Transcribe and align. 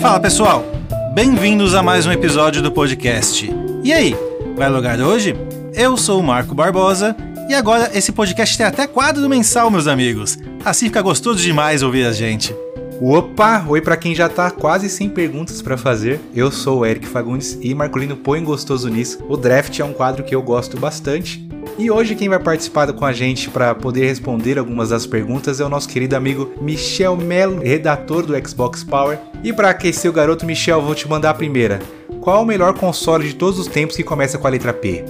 Fala 0.00 0.20
pessoal, 0.20 0.64
bem-vindos 1.12 1.74
a 1.74 1.82
mais 1.82 2.06
um 2.06 2.12
episódio 2.12 2.62
do 2.62 2.70
podcast. 2.70 3.50
E 3.82 3.92
aí, 3.92 4.16
vai 4.56 4.68
logar 4.68 5.00
hoje? 5.00 5.34
Eu 5.74 5.96
sou 5.96 6.20
o 6.20 6.22
Marco 6.22 6.54
Barbosa 6.54 7.16
e 7.48 7.54
agora 7.54 7.90
esse 7.92 8.12
podcast 8.12 8.56
tem 8.56 8.64
até 8.64 8.86
quadro 8.86 9.28
mensal, 9.28 9.72
meus 9.72 9.88
amigos. 9.88 10.38
Assim 10.64 10.86
fica 10.86 11.02
gostoso 11.02 11.42
demais 11.42 11.82
ouvir 11.82 12.06
a 12.06 12.12
gente. 12.12 12.54
Opa, 13.00 13.64
oi 13.66 13.80
para 13.80 13.96
quem 13.96 14.14
já 14.14 14.28
tá 14.28 14.52
quase 14.52 14.88
sem 14.88 15.08
perguntas 15.08 15.60
para 15.60 15.76
fazer. 15.76 16.20
Eu 16.32 16.52
sou 16.52 16.80
o 16.80 16.86
Eric 16.86 17.06
Fagundes 17.08 17.58
e 17.60 17.74
Marcolino 17.74 18.16
põe 18.16 18.42
gostoso 18.44 18.88
nisso. 18.88 19.18
O 19.28 19.36
draft 19.36 19.80
é 19.80 19.84
um 19.84 19.92
quadro 19.92 20.22
que 20.22 20.34
eu 20.34 20.42
gosto 20.42 20.76
bastante 20.78 21.47
e 21.78 21.90
hoje 21.90 22.14
quem 22.14 22.28
vai 22.28 22.38
participar 22.38 22.92
com 22.92 23.04
a 23.04 23.12
gente 23.12 23.50
para 23.50 23.74
poder 23.74 24.06
responder 24.06 24.58
algumas 24.58 24.90
das 24.90 25.06
perguntas 25.06 25.60
é 25.60 25.64
o 25.64 25.68
nosso 25.68 25.88
querido 25.88 26.16
amigo 26.16 26.52
Michel 26.60 27.16
Melo, 27.16 27.60
redator 27.60 28.24
do 28.24 28.48
Xbox 28.48 28.84
Power. 28.84 29.18
E 29.42 29.52
para 29.52 29.70
aquecer 29.70 30.10
o 30.10 30.14
garoto 30.14 30.46
Michel, 30.46 30.82
vou 30.82 30.94
te 30.94 31.08
mandar 31.08 31.30
a 31.30 31.34
primeira. 31.34 31.80
Qual 32.20 32.42
o 32.42 32.46
melhor 32.46 32.74
console 32.74 33.28
de 33.28 33.34
todos 33.34 33.58
os 33.58 33.66
tempos 33.66 33.96
que 33.96 34.02
começa 34.02 34.38
com 34.38 34.46
a 34.46 34.50
letra 34.50 34.72
P? 34.72 35.04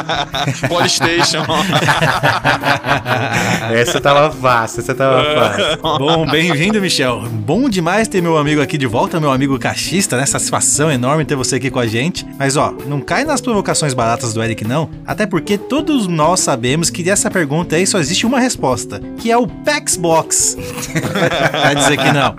Polystation. 0.68 1.42
essa 3.74 4.00
tava 4.00 4.30
fácil, 4.30 4.80
essa 4.80 4.94
tava 4.94 5.24
fácil. 5.24 5.98
Bom, 5.98 6.26
bem-vindo, 6.26 6.80
Michel. 6.80 7.22
Bom 7.30 7.68
demais 7.68 8.06
ter 8.06 8.22
meu 8.22 8.36
amigo 8.36 8.60
aqui 8.60 8.76
de 8.76 8.86
volta, 8.86 9.18
meu 9.18 9.32
amigo 9.32 9.58
cachista, 9.58 10.16
né? 10.16 10.26
Satisfação 10.26 10.90
enorme 10.90 11.24
ter 11.24 11.34
você 11.34 11.56
aqui 11.56 11.70
com 11.70 11.78
a 11.78 11.86
gente. 11.86 12.26
Mas 12.38 12.56
ó, 12.56 12.74
não 12.86 13.00
cai 13.00 13.24
nas 13.24 13.40
provocações 13.40 13.94
baratas 13.94 14.32
do 14.32 14.42
Eric, 14.42 14.64
não. 14.64 14.90
Até 15.06 15.26
porque 15.26 15.56
todos 15.56 16.06
nós 16.06 16.40
sabemos 16.40 16.90
que 16.90 17.02
dessa 17.02 17.30
pergunta 17.30 17.76
aí 17.76 17.86
só 17.86 17.98
existe 17.98 18.26
uma 18.26 18.38
resposta, 18.38 19.00
que 19.18 19.30
é 19.30 19.36
o 19.36 19.46
PAX 19.46 19.96
Box. 19.96 20.56
Vai 21.52 21.74
dizer 21.74 21.96
que 21.96 22.12
não. 22.12 22.34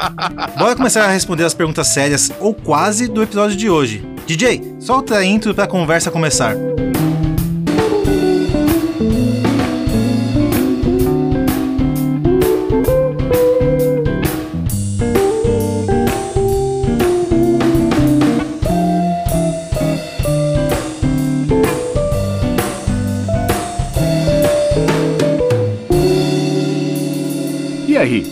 Bora 0.57 0.76
começar 0.76 1.04
a 1.04 1.12
responder 1.12 1.43
as 1.43 1.54
perguntas 1.54 1.88
sérias, 1.88 2.32
ou 2.40 2.54
quase, 2.54 3.07
do 3.07 3.21
episódio 3.21 3.57
de 3.57 3.70
hoje. 3.70 4.13
DJ, 4.26 4.77
solta 4.79 5.18
a 5.18 5.26
intro 5.26 5.54
pra 5.54 5.68
conversa 5.68 6.10
começar. 6.10 6.55
E 27.88 27.98
aí, 27.98 28.27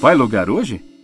vai 0.00 0.14
logar 0.14 0.50
hoje? 0.50 0.95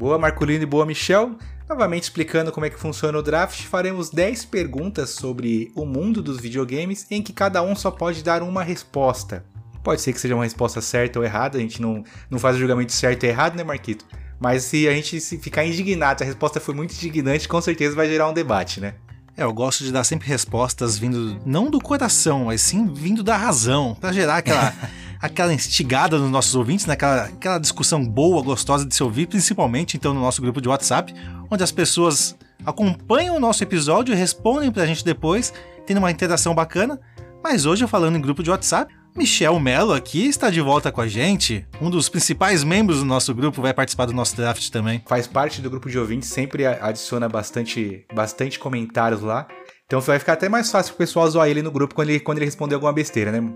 Boa 0.00 0.18
Marcolino 0.18 0.62
e 0.62 0.66
boa 0.66 0.86
Michel. 0.86 1.36
Novamente 1.68 2.04
explicando 2.04 2.50
como 2.50 2.64
é 2.64 2.70
que 2.70 2.80
funciona 2.80 3.18
o 3.18 3.22
draft, 3.22 3.64
faremos 3.64 4.08
10 4.08 4.46
perguntas 4.46 5.10
sobre 5.10 5.70
o 5.76 5.84
mundo 5.84 6.22
dos 6.22 6.40
videogames 6.40 7.06
em 7.10 7.20
que 7.22 7.34
cada 7.34 7.62
um 7.62 7.76
só 7.76 7.90
pode 7.90 8.24
dar 8.24 8.42
uma 8.42 8.62
resposta. 8.62 9.44
Pode 9.84 10.00
ser 10.00 10.14
que 10.14 10.18
seja 10.18 10.34
uma 10.34 10.44
resposta 10.44 10.80
certa 10.80 11.18
ou 11.18 11.24
errada, 11.24 11.58
a 11.58 11.60
gente 11.60 11.82
não, 11.82 12.02
não 12.30 12.38
faz 12.38 12.56
o 12.56 12.58
julgamento 12.58 12.92
certo 12.92 13.24
e 13.24 13.28
errado, 13.28 13.56
né, 13.56 13.62
Marquito? 13.62 14.06
Mas 14.40 14.62
se 14.62 14.88
a 14.88 14.92
gente 14.94 15.20
se 15.20 15.36
ficar 15.36 15.66
indignado, 15.66 16.20
se 16.20 16.24
a 16.24 16.26
resposta 16.26 16.58
foi 16.60 16.74
muito 16.74 16.94
indignante, 16.94 17.46
com 17.46 17.60
certeza 17.60 17.94
vai 17.94 18.08
gerar 18.08 18.30
um 18.30 18.32
debate, 18.32 18.80
né? 18.80 18.94
É, 19.36 19.42
eu 19.42 19.52
gosto 19.52 19.84
de 19.84 19.92
dar 19.92 20.04
sempre 20.04 20.26
respostas 20.26 20.96
vindo 20.96 21.38
não 21.44 21.70
do 21.70 21.78
coração, 21.78 22.46
mas 22.46 22.62
sim 22.62 22.90
vindo 22.90 23.22
da 23.22 23.36
razão, 23.36 23.94
para 24.00 24.12
gerar 24.12 24.38
aquela 24.38 24.72
aquela 25.20 25.52
instigada 25.52 26.18
nos 26.18 26.30
nossos 26.30 26.54
ouvintes, 26.54 26.86
né? 26.86 26.94
aquela, 26.94 27.24
aquela 27.24 27.58
discussão 27.58 28.04
boa, 28.04 28.42
gostosa 28.42 28.86
de 28.86 28.94
se 28.94 29.02
ouvir, 29.02 29.26
principalmente 29.26 29.96
então 29.96 30.14
no 30.14 30.20
nosso 30.20 30.40
grupo 30.40 30.60
de 30.60 30.68
WhatsApp, 30.68 31.14
onde 31.50 31.62
as 31.62 31.70
pessoas 31.70 32.36
acompanham 32.64 33.36
o 33.36 33.40
nosso 33.40 33.62
episódio 33.62 34.14
e 34.14 34.16
respondem 34.16 34.70
pra 34.70 34.86
gente 34.86 35.04
depois, 35.04 35.52
tendo 35.86 35.98
uma 35.98 36.10
interação 36.10 36.54
bacana. 36.54 36.98
Mas 37.42 37.64
hoje, 37.64 37.86
falando 37.86 38.16
em 38.16 38.20
grupo 38.20 38.42
de 38.42 38.50
WhatsApp, 38.50 38.94
Michel 39.16 39.58
Mello 39.58 39.92
aqui 39.92 40.26
está 40.26 40.50
de 40.50 40.60
volta 40.60 40.92
com 40.92 41.00
a 41.00 41.08
gente. 41.08 41.66
Um 41.80 41.90
dos 41.90 42.08
principais 42.08 42.62
membros 42.62 43.00
do 43.00 43.04
nosso 43.04 43.34
grupo 43.34 43.60
vai 43.60 43.74
participar 43.74 44.06
do 44.06 44.12
nosso 44.12 44.36
draft 44.36 44.70
também. 44.70 45.02
Faz 45.06 45.26
parte 45.26 45.60
do 45.60 45.68
grupo 45.68 45.90
de 45.90 45.98
ouvintes, 45.98 46.28
sempre 46.28 46.64
adiciona 46.64 47.28
bastante, 47.28 48.06
bastante 48.14 48.58
comentários 48.58 49.20
lá. 49.20 49.48
Então 49.90 50.00
vai 50.00 50.20
ficar 50.20 50.34
até 50.34 50.48
mais 50.48 50.70
fácil 50.70 50.92
pro 50.92 50.98
pessoal 50.98 51.28
zoar 51.28 51.48
ele 51.48 51.62
no 51.62 51.70
grupo 51.72 51.96
quando 51.96 52.10
ele, 52.10 52.20
quando 52.20 52.38
ele 52.38 52.44
responder 52.44 52.76
alguma 52.76 52.92
besteira, 52.92 53.32
né? 53.32 53.52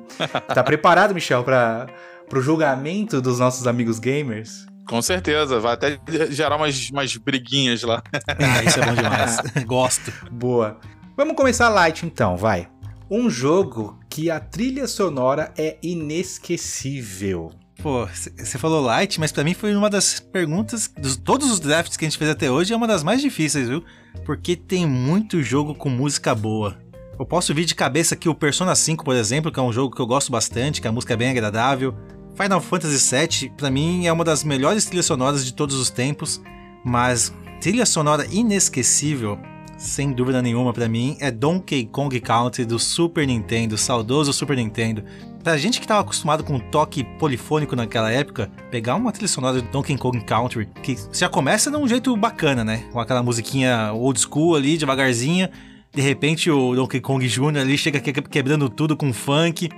Tá 0.53 0.65
preparado, 0.65 1.15
Michel, 1.15 1.45
para 1.45 1.87
pro 2.29 2.43
julgamento 2.43 3.23
dos 3.23 3.39
nossos 3.39 3.69
amigos 3.69 4.01
gamers? 4.01 4.67
Com 4.89 5.01
certeza, 5.01 5.61
vai 5.61 5.75
até 5.75 5.97
gerar 6.31 6.57
umas, 6.57 6.91
umas 6.91 7.17
briguinhas 7.17 7.85
lá. 7.85 8.03
Ah, 8.27 8.65
isso 8.65 8.81
é 8.81 8.85
bom 8.85 8.95
demais. 8.97 9.37
Gosto. 9.65 10.13
Boa. 10.29 10.77
Vamos 11.17 11.37
começar 11.37 11.69
light 11.69 12.05
então, 12.05 12.37
vai. 12.37 12.69
Um 13.09 13.31
jogo 13.31 14.01
que 14.11 14.29
a 14.29 14.41
trilha 14.41 14.89
sonora 14.89 15.53
é 15.57 15.79
inesquecível. 15.85 17.53
Pô, 17.83 18.07
você 18.07 18.59
falou 18.59 18.81
light, 18.81 19.21
mas 19.21 19.33
para 19.33 19.45
mim 19.45 19.53
foi 19.53 19.75
uma 19.75 19.91
das 19.91 20.21
perguntas, 20.21 20.91
de 20.99 21.19
todos 21.19 21.51
os 21.51 21.61
drafts 21.61 21.97
que 21.97 22.05
a 22.05 22.09
gente 22.09 22.19
fez 22.19 22.31
até 22.31 22.51
hoje, 22.51 22.73
é 22.73 22.77
uma 22.77 22.87
das 22.87 23.03
mais 23.03 23.21
difíceis, 23.21 23.69
viu? 23.69 23.85
Porque 24.25 24.57
tem 24.57 24.87
muito 24.87 25.43
jogo 25.43 25.75
com 25.75 25.91
música 25.91 26.35
boa. 26.35 26.79
Eu 27.19 27.27
posso 27.27 27.55
vir 27.55 27.65
de 27.65 27.75
cabeça 27.75 28.15
aqui 28.15 28.29
o 28.29 28.35
Persona 28.35 28.75
5, 28.75 29.05
por 29.05 29.15
exemplo, 29.15 29.53
que 29.53 29.61
é 29.61 29.63
um 29.63 29.73
jogo 29.73 29.95
que 29.95 30.01
eu 30.01 30.07
gosto 30.07 30.33
bastante, 30.33 30.81
que 30.81 30.89
a 30.89 30.93
música 30.93 31.13
é 31.15 31.17
bem 31.17 31.31
agradável. 31.31 31.95
Final 32.35 32.61
Fantasy 32.61 33.17
VII, 33.17 33.51
para 33.57 33.71
mim, 33.71 34.07
é 34.07 34.13
uma 34.13 34.25
das 34.25 34.43
melhores 34.43 34.85
trilhas 34.87 35.07
sonoras 35.07 35.45
de 35.45 35.53
todos 35.53 35.77
os 35.77 35.91
tempos, 35.91 36.43
mas 36.85 37.33
trilha 37.61 37.87
sonora 37.87 38.27
inesquecível, 38.27 39.39
sem 39.79 40.13
dúvida 40.13 40.43
nenhuma 40.43 40.73
para 40.73 40.89
mim, 40.89 41.17
é 41.21 41.31
Donkey 41.31 41.87
Kong 41.87 42.19
Country 42.21 42.65
do 42.65 42.79
Super 42.79 43.27
Nintendo, 43.27 43.79
saudoso 43.79 44.33
Super 44.33 44.57
Nintendo. 44.57 45.05
Pra 45.45 45.59
gente 45.59 45.79
que 45.79 45.87
tava 45.87 46.01
acostumado 46.01 46.43
com 46.43 46.59
toque 46.59 47.05
polifônico 47.05 47.77
naquela 47.77 48.11
época, 48.11 48.51
pegar 48.71 48.95
uma 48.95 49.13
trilha 49.13 49.29
sonora 49.29 49.61
de 49.61 49.69
Donkey 49.69 49.95
Kong 49.99 50.19
Country, 50.25 50.67
que 50.83 50.97
já 51.13 51.29
começa 51.29 51.71
de 51.71 51.77
um 51.77 51.87
jeito 51.87 52.17
bacana, 52.17 52.65
né? 52.65 52.89
Com 52.91 52.99
aquela 52.99 53.23
musiquinha 53.23 53.93
old 53.93 54.19
school 54.19 54.57
ali, 54.57 54.79
devagarzinha. 54.79 55.51
De 55.93 56.01
repente 56.01 56.51
o 56.51 56.75
Donkey 56.75 56.99
Kong 56.99 57.29
Jr. 57.29 57.59
ali 57.59 57.77
chega 57.77 58.01
quebrando 58.01 58.71
tudo 58.71 58.97
com 58.97 59.13
funk, 59.13 59.69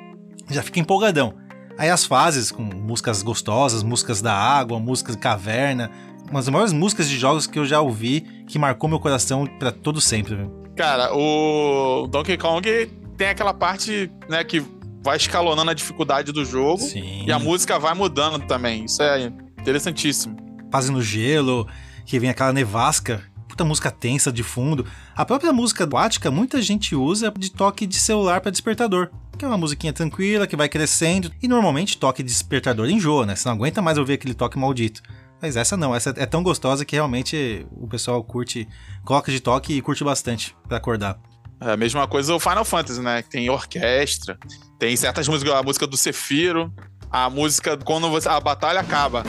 já 0.48 0.62
fica 0.62 0.78
empolgadão. 0.78 1.34
Aí 1.76 1.90
as 1.90 2.04
fases 2.04 2.52
com 2.52 2.62
músicas 2.62 3.20
gostosas, 3.24 3.82
músicas 3.82 4.22
da 4.22 4.32
água, 4.32 4.78
músicas 4.78 5.16
de 5.16 5.20
caverna, 5.20 5.90
uma 6.30 6.38
das 6.38 6.48
maiores 6.48 6.72
músicas 6.72 7.08
de 7.08 7.18
jogos 7.18 7.48
que 7.48 7.58
eu 7.58 7.66
já 7.66 7.80
ouvi, 7.80 8.20
que 8.46 8.56
marcou 8.56 8.88
meu 8.88 9.00
coração 9.00 9.44
para 9.58 9.72
todo 9.72 10.00
sempre. 10.00 10.36
Viu? 10.36 10.48
Cara, 10.76 11.12
o 11.12 12.06
Donkey 12.06 12.38
Kong 12.38 12.88
tem 13.16 13.30
aquela 13.30 13.52
parte, 13.52 14.08
né, 14.28 14.44
que 14.44 14.64
vai 15.06 15.16
escalonando 15.16 15.70
a 15.70 15.74
dificuldade 15.74 16.32
do 16.32 16.44
jogo 16.44 16.82
Sim. 16.82 17.24
e 17.24 17.30
a 17.30 17.38
música 17.38 17.78
vai 17.78 17.94
mudando 17.94 18.44
também. 18.44 18.86
Isso 18.86 19.00
é 19.04 19.32
interessantíssimo. 19.56 20.36
Fase 20.68 20.90
no 20.90 21.00
gelo, 21.00 21.68
que 22.04 22.18
vem 22.18 22.28
aquela 22.28 22.52
nevasca, 22.52 23.22
puta 23.48 23.64
música 23.64 23.88
tensa 23.88 24.32
de 24.32 24.42
fundo. 24.42 24.84
A 25.14 25.24
própria 25.24 25.52
música 25.52 25.84
aquática, 25.84 26.28
muita 26.28 26.60
gente 26.60 26.96
usa 26.96 27.32
de 27.38 27.52
toque 27.52 27.86
de 27.86 27.94
celular 28.00 28.40
para 28.40 28.50
despertador. 28.50 29.08
Que 29.38 29.44
é 29.44 29.48
uma 29.48 29.56
musiquinha 29.56 29.92
tranquila, 29.92 30.44
que 30.44 30.56
vai 30.56 30.68
crescendo. 30.68 31.30
E 31.40 31.46
normalmente 31.46 31.98
toque 31.98 32.24
de 32.24 32.28
despertador 32.28 32.90
enjoa, 32.90 33.24
né? 33.26 33.36
Você 33.36 33.48
não 33.48 33.54
aguenta 33.54 33.80
mais 33.80 33.98
ouvir 33.98 34.14
aquele 34.14 34.34
toque 34.34 34.58
maldito. 34.58 35.02
Mas 35.40 35.54
essa 35.54 35.76
não, 35.76 35.94
essa 35.94 36.12
é 36.16 36.26
tão 36.26 36.42
gostosa 36.42 36.84
que 36.84 36.96
realmente 36.96 37.64
o 37.70 37.86
pessoal 37.86 38.24
curte, 38.24 38.66
coloca 39.04 39.30
de 39.30 39.38
toque 39.38 39.74
e 39.74 39.82
curte 39.82 40.02
bastante 40.02 40.56
para 40.66 40.78
acordar. 40.78 41.16
É 41.60 41.72
a 41.72 41.76
mesma 41.76 42.06
coisa 42.06 42.34
o 42.34 42.40
Final 42.40 42.64
Fantasy, 42.64 43.00
né? 43.00 43.22
Tem 43.22 43.48
orquestra, 43.48 44.38
tem 44.78 44.96
certas 44.96 45.26
músicas, 45.26 45.54
a 45.54 45.62
música 45.62 45.86
do 45.86 45.96
Sephiroth, 45.96 46.70
a 47.10 47.30
música 47.30 47.76
quando 47.78 48.10
você, 48.10 48.28
a 48.28 48.38
batalha 48.38 48.80
acaba. 48.80 49.24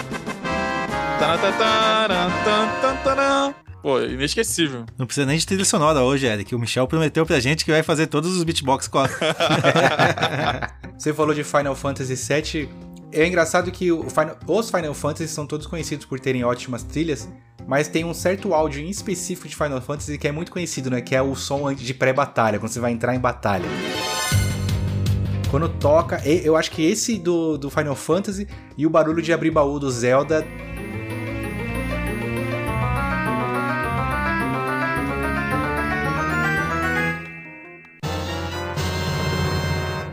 Pô, 3.82 4.02
inesquecível. 4.02 4.86
Não 4.98 5.06
precisa 5.06 5.26
nem 5.26 5.38
de 5.38 5.46
trilha 5.46 5.64
sonora 5.64 6.02
hoje, 6.02 6.26
Eric. 6.26 6.54
O 6.54 6.60
Michel 6.60 6.88
prometeu 6.88 7.26
pra 7.26 7.40
gente 7.40 7.64
que 7.64 7.72
vai 7.72 7.82
fazer 7.82 8.08
todos 8.08 8.36
os 8.36 8.44
beatbox 8.44 8.88
com 8.88 9.00
a... 9.00 9.08
Você 10.98 11.14
falou 11.14 11.34
de 11.34 11.44
Final 11.44 11.76
Fantasy 11.76 12.16
VII. 12.16 12.70
É 13.14 13.26
engraçado 13.26 13.72
que 13.72 13.86
Final, 13.86 14.38
os 14.46 14.70
Final 14.70 14.94
Fantasy 14.94 15.30
são 15.30 15.48
todos 15.48 15.66
conhecidos 15.66 16.06
por 16.06 16.20
terem 16.20 16.44
ótimas 16.44 16.84
trilhas, 16.84 17.30
mas 17.68 17.90
tem 17.90 18.06
um 18.06 18.14
certo 18.14 18.54
áudio 18.54 18.82
em 18.82 18.90
específico 18.90 19.48
de 19.48 19.56
Final 19.56 19.82
Fantasy 19.82 20.18
que 20.18 20.28
é 20.28 20.32
muito 20.32 20.52
conhecido, 20.52 20.90
né? 20.90 21.02
Que 21.02 21.14
é 21.14 21.22
o 21.22 21.36
som 21.36 21.72
de 21.74 21.94
pré-batalha, 21.94 22.58
quando 22.58 22.72
você 22.72 22.80
vai 22.80 22.94
entrar 22.94 23.14
em 23.14 23.20
batalha. 23.20 23.66
Quando 25.52 25.68
toca, 25.68 26.22
eu 26.26 26.56
acho 26.56 26.72
que 26.72 26.84
esse 26.84 27.18
do, 27.20 27.58
do 27.58 27.70
Final 27.70 27.96
Fantasy 27.96 28.48
e 28.78 28.88
o 28.88 28.90
barulho 28.90 29.22
de 29.22 29.34
abrir 29.34 29.52
baú 29.52 29.80
do 29.80 29.92
Zelda 29.92 30.46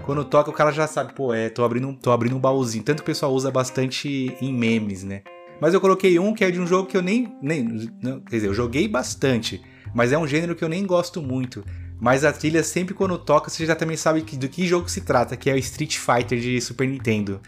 Quando 0.05 0.23
toca, 0.23 0.51
o 0.51 0.53
cara 0.53 0.71
já 0.71 0.87
sabe, 0.87 1.15
pô, 1.15 1.33
é, 1.33 1.49
tô 1.49 1.65
abrindo, 1.65 1.93
tô 1.95 2.13
abrindo 2.13 2.37
um 2.37 2.39
baúzinho. 2.39 2.85
Tanto 2.85 2.99
que 2.99 3.05
o 3.05 3.07
pessoal 3.07 3.33
usa 3.33 3.51
bastante 3.51 4.37
em 4.41 4.53
memes, 4.53 5.03
né? 5.03 5.23
Mas 5.61 5.75
eu 5.75 5.81
coloquei 5.81 6.19
um 6.19 6.35
que 6.35 6.45
é 6.45 6.51
de 6.51 6.61
um 6.61 6.67
jogo 6.67 6.89
que 6.89 6.97
eu 6.97 7.03
nem. 7.03 7.37
nem 7.41 7.91
não, 8.03 8.21
quer 8.21 8.37
dizer, 8.37 8.49
eu 8.49 8.55
joguei 8.55 8.89
bastante, 8.89 9.63
mas 9.95 10.13
é 10.13 10.19
um 10.19 10.27
gênero 10.27 10.55
que 10.55 10.65
eu 10.65 10.69
nem 10.69 10.87
gosto 10.87 11.23
muito. 11.23 11.65
Mas 12.01 12.25
a 12.25 12.33
trilha, 12.33 12.63
sempre 12.63 12.93
quando 12.93 13.17
toca, 13.17 13.49
você 13.49 13.65
já 13.65 13.75
também 13.75 13.97
sabe 13.97 14.23
que, 14.23 14.37
do 14.37 14.49
que 14.49 14.67
jogo 14.67 14.91
se 14.91 15.01
trata, 15.01 15.37
que 15.37 15.49
é 15.49 15.55
o 15.55 15.59
Street 15.59 15.97
Fighter 15.97 16.39
de 16.39 16.61
Super 16.61 16.89
Nintendo. 16.89 17.41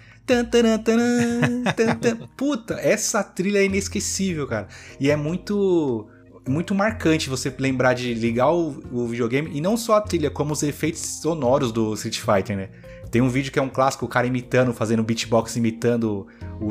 Puta, 2.37 2.75
essa 2.75 3.23
trilha 3.23 3.59
é 3.59 3.65
inesquecível, 3.65 4.47
cara. 4.47 4.69
E 4.99 5.11
é 5.11 5.17
muito 5.17 6.09
muito 6.49 6.75
marcante 6.75 7.29
você 7.29 7.53
lembrar 7.59 7.95
de 7.95 8.15
ligar 8.15 8.53
o, 8.53 8.81
o, 8.93 9.07
videogame 9.09 9.51
e 9.53 9.61
não 9.61 9.77
só 9.77 9.97
a 9.97 10.01
trilha, 10.01 10.31
como 10.31 10.53
os 10.53 10.63
efeitos 10.63 11.01
sonoros 11.21 11.73
do 11.73 11.93
Street 11.95 12.21
Fighter, 12.21 12.57
né? 12.57 12.69
Tem 13.17 13.23
um 13.23 13.31
vídeo 13.31 13.51
que 13.51 13.59
é 13.59 13.63
um 13.63 13.71
clássico, 13.71 14.05
o 14.05 14.09
cara 14.09 14.27
imitando, 14.27 14.75
fazendo 14.75 15.03
beatbox, 15.03 15.57
imitando 15.57 16.27
o 16.61 16.71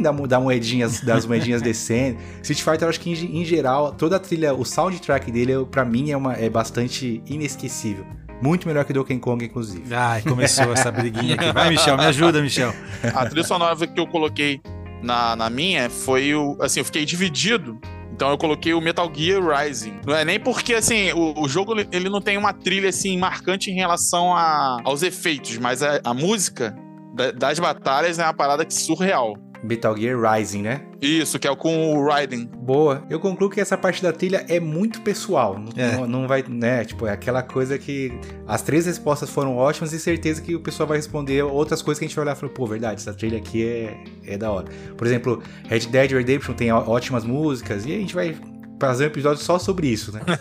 da, 0.00 0.10
da 0.10 0.40
moedinhas, 0.40 1.02
das 1.02 1.26
moedinhas 1.26 1.60
descendo. 1.60 2.16
Street 2.40 2.62
Fighter, 2.62 2.84
eu 2.84 2.88
acho 2.88 2.98
que 2.98 3.10
em, 3.10 3.42
em, 3.42 3.44
geral, 3.44 3.92
toda 3.92 4.16
a 4.16 4.18
trilha, 4.18 4.54
o 4.54 4.64
soundtrack 4.64 5.30
dele, 5.30 5.52
para 5.70 5.84
mim, 5.84 6.10
é, 6.10 6.16
uma, 6.16 6.32
é 6.32 6.48
bastante 6.48 7.22
inesquecível. 7.26 8.06
Muito 8.40 8.66
melhor 8.66 8.86
que 8.86 8.94
Donkey 8.94 9.18
Kong, 9.18 9.44
inclusive. 9.44 9.94
Ai, 9.94 10.22
começou 10.22 10.72
essa 10.72 10.90
briguinha 10.90 11.34
aqui. 11.34 11.52
Vai, 11.52 11.68
Michel, 11.68 11.98
me 11.98 12.06
ajuda, 12.06 12.40
Michel. 12.40 12.72
A 13.14 13.26
trilha 13.26 13.44
sonora 13.44 13.76
que 13.86 14.00
eu 14.00 14.06
coloquei 14.06 14.58
na, 15.02 15.36
na 15.36 15.50
minha 15.50 15.90
foi 15.90 16.34
o. 16.34 16.56
Assim, 16.62 16.80
eu 16.80 16.84
fiquei 16.86 17.04
dividido 17.04 17.78
então 18.12 18.30
eu 18.30 18.38
coloquei 18.38 18.74
o 18.74 18.80
Metal 18.80 19.10
Gear 19.12 19.42
Rising. 19.42 20.00
Não 20.06 20.14
é 20.14 20.24
nem 20.24 20.38
porque, 20.38 20.74
assim, 20.74 21.12
o, 21.12 21.40
o 21.40 21.48
jogo 21.48 21.74
ele 21.90 22.08
não 22.08 22.20
tem 22.20 22.36
uma 22.36 22.52
trilha, 22.52 22.90
assim, 22.90 23.18
marcante 23.18 23.70
em 23.70 23.74
relação 23.74 24.36
a, 24.36 24.78
aos 24.84 25.02
efeitos, 25.02 25.56
mas 25.58 25.82
a, 25.82 26.00
a 26.04 26.14
música 26.14 26.76
da, 27.14 27.32
das 27.32 27.58
batalhas 27.58 28.18
é 28.18 28.24
uma 28.24 28.34
parada 28.34 28.64
que 28.64 28.74
surreal. 28.74 29.34
Metal 29.62 29.96
Gear 29.96 30.18
Rising, 30.20 30.62
né? 30.62 30.82
Isso, 31.00 31.38
que 31.38 31.46
é 31.46 31.50
o 31.50 31.56
com 31.56 31.94
o 31.94 32.06
Raiden. 32.06 32.46
Boa. 32.46 33.04
Eu 33.08 33.20
concluo 33.20 33.48
que 33.48 33.60
essa 33.60 33.76
parte 33.76 34.02
da 34.02 34.12
trilha 34.12 34.44
é 34.48 34.58
muito 34.58 35.00
pessoal. 35.02 35.62
É. 35.76 35.96
Não, 35.96 36.06
não, 36.06 36.28
vai, 36.28 36.44
né? 36.48 36.84
Tipo, 36.84 37.06
é 37.06 37.12
aquela 37.12 37.42
coisa 37.42 37.78
que 37.78 38.12
as 38.46 38.62
três 38.62 38.86
respostas 38.86 39.30
foram 39.30 39.56
ótimas 39.56 39.92
e 39.92 40.00
certeza 40.00 40.42
que 40.42 40.54
o 40.54 40.60
pessoal 40.60 40.88
vai 40.88 40.98
responder 40.98 41.42
outras 41.42 41.82
coisas 41.82 41.98
que 41.98 42.04
a 42.04 42.08
gente 42.08 42.16
vai 42.16 42.24
olhar 42.24 42.36
e 42.36 42.40
falar, 42.40 42.52
pô, 42.52 42.66
verdade, 42.66 43.00
essa 43.00 43.14
trilha 43.14 43.38
aqui 43.38 43.64
é, 43.64 44.04
é 44.26 44.38
da 44.38 44.50
hora. 44.50 44.66
Por 44.96 45.06
exemplo, 45.06 45.42
Red 45.68 45.80
Dead 45.80 46.10
Redemption 46.10 46.54
tem 46.54 46.72
ótimas 46.72 47.24
músicas 47.24 47.86
e 47.86 47.92
a 47.92 47.98
gente 47.98 48.14
vai 48.14 48.36
fazer 48.80 49.04
um 49.04 49.06
episódio 49.06 49.42
só 49.42 49.58
sobre 49.58 49.86
isso, 49.86 50.12
né? 50.12 50.20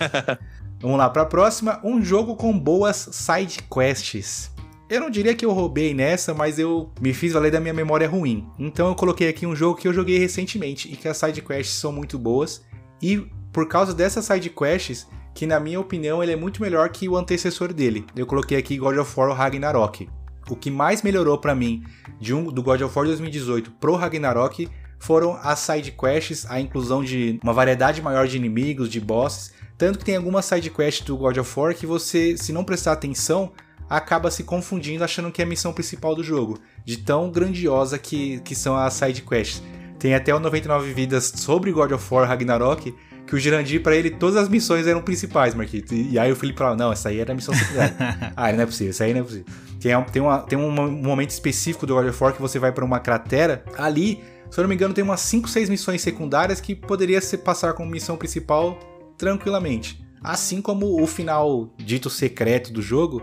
Vamos 0.81 0.97
lá, 0.97 1.07
para 1.11 1.21
a 1.21 1.25
próxima, 1.25 1.79
um 1.83 2.03
jogo 2.03 2.35
com 2.35 2.57
boas 2.57 3.09
side 3.11 3.59
quests. 3.71 4.50
Eu 4.91 4.99
não 4.99 5.09
diria 5.09 5.33
que 5.33 5.45
eu 5.45 5.53
roubei 5.53 5.93
nessa, 5.93 6.33
mas 6.33 6.59
eu 6.59 6.91
me 6.99 7.13
fiz 7.13 7.31
valer 7.31 7.49
da 7.49 7.61
minha 7.61 7.73
memória 7.73 8.09
ruim. 8.09 8.45
Então 8.59 8.89
eu 8.89 8.93
coloquei 8.93 9.29
aqui 9.29 9.47
um 9.47 9.55
jogo 9.55 9.79
que 9.79 9.87
eu 9.87 9.93
joguei 9.93 10.17
recentemente 10.17 10.91
e 10.91 10.97
que 10.97 11.07
as 11.07 11.15
side 11.15 11.41
quests 11.41 11.79
são 11.79 11.93
muito 11.93 12.19
boas. 12.19 12.61
E 13.01 13.25
por 13.53 13.69
causa 13.69 13.93
dessas 13.93 14.25
side 14.25 14.49
quests, 14.49 15.07
que 15.33 15.47
na 15.47 15.61
minha 15.61 15.79
opinião 15.79 16.21
ele 16.21 16.33
é 16.33 16.35
muito 16.35 16.61
melhor 16.61 16.89
que 16.89 17.07
o 17.07 17.15
antecessor 17.15 17.71
dele. 17.71 18.05
Eu 18.13 18.25
coloquei 18.25 18.57
aqui 18.57 18.77
God 18.77 18.97
of 18.97 19.17
War 19.17 19.33
Ragnarok. 19.33 20.09
O 20.49 20.57
que 20.57 20.69
mais 20.69 21.01
melhorou 21.01 21.37
para 21.37 21.55
mim 21.55 21.85
de 22.19 22.33
um, 22.33 22.51
do 22.51 22.61
God 22.61 22.81
of 22.81 22.93
War 22.93 23.07
2018 23.07 23.71
pro 23.79 23.95
Ragnarok 23.95 24.67
foram 24.99 25.39
as 25.41 25.59
side 25.59 25.93
quests, 25.93 26.45
a 26.49 26.59
inclusão 26.59 27.01
de 27.01 27.39
uma 27.41 27.53
variedade 27.53 28.01
maior 28.01 28.27
de 28.27 28.35
inimigos, 28.35 28.89
de 28.89 28.99
bosses, 28.99 29.53
tanto 29.77 29.97
que 29.97 30.03
tem 30.03 30.17
algumas 30.17 30.43
side 30.43 30.69
quests 30.69 31.05
do 31.05 31.15
God 31.15 31.37
of 31.37 31.57
War 31.57 31.73
que 31.73 31.85
você, 31.85 32.35
se 32.35 32.51
não 32.51 32.65
prestar 32.65 32.91
atenção, 32.91 33.53
acaba 33.91 34.31
se 34.31 34.45
confundindo 34.45 35.03
achando 35.03 35.29
que 35.33 35.41
é 35.41 35.45
a 35.45 35.47
missão 35.47 35.73
principal 35.73 36.15
do 36.15 36.23
jogo, 36.23 36.57
de 36.85 36.95
tão 36.95 37.29
grandiosa 37.29 37.99
que, 37.99 38.39
que 38.39 38.55
são 38.55 38.77
as 38.77 38.93
side 38.93 39.21
quests. 39.21 39.61
Tem 39.99 40.15
até 40.15 40.33
o 40.33 40.39
99 40.39 40.93
vidas 40.93 41.33
sobre 41.35 41.73
God 41.73 41.91
of 41.91 42.13
War 42.13 42.25
Ragnarok, 42.25 42.95
que 43.27 43.35
o 43.35 43.37
Girandir, 43.37 43.83
para 43.83 43.93
ele, 43.93 44.09
todas 44.09 44.37
as 44.37 44.47
missões 44.47 44.87
eram 44.87 45.01
principais, 45.01 45.53
Marquito. 45.53 45.93
E, 45.93 46.17
aí 46.17 46.31
o 46.31 46.35
Felipe 46.37 46.59
falava, 46.59 46.77
não, 46.77 46.91
essa 46.91 47.09
aí 47.09 47.19
era 47.19 47.33
a 47.33 47.35
missão 47.35 47.53
secundária. 47.53 47.95
ah, 48.35 48.51
não 48.53 48.63
é 48.63 48.65
possível, 48.65 48.91
isso 48.91 49.03
aí 49.03 49.13
não 49.13 49.19
é 49.19 49.23
possível. 49.23 49.45
Tem, 49.79 50.03
tem, 50.05 50.21
uma, 50.21 50.39
tem 50.39 50.57
um 50.57 50.71
momento 50.71 51.31
específico 51.31 51.85
do 51.85 51.93
God 51.93 52.07
of 52.07 52.23
War 52.23 52.33
que 52.33 52.41
você 52.41 52.57
vai 52.57 52.71
para 52.71 52.85
uma 52.85 52.99
cratera, 52.99 53.65
ali, 53.77 54.23
se 54.49 54.57
eu 54.57 54.61
não 54.61 54.69
me 54.69 54.75
engano, 54.75 54.93
tem 54.93 55.03
umas 55.03 55.19
5, 55.19 55.49
6 55.49 55.69
missões 55.69 56.01
secundárias 56.01 56.61
que 56.61 56.73
poderia 56.73 57.19
se 57.19 57.37
passar 57.37 57.73
como 57.73 57.91
missão 57.91 58.15
principal 58.15 58.79
tranquilamente. 59.17 60.01
Assim 60.23 60.61
como 60.61 61.01
o 61.01 61.05
final 61.05 61.73
dito 61.77 62.09
secreto 62.09 62.71
do 62.71 62.81
jogo, 62.81 63.21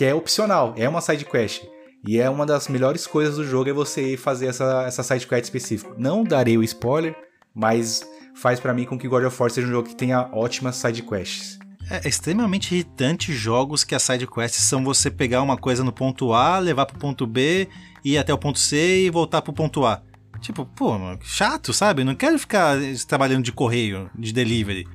que 0.00 0.04
é 0.06 0.14
opcional, 0.14 0.72
é 0.78 0.88
uma 0.88 1.02
side 1.02 1.26
quest. 1.26 1.62
E 2.08 2.18
é 2.18 2.30
uma 2.30 2.46
das 2.46 2.68
melhores 2.68 3.06
coisas 3.06 3.36
do 3.36 3.44
jogo 3.44 3.68
é 3.68 3.72
você 3.74 4.16
fazer 4.16 4.46
essa, 4.46 4.84
essa 4.86 5.02
side 5.02 5.26
quest 5.26 5.44
específica. 5.44 5.94
Não 5.98 6.24
darei 6.24 6.56
o 6.56 6.62
spoiler, 6.62 7.14
mas 7.54 8.02
faz 8.34 8.58
para 8.58 8.72
mim 8.72 8.86
com 8.86 8.98
que 8.98 9.06
God 9.06 9.24
of 9.24 9.36
War 9.38 9.50
seja 9.50 9.66
um 9.66 9.70
jogo 9.70 9.90
que 9.90 9.94
tenha 9.94 10.30
ótimas 10.32 10.76
side 10.76 11.02
quests. 11.02 11.58
É 11.90 12.08
extremamente 12.08 12.74
irritante 12.74 13.30
jogos 13.34 13.84
que 13.84 13.94
as 13.94 14.02
side 14.02 14.26
quests 14.26 14.62
são 14.62 14.82
você 14.82 15.10
pegar 15.10 15.42
uma 15.42 15.58
coisa 15.58 15.84
no 15.84 15.92
ponto 15.92 16.32
A, 16.32 16.58
levar 16.58 16.86
pro 16.86 16.98
ponto 16.98 17.26
B, 17.26 17.68
ir 18.02 18.16
até 18.16 18.32
o 18.32 18.38
ponto 18.38 18.58
C 18.58 19.04
e 19.04 19.10
voltar 19.10 19.42
pro 19.42 19.52
ponto 19.52 19.84
A. 19.84 20.00
Tipo, 20.40 20.64
pô, 20.64 20.94
chato, 21.20 21.74
sabe? 21.74 22.04
Não 22.04 22.14
quero 22.14 22.38
ficar 22.38 22.78
trabalhando 23.06 23.44
de 23.44 23.52
correio, 23.52 24.08
de 24.18 24.32
delivery. 24.32 24.88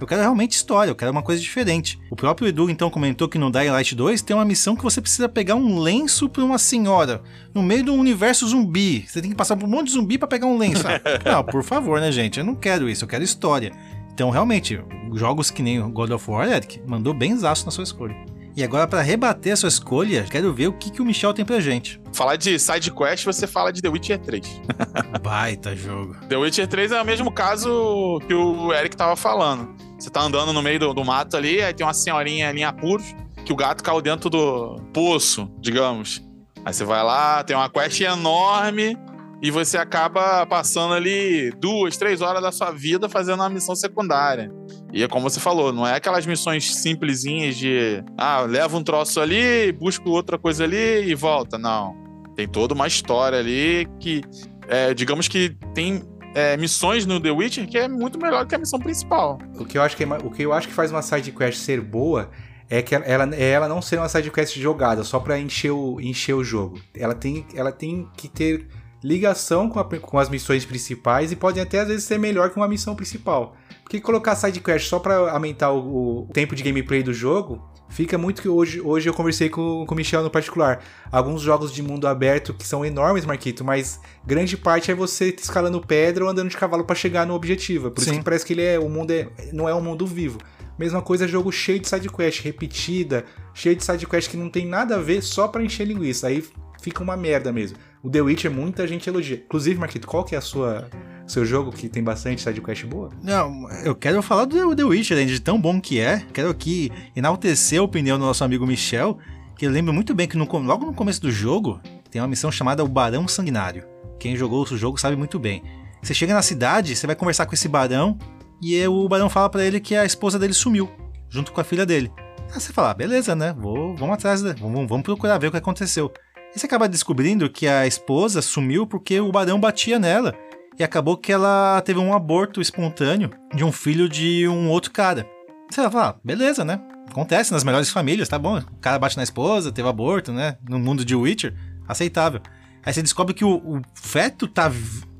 Eu 0.00 0.06
quero 0.06 0.22
realmente 0.22 0.52
história, 0.52 0.90
eu 0.90 0.94
quero 0.94 1.12
uma 1.12 1.22
coisa 1.22 1.42
diferente. 1.42 2.00
O 2.10 2.16
próprio 2.16 2.48
Edu 2.48 2.70
então 2.70 2.88
comentou 2.88 3.28
que 3.28 3.36
no 3.36 3.50
Dying 3.50 3.68
Light 3.68 3.94
2 3.94 4.22
tem 4.22 4.34
uma 4.34 4.46
missão 4.46 4.74
que 4.74 4.82
você 4.82 4.98
precisa 4.98 5.28
pegar 5.28 5.56
um 5.56 5.78
lenço 5.78 6.26
pra 6.26 6.42
uma 6.42 6.58
senhora 6.58 7.22
no 7.54 7.62
meio 7.62 7.84
do 7.84 7.92
universo 7.92 8.48
zumbi. 8.48 9.04
Você 9.06 9.20
tem 9.20 9.30
que 9.30 9.36
passar 9.36 9.56
por 9.56 9.66
um 9.66 9.70
monte 9.70 9.88
de 9.88 9.92
zumbi 9.92 10.16
para 10.16 10.26
pegar 10.26 10.46
um 10.46 10.56
lenço. 10.56 10.84
não, 11.22 11.44
por 11.44 11.62
favor, 11.62 12.00
né, 12.00 12.10
gente? 12.10 12.38
Eu 12.38 12.46
não 12.46 12.54
quero 12.54 12.88
isso, 12.88 13.04
eu 13.04 13.08
quero 13.08 13.22
história. 13.22 13.72
Então, 14.14 14.30
realmente, 14.30 14.80
jogos 15.14 15.50
que 15.50 15.62
nem 15.62 15.80
God 15.90 16.10
of 16.10 16.30
War, 16.30 16.48
Eric, 16.48 16.80
mandou 16.86 17.12
bem 17.12 17.36
zaço 17.36 17.66
na 17.66 17.70
sua 17.70 17.84
escolha. 17.84 18.16
E 18.60 18.62
agora, 18.62 18.86
para 18.86 19.00
rebater 19.00 19.54
a 19.54 19.56
sua 19.56 19.70
escolha, 19.70 20.22
quero 20.24 20.52
ver 20.52 20.66
o 20.66 20.74
que, 20.74 20.90
que 20.90 21.00
o 21.00 21.04
Michel 21.06 21.32
tem 21.32 21.46
pra 21.46 21.60
gente. 21.60 21.98
Falar 22.12 22.36
de 22.36 22.58
side 22.58 22.92
quest, 22.92 23.24
você 23.24 23.46
fala 23.46 23.72
de 23.72 23.80
The 23.80 23.88
Witcher 23.88 24.18
3. 24.18 24.60
Baita 25.24 25.74
jogo. 25.74 26.14
The 26.28 26.36
Witcher 26.36 26.68
3 26.68 26.92
é 26.92 27.00
o 27.00 27.04
mesmo 27.06 27.32
caso 27.32 28.20
que 28.28 28.34
o 28.34 28.70
Eric 28.74 28.94
tava 28.94 29.16
falando. 29.16 29.74
Você 29.98 30.10
tá 30.10 30.20
andando 30.20 30.52
no 30.52 30.60
meio 30.60 30.78
do, 30.78 30.92
do 30.92 31.02
mato 31.02 31.38
ali, 31.38 31.62
aí 31.62 31.72
tem 31.72 31.86
uma 31.86 31.94
senhorinha 31.94 32.50
ali 32.50 32.60
em 32.60 32.64
apuros, 32.64 33.16
que 33.46 33.50
o 33.50 33.56
gato 33.56 33.82
caiu 33.82 34.02
dentro 34.02 34.28
do 34.28 34.76
poço, 34.92 35.50
digamos. 35.58 36.22
Aí 36.62 36.74
você 36.74 36.84
vai 36.84 37.02
lá, 37.02 37.42
tem 37.42 37.56
uma 37.56 37.70
quest 37.70 37.98
enorme, 38.02 38.94
e 39.42 39.50
você 39.50 39.78
acaba 39.78 40.44
passando 40.46 40.92
ali 40.92 41.50
duas, 41.52 41.96
três 41.96 42.20
horas 42.20 42.42
da 42.42 42.52
sua 42.52 42.70
vida 42.70 43.08
fazendo 43.08 43.40
uma 43.40 43.48
missão 43.48 43.74
secundária. 43.74 44.52
E 44.92 45.02
é 45.02 45.08
como 45.08 45.28
você 45.28 45.40
falou, 45.40 45.72
não 45.72 45.86
é 45.86 45.94
aquelas 45.94 46.26
missões 46.26 46.74
simplesinhas 46.76 47.56
de 47.56 48.04
ah, 48.18 48.40
leva 48.40 48.76
um 48.76 48.82
troço 48.82 49.20
ali, 49.20 49.72
busca 49.72 50.08
outra 50.08 50.38
coisa 50.38 50.64
ali 50.64 51.08
e 51.08 51.14
volta. 51.14 51.56
Não. 51.56 51.94
Tem 52.36 52.46
toda 52.46 52.74
uma 52.74 52.86
história 52.86 53.38
ali 53.38 53.88
que, 53.98 54.20
é, 54.68 54.92
digamos 54.92 55.26
que 55.26 55.56
tem 55.74 56.02
é, 56.34 56.56
missões 56.56 57.06
no 57.06 57.18
The 57.20 57.30
Witcher 57.30 57.66
que 57.66 57.78
é 57.78 57.88
muito 57.88 58.18
melhor 58.20 58.46
que 58.46 58.54
a 58.54 58.58
missão 58.58 58.78
principal. 58.78 59.38
O 59.58 59.64
que 59.64 59.78
eu 59.78 59.82
acho 59.82 59.96
que, 59.96 60.04
é, 60.04 60.06
o 60.06 60.30
que, 60.30 60.42
eu 60.42 60.52
acho 60.52 60.68
que 60.68 60.74
faz 60.74 60.90
uma 60.90 61.02
side 61.02 61.32
quest 61.32 61.58
ser 61.58 61.80
boa 61.80 62.30
é 62.68 62.82
que 62.82 62.94
ela, 62.94 63.34
é 63.34 63.50
ela 63.50 63.68
não 63.68 63.80
ser 63.80 63.98
uma 63.98 64.08
side 64.08 64.30
quest 64.30 64.56
jogada 64.58 65.02
só 65.02 65.18
para 65.18 65.38
encher 65.38 65.70
o, 65.70 66.00
encher 66.00 66.34
o 66.34 66.44
jogo. 66.44 66.78
Ela 66.94 67.14
tem, 67.14 67.46
ela 67.54 67.72
tem 67.72 68.08
que 68.16 68.28
ter 68.28 68.68
ligação 69.02 69.68
com, 69.68 69.80
a, 69.80 69.84
com 69.84 70.18
as 70.18 70.28
missões 70.28 70.64
principais 70.64 71.32
e 71.32 71.36
pode 71.36 71.60
até 71.60 71.80
às 71.80 71.88
vezes 71.88 72.04
ser 72.04 72.18
melhor 72.18 72.50
que 72.50 72.56
uma 72.56 72.68
missão 72.68 72.94
principal. 72.94 73.56
Porque 73.82 74.00
colocar 74.00 74.36
side 74.36 74.60
quest 74.60 74.88
só 74.88 74.98
para 74.98 75.32
aumentar 75.32 75.72
o, 75.72 76.22
o 76.22 76.28
tempo 76.32 76.54
de 76.54 76.62
gameplay 76.62 77.02
do 77.02 77.12
jogo 77.12 77.70
Fica 77.90 78.16
muito 78.16 78.40
que 78.40 78.48
hoje, 78.48 78.80
hoje 78.80 79.08
eu 79.08 79.12
conversei 79.12 79.48
com, 79.48 79.84
com 79.84 79.94
o 79.94 79.96
Michel 79.96 80.22
no 80.22 80.30
particular. 80.30 80.82
Alguns 81.10 81.42
jogos 81.42 81.72
de 81.72 81.82
mundo 81.82 82.06
aberto 82.06 82.54
que 82.54 82.64
são 82.64 82.84
enormes, 82.84 83.24
Marquito, 83.24 83.64
mas 83.64 84.00
grande 84.24 84.56
parte 84.56 84.92
é 84.92 84.94
você 84.94 85.34
escalando 85.36 85.80
pedra 85.80 86.24
ou 86.24 86.30
andando 86.30 86.48
de 86.48 86.56
cavalo 86.56 86.84
para 86.84 86.94
chegar 86.94 87.26
no 87.26 87.34
objetivo. 87.34 87.90
Por 87.90 88.00
Sim. 88.00 88.10
isso 88.10 88.18
que 88.20 88.24
parece 88.24 88.46
que 88.46 88.52
ele 88.52 88.62
é. 88.62 88.78
O 88.78 88.88
mundo 88.88 89.10
é, 89.10 89.28
não 89.52 89.68
é 89.68 89.74
um 89.74 89.80
mundo 89.80 90.06
vivo. 90.06 90.38
Mesma 90.78 91.02
coisa, 91.02 91.26
jogo 91.26 91.50
cheio 91.50 91.80
de 91.80 91.88
sidequest, 91.88 92.42
repetida, 92.42 93.24
cheio 93.52 93.74
de 93.74 93.84
sidequest 93.84 94.30
que 94.30 94.36
não 94.36 94.48
tem 94.48 94.64
nada 94.64 94.94
a 94.94 94.98
ver 94.98 95.20
só 95.20 95.48
para 95.48 95.62
encher 95.62 95.84
linguiça. 95.84 96.28
Aí 96.28 96.44
fica 96.80 97.02
uma 97.02 97.16
merda 97.16 97.52
mesmo. 97.52 97.76
O 98.02 98.08
The 98.08 98.20
Witcher 98.22 98.50
muita 98.50 98.86
gente 98.86 99.08
elogia. 99.08 99.42
Inclusive, 99.44 99.78
Marquito, 99.78 100.06
qual 100.06 100.24
que 100.24 100.34
é 100.34 100.38
a 100.38 100.40
sua 100.40 100.88
seu 101.26 101.44
jogo 101.44 101.70
que 101.70 101.88
tem 101.88 102.02
bastante 102.02 102.42
sidequest 102.42 102.84
boa? 102.86 103.10
Não, 103.22 103.70
eu 103.84 103.94
quero 103.94 104.20
falar 104.22 104.46
do 104.46 104.74
The 104.74 104.84
Witcher, 104.84 105.16
né, 105.16 105.24
de 105.24 105.40
tão 105.40 105.60
bom 105.60 105.80
que 105.80 106.00
é. 106.00 106.24
Quero 106.32 106.48
aqui 106.48 106.90
enaltecer 107.14 107.78
a 107.78 107.82
opinião 107.84 108.18
do 108.18 108.24
nosso 108.24 108.42
amigo 108.42 108.66
Michel, 108.66 109.18
que 109.56 109.66
eu 109.66 109.70
lembro 109.70 109.92
muito 109.92 110.14
bem 110.14 110.26
que 110.26 110.36
no, 110.36 110.44
logo 110.44 110.86
no 110.86 110.94
começo 110.94 111.20
do 111.20 111.30
jogo 111.30 111.80
tem 112.10 112.20
uma 112.20 112.26
missão 112.26 112.50
chamada 112.50 112.82
o 112.82 112.88
Barão 112.88 113.28
Sanguinário. 113.28 113.84
Quem 114.18 114.34
jogou 114.34 114.62
o 114.62 114.76
jogo 114.76 114.98
sabe 114.98 115.14
muito 115.14 115.38
bem. 115.38 115.62
Você 116.02 116.14
chega 116.14 116.34
na 116.34 116.42
cidade, 116.42 116.96
você 116.96 117.06
vai 117.06 117.14
conversar 117.14 117.46
com 117.46 117.54
esse 117.54 117.68
barão 117.68 118.18
e 118.60 118.84
o 118.86 119.08
barão 119.08 119.28
fala 119.28 119.48
para 119.48 119.64
ele 119.64 119.78
que 119.78 119.94
a 119.94 120.04
esposa 120.04 120.38
dele 120.38 120.54
sumiu, 120.54 120.90
junto 121.28 121.52
com 121.52 121.60
a 121.60 121.64
filha 121.64 121.86
dele. 121.86 122.10
Aí 122.52 122.60
você 122.60 122.72
fala, 122.72 122.90
ah, 122.90 122.94
beleza, 122.94 123.36
né? 123.36 123.54
Vou, 123.56 123.94
vamos 123.94 124.14
atrás, 124.14 124.42
vamos, 124.42 124.88
vamos 124.88 125.04
procurar 125.04 125.38
ver 125.38 125.46
o 125.46 125.50
que 125.50 125.56
aconteceu. 125.56 126.12
E 126.54 126.58
você 126.58 126.66
acaba 126.66 126.88
descobrindo 126.88 127.48
que 127.48 127.66
a 127.66 127.86
esposa 127.86 128.42
sumiu 128.42 128.86
porque 128.86 129.20
o 129.20 129.30
barão 129.30 129.60
batia 129.60 129.98
nela. 129.98 130.34
E 130.78 130.82
acabou 130.82 131.16
que 131.16 131.30
ela 131.30 131.80
teve 131.82 132.00
um 132.00 132.14
aborto 132.14 132.60
espontâneo 132.60 133.30
de 133.54 133.62
um 133.64 133.70
filho 133.70 134.08
de 134.08 134.48
um 134.48 134.68
outro 134.68 134.90
cara. 134.90 135.26
Você 135.70 135.82
vai 135.82 135.90
falar, 135.90 136.08
ah, 136.08 136.16
beleza, 136.24 136.64
né? 136.64 136.80
Acontece 137.08 137.52
nas 137.52 137.62
melhores 137.62 137.90
famílias, 137.90 138.28
tá 138.28 138.38
bom. 138.38 138.58
O 138.58 138.78
cara 138.80 138.98
bate 138.98 139.16
na 139.16 139.22
esposa, 139.22 139.70
teve 139.70 139.88
aborto, 139.88 140.32
né? 140.32 140.56
No 140.68 140.78
mundo 140.78 141.04
de 141.04 141.14
Witcher, 141.14 141.54
aceitável. 141.86 142.40
Aí 142.84 142.92
você 142.92 143.02
descobre 143.02 143.34
que 143.34 143.44
o, 143.44 143.56
o 143.56 143.82
feto 143.94 144.48
tá, 144.48 144.72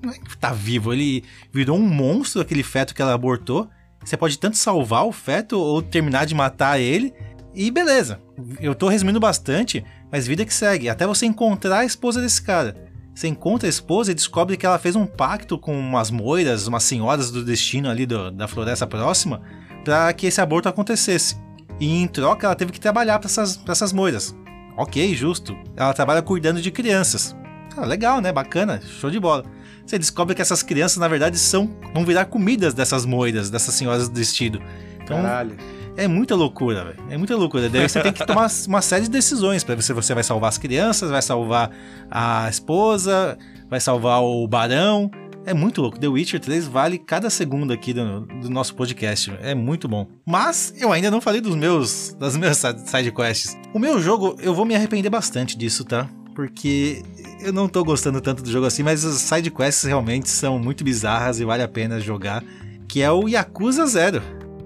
é 0.05 0.37
tá 0.41 0.53
vivo, 0.53 0.93
ele 0.93 1.25
virou 1.53 1.77
um 1.77 1.87
monstro, 1.87 2.41
aquele 2.41 2.63
feto 2.63 2.95
que 2.95 3.03
ela 3.03 3.13
abortou. 3.13 3.69
Você 4.05 4.17
pode 4.17 4.39
tanto 4.39 4.57
salvar 4.57 5.05
o 5.05 5.13
feto 5.13 5.59
ou 5.59 5.83
terminar 5.83 6.25
de 6.25 6.35
matar 6.35 6.81
ele. 6.81 7.13
E 7.55 7.71
beleza. 7.71 8.21
Eu 8.61 8.75
tô 8.75 8.89
resumindo 8.89 9.21
bastante, 9.21 9.85
mas 10.11 10.27
vida 10.27 10.45
que 10.45 10.53
segue. 10.53 10.89
Até 10.89 11.07
você 11.07 11.27
encontrar 11.27 11.79
a 11.79 11.85
esposa 11.85 12.21
desse 12.21 12.43
cara. 12.43 12.77
Você 13.15 13.29
encontra 13.29 13.69
a 13.69 13.71
esposa 13.71 14.13
e 14.13 14.15
descobre 14.15 14.57
que 14.57 14.65
ela 14.65 14.79
fez 14.79 14.97
um 14.97 15.07
pacto 15.07 15.59
com 15.59 15.79
umas 15.79 16.11
moiras, 16.11 16.67
umas 16.67 16.85
senhoras 16.85 17.31
do 17.31 17.45
destino 17.45 17.91
ali 17.91 18.07
do, 18.07 18.31
da 18.31 18.49
floresta 18.49 18.87
próxima, 18.87 19.43
para 19.85 20.13
que 20.13 20.27
esse 20.27 20.41
aborto 20.41 20.69
acontecesse. 20.69 21.37
E 21.79 22.03
em 22.03 22.07
troca 22.07 22.47
ela 22.47 22.55
teve 22.57 22.73
que 22.73 22.81
trabalhar 22.81 23.19
para 23.19 23.29
essas, 23.29 23.57
pra 23.57 23.73
essas 23.73 23.93
moiras. 23.93 24.35
Ok, 24.77 25.15
justo. 25.15 25.57
Ela 25.77 25.93
trabalha 25.93 26.23
cuidando 26.23 26.63
de 26.63 26.71
crianças. 26.71 27.37
Ah, 27.77 27.85
legal, 27.85 28.21
né? 28.21 28.33
Bacana, 28.33 28.81
show 28.81 29.11
de 29.11 29.21
bola. 29.21 29.45
Você 29.85 29.99
descobre 29.99 30.35
que 30.35 30.43
essas 30.43 30.63
crianças, 30.63 30.99
na 30.99 31.09
verdade, 31.09 31.39
são 31.39 31.71
vão 31.93 32.05
virar 32.05 32.27
comidas 32.27 32.75
dessas 32.75 33.05
moiras, 33.05 33.51
dessas 33.51 33.75
senhoras 33.75 34.09
do 34.09 34.15
destino. 34.15 34.61
Então, 35.03 35.21
Caralho. 35.21 35.57
É 35.97 36.09
muita 36.09 36.35
loucura, 36.35 36.85
velho. 36.85 36.99
É 37.11 37.17
muita 37.17 37.37
loucura. 37.37 37.69
Daí 37.69 37.89
você 37.89 38.01
tem 38.01 38.13
que 38.13 38.25
tomar 38.25 38.51
uma 38.67 38.83
série 38.83 39.05
de 39.05 39.11
decisões 39.11 39.65
para 39.65 39.75
ver 39.75 39.83
se 39.83 39.93
você 39.93 40.15
vai 40.15 40.23
salvar 40.23 40.49
as 40.49 40.59
crianças, 40.59 41.11
vai 41.11 41.23
salvar 41.23 41.71
a 42.11 42.49
esposa, 42.49 43.37
vai 43.69 43.81
salvar 43.81 44.23
o 44.23 44.47
barão. 44.47 45.11
É 45.45 45.55
muito 45.55 45.81
louco. 45.81 45.99
The 45.99 46.07
Witcher 46.07 46.39
3 46.39 46.67
vale 46.67 46.99
cada 46.99 47.31
segundo 47.31 47.73
aqui 47.73 47.93
do, 47.93 48.21
do 48.21 48.51
nosso 48.51 48.75
podcast. 48.75 49.33
É 49.41 49.55
muito 49.55 49.89
bom. 49.89 50.07
Mas 50.27 50.75
eu 50.79 50.93
ainda 50.93 51.11
não 51.11 51.21
falei 51.21 51.41
dos 51.41 51.55
meus 51.55 52.15
das 52.19 52.37
minhas 52.37 52.59
side 52.59 53.11
quests. 53.11 53.57
O 53.73 53.79
meu 53.79 54.01
jogo, 54.01 54.37
eu 54.41 54.55
vou 54.55 54.65
me 54.65 54.75
arrepender 54.75 55.09
bastante 55.09 55.57
disso, 55.57 55.85
tá? 55.85 56.09
Porque 56.35 57.03
eu 57.43 57.53
não 57.53 57.69
tô 57.69 57.83
gostando 57.83 58.21
tanto 58.21 58.43
do 58.43 58.51
jogo 58.51 58.67
assim, 58.67 58.83
mas 58.83 59.05
as 59.05 59.17
side 59.17 59.51
quests 59.51 59.85
realmente 59.85 60.29
são 60.29 60.59
muito 60.59 60.85
bizarras 60.85 61.41
e 61.41 61.45
vale 61.45 61.63
a 61.63 61.69
pena 61.69 61.99
jogar, 61.99 62.45
que 62.87 63.03
é 63.03 63.11
o 63.11 63.27
Yakuza 63.27 63.87
Zero. 63.87 64.23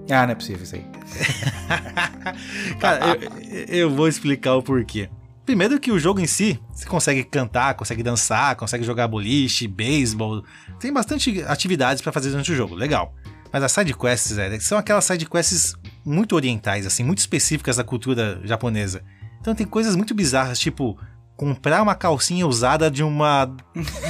Ah, 0.09 0.25
não 0.25 0.33
é 0.33 0.35
possível 0.35 0.63
isso 0.63 0.75
aí. 0.75 0.94
Cara, 2.79 3.17
eu, 3.49 3.65
eu 3.67 3.89
vou 3.89 4.07
explicar 4.07 4.55
o 4.55 4.63
porquê. 4.63 5.09
Primeiro 5.45 5.79
que 5.79 5.91
o 5.91 5.99
jogo 5.99 6.19
em 6.19 6.25
si, 6.25 6.59
você 6.73 6.85
consegue 6.85 7.23
cantar, 7.23 7.75
consegue 7.75 8.01
dançar, 8.01 8.55
consegue 8.55 8.83
jogar 8.83 9.07
boliche, 9.07 9.67
beisebol, 9.67 10.43
tem 10.79 10.91
bastante 10.91 11.43
atividades 11.43 12.01
para 12.01 12.11
fazer 12.11 12.31
durante 12.31 12.51
o 12.51 12.55
jogo, 12.55 12.73
legal. 12.73 13.13
Mas 13.53 13.63
as 13.63 13.71
side 13.71 13.93
quests, 13.93 14.37
é, 14.37 14.59
são 14.59 14.77
aquelas 14.77 15.05
side 15.05 15.25
quests 15.27 15.75
muito 16.03 16.35
orientais, 16.35 16.85
assim, 16.85 17.03
muito 17.03 17.19
específicas 17.19 17.77
da 17.77 17.83
cultura 17.83 18.41
japonesa. 18.43 19.03
Então 19.39 19.53
tem 19.53 19.67
coisas 19.67 19.95
muito 19.95 20.15
bizarras, 20.15 20.57
tipo 20.57 20.97
comprar 21.35 21.81
uma 21.81 21.95
calcinha 21.95 22.47
usada 22.47 22.89
de 22.89 23.03
uma 23.03 23.53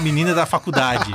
menina 0.02 0.34
da 0.34 0.46
faculdade. 0.46 1.12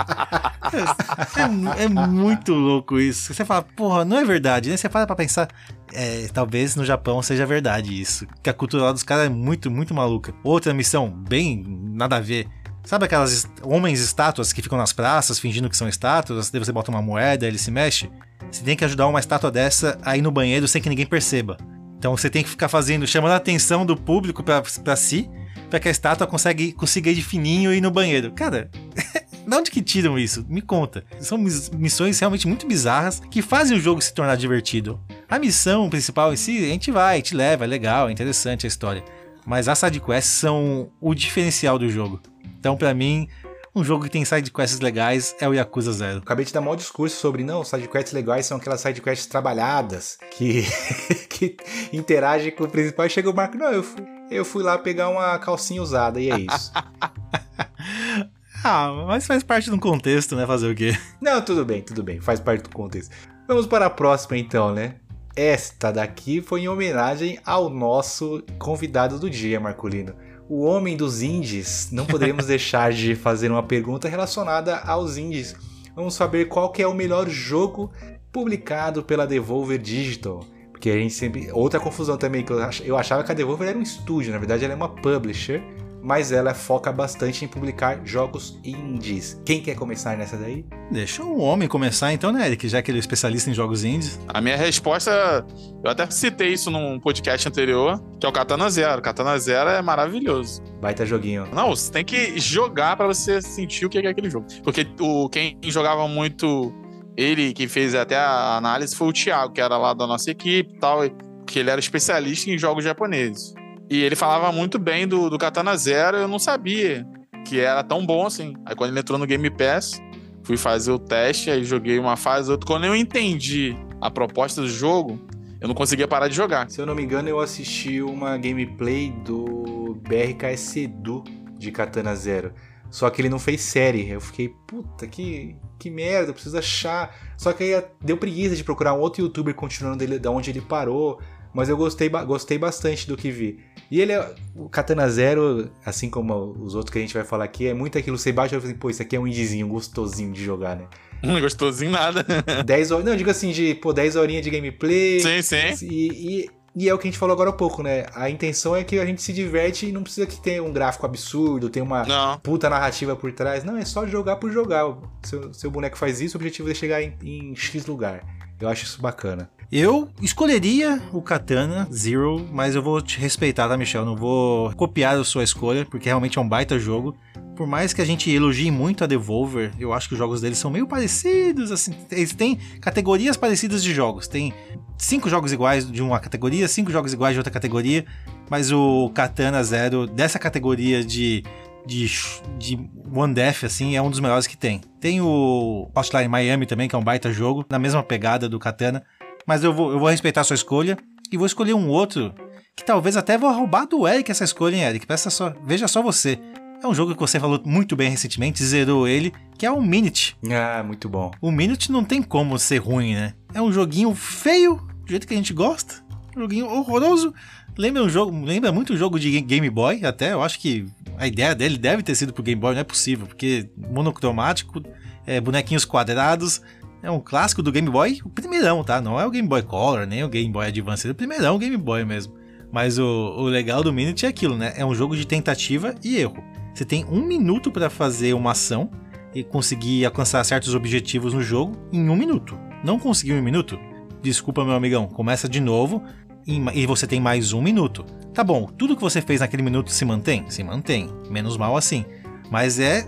É, 1.37 1.85
é, 1.85 1.89
muito 1.89 2.53
louco 2.53 2.99
isso. 2.99 3.33
Você 3.33 3.45
fala, 3.45 3.63
porra, 3.63 4.05
não 4.05 4.19
é 4.19 4.25
verdade, 4.25 4.71
né? 4.71 4.77
Você 4.77 4.89
para 4.89 5.07
pra 5.07 5.17
pensar, 5.17 5.49
é, 5.93 6.29
talvez 6.33 6.77
no 6.77 6.85
Japão 6.85 7.23
seja 7.23 7.47
verdade 7.47 8.01
isso. 8.01 8.27
Que 8.43 8.51
a 8.51 8.55
cultura 8.55 8.85
lá 8.85 8.93
dos 8.93 9.03
caras 9.03 9.27
é 9.27 9.29
muito, 9.29 9.71
muito 9.71 9.95
maluca. 9.95 10.35
Outra 10.43 10.75
missão, 10.75 11.11
bem 11.11 11.65
nada 11.67 12.17
a 12.17 12.21
ver. 12.21 12.49
Sabe 12.85 13.05
aquelas 13.05 13.47
homens 13.63 14.01
estátuas 14.01 14.53
que 14.53 14.63
ficam 14.63 14.79
nas 14.79 14.93
praças 14.93 15.39
fingindo 15.39 15.69
que 15.69 15.77
são 15.77 15.89
estátuas? 15.89 16.51
Daí 16.51 16.59
você 16.59 16.73
bota 16.73 16.91
uma 16.91 17.03
moeda, 17.03 17.47
ele 17.47 17.59
se 17.59 17.71
mexe? 17.71 18.11
Você 18.51 18.65
tem 18.65 18.77
que 18.77 18.85
ajudar 18.85 19.07
uma 19.07 19.21
estátua 19.21 19.51
dessa 19.51 19.99
a 20.03 20.17
ir 20.17 20.23
no 20.23 20.31
banheiro 20.31 20.67
sem 20.67 20.81
que 20.81 20.89
ninguém 20.89 21.07
perceba. 21.07 21.57
Então 21.99 22.17
você 22.17 22.31
tem 22.31 22.43
que 22.43 22.49
ficar 22.49 22.69
fazendo, 22.69 23.07
chamando 23.07 23.33
a 23.33 23.37
atenção 23.37 23.85
do 23.85 23.95
público 23.95 24.43
para 24.43 24.97
si, 24.97 25.31
para 25.71 25.81
que 25.81 25.89
a 25.89 25.91
estátua 25.91 26.27
consiga, 26.27 26.73
consiga 26.77 27.11
ir 27.11 27.15
de 27.15 27.23
fininho 27.23 27.73
e 27.73 27.79
ir 27.79 27.81
no 27.81 27.91
banheiro. 27.91 28.33
Cara, 28.33 28.69
de 29.47 29.57
onde 29.57 29.71
que 29.71 29.81
tiram 29.81 30.19
isso? 30.19 30.45
Me 30.49 30.61
conta. 30.61 31.05
São 31.21 31.39
missões 31.39 32.19
realmente 32.19 32.47
muito 32.47 32.67
bizarras 32.67 33.21
que 33.31 33.41
fazem 33.41 33.79
o 33.79 33.81
jogo 33.81 34.03
se 34.03 34.13
tornar 34.13 34.37
divertido. 34.37 35.01
A 35.29 35.39
missão 35.39 35.89
principal 35.89 36.33
em 36.33 36.37
si, 36.37 36.59
a 36.59 36.69
gente 36.69 36.91
vai, 36.91 37.23
te 37.23 37.35
leva, 37.35 37.65
é 37.65 37.67
legal, 37.69 38.09
é 38.09 38.13
interessante 38.13 38.67
a 38.67 38.69
história. 38.69 39.05
Mas 39.47 39.69
as 39.69 39.79
sidequests 39.79 40.33
são 40.35 40.91
o 41.01 41.15
diferencial 41.15 41.79
do 41.79 41.89
jogo. 41.89 42.21
Então, 42.59 42.77
para 42.77 42.93
mim, 42.93 43.29
um 43.75 43.85
jogo 43.85 44.05
que 44.05 44.11
tem 44.11 44.25
sidequests 44.25 44.81
legais 44.81 45.35
é 45.41 45.49
o 45.49 45.55
Yakuza 45.55 45.93
Zero. 45.93 46.19
Acabei 46.19 46.45
de 46.45 46.53
dar 46.53 46.61
um 46.61 46.77
discurso 46.77 47.17
sobre, 47.17 47.45
não, 47.45 47.65
sidequests 47.65 48.13
legais 48.13 48.45
são 48.45 48.57
aquelas 48.57 48.81
sidequests 48.81 49.27
trabalhadas, 49.27 50.19
que, 50.33 50.65
que 51.31 51.57
interagem 51.93 52.51
com 52.51 52.65
o 52.65 52.69
principal. 52.69 53.07
E 53.07 53.11
chega 53.11 53.31
o 53.31 53.35
Marco, 53.35 53.57
não, 53.57 53.73
eu 53.73 53.83
fui, 53.83 54.05
eu 54.31 54.45
fui 54.45 54.63
lá 54.63 54.79
pegar 54.79 55.09
uma 55.09 55.39
calcinha 55.39 55.83
usada, 55.83 56.21
e 56.21 56.31
é 56.31 56.39
isso. 56.39 56.73
ah, 58.65 59.05
mas 59.07 59.27
faz 59.27 59.43
parte 59.43 59.71
do 59.71 59.79
contexto, 59.79 60.37
né? 60.37 60.47
Fazer 60.47 60.71
o 60.71 60.75
quê? 60.75 60.97
Não, 61.21 61.43
tudo 61.43 61.65
bem, 61.65 61.83
tudo 61.83 62.03
bem, 62.03 62.21
faz 62.21 62.41
parte 62.41 62.63
do 62.63 62.71
contexto. 62.71 63.15
Vamos 63.49 63.67
para 63.67 63.87
a 63.87 63.91
próxima 63.91 64.39
então, 64.39 64.73
né? 64.73 64.97
Esta 65.35 65.91
daqui 65.91 66.41
foi 66.41 66.63
em 66.63 66.69
homenagem 66.69 67.39
ao 67.45 67.69
nosso 67.69 68.43
convidado 68.59 69.19
do 69.19 69.29
dia, 69.31 69.59
Marcolino 69.59 70.15
o 70.51 70.63
homem 70.63 70.97
dos 70.97 71.23
indies, 71.23 71.91
não 71.93 72.05
poderíamos 72.05 72.45
deixar 72.47 72.93
de 72.93 73.15
fazer 73.15 73.53
uma 73.53 73.63
pergunta 73.63 74.09
relacionada 74.09 74.79
aos 74.79 75.17
indies. 75.17 75.55
Vamos 75.95 76.15
saber 76.15 76.49
qual 76.49 76.73
é 76.77 76.85
o 76.85 76.93
melhor 76.93 77.29
jogo 77.29 77.93
publicado 78.33 79.01
pela 79.05 79.29
Devolver 79.29 79.79
Digital. 79.79 80.45
Porque 80.81 80.89
a 80.89 80.97
gente 80.97 81.13
sempre. 81.13 81.51
Outra 81.53 81.79
confusão 81.79 82.17
também, 82.17 82.43
que 82.43 82.51
eu 82.83 82.97
achava 82.97 83.23
que 83.23 83.31
a 83.31 83.35
Devolver 83.35 83.69
era 83.69 83.79
um 83.79 83.83
estúdio, 83.83 84.33
na 84.33 84.39
verdade 84.39 84.65
ela 84.65 84.73
é 84.73 84.77
uma 84.77 84.89
publisher 84.89 85.63
mas 86.03 86.33
ela 86.33 86.55
foca 86.55 86.91
bastante 86.91 87.45
em 87.45 87.49
publicar 87.49 88.01
jogos 88.05 88.59
indies. 88.65 89.41
Quem 89.45 89.61
quer 89.61 89.75
começar 89.75 90.17
nessa 90.17 90.37
daí? 90.37 90.65
Deixa 90.91 91.23
o 91.23 91.39
homem 91.39 91.69
começar 91.69 92.13
então, 92.13 92.33
né, 92.33 92.47
Eric, 92.47 92.69
já 92.69 92.83
que 92.83 92.91
ele 92.91 92.99
é 92.99 93.01
especialista 93.01 93.51
em 93.51 93.55
jogos 93.55 93.85
indies. 93.85 94.19
A 94.27 94.41
minha 94.41 94.57
resposta, 94.57 95.45
eu 95.85 95.91
até 95.91 96.11
citei 96.11 96.55
isso 96.55 96.71
num 96.71 96.99
podcast 96.99 97.47
anterior, 97.47 98.03
que 98.19 98.27
é 98.27 98.29
o 98.29 98.33
Katana 98.33 98.69
Zero. 98.71 99.03
Katana 99.03 99.39
Zero 99.39 99.71
é 99.71 99.83
maravilhoso. 99.83 100.63
Baita 100.81 101.05
joguinho. 101.05 101.47
Não, 101.53 101.71
você 101.71 101.93
tem 101.93 102.05
que 102.05 102.41
jogar 102.41 102.97
para 102.97 103.07
você 103.07 103.43
sentir 103.43 103.85
o 103.85 103.91
que 103.91 103.99
é 103.99 104.09
aquele 104.09 104.31
jogo. 104.31 104.47
Porque 104.63 104.87
o, 104.99 105.29
quem 105.29 105.59
jogava 105.65 106.09
muito 106.09 106.73
ele 107.17 107.53
que 107.53 107.69
fez 107.69 107.95
até 107.95 108.17
a 108.17 108.57
análise 108.57 108.95
foi 108.95 109.09
o 109.09 109.13
Thiago, 109.13 109.53
que 109.53 109.61
era 109.61 109.77
lá 109.77 109.93
da 109.95 110.07
nossa 110.07 110.31
equipe 110.31 110.75
e 110.75 110.79
tal, 110.79 111.01
que 111.47 111.59
ele 111.59 111.71
era 111.71 111.81
especialista 111.81 112.51
em 112.51 112.59
jogos 112.59 112.85
japoneses. 112.85 113.55
E 113.91 114.03
ele 114.03 114.15
falava 114.15 114.53
muito 114.53 114.79
bem 114.79 115.07
do, 115.07 115.29
do 115.29 115.37
Katana 115.37 115.77
Zero, 115.77 116.17
eu 116.17 116.29
não 116.29 116.39
sabia 116.39 117.07
que 117.45 117.59
era 117.59 117.83
tão 117.83 118.07
bom 118.07 118.27
assim. 118.27 118.55
Aí 118.65 118.75
quando 118.75 118.91
ele 118.91 119.01
entrou 119.01 119.19
no 119.19 119.27
Game 119.27 119.51
Pass, 119.51 120.01
fui 120.45 120.57
fazer 120.57 120.93
o 120.93 120.99
teste, 120.99 121.51
aí 121.51 121.65
joguei 121.65 121.99
uma 121.99 122.17
fase, 122.17 122.51
outra. 122.51 122.67
Quando 122.67 122.87
eu 122.87 122.95
entendi 122.95 123.77
a 124.01 124.11
proposta 124.11 124.61
do 124.61 124.69
jogo, 124.69 125.21
eu 125.61 125.69
não 125.69 125.75
conseguia 125.75 126.09
parar 126.09 126.29
de 126.29 126.35
jogar. 126.35 126.71
Se 126.71 126.81
eu 126.81 126.87
não 126.87 126.95
me 126.95 127.03
engano, 127.03 127.29
eu 127.29 127.41
assisti 127.41 128.01
uma 128.01 128.39
gameplay 128.39 129.11
do 129.25 130.01
BRKS 130.09 130.77
Edu 130.77 131.25
de 131.59 131.71
Katana 131.71 132.15
Zero. 132.15 132.53
Só 132.91 133.11
que 133.11 133.21
ele 133.21 133.29
não 133.29 133.39
fez 133.39 133.61
série. 133.61 134.09
Eu 134.09 134.21
fiquei, 134.21 134.49
puta, 134.67 135.07
que, 135.07 135.57
que 135.81 135.91
merda, 135.91 136.33
preciso 136.33 136.59
achar. 136.59 137.17
Só 137.37 137.53
que 137.53 137.65
aí 137.65 137.85
deu 138.01 138.17
preguiça 138.17 138.55
de 138.55 138.63
procurar 138.63 138.95
um 138.95 139.01
outro 139.01 139.23
youtuber 139.23 139.55
continuando 139.55 139.99
dele, 139.99 140.19
da 140.19 140.31
onde 140.31 140.51
ele 140.51 140.61
parou. 140.61 141.21
Mas 141.53 141.69
eu 141.69 141.77
gostei, 141.77 142.09
gostei 142.09 142.59
bastante 142.59 143.09
do 143.09 143.17
que 143.17 143.31
vi. 143.31 143.59
E 143.91 144.01
ele 144.01 144.13
é. 144.13 144.35
O 144.55 144.69
Katana 144.69 145.09
Zero, 145.09 145.71
assim 145.85 146.09
como 146.09 146.57
os 146.61 146.77
outros 146.77 146.93
que 146.93 146.99
a 146.99 147.01
gente 147.01 147.15
vai 147.15 147.25
falar 147.25 147.45
aqui, 147.45 147.67
é 147.67 147.75
muito 147.75 147.99
aquilo. 147.99 148.17
Você 148.17 148.31
baixa 148.31 148.55
e 148.55 148.61
fala 148.61 148.71
assim, 148.71 148.79
pô, 148.79 148.89
isso 148.89 149.03
aqui 149.03 149.17
é 149.17 149.21
um 149.21 149.27
indizinho 149.27 149.67
gostosinho 149.67 150.33
de 150.33 150.45
jogar, 150.45 150.77
né? 150.77 150.87
Não 151.23 151.41
gostosinho 151.41 151.91
nada. 151.91 152.25
10 152.65 152.91
horas. 152.93 153.05
Não, 153.05 153.13
eu 153.13 153.19
digo 153.19 153.31
assim, 153.31 153.51
de, 153.51 153.75
pô, 153.75 153.93
10 153.93 154.17
horinhas 154.17 154.45
de 154.45 154.51
gameplay. 154.51 155.21
Sim, 155.21 155.43
sim. 155.43 155.87
E, 155.87 156.45
e, 156.45 156.51
e, 156.77 156.89
é 156.89 156.95
o 156.95 156.99
que 156.99 157.09
a 157.09 157.11
gente 157.11 157.19
falou 157.19 157.35
agora 157.35 157.51
há 157.51 157.53
pouco, 157.53 157.83
né? 157.83 158.07
A 158.15 158.31
intenção 158.31 158.77
é 158.77 158.85
que 158.85 158.99
a 158.99 159.07
gente 159.07 159.23
se 159.23 159.33
diverte 159.33 159.87
e 159.87 159.93
não 159.93 160.03
precisa 160.03 160.27
que 160.27 160.41
tenha 160.41 160.63
um 160.63 160.73
gráfico 160.73 161.05
absurdo, 161.05 161.69
tenha 161.69 161.85
uma 161.85 162.05
não. 162.05 162.39
puta 162.39 162.71
narrativa 162.71 163.17
por 163.17 163.33
trás. 163.33 163.65
Não, 163.65 163.77
é 163.77 163.85
só 163.85 164.07
jogar 164.07 164.37
por 164.37 164.53
jogar. 164.53 164.97
Seu, 165.23 165.53
seu 165.53 165.71
boneco 165.71 165.99
faz 165.99 166.21
isso, 166.21 166.37
o 166.37 166.39
objetivo 166.39 166.71
é 166.71 166.75
chegar 166.75 167.03
em, 167.03 167.17
em 167.23 167.57
X 167.57 167.87
lugar. 167.87 168.25
Eu 168.61 168.69
acho 168.69 168.85
isso 168.85 169.01
bacana. 169.01 169.51
Eu 169.73 170.09
escolheria 170.21 171.01
o 171.13 171.23
Katana 171.23 171.89
Zero, 171.93 172.45
mas 172.51 172.75
eu 172.75 172.83
vou 172.83 173.01
te 173.01 173.21
respeitar, 173.21 173.69
tá, 173.69 173.77
Michel? 173.77 174.05
Não 174.05 174.17
vou 174.17 174.73
copiar 174.75 175.17
a 175.17 175.23
sua 175.23 175.45
escolha, 175.45 175.87
porque 175.87 176.09
realmente 176.09 176.39
é 176.39 176.41
um 176.41 176.49
baita 176.49 176.77
jogo. 176.77 177.17
Por 177.61 177.67
mais 177.67 177.93
que 177.93 178.01
a 178.01 178.07
gente 178.07 178.31
elogie 178.31 178.71
muito 178.71 179.05
a 179.05 179.07
Devolver, 179.07 179.71
eu 179.79 179.93
acho 179.93 180.09
que 180.09 180.15
os 180.15 180.19
jogos 180.19 180.41
deles 180.41 180.57
são 180.57 180.71
meio 180.71 180.87
parecidos, 180.87 181.71
assim, 181.71 181.93
eles 182.11 182.33
têm 182.33 182.57
categorias 182.81 183.37
parecidas 183.37 183.83
de 183.83 183.93
jogos. 183.93 184.27
Tem 184.27 184.55
cinco 184.97 185.29
jogos 185.29 185.53
iguais 185.53 185.87
de 185.93 186.01
uma 186.01 186.19
categoria, 186.19 186.67
cinco 186.67 186.91
jogos 186.91 187.13
iguais 187.13 187.35
de 187.35 187.39
outra 187.39 187.53
categoria, 187.53 188.07
mas 188.49 188.73
o 188.73 189.11
Katana 189.11 189.63
Zero 189.63 190.07
dessa 190.07 190.39
categoria 190.39 191.05
de 191.05 191.43
de, 191.85 192.11
de 192.59 192.79
One 193.15 193.35
Death, 193.35 193.65
assim, 193.65 193.95
é 193.95 194.01
um 194.01 194.09
dos 194.09 194.21
melhores 194.21 194.47
que 194.47 194.57
tem. 194.57 194.81
Tem 194.99 195.21
o 195.21 195.91
Hotline 195.95 196.29
Miami 196.29 196.65
também, 196.65 196.89
que 196.89 196.95
é 196.95 196.99
um 196.99 197.05
baita 197.05 197.31
jogo, 197.31 197.63
na 197.69 197.79
mesma 197.79 198.03
pegada 198.03 198.49
do 198.49 198.59
Katana, 198.59 199.03
mas 199.47 199.63
eu 199.63 199.75
vou, 199.75 199.93
eu 199.93 199.99
vou 199.99 200.09
respeitar 200.09 200.41
a 200.41 200.45
sua 200.45 200.55
escolha 200.55 200.97
e 201.31 201.37
vou 201.37 201.45
escolher 201.45 201.75
um 201.75 201.91
outro 201.91 202.33
que 202.75 202.85
talvez 202.87 203.19
até 203.19 203.37
vou 203.37 203.53
roubar 203.53 203.87
do 203.87 204.09
Eric 204.09 204.31
essa 204.31 204.45
escolha, 204.45 204.77
hein, 204.77 204.83
Eric? 204.85 205.07
Peça 205.07 205.29
só, 205.29 205.53
veja 205.67 205.87
só 205.87 206.01
você. 206.01 206.39
É 206.83 206.87
um 206.89 206.95
jogo 206.95 207.15
que 207.15 207.21
você 207.21 207.39
falou 207.39 207.61
muito 207.63 207.95
bem 207.95 208.09
recentemente, 208.09 208.65
zerou 208.65 209.07
ele, 209.07 209.35
que 209.59 209.67
é 209.67 209.71
o 209.71 209.83
Minute. 209.83 210.35
Ah, 210.51 210.83
muito 210.83 211.11
bom. 211.11 211.31
O 211.39 211.51
Minute 211.51 211.93
não 211.93 212.03
tem 212.03 212.23
como 212.23 212.59
ser 212.59 212.79
ruim, 212.79 213.15
né? 213.15 213.35
É 213.53 213.61
um 213.61 213.71
joguinho 213.71 214.15
feio, 214.15 214.77
do 215.05 215.11
jeito 215.11 215.27
que 215.27 215.35
a 215.35 215.37
gente 215.37 215.53
gosta. 215.53 216.03
Um 216.35 216.41
joguinho 216.41 216.67
horroroso. 216.67 217.35
Lembra 217.77 218.03
um 218.03 218.09
jogo, 218.09 218.45
lembra 218.45 218.73
muito 218.73 218.95
o 218.95 218.97
jogo 218.97 219.21
de 219.21 219.43
Game 219.43 219.69
Boy, 219.69 220.07
até. 220.07 220.33
Eu 220.33 220.43
acho 220.43 220.59
que 220.59 220.87
a 221.19 221.27
ideia 221.27 221.55
dele 221.55 221.77
deve 221.77 222.03
ter 222.03 222.15
sido 222.15 222.33
pro 222.33 222.43
Game 222.43 222.59
Boy, 222.59 222.73
não 222.73 222.81
é 222.81 222.85
possível, 222.85 223.27
porque 223.27 223.69
monocromático, 223.77 224.83
é, 225.27 225.39
bonequinhos 225.39 225.85
quadrados. 225.85 226.63
É 227.03 227.11
um 227.11 227.21
clássico 227.21 227.63
do 227.63 227.71
Game 227.71 227.91
Boy, 227.91 228.21
o 228.25 228.31
primeirão, 228.31 228.83
tá? 228.83 229.03
Não 229.03 229.21
é 229.21 229.27
o 229.27 229.31
Game 229.31 229.47
Boy 229.47 229.63
Color, 229.63 230.07
nem 230.07 230.25
o 230.25 230.29
Game 230.31 230.51
Boy 230.51 230.69
Advance, 230.69 231.07
é 231.07 231.11
o 231.11 231.15
primeirão 231.15 231.59
Game 231.59 231.77
Boy 231.77 232.07
mesmo. 232.07 232.35
Mas 232.73 232.99
o, 232.99 233.05
o 233.05 233.45
legal 233.45 233.83
do 233.83 233.93
Minute 233.93 234.25
é 234.25 234.31
aquilo, 234.31 234.57
né? 234.57 234.73
É 234.77 234.85
um 234.85 234.95
jogo 234.95 235.15
de 235.15 235.27
tentativa 235.27 235.95
e 236.03 236.17
erro. 236.17 236.43
Você 236.75 236.85
tem 236.85 237.05
um 237.05 237.25
minuto 237.25 237.71
para 237.71 237.91
fazer 237.91 238.35
uma 238.35 238.53
ação 238.53 238.91
e 239.35 239.45
conseguir 239.45 240.05
alcançar 240.05 240.45
certos 240.45 240.75
objetivos 240.75 241.35
no 241.35 241.43
jogo 241.43 241.77
em 241.93 242.09
um 242.09 242.17
minuto. 242.17 242.59
Não 242.85 242.99
conseguiu 242.99 243.37
em 243.37 243.41
um 243.41 243.45
minuto? 243.45 243.79
Desculpa, 244.23 244.65
meu 244.65 244.75
amigão, 244.75 245.07
começa 245.07 245.49
de 245.49 245.61
novo 245.61 246.03
e 246.47 246.87
você 246.87 247.07
tem 247.07 247.21
mais 247.21 247.53
um 247.53 247.61
minuto. 247.61 248.05
Tá 248.35 248.43
bom, 248.43 248.67
tudo 248.67 248.97
que 248.97 249.03
você 249.03 249.21
fez 249.21 249.41
naquele 249.41 249.63
minuto 249.63 249.91
se 249.91 250.05
mantém? 250.05 250.45
Se 250.49 250.63
mantém. 250.63 251.09
Menos 251.29 251.57
mal 251.57 251.77
assim. 251.77 252.05
Mas 252.51 252.79
é 252.79 253.07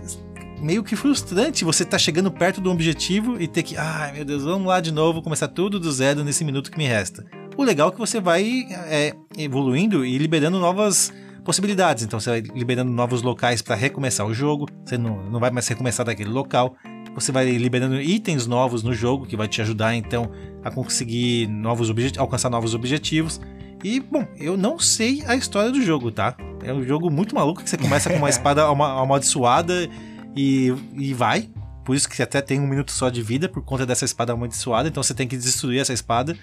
meio 0.61 0.83
que 0.83 0.95
frustrante 0.95 1.65
você 1.65 1.83
tá 1.83 1.97
chegando 1.97 2.31
perto 2.31 2.61
do 2.61 2.71
objetivo 2.71 3.41
e 3.41 3.47
ter 3.47 3.63
que, 3.63 3.75
ai 3.75 4.13
meu 4.13 4.23
Deus, 4.23 4.43
vamos 4.43 4.67
lá 4.67 4.79
de 4.79 4.91
novo, 4.91 5.21
começar 5.21 5.49
tudo 5.49 5.79
do 5.79 5.91
zero 5.91 6.23
nesse 6.23 6.45
minuto 6.45 6.71
que 6.71 6.77
me 6.77 6.87
resta. 6.87 7.25
O 7.57 7.63
legal 7.63 7.89
é 7.89 7.91
que 7.91 7.99
você 7.99 8.21
vai 8.21 8.65
é, 8.87 9.13
evoluindo 9.37 10.05
e 10.05 10.17
liberando 10.17 10.59
novas 10.59 11.11
possibilidades. 11.43 12.03
Então 12.03 12.19
você 12.19 12.29
vai 12.29 12.41
liberando 12.41 12.91
novos 12.91 13.21
locais 13.21 13.61
para 13.61 13.75
recomeçar 13.75 14.25
o 14.25 14.33
jogo. 14.33 14.67
Você 14.85 14.97
não, 14.97 15.23
não 15.29 15.39
vai 15.39 15.51
mais 15.51 15.67
recomeçar 15.67 16.05
daquele 16.05 16.29
local. 16.29 16.75
Você 17.15 17.31
vai 17.31 17.45
liberando 17.57 18.01
itens 18.01 18.47
novos 18.47 18.81
no 18.81 18.93
jogo 18.93 19.25
que 19.25 19.37
vai 19.37 19.47
te 19.47 19.61
ajudar 19.61 19.95
então 19.95 20.31
a 20.63 20.71
conseguir 20.71 21.47
novos 21.47 21.91
alcançar 22.17 22.49
novos 22.49 22.73
objetivos. 22.73 23.39
E, 23.83 23.99
bom, 23.99 24.25
eu 24.37 24.55
não 24.55 24.79
sei 24.79 25.21
a 25.27 25.35
história 25.35 25.69
do 25.69 25.81
jogo, 25.81 26.09
tá? 26.09 26.35
É 26.63 26.73
um 26.73 26.83
jogo 26.83 27.11
muito 27.11 27.35
maluco 27.35 27.61
que 27.61 27.69
você 27.69 27.77
começa 27.77 28.09
com 28.09 28.15
uma 28.15 28.29
espada 28.31 28.63
amaldiçoada 28.63 29.89
e, 30.35 30.73
e 30.93 31.13
vai. 31.13 31.49
Por 31.83 31.95
isso 31.95 32.07
que 32.07 32.15
você 32.15 32.23
até 32.23 32.41
tem 32.41 32.61
um 32.61 32.67
minuto 32.67 32.93
só 32.93 33.09
de 33.09 33.21
vida 33.21 33.49
por 33.49 33.61
conta 33.61 33.85
dessa 33.85 34.05
espada 34.05 34.31
amaldiçoada. 34.31 34.87
Então 34.87 35.03
você 35.03 35.13
tem 35.13 35.27
que 35.27 35.35
destruir 35.35 35.81
essa 35.81 35.91
espada. 35.91 36.35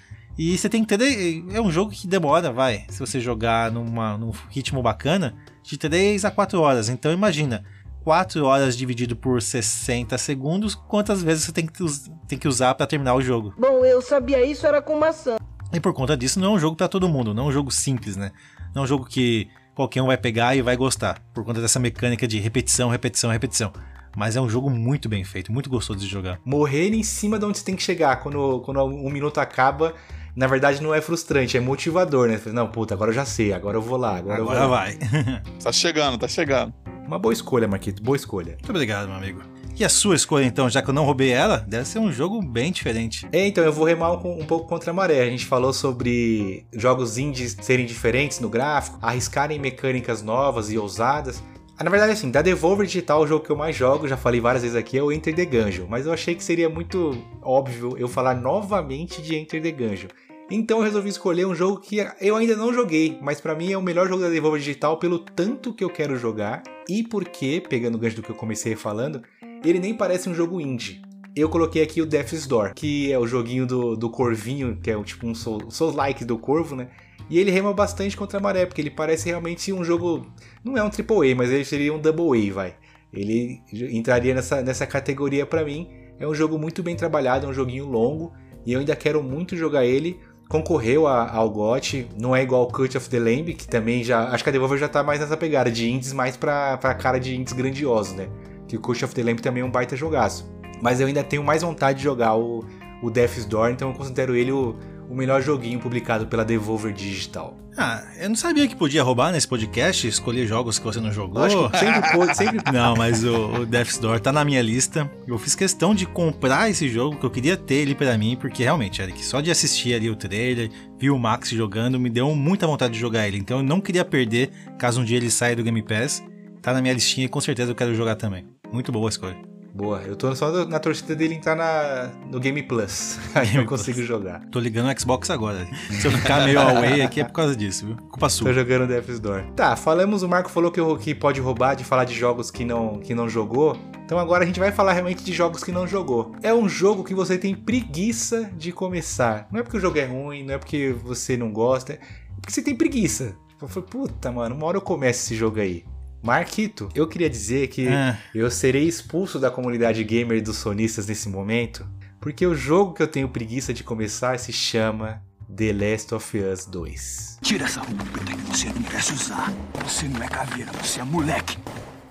E 0.42 0.56
você 0.56 0.70
tem 0.70 0.82
que 0.82 0.96
ter. 0.96 1.44
É 1.52 1.60
um 1.60 1.70
jogo 1.70 1.90
que 1.90 2.06
demora, 2.06 2.50
vai. 2.50 2.86
Se 2.88 2.98
você 2.98 3.20
jogar 3.20 3.70
numa, 3.70 4.16
num 4.16 4.32
ritmo 4.48 4.82
bacana, 4.82 5.36
de 5.62 5.76
3 5.76 6.24
a 6.24 6.30
4 6.30 6.58
horas. 6.58 6.88
Então 6.88 7.12
imagina, 7.12 7.62
4 8.04 8.42
horas 8.46 8.74
dividido 8.74 9.14
por 9.14 9.42
60 9.42 10.16
segundos, 10.16 10.74
quantas 10.74 11.22
vezes 11.22 11.44
você 11.44 11.52
tem 11.52 11.66
que, 11.66 11.84
tem 12.26 12.38
que 12.38 12.48
usar 12.48 12.74
para 12.74 12.86
terminar 12.86 13.16
o 13.16 13.20
jogo. 13.20 13.52
Bom, 13.58 13.84
eu 13.84 14.00
sabia 14.00 14.42
isso, 14.42 14.66
era 14.66 14.80
com 14.80 14.98
maçã. 14.98 15.36
E 15.74 15.78
por 15.78 15.92
conta 15.92 16.16
disso, 16.16 16.40
não 16.40 16.52
é 16.52 16.56
um 16.56 16.58
jogo 16.58 16.74
para 16.74 16.88
todo 16.88 17.06
mundo, 17.06 17.34
não 17.34 17.44
é 17.44 17.46
um 17.48 17.52
jogo 17.52 17.70
simples, 17.70 18.16
né? 18.16 18.32
Não 18.74 18.80
é 18.80 18.84
um 18.86 18.88
jogo 18.88 19.04
que 19.04 19.46
qualquer 19.74 20.00
um 20.00 20.06
vai 20.06 20.16
pegar 20.16 20.56
e 20.56 20.62
vai 20.62 20.74
gostar, 20.74 21.20
por 21.34 21.44
conta 21.44 21.60
dessa 21.60 21.78
mecânica 21.78 22.26
de 22.26 22.40
repetição, 22.40 22.88
repetição, 22.88 23.30
repetição. 23.30 23.74
Mas 24.16 24.36
é 24.36 24.40
um 24.40 24.48
jogo 24.48 24.70
muito 24.70 25.06
bem 25.06 25.22
feito, 25.22 25.52
muito 25.52 25.68
gostoso 25.68 26.00
de 26.00 26.06
jogar. 26.06 26.40
Morrer 26.46 26.94
em 26.94 27.02
cima 27.02 27.38
de 27.38 27.44
onde 27.44 27.58
você 27.58 27.64
tem 27.64 27.76
que 27.76 27.82
chegar. 27.82 28.16
Quando, 28.16 28.60
quando 28.62 28.82
um 28.82 29.10
minuto 29.10 29.38
acaba, 29.38 29.94
na 30.34 30.46
verdade 30.46 30.82
não 30.82 30.94
é 30.94 31.00
frustrante, 31.00 31.56
é 31.56 31.60
motivador, 31.60 32.28
né? 32.28 32.40
Não, 32.46 32.68
puta, 32.68 32.94
agora 32.94 33.10
eu 33.10 33.14
já 33.14 33.24
sei, 33.24 33.52
agora 33.52 33.76
eu 33.76 33.82
vou 33.82 33.98
lá, 33.98 34.16
agora, 34.16 34.40
agora 34.40 34.66
vai. 34.66 34.98
tá 35.62 35.72
chegando, 35.72 36.18
tá 36.18 36.28
chegando. 36.28 36.72
Uma 37.06 37.18
boa 37.18 37.32
escolha, 37.32 37.66
Marquito, 37.66 38.02
boa 38.02 38.16
escolha. 38.16 38.52
Muito 38.52 38.70
obrigado, 38.70 39.08
meu 39.08 39.16
amigo. 39.16 39.42
E 39.80 39.84
a 39.84 39.88
sua 39.88 40.14
escolha, 40.14 40.44
então, 40.44 40.68
já 40.68 40.82
que 40.82 40.90
eu 40.90 40.94
não 40.94 41.04
roubei 41.04 41.30
ela, 41.30 41.64
deve 41.66 41.86
ser 41.86 41.98
um 41.98 42.12
jogo 42.12 42.42
bem 42.42 42.70
diferente. 42.70 43.26
É, 43.32 43.46
então, 43.46 43.64
eu 43.64 43.72
vou 43.72 43.86
remar 43.86 44.12
um, 44.12 44.40
um, 44.40 44.44
pouco 44.44 44.68
contra 44.68 44.90
a 44.90 44.94
maré. 44.94 45.22
A 45.22 45.30
gente 45.30 45.46
falou 45.46 45.72
sobre 45.72 46.66
jogos 46.72 47.16
indies 47.16 47.56
serem 47.62 47.86
diferentes 47.86 48.40
no 48.40 48.48
gráfico, 48.50 48.98
arriscarem 49.00 49.58
mecânicas 49.58 50.22
novas 50.22 50.70
e 50.70 50.76
ousadas. 50.76 51.42
Ah, 51.80 51.84
na 51.84 51.90
verdade, 51.90 52.12
assim, 52.12 52.30
da 52.30 52.42
Devolver 52.42 52.86
Digital, 52.86 53.22
o 53.22 53.26
jogo 53.26 53.42
que 53.42 53.50
eu 53.50 53.56
mais 53.56 53.74
jogo, 53.74 54.06
já 54.06 54.14
falei 54.14 54.38
várias 54.38 54.62
vezes 54.62 54.76
aqui, 54.76 54.98
é 54.98 55.02
o 55.02 55.10
Enter 55.10 55.34
the 55.34 55.46
Gungeon. 55.46 55.86
Mas 55.88 56.04
eu 56.04 56.12
achei 56.12 56.34
que 56.34 56.44
seria 56.44 56.68
muito 56.68 57.16
óbvio 57.40 57.96
eu 57.96 58.06
falar 58.06 58.34
novamente 58.34 59.22
de 59.22 59.34
Enter 59.34 59.62
the 59.62 59.70
Gungeon. 59.70 60.10
Então 60.50 60.76
eu 60.76 60.84
resolvi 60.84 61.08
escolher 61.08 61.46
um 61.46 61.54
jogo 61.54 61.80
que 61.80 62.06
eu 62.20 62.36
ainda 62.36 62.54
não 62.54 62.70
joguei, 62.70 63.18
mas 63.22 63.40
para 63.40 63.54
mim 63.54 63.72
é 63.72 63.78
o 63.78 63.82
melhor 63.82 64.06
jogo 64.06 64.20
da 64.22 64.28
Devolver 64.28 64.60
Digital 64.60 64.98
pelo 64.98 65.20
tanto 65.20 65.72
que 65.72 65.82
eu 65.82 65.88
quero 65.88 66.16
jogar 66.16 66.62
e 66.86 67.02
porque, 67.02 67.62
pegando 67.66 67.94
o 67.94 67.98
gancho 67.98 68.16
do 68.16 68.22
que 68.22 68.30
eu 68.30 68.36
comecei 68.36 68.76
falando, 68.76 69.22
ele 69.64 69.80
nem 69.80 69.94
parece 69.94 70.28
um 70.28 70.34
jogo 70.34 70.60
indie. 70.60 71.00
Eu 71.34 71.48
coloquei 71.48 71.80
aqui 71.80 72.02
o 72.02 72.06
Death's 72.06 72.46
Door, 72.46 72.74
que 72.74 73.10
é 73.10 73.18
o 73.18 73.26
joguinho 73.26 73.66
do, 73.66 73.96
do 73.96 74.10
Corvinho, 74.10 74.78
que 74.82 74.90
é 74.90 75.02
tipo 75.02 75.26
um 75.26 75.34
Souls-like 75.34 76.26
do 76.26 76.36
Corvo, 76.36 76.76
né? 76.76 76.88
E 77.30 77.38
ele 77.38 77.50
rema 77.50 77.72
bastante 77.72 78.16
contra 78.16 78.38
a 78.38 78.42
maré, 78.42 78.66
porque 78.66 78.82
ele 78.82 78.90
parece 78.90 79.28
realmente 79.28 79.72
um 79.72 79.84
jogo. 79.84 80.26
Não 80.64 80.76
é 80.76 80.82
um 80.82 80.88
AAA, 80.88 81.34
mas 81.36 81.50
ele 81.50 81.64
seria 81.64 81.94
um 81.94 81.98
Double 81.98 82.50
A, 82.50 82.52
vai. 82.52 82.74
Ele 83.12 83.62
entraria 83.70 84.34
nessa, 84.34 84.60
nessa 84.62 84.86
categoria 84.86 85.46
para 85.46 85.64
mim. 85.64 85.88
É 86.18 86.26
um 86.26 86.34
jogo 86.34 86.58
muito 86.58 86.82
bem 86.82 86.96
trabalhado, 86.96 87.46
é 87.46 87.48
um 87.48 87.52
joguinho 87.52 87.86
longo, 87.86 88.32
e 88.66 88.72
eu 88.72 88.80
ainda 88.80 88.94
quero 88.94 89.22
muito 89.22 89.56
jogar 89.56 89.86
ele 89.86 90.20
concorreu 90.50 91.06
a, 91.06 91.30
ao 91.30 91.48
GOT, 91.48 92.08
não 92.18 92.34
é 92.34 92.42
igual 92.42 92.64
o 92.64 92.66
Cut 92.66 92.98
of 92.98 93.08
the 93.08 93.20
Lamb, 93.20 93.54
que 93.54 93.68
também 93.68 94.02
já. 94.02 94.30
Acho 94.30 94.42
que 94.42 94.50
a 94.50 94.52
Devolver 94.52 94.78
já 94.78 94.88
tá 94.88 95.00
mais 95.00 95.20
nessa 95.20 95.36
pegada 95.36 95.70
de 95.70 95.88
indies 95.88 96.12
mais 96.12 96.36
pra, 96.36 96.76
pra 96.76 96.92
cara 96.92 97.20
de 97.20 97.36
indies 97.36 97.52
grandiosos, 97.52 98.14
né? 98.14 98.28
Que 98.66 98.76
o 98.76 98.80
Cut 98.80 99.02
of 99.04 99.14
the 99.14 99.22
Lamb 99.22 99.40
também 99.40 99.62
é 99.62 99.64
um 99.64 99.70
baita 99.70 99.94
jogaço. 99.94 100.50
Mas 100.82 101.00
eu 101.00 101.06
ainda 101.06 101.22
tenho 101.22 101.44
mais 101.44 101.62
vontade 101.62 101.98
de 101.98 102.04
jogar 102.04 102.36
o, 102.36 102.64
o 103.00 103.10
Death's 103.10 103.44
Door, 103.44 103.70
então 103.70 103.90
eu 103.90 103.94
considero 103.94 104.34
ele 104.34 104.50
o, 104.50 104.76
o 105.10 105.14
melhor 105.14 105.42
joguinho 105.42 105.80
publicado 105.80 106.28
pela 106.28 106.44
Devolver 106.44 106.92
Digital. 106.92 107.58
Ah, 107.76 108.02
eu 108.16 108.28
não 108.28 108.36
sabia 108.36 108.68
que 108.68 108.76
podia 108.76 109.02
roubar 109.02 109.32
nesse 109.32 109.48
podcast, 109.48 110.06
escolher 110.06 110.46
jogos 110.46 110.78
que 110.78 110.84
você 110.84 111.00
não 111.00 111.12
jogou. 111.12 111.68
Que 111.70 111.78
sempre 111.78 112.12
pode, 112.12 112.36
sempre. 112.36 112.72
Não, 112.72 112.94
mas 112.94 113.24
o, 113.24 113.62
o 113.62 113.66
Death's 113.66 113.98
Door 113.98 114.20
tá 114.20 114.32
na 114.32 114.44
minha 114.44 114.62
lista. 114.62 115.10
Eu 115.26 115.36
fiz 115.36 115.56
questão 115.56 115.94
de 115.94 116.06
comprar 116.06 116.70
esse 116.70 116.88
jogo, 116.88 117.16
que 117.16 117.26
eu 117.26 117.30
queria 117.30 117.56
ter 117.56 117.76
ele 117.76 117.94
para 117.94 118.16
mim, 118.16 118.36
porque 118.40 118.62
realmente, 118.62 119.02
Eric, 119.02 119.24
só 119.24 119.40
de 119.40 119.50
assistir 119.50 119.94
ali 119.94 120.08
o 120.08 120.14
trailer, 120.14 120.70
vi 120.96 121.10
o 121.10 121.18
Max 121.18 121.50
jogando, 121.50 121.98
me 121.98 122.08
deu 122.08 122.32
muita 122.36 122.66
vontade 122.66 122.92
de 122.92 123.00
jogar 123.00 123.26
ele. 123.26 123.38
Então 123.38 123.58
eu 123.58 123.64
não 123.64 123.80
queria 123.80 124.04
perder, 124.04 124.50
caso 124.78 125.00
um 125.00 125.04
dia 125.04 125.16
ele 125.16 125.30
saia 125.30 125.56
do 125.56 125.64
Game 125.64 125.82
Pass. 125.82 126.22
Tá 126.62 126.72
na 126.72 126.80
minha 126.80 126.94
listinha 126.94 127.26
e 127.26 127.28
com 127.28 127.40
certeza 127.40 127.72
eu 127.72 127.74
quero 127.74 127.94
jogar 127.94 128.14
também. 128.14 128.46
Muito 128.70 128.92
boa 128.92 129.08
a 129.08 129.10
escolha. 129.10 129.49
Boa, 129.80 130.02
eu 130.02 130.14
tô 130.14 130.36
só 130.36 130.66
na 130.66 130.78
torcida 130.78 131.16
dele 131.16 131.34
entrar 131.34 131.56
na, 131.56 132.10
no 132.30 132.38
Game 132.38 132.62
Plus. 132.62 133.18
Aí 133.34 133.46
Game 133.46 133.60
eu 133.60 133.66
consigo 133.66 133.96
Plus. 133.96 134.06
jogar. 134.06 134.42
Tô 134.50 134.60
ligando 134.60 134.94
o 134.94 135.00
Xbox 135.00 135.30
agora. 135.30 135.66
Se 135.90 136.06
eu 136.06 136.12
ficar 136.12 136.44
meio 136.44 136.60
away 136.60 137.00
aqui 137.00 137.22
é 137.22 137.24
por 137.24 137.32
causa 137.32 137.56
disso, 137.56 137.86
viu? 137.86 137.96
Culpa 137.96 138.28
sua. 138.28 138.48
Tô 138.48 138.52
jogando 138.52 138.86
Death's 138.86 139.18
Door. 139.18 139.42
Tá, 139.56 139.74
falamos, 139.76 140.22
o 140.22 140.28
Marco 140.28 140.50
falou 140.50 140.70
que, 140.70 140.82
que 140.98 141.14
pode 141.14 141.40
roubar 141.40 141.76
de 141.76 141.82
falar 141.82 142.04
de 142.04 142.12
jogos 142.12 142.50
que 142.50 142.62
não, 142.62 142.98
que 142.98 143.14
não 143.14 143.26
jogou. 143.26 143.74
Então 144.04 144.18
agora 144.18 144.44
a 144.44 144.46
gente 144.46 144.60
vai 144.60 144.70
falar 144.70 144.92
realmente 144.92 145.24
de 145.24 145.32
jogos 145.32 145.64
que 145.64 145.72
não 145.72 145.86
jogou. 145.86 146.36
É 146.42 146.52
um 146.52 146.68
jogo 146.68 147.02
que 147.02 147.14
você 147.14 147.38
tem 147.38 147.54
preguiça 147.54 148.50
de 148.58 148.72
começar. 148.72 149.48
Não 149.50 149.60
é 149.60 149.62
porque 149.62 149.78
o 149.78 149.80
jogo 149.80 149.98
é 149.98 150.04
ruim, 150.04 150.44
não 150.44 150.52
é 150.52 150.58
porque 150.58 150.94
você 151.02 151.38
não 151.38 151.50
gosta, 151.50 151.94
é 151.94 151.98
porque 152.38 152.52
você 152.52 152.60
tem 152.60 152.76
preguiça. 152.76 153.34
Eu 153.62 153.66
falei, 153.66 153.88
puta, 153.88 154.30
mano, 154.30 154.54
uma 154.54 154.66
hora 154.66 154.76
eu 154.76 154.82
começo 154.82 155.24
esse 155.24 155.34
jogo 155.34 155.58
aí. 155.58 155.84
Marquito, 156.22 156.90
eu 156.94 157.08
queria 157.08 157.30
dizer 157.30 157.68
que 157.68 157.88
ah. 157.88 158.18
eu 158.34 158.50
serei 158.50 158.86
expulso 158.86 159.38
da 159.38 159.50
comunidade 159.50 160.04
gamer 160.04 160.42
dos 160.42 160.58
sonistas 160.58 161.06
nesse 161.06 161.30
momento, 161.30 161.86
porque 162.20 162.46
o 162.46 162.54
jogo 162.54 162.92
que 162.92 163.02
eu 163.02 163.08
tenho 163.08 163.28
preguiça 163.28 163.72
de 163.72 163.82
começar 163.82 164.38
se 164.38 164.52
chama 164.52 165.22
The 165.56 165.72
Last 165.72 166.14
of 166.14 166.38
Us 166.38 166.66
2. 166.66 167.38
Tira 167.40 167.64
essa 167.64 167.80
roupa 167.80 168.04
preta 168.04 168.32
que 168.32 168.42
você 168.42 168.66
não 168.66 168.80
merece 168.82 169.14
usar. 169.14 169.50
Você 169.82 170.06
não 170.08 170.22
é 170.22 170.28
caveira, 170.28 170.70
você 170.72 171.00
é 171.00 171.04
moleque. 171.04 171.56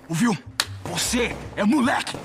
Ouviu? 0.08 0.36
Você 0.86 1.36
é 1.54 1.64
moleque! 1.64 2.16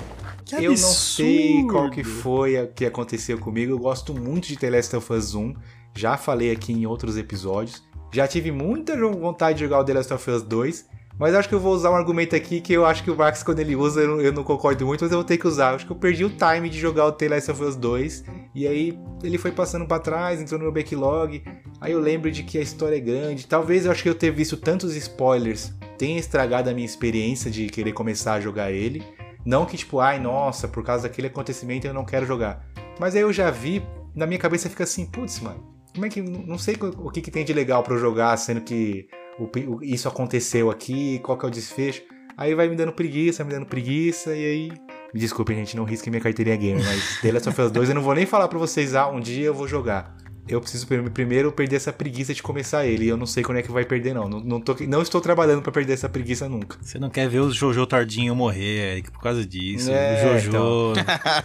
Que 0.44 0.56
eu 0.56 0.72
não 0.72 0.78
sei 0.78 1.64
qual 1.68 1.92
que 1.92 2.04
foi 2.04 2.62
o 2.62 2.68
que 2.68 2.86
aconteceu 2.86 3.38
comigo. 3.38 3.72
Eu 3.72 3.80
gosto 3.80 4.14
muito 4.14 4.48
de 4.48 4.58
The 4.58 4.72
Last 4.72 4.96
of 4.96 5.14
Us 5.14 5.36
1. 5.36 5.54
Já 5.96 6.18
falei 6.18 6.52
aqui 6.52 6.74
em 6.74 6.86
outros 6.88 7.16
episódios. 7.16 7.84
Já 8.12 8.28
tive 8.28 8.52
muita 8.52 8.96
vontade 8.98 9.60
de 9.60 9.66
jogar 9.66 9.80
o 9.80 9.84
The 9.84 9.94
Last 9.94 10.14
of 10.14 10.32
Us 10.32 10.42
2 10.42 10.86
Mas 11.18 11.34
acho 11.34 11.48
que 11.48 11.56
eu 11.56 11.60
vou 11.60 11.74
usar 11.74 11.92
um 11.92 11.96
argumento 11.96 12.36
aqui 12.36 12.60
que 12.60 12.74
eu 12.74 12.86
acho 12.86 13.04
que 13.04 13.10
o 13.10 13.16
Max, 13.16 13.42
quando 13.42 13.60
ele 13.60 13.76
usa, 13.76 14.02
eu 14.02 14.08
não, 14.08 14.22
eu 14.22 14.34
não 14.34 14.44
concordo 14.44 14.86
muito, 14.86 15.04
mas 15.04 15.12
eu 15.12 15.18
vou 15.18 15.26
ter 15.26 15.38
que 15.38 15.48
usar. 15.48 15.70
Eu 15.70 15.76
acho 15.76 15.86
que 15.86 15.92
eu 15.92 15.96
perdi 15.96 16.26
o 16.26 16.30
time 16.30 16.70
de 16.70 16.78
jogar 16.78 17.06
o 17.06 17.12
The 17.12 17.30
Last 17.30 17.52
of 17.52 17.64
Us 17.64 17.76
2. 17.78 18.26
E 18.54 18.68
aí 18.68 19.00
ele 19.24 19.38
foi 19.38 19.52
passando 19.52 19.86
para 19.86 20.00
trás, 20.00 20.42
entrou 20.42 20.60
no 20.60 20.66
meu 20.66 20.74
backlog. 20.74 21.42
Aí 21.80 21.94
eu 21.94 22.00
lembro 22.00 22.30
de 22.30 22.44
que 22.44 22.58
a 22.58 22.62
história 22.62 22.98
é 22.98 23.00
grande. 23.00 23.48
Talvez 23.48 23.86
eu 23.86 23.92
acho 23.92 24.04
que 24.04 24.10
eu 24.10 24.16
ter 24.16 24.32
visto 24.32 24.58
tantos 24.58 24.96
spoilers 24.96 25.74
tenha 25.98 26.20
estragado 26.20 26.70
a 26.70 26.74
minha 26.74 26.86
experiência 26.86 27.50
de 27.50 27.68
querer 27.68 27.94
começar 27.94 28.34
a 28.34 28.42
jogar 28.42 28.72
ele. 28.72 29.02
Não 29.46 29.66
que 29.66 29.78
tipo, 29.78 30.00
ai 30.00 30.20
nossa, 30.20 30.68
por 30.68 30.84
causa 30.84 31.04
daquele 31.08 31.28
acontecimento 31.28 31.88
eu 31.88 31.94
não 31.94 32.04
quero 32.04 32.26
jogar. 32.26 32.66
Mas 33.00 33.16
aí 33.16 33.22
eu 33.22 33.32
já 33.32 33.50
vi, 33.52 33.82
na 34.14 34.26
minha 34.26 34.40
cabeça 34.40 34.70
fica 34.70 34.84
assim, 34.84 35.06
putz, 35.06 35.40
mano, 35.40 35.64
como 35.94 36.06
é 36.06 36.10
que. 36.10 36.22
Não 36.22 36.58
sei 36.58 36.76
o 36.82 37.10
que, 37.10 37.22
que 37.22 37.32
tem 37.32 37.46
de 37.46 37.54
legal 37.54 37.84
para 37.84 37.96
jogar, 37.98 38.36
sendo 38.38 38.62
que 38.62 39.08
o, 39.40 39.84
isso 39.84 40.08
aconteceu 40.08 40.70
aqui, 40.70 41.20
qual 41.20 41.38
que 41.38 41.46
é 41.46 41.50
o 41.50 41.52
desfecho. 41.52 42.04
Aí 42.38 42.54
vai 42.54 42.68
me 42.68 42.76
dando 42.76 42.92
preguiça, 42.92 43.44
me 43.44 43.52
dando 43.52 43.66
preguiça, 43.66 44.36
e 44.36 44.46
aí. 44.46 44.72
Me 45.14 45.20
desculpem, 45.20 45.56
gente, 45.58 45.78
não 45.78 45.86
risque 45.86 46.10
minha 46.10 46.22
carteirinha 46.22 46.58
game, 46.58 46.84
mas 46.84 47.22
The 47.22 47.32
Last 47.32 47.50
of 47.50 47.62
Us 47.62 47.72
2 47.72 47.90
eu 47.90 47.96
não 47.96 48.02
vou 48.02 48.14
nem 48.14 48.26
falar 48.26 48.48
pra 48.50 48.60
vocês, 48.60 48.94
ah, 48.96 49.08
um 49.08 49.20
dia 49.20 49.46
eu 49.46 49.54
vou 49.54 49.68
jogar 49.68 50.15
eu 50.48 50.62
preciso 50.62 50.86
primeiro 51.12 51.52
perder 51.52 51.78
essa 51.78 51.92
preguiça 51.92 52.34
de 52.34 52.44
começar 52.44 52.86
ele. 52.86 53.06
E 53.06 53.08
eu 53.08 53.18
não 53.18 53.26
sei 53.26 53.44
quando 53.44 53.58
é 53.58 53.62
que 53.62 53.72
vai 53.72 53.84
perder, 53.84 54.14
não. 54.14 54.30
Não, 54.30 54.40
não, 54.40 54.62
tô, 54.62 54.76
não 54.88 55.02
estou 55.02 55.20
trabalhando 55.20 55.62
para 55.62 55.72
perder 55.72 55.94
essa 55.94 56.08
preguiça 56.08 56.48
nunca. 56.48 56.78
Você 56.82 57.00
não 57.00 57.10
quer 57.10 57.28
ver 57.28 57.40
o 57.40 57.52
Jojo 57.52 57.86
Tardinho 57.88 58.36
morrer, 58.36 58.94
Eric, 58.94 59.12
por 59.12 59.22
causa 59.22 59.46
disso. 59.46 59.90
É, 59.92 60.16
o 60.16 60.40
Jojo. 60.40 60.50
Então. 60.50 60.94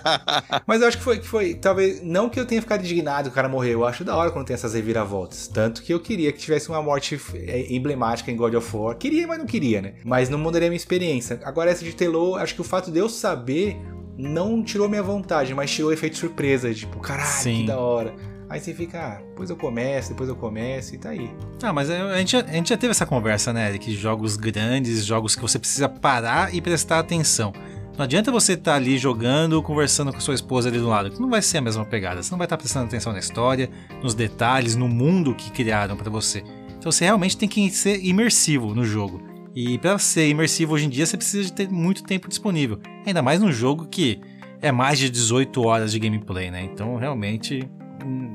Mas 0.66 0.82
eu 0.82 0.88
acho 0.88 0.98
que 0.98 1.04
foi, 1.04 1.18
que 1.18 1.26
foi. 1.26 1.54
Talvez. 1.54 2.02
Não 2.02 2.28
que 2.28 2.38
eu 2.38 2.46
tenha 2.46 2.60
ficado 2.60 2.80
indignado 2.80 3.28
que 3.28 3.32
o 3.32 3.34
cara 3.34 3.48
morreu. 3.48 3.80
Eu 3.80 3.86
acho 3.86 4.04
da 4.04 4.14
hora 4.16 4.30
quando 4.30 4.46
tem 4.46 4.54
essas 4.54 4.74
reviravoltas. 4.74 5.48
Tanto 5.48 5.82
que 5.82 5.92
eu 5.92 6.00
queria 6.00 6.30
que 6.32 6.38
tivesse 6.38 6.68
uma 6.68 6.82
morte 6.82 7.18
é, 7.34 7.72
emblemática 7.72 8.30
em 8.30 8.36
God 8.36 8.54
of 8.54 8.76
War. 8.76 8.96
Queria, 8.96 9.26
mas 9.26 9.38
não 9.38 9.46
queria, 9.46 9.80
né? 9.80 9.94
Mas 10.04 10.28
não 10.28 10.38
mudaria 10.38 10.68
a 10.68 10.70
minha 10.70 10.76
experiência. 10.76 11.40
Agora, 11.44 11.70
essa 11.70 11.84
de 11.84 11.94
Telô, 11.94 12.36
acho 12.36 12.54
que 12.54 12.60
o 12.60 12.64
fato 12.64 12.90
de 12.90 12.98
eu 12.98 13.08
saber 13.08 13.76
não 14.16 14.62
tirou 14.62 14.88
minha 14.88 15.02
vontade, 15.02 15.54
mas 15.54 15.70
tirou 15.70 15.90
o 15.90 15.92
efeito 15.92 16.18
surpresa. 16.18 16.72
Tipo, 16.74 17.00
caralho, 17.00 17.28
Sim. 17.28 17.60
que 17.62 17.66
da 17.66 17.78
hora. 17.78 18.14
Aí 18.50 18.58
você 18.58 18.74
fica, 18.74 19.00
ah, 19.00 19.22
depois 19.28 19.48
eu 19.48 19.56
começo, 19.56 20.08
depois 20.08 20.28
eu 20.28 20.34
começo 20.34 20.92
e 20.92 20.98
tá 20.98 21.10
aí. 21.10 21.30
Ah, 21.62 21.72
mas 21.72 21.88
a 21.88 22.18
gente, 22.18 22.32
já, 22.32 22.40
a 22.40 22.52
gente 22.52 22.70
já 22.70 22.76
teve 22.76 22.90
essa 22.90 23.06
conversa, 23.06 23.52
né, 23.52 23.68
Eric? 23.68 23.94
Jogos 23.94 24.36
grandes, 24.36 25.06
jogos 25.06 25.36
que 25.36 25.40
você 25.40 25.56
precisa 25.56 25.88
parar 25.88 26.52
e 26.52 26.60
prestar 26.60 26.98
atenção. 26.98 27.52
Não 27.96 28.04
adianta 28.04 28.32
você 28.32 28.54
estar 28.54 28.72
tá 28.72 28.76
ali 28.76 28.98
jogando, 28.98 29.62
conversando 29.62 30.12
com 30.12 30.18
sua 30.18 30.34
esposa 30.34 30.68
ali 30.68 30.78
do 30.78 30.88
lado, 30.88 31.12
que 31.12 31.20
não 31.20 31.30
vai 31.30 31.40
ser 31.40 31.58
a 31.58 31.60
mesma 31.60 31.84
pegada. 31.84 32.20
Você 32.20 32.32
não 32.32 32.38
vai 32.38 32.46
estar 32.46 32.56
tá 32.56 32.60
prestando 32.60 32.86
atenção 32.86 33.12
na 33.12 33.20
história, 33.20 33.70
nos 34.02 34.14
detalhes, 34.14 34.74
no 34.74 34.88
mundo 34.88 35.32
que 35.32 35.52
criaram 35.52 35.96
para 35.96 36.10
você. 36.10 36.42
Então 36.76 36.90
você 36.90 37.04
realmente 37.04 37.36
tem 37.36 37.48
que 37.48 37.70
ser 37.70 38.04
imersivo 38.04 38.74
no 38.74 38.84
jogo. 38.84 39.22
E 39.54 39.78
para 39.78 39.96
ser 39.98 40.28
imersivo 40.28 40.74
hoje 40.74 40.86
em 40.86 40.88
dia, 40.88 41.06
você 41.06 41.16
precisa 41.16 41.44
de 41.44 41.52
ter 41.52 41.70
muito 41.70 42.02
tempo 42.02 42.26
disponível. 42.26 42.80
Ainda 43.06 43.22
mais 43.22 43.40
num 43.40 43.52
jogo 43.52 43.86
que 43.86 44.20
é 44.60 44.72
mais 44.72 44.98
de 44.98 45.08
18 45.08 45.62
horas 45.62 45.92
de 45.92 46.00
gameplay, 46.00 46.50
né? 46.50 46.64
Então 46.64 46.96
realmente 46.96 47.68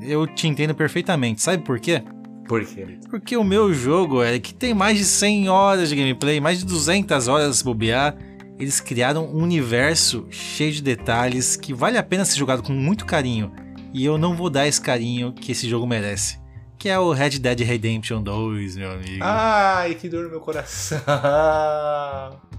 eu 0.02 0.26
te 0.26 0.46
entendo 0.46 0.74
perfeitamente. 0.74 1.42
Sabe 1.42 1.62
por 1.62 1.78
quê? 1.78 2.02
Por 2.46 2.64
quê? 2.64 2.98
Porque 3.10 3.36
o 3.36 3.44
meu 3.44 3.74
jogo 3.74 4.22
é 4.22 4.38
que 4.38 4.54
tem 4.54 4.72
mais 4.72 4.98
de 4.98 5.04
100 5.04 5.48
horas 5.48 5.88
de 5.88 5.96
gameplay, 5.96 6.40
mais 6.40 6.60
de 6.60 6.64
200 6.64 7.28
horas 7.28 7.62
bobear. 7.62 8.16
Eles 8.58 8.80
criaram 8.80 9.26
um 9.26 9.42
universo 9.42 10.26
cheio 10.30 10.72
de 10.72 10.82
detalhes 10.82 11.56
que 11.56 11.74
vale 11.74 11.98
a 11.98 12.02
pena 12.02 12.24
ser 12.24 12.38
jogado 12.38 12.62
com 12.62 12.72
muito 12.72 13.04
carinho. 13.04 13.52
E 13.92 14.04
eu 14.04 14.16
não 14.16 14.34
vou 14.34 14.48
dar 14.48 14.66
esse 14.66 14.80
carinho 14.80 15.32
que 15.32 15.52
esse 15.52 15.68
jogo 15.68 15.86
merece. 15.86 16.38
Que 16.78 16.88
é 16.88 16.98
o 16.98 17.12
Red 17.12 17.38
Dead 17.38 17.60
Redemption 17.60 18.22
2, 18.22 18.76
meu 18.76 18.92
amigo. 18.92 19.22
Ai, 19.22 19.94
que 19.94 20.08
dor 20.08 20.24
no 20.24 20.30
meu 20.30 20.40
coração. 20.40 21.00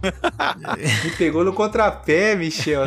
Me 1.04 1.12
pegou 1.17 1.43
no 1.43 1.54
contrapé, 1.54 2.36
Michel. 2.36 2.84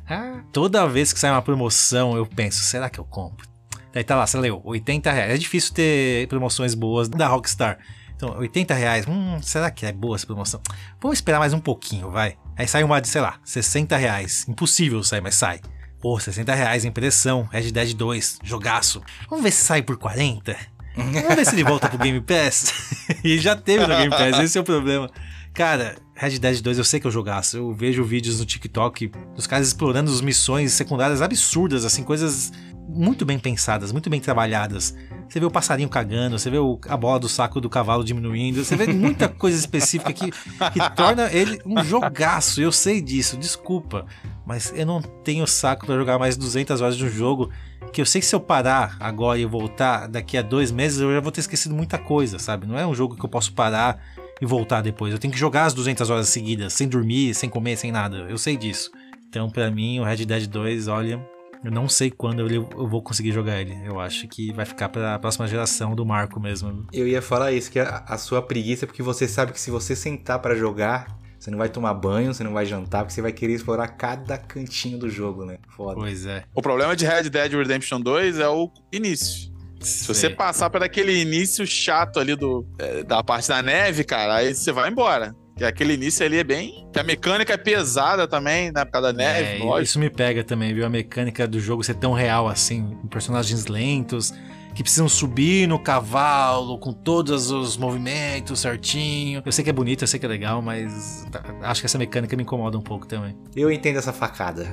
Toda 0.52 0.86
vez 0.86 1.12
que 1.12 1.20
sai 1.20 1.30
uma 1.30 1.42
promoção, 1.42 2.16
eu 2.16 2.26
penso, 2.26 2.62
será 2.62 2.90
que 2.90 2.98
eu 2.98 3.04
compro? 3.04 3.48
Daí 3.92 4.04
tá 4.04 4.16
lá, 4.16 4.26
você 4.26 4.38
leu, 4.38 4.60
80 4.64 5.10
reais. 5.10 5.34
É 5.34 5.38
difícil 5.38 5.74
ter 5.74 6.28
promoções 6.28 6.74
boas 6.74 7.08
da 7.08 7.26
Rockstar. 7.26 7.78
Então, 8.14 8.36
80 8.38 8.74
reais, 8.74 9.06
hum, 9.08 9.40
será 9.40 9.70
que 9.70 9.86
é 9.86 9.92
boa 9.92 10.14
essa 10.14 10.26
promoção? 10.26 10.60
Vamos 11.00 11.18
esperar 11.18 11.38
mais 11.38 11.54
um 11.54 11.58
pouquinho, 11.58 12.10
vai. 12.10 12.36
Aí 12.56 12.68
sai 12.68 12.84
uma 12.84 13.00
de, 13.00 13.08
sei 13.08 13.20
lá, 13.20 13.40
60 13.44 13.96
reais. 13.96 14.46
Impossível 14.46 15.02
sair, 15.02 15.22
mas 15.22 15.34
sai. 15.34 15.60
Pô, 16.00 16.20
60 16.20 16.54
reais, 16.54 16.84
impressão, 16.84 17.48
Red 17.50 17.70
Dead 17.72 17.94
2, 17.94 18.40
jogaço. 18.42 19.02
Vamos 19.28 19.42
ver 19.42 19.50
se 19.50 19.64
sai 19.64 19.82
por 19.82 19.96
40? 19.96 20.54
Vamos 20.96 21.34
ver 21.34 21.46
se 21.46 21.54
ele 21.54 21.64
volta 21.64 21.88
pro 21.88 21.98
Game 21.98 22.20
Pass. 22.20 22.72
e 23.24 23.38
já 23.38 23.56
teve 23.56 23.86
no 23.86 23.96
Game 23.96 24.10
Pass, 24.10 24.38
esse 24.38 24.58
é 24.58 24.60
o 24.60 24.64
problema. 24.64 25.10
Cara, 25.54 25.96
Red 26.14 26.38
Dead 26.38 26.60
2 26.60 26.78
eu 26.78 26.84
sei 26.84 27.00
que 27.00 27.06
eu 27.06 27.10
jogaço. 27.10 27.56
Eu 27.56 27.74
vejo 27.74 28.04
vídeos 28.04 28.38
no 28.38 28.46
TikTok 28.46 29.10
dos 29.34 29.46
caras 29.46 29.68
explorando 29.68 30.10
as 30.10 30.20
missões 30.20 30.72
secundárias 30.72 31.22
absurdas, 31.22 31.84
assim, 31.84 32.02
coisas 32.02 32.52
muito 32.88 33.24
bem 33.24 33.38
pensadas, 33.38 33.92
muito 33.92 34.10
bem 34.10 34.20
trabalhadas. 34.20 34.94
Você 35.28 35.38
vê 35.38 35.46
o 35.46 35.50
passarinho 35.50 35.88
cagando, 35.88 36.38
você 36.38 36.50
vê 36.50 36.56
a 36.88 36.96
bola 36.96 37.20
do 37.20 37.28
saco 37.28 37.60
do 37.60 37.70
cavalo 37.70 38.02
diminuindo, 38.02 38.64
você 38.64 38.74
vê 38.74 38.86
muita 38.92 39.28
coisa 39.28 39.56
específica 39.56 40.12
que, 40.12 40.30
que 40.30 40.90
torna 40.96 41.32
ele 41.32 41.60
um 41.64 41.82
jogaço. 41.84 42.60
Eu 42.60 42.72
sei 42.72 43.00
disso, 43.00 43.36
desculpa. 43.36 44.06
Mas 44.44 44.72
eu 44.74 44.84
não 44.84 45.00
tenho 45.00 45.46
saco 45.46 45.86
para 45.86 45.96
jogar 45.96 46.18
mais 46.18 46.36
200 46.36 46.80
horas 46.80 46.96
de 46.96 47.04
um 47.04 47.08
jogo 47.08 47.50
que 47.92 48.00
eu 48.00 48.06
sei 48.06 48.20
que 48.20 48.26
se 48.26 48.34
eu 48.34 48.40
parar 48.40 48.96
agora 49.00 49.38
e 49.38 49.44
voltar 49.44 50.06
daqui 50.06 50.36
a 50.36 50.42
dois 50.42 50.70
meses 50.70 51.00
eu 51.00 51.12
já 51.12 51.20
vou 51.20 51.32
ter 51.32 51.40
esquecido 51.40 51.74
muita 51.74 51.98
coisa, 51.98 52.38
sabe? 52.38 52.66
Não 52.66 52.78
é 52.78 52.86
um 52.86 52.94
jogo 52.94 53.16
que 53.16 53.24
eu 53.24 53.28
posso 53.28 53.52
parar 53.52 54.00
e 54.40 54.46
voltar 54.46 54.80
depois. 54.80 55.12
Eu 55.12 55.18
tenho 55.18 55.32
que 55.32 55.38
jogar 55.38 55.66
as 55.66 55.74
200 55.74 56.08
horas 56.08 56.28
seguidas, 56.28 56.72
sem 56.72 56.88
dormir, 56.88 57.34
sem 57.34 57.48
comer, 57.48 57.76
sem 57.76 57.92
nada. 57.92 58.26
Eu 58.28 58.38
sei 58.38 58.56
disso. 58.56 58.90
Então, 59.28 59.48
para 59.48 59.70
mim, 59.70 60.00
o 60.00 60.04
Red 60.04 60.24
Dead 60.24 60.46
2, 60.46 60.88
olha, 60.88 61.20
eu 61.64 61.70
não 61.70 61.88
sei 61.88 62.10
quando 62.10 62.50
eu, 62.50 62.68
vou 62.88 63.02
conseguir 63.02 63.32
jogar 63.32 63.60
ele. 63.60 63.76
Eu 63.84 64.00
acho 64.00 64.26
que 64.28 64.52
vai 64.52 64.64
ficar 64.64 64.88
para 64.88 65.14
a 65.14 65.18
próxima 65.18 65.46
geração 65.46 65.94
do 65.94 66.06
Marco 66.06 66.40
mesmo. 66.40 66.86
Eu 66.92 67.06
ia 67.06 67.20
falar 67.20 67.52
isso, 67.52 67.70
que 67.70 67.78
a, 67.78 68.04
a 68.06 68.16
sua 68.16 68.40
preguiça, 68.40 68.84
é 68.84 68.86
porque 68.86 69.02
você 69.02 69.28
sabe 69.28 69.52
que 69.52 69.60
se 69.60 69.70
você 69.70 69.94
sentar 69.94 70.38
para 70.38 70.54
jogar, 70.54 71.18
você 71.38 71.50
não 71.50 71.58
vai 71.58 71.68
tomar 71.68 71.94
banho, 71.94 72.32
você 72.32 72.42
não 72.42 72.52
vai 72.52 72.64
jantar, 72.64 73.02
porque 73.02 73.14
você 73.14 73.22
vai 73.22 73.32
querer 73.32 73.54
explorar 73.54 73.88
cada 73.88 74.38
cantinho 74.38 74.98
do 74.98 75.08
jogo, 75.08 75.44
né? 75.44 75.58
Foda. 75.68 75.96
Pois 75.96 76.26
é. 76.26 76.44
O 76.54 76.62
problema 76.62 76.96
de 76.96 77.06
Red 77.06 77.30
Dead 77.30 77.52
Redemption 77.52 78.00
2 78.00 78.38
é 78.38 78.48
o 78.48 78.70
início. 78.92 79.50
Se 79.80 80.06
você 80.06 80.28
passar 80.28 80.68
por 80.68 80.82
aquele 80.82 81.18
início 81.18 81.66
chato 81.66 82.20
ali 82.20 82.36
do, 82.36 82.66
é, 82.78 83.02
da 83.02 83.24
parte 83.24 83.48
da 83.48 83.62
neve, 83.62 84.04
cara, 84.04 84.36
aí 84.36 84.54
você 84.54 84.72
vai 84.72 84.90
embora. 84.90 85.34
Que 85.60 85.64
aquele 85.66 85.92
início 85.92 86.24
ali 86.24 86.38
é 86.38 86.42
bem. 86.42 86.88
Que 86.90 86.98
a 86.98 87.02
mecânica 87.02 87.52
é 87.52 87.56
pesada 87.58 88.26
também, 88.26 88.72
né? 88.72 88.82
Por 88.82 88.92
causa 88.92 89.12
da 89.12 89.18
neve. 89.18 89.62
É, 89.62 89.82
isso 89.82 89.98
me 89.98 90.08
pega 90.08 90.42
também, 90.42 90.72
viu? 90.72 90.86
A 90.86 90.88
mecânica 90.88 91.46
do 91.46 91.60
jogo 91.60 91.84
ser 91.84 91.96
tão 91.96 92.14
real 92.14 92.48
assim. 92.48 92.96
Personagens 93.10 93.66
lentos 93.66 94.32
que 94.74 94.82
precisam 94.82 95.06
subir 95.06 95.68
no 95.68 95.78
cavalo 95.78 96.78
com 96.78 96.94
todos 96.94 97.50
os 97.50 97.76
movimentos 97.76 98.60
certinho. 98.60 99.42
Eu 99.44 99.52
sei 99.52 99.62
que 99.62 99.68
é 99.68 99.72
bonito, 99.74 100.02
eu 100.02 100.08
sei 100.08 100.18
que 100.18 100.24
é 100.24 100.28
legal, 100.30 100.62
mas 100.62 101.26
acho 101.60 101.82
que 101.82 101.86
essa 101.86 101.98
mecânica 101.98 102.34
me 102.34 102.42
incomoda 102.42 102.78
um 102.78 102.82
pouco 102.82 103.06
também. 103.06 103.36
Eu 103.54 103.70
entendo 103.70 103.98
essa 103.98 104.14
facada. 104.14 104.66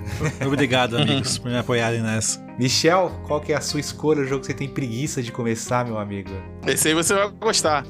Obrigado, 0.46 0.96
amigos, 0.96 1.38
por 1.38 1.52
me 1.52 1.58
apoiarem 1.58 2.02
nessa. 2.02 2.47
Michel, 2.58 3.12
qual 3.28 3.40
que 3.40 3.54
é 3.54 3.56
a 3.56 3.62
sua 3.62 3.80
escolha? 3.80 4.22
O 4.22 4.26
jogo 4.26 4.42
que 4.42 4.48
você 4.48 4.54
tem 4.54 4.68
preguiça 4.68 5.22
de 5.22 5.32
começar, 5.32 5.86
meu 5.86 6.00
amigo? 6.00 6.32
Esse 6.66 6.88
aí 6.88 6.94
você 6.96 7.14
vai 7.14 7.30
gostar. 7.30 7.86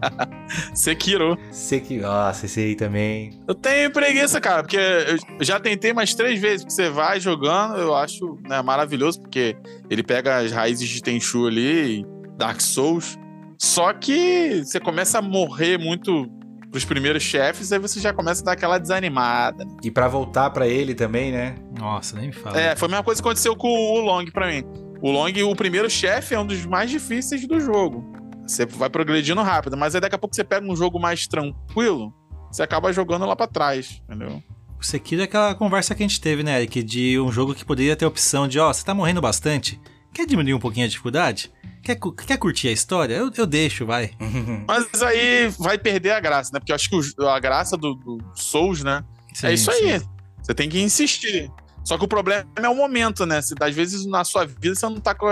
Sekiro. 0.74 1.38
Sekiro. 1.50 2.02
Nossa, 2.02 2.44
esse 2.44 2.60
aí 2.60 2.74
também. 2.74 3.40
Eu 3.48 3.54
tenho 3.54 3.90
preguiça, 3.90 4.40
cara, 4.42 4.62
porque 4.62 4.76
eu 4.76 5.44
já 5.44 5.58
tentei 5.58 5.94
mais 5.94 6.14
três 6.14 6.38
vezes, 6.38 6.64
porque 6.64 6.74
você 6.74 6.90
vai 6.90 7.18
jogando, 7.18 7.78
eu 7.78 7.94
acho 7.94 8.38
né, 8.46 8.60
maravilhoso, 8.60 9.22
porque 9.22 9.56
ele 9.88 10.02
pega 10.02 10.36
as 10.36 10.52
raízes 10.52 10.86
de 10.86 11.02
Tenchu 11.02 11.46
ali, 11.46 12.04
Dark 12.36 12.60
Souls. 12.60 13.18
Só 13.58 13.94
que 13.94 14.62
você 14.64 14.78
começa 14.78 15.18
a 15.18 15.22
morrer 15.22 15.78
muito 15.78 16.28
pros 16.74 16.84
primeiros 16.84 17.22
chefes, 17.22 17.70
aí 17.70 17.78
você 17.78 18.00
já 18.00 18.12
começa 18.12 18.42
a 18.42 18.46
dar 18.46 18.52
aquela 18.52 18.78
desanimada. 18.78 19.64
E 19.80 19.92
para 19.92 20.08
voltar 20.08 20.50
para 20.50 20.66
ele 20.66 20.92
também, 20.92 21.30
né? 21.30 21.54
Nossa, 21.84 22.16
nem 22.16 22.28
me 22.28 22.32
fala. 22.32 22.58
É, 22.58 22.74
foi 22.74 22.88
a 22.88 22.90
mesma 22.90 23.04
coisa 23.04 23.20
que 23.20 23.28
aconteceu 23.28 23.54
com 23.54 23.68
o 23.68 24.00
Long 24.00 24.24
para 24.26 24.48
mim. 24.48 24.64
O 25.02 25.10
Long, 25.10 25.30
o 25.50 25.54
primeiro 25.54 25.90
chefe, 25.90 26.34
é 26.34 26.40
um 26.40 26.46
dos 26.46 26.64
mais 26.64 26.90
difíceis 26.90 27.46
do 27.46 27.60
jogo. 27.60 28.02
Você 28.46 28.64
vai 28.64 28.88
progredindo 28.88 29.42
rápido, 29.42 29.76
mas 29.76 29.94
aí 29.94 30.00
daqui 30.00 30.14
a 30.14 30.18
pouco 30.18 30.34
você 30.34 30.42
pega 30.42 30.66
um 30.66 30.74
jogo 30.74 30.98
mais 30.98 31.26
tranquilo, 31.26 32.10
você 32.50 32.62
acaba 32.62 32.90
jogando 32.90 33.26
lá 33.26 33.36
para 33.36 33.46
trás, 33.46 34.00
entendeu? 34.08 34.42
O 34.80 34.82
Sekiro 34.82 35.20
é 35.20 35.24
aquela 35.26 35.54
conversa 35.54 35.94
que 35.94 36.02
a 36.02 36.06
gente 36.06 36.18
teve, 36.22 36.42
né, 36.42 36.56
Eric? 36.56 36.82
De 36.82 37.20
um 37.20 37.30
jogo 37.30 37.54
que 37.54 37.66
poderia 37.66 37.94
ter 37.94 38.06
a 38.06 38.08
opção 38.08 38.48
de, 38.48 38.58
ó, 38.58 38.70
oh, 38.70 38.72
você 38.72 38.82
tá 38.82 38.94
morrendo 38.94 39.20
bastante, 39.20 39.78
quer 40.12 40.26
diminuir 40.26 40.54
um 40.54 40.58
pouquinho 40.58 40.86
a 40.86 40.88
dificuldade? 40.88 41.52
Quer, 41.82 41.98
quer 42.26 42.38
curtir 42.38 42.68
a 42.68 42.72
história? 42.72 43.14
Eu, 43.14 43.30
eu 43.36 43.46
deixo, 43.46 43.84
vai. 43.84 44.12
Mas 44.66 45.02
aí 45.02 45.48
vai 45.58 45.76
perder 45.76 46.12
a 46.12 46.20
graça, 46.20 46.50
né? 46.54 46.60
Porque 46.60 46.72
eu 46.72 46.76
acho 46.76 46.88
que 46.88 46.96
a 47.26 47.38
graça 47.38 47.76
do, 47.76 47.94
do 47.94 48.18
Souls, 48.34 48.82
né? 48.82 49.04
Sim, 49.34 49.48
é 49.48 49.52
isso 49.52 49.70
aí. 49.70 50.00
Você 50.42 50.54
tem 50.54 50.68
que 50.68 50.80
insistir. 50.80 51.50
Só 51.84 51.98
que 51.98 52.04
o 52.04 52.08
problema 52.08 52.46
é 52.56 52.68
o 52.68 52.74
momento, 52.74 53.26
né? 53.26 53.40
Às 53.60 53.74
vezes 53.74 54.06
na 54.06 54.24
sua 54.24 54.46
vida 54.46 54.74
você 54.74 54.86
não 54.86 55.00
tá 55.00 55.14
com 55.14 55.28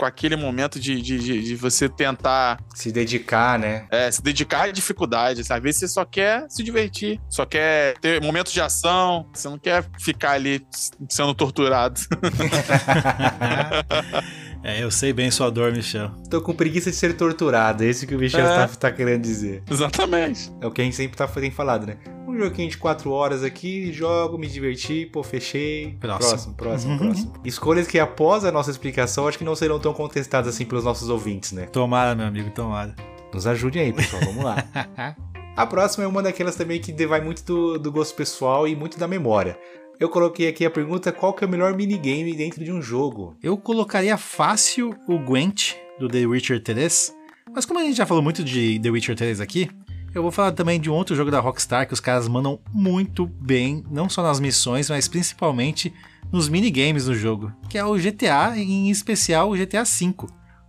com 0.00 0.06
aquele 0.06 0.34
momento 0.34 0.80
de, 0.80 0.98
de, 1.02 1.18
de, 1.18 1.42
de 1.42 1.54
você 1.54 1.86
tentar 1.86 2.58
Se 2.74 2.90
dedicar, 2.90 3.58
né? 3.58 3.86
é, 3.90 4.10
se 4.10 4.22
dedicar 4.22 4.62
à 4.62 4.72
dificuldade. 4.72 5.42
Às 5.42 5.62
vezes 5.62 5.80
você 5.80 5.88
só 5.88 6.06
quer 6.06 6.46
se 6.48 6.62
divertir, 6.62 7.20
só 7.28 7.44
quer 7.44 7.98
ter 7.98 8.18
momentos 8.22 8.50
de 8.50 8.62
ação, 8.62 9.28
você 9.30 9.46
não 9.46 9.58
quer 9.58 9.84
ficar 9.98 10.30
ali 10.30 10.66
sendo 11.06 11.34
torturado. 11.34 12.00
É, 14.62 14.82
eu 14.82 14.90
sei 14.90 15.12
bem 15.12 15.30
sua 15.30 15.50
dor, 15.50 15.72
Michel. 15.72 16.10
Tô 16.30 16.40
com 16.40 16.52
preguiça 16.52 16.90
de 16.90 16.96
ser 16.96 17.16
torturado, 17.16 17.82
é 17.82 17.88
isso 17.88 18.06
que 18.06 18.14
o 18.14 18.18
Michel 18.18 18.46
É. 18.46 18.66
tá, 18.66 18.68
tá 18.68 18.92
querendo 18.92 19.22
dizer. 19.22 19.62
Exatamente. 19.70 20.52
É 20.60 20.66
o 20.66 20.70
que 20.70 20.82
a 20.82 20.84
gente 20.84 20.96
sempre 20.96 21.16
tá, 21.16 21.26
tem 21.26 21.50
falado, 21.50 21.86
né? 21.86 21.96
Um 22.28 22.36
joguinho 22.36 22.68
de 22.70 22.76
4 22.76 23.10
horas 23.10 23.42
aqui, 23.42 23.92
jogo, 23.92 24.38
me 24.38 24.46
diverti, 24.46 25.06
pô, 25.06 25.22
fechei. 25.22 25.96
Próximo. 25.98 26.54
próximo, 26.54 26.54
próximo. 26.54 26.98
próximo. 26.98 27.32
Escolhas 27.44 27.86
que 27.86 27.98
após 27.98 28.44
a 28.44 28.52
nossa 28.52 28.70
explicação, 28.70 29.26
acho 29.26 29.38
que 29.38 29.44
não 29.44 29.56
serão 29.56 29.80
tão 29.80 29.92
contestadas 29.94 30.54
assim 30.54 30.64
pelos 30.64 30.84
nossos 30.84 31.08
ouvintes, 31.08 31.52
né? 31.52 31.66
Tomara, 31.66 32.14
meu 32.14 32.26
amigo, 32.26 32.50
tomara. 32.50 32.94
Nos 33.32 33.46
ajudem 33.46 33.82
aí, 33.82 33.92
pessoal, 33.92 34.22
vamos 34.24 34.44
lá. 34.44 34.64
A 35.56 35.66
próxima 35.66 36.04
é 36.04 36.06
uma 36.06 36.22
daquelas 36.22 36.54
também 36.54 36.80
que 36.80 36.92
vai 37.06 37.20
muito 37.20 37.44
do, 37.44 37.78
do 37.78 37.92
gosto 37.92 38.14
pessoal 38.14 38.66
e 38.66 38.74
muito 38.76 38.98
da 38.98 39.06
memória. 39.08 39.58
Eu 40.00 40.08
coloquei 40.08 40.48
aqui 40.48 40.64
a 40.64 40.70
pergunta: 40.70 41.12
qual 41.12 41.34
que 41.34 41.44
é 41.44 41.46
o 41.46 41.50
melhor 41.50 41.76
minigame 41.76 42.34
dentro 42.34 42.64
de 42.64 42.72
um 42.72 42.80
jogo? 42.80 43.36
Eu 43.42 43.58
colocaria 43.58 44.16
fácil 44.16 44.96
o 45.06 45.18
Gwent 45.18 45.74
do 45.98 46.08
The 46.08 46.24
Witcher 46.24 46.62
3, 46.62 47.14
mas 47.54 47.66
como 47.66 47.78
a 47.78 47.82
gente 47.82 47.98
já 47.98 48.06
falou 48.06 48.22
muito 48.22 48.42
de 48.42 48.80
The 48.80 48.88
Witcher 48.88 49.14
3 49.14 49.42
aqui, 49.42 49.68
eu 50.14 50.22
vou 50.22 50.32
falar 50.32 50.52
também 50.52 50.80
de 50.80 50.88
um 50.88 50.94
outro 50.94 51.14
jogo 51.14 51.30
da 51.30 51.38
Rockstar 51.38 51.86
que 51.86 51.92
os 51.92 52.00
caras 52.00 52.26
mandam 52.26 52.58
muito 52.72 53.26
bem, 53.26 53.84
não 53.90 54.08
só 54.08 54.22
nas 54.22 54.40
missões, 54.40 54.88
mas 54.88 55.06
principalmente 55.06 55.92
nos 56.32 56.48
minigames 56.48 57.04
do 57.04 57.14
jogo, 57.14 57.52
que 57.68 57.76
é 57.76 57.84
o 57.84 57.98
GTA, 57.98 58.56
em 58.56 58.88
especial 58.88 59.50
o 59.50 59.54
GTA 59.54 59.84
V. 59.84 60.14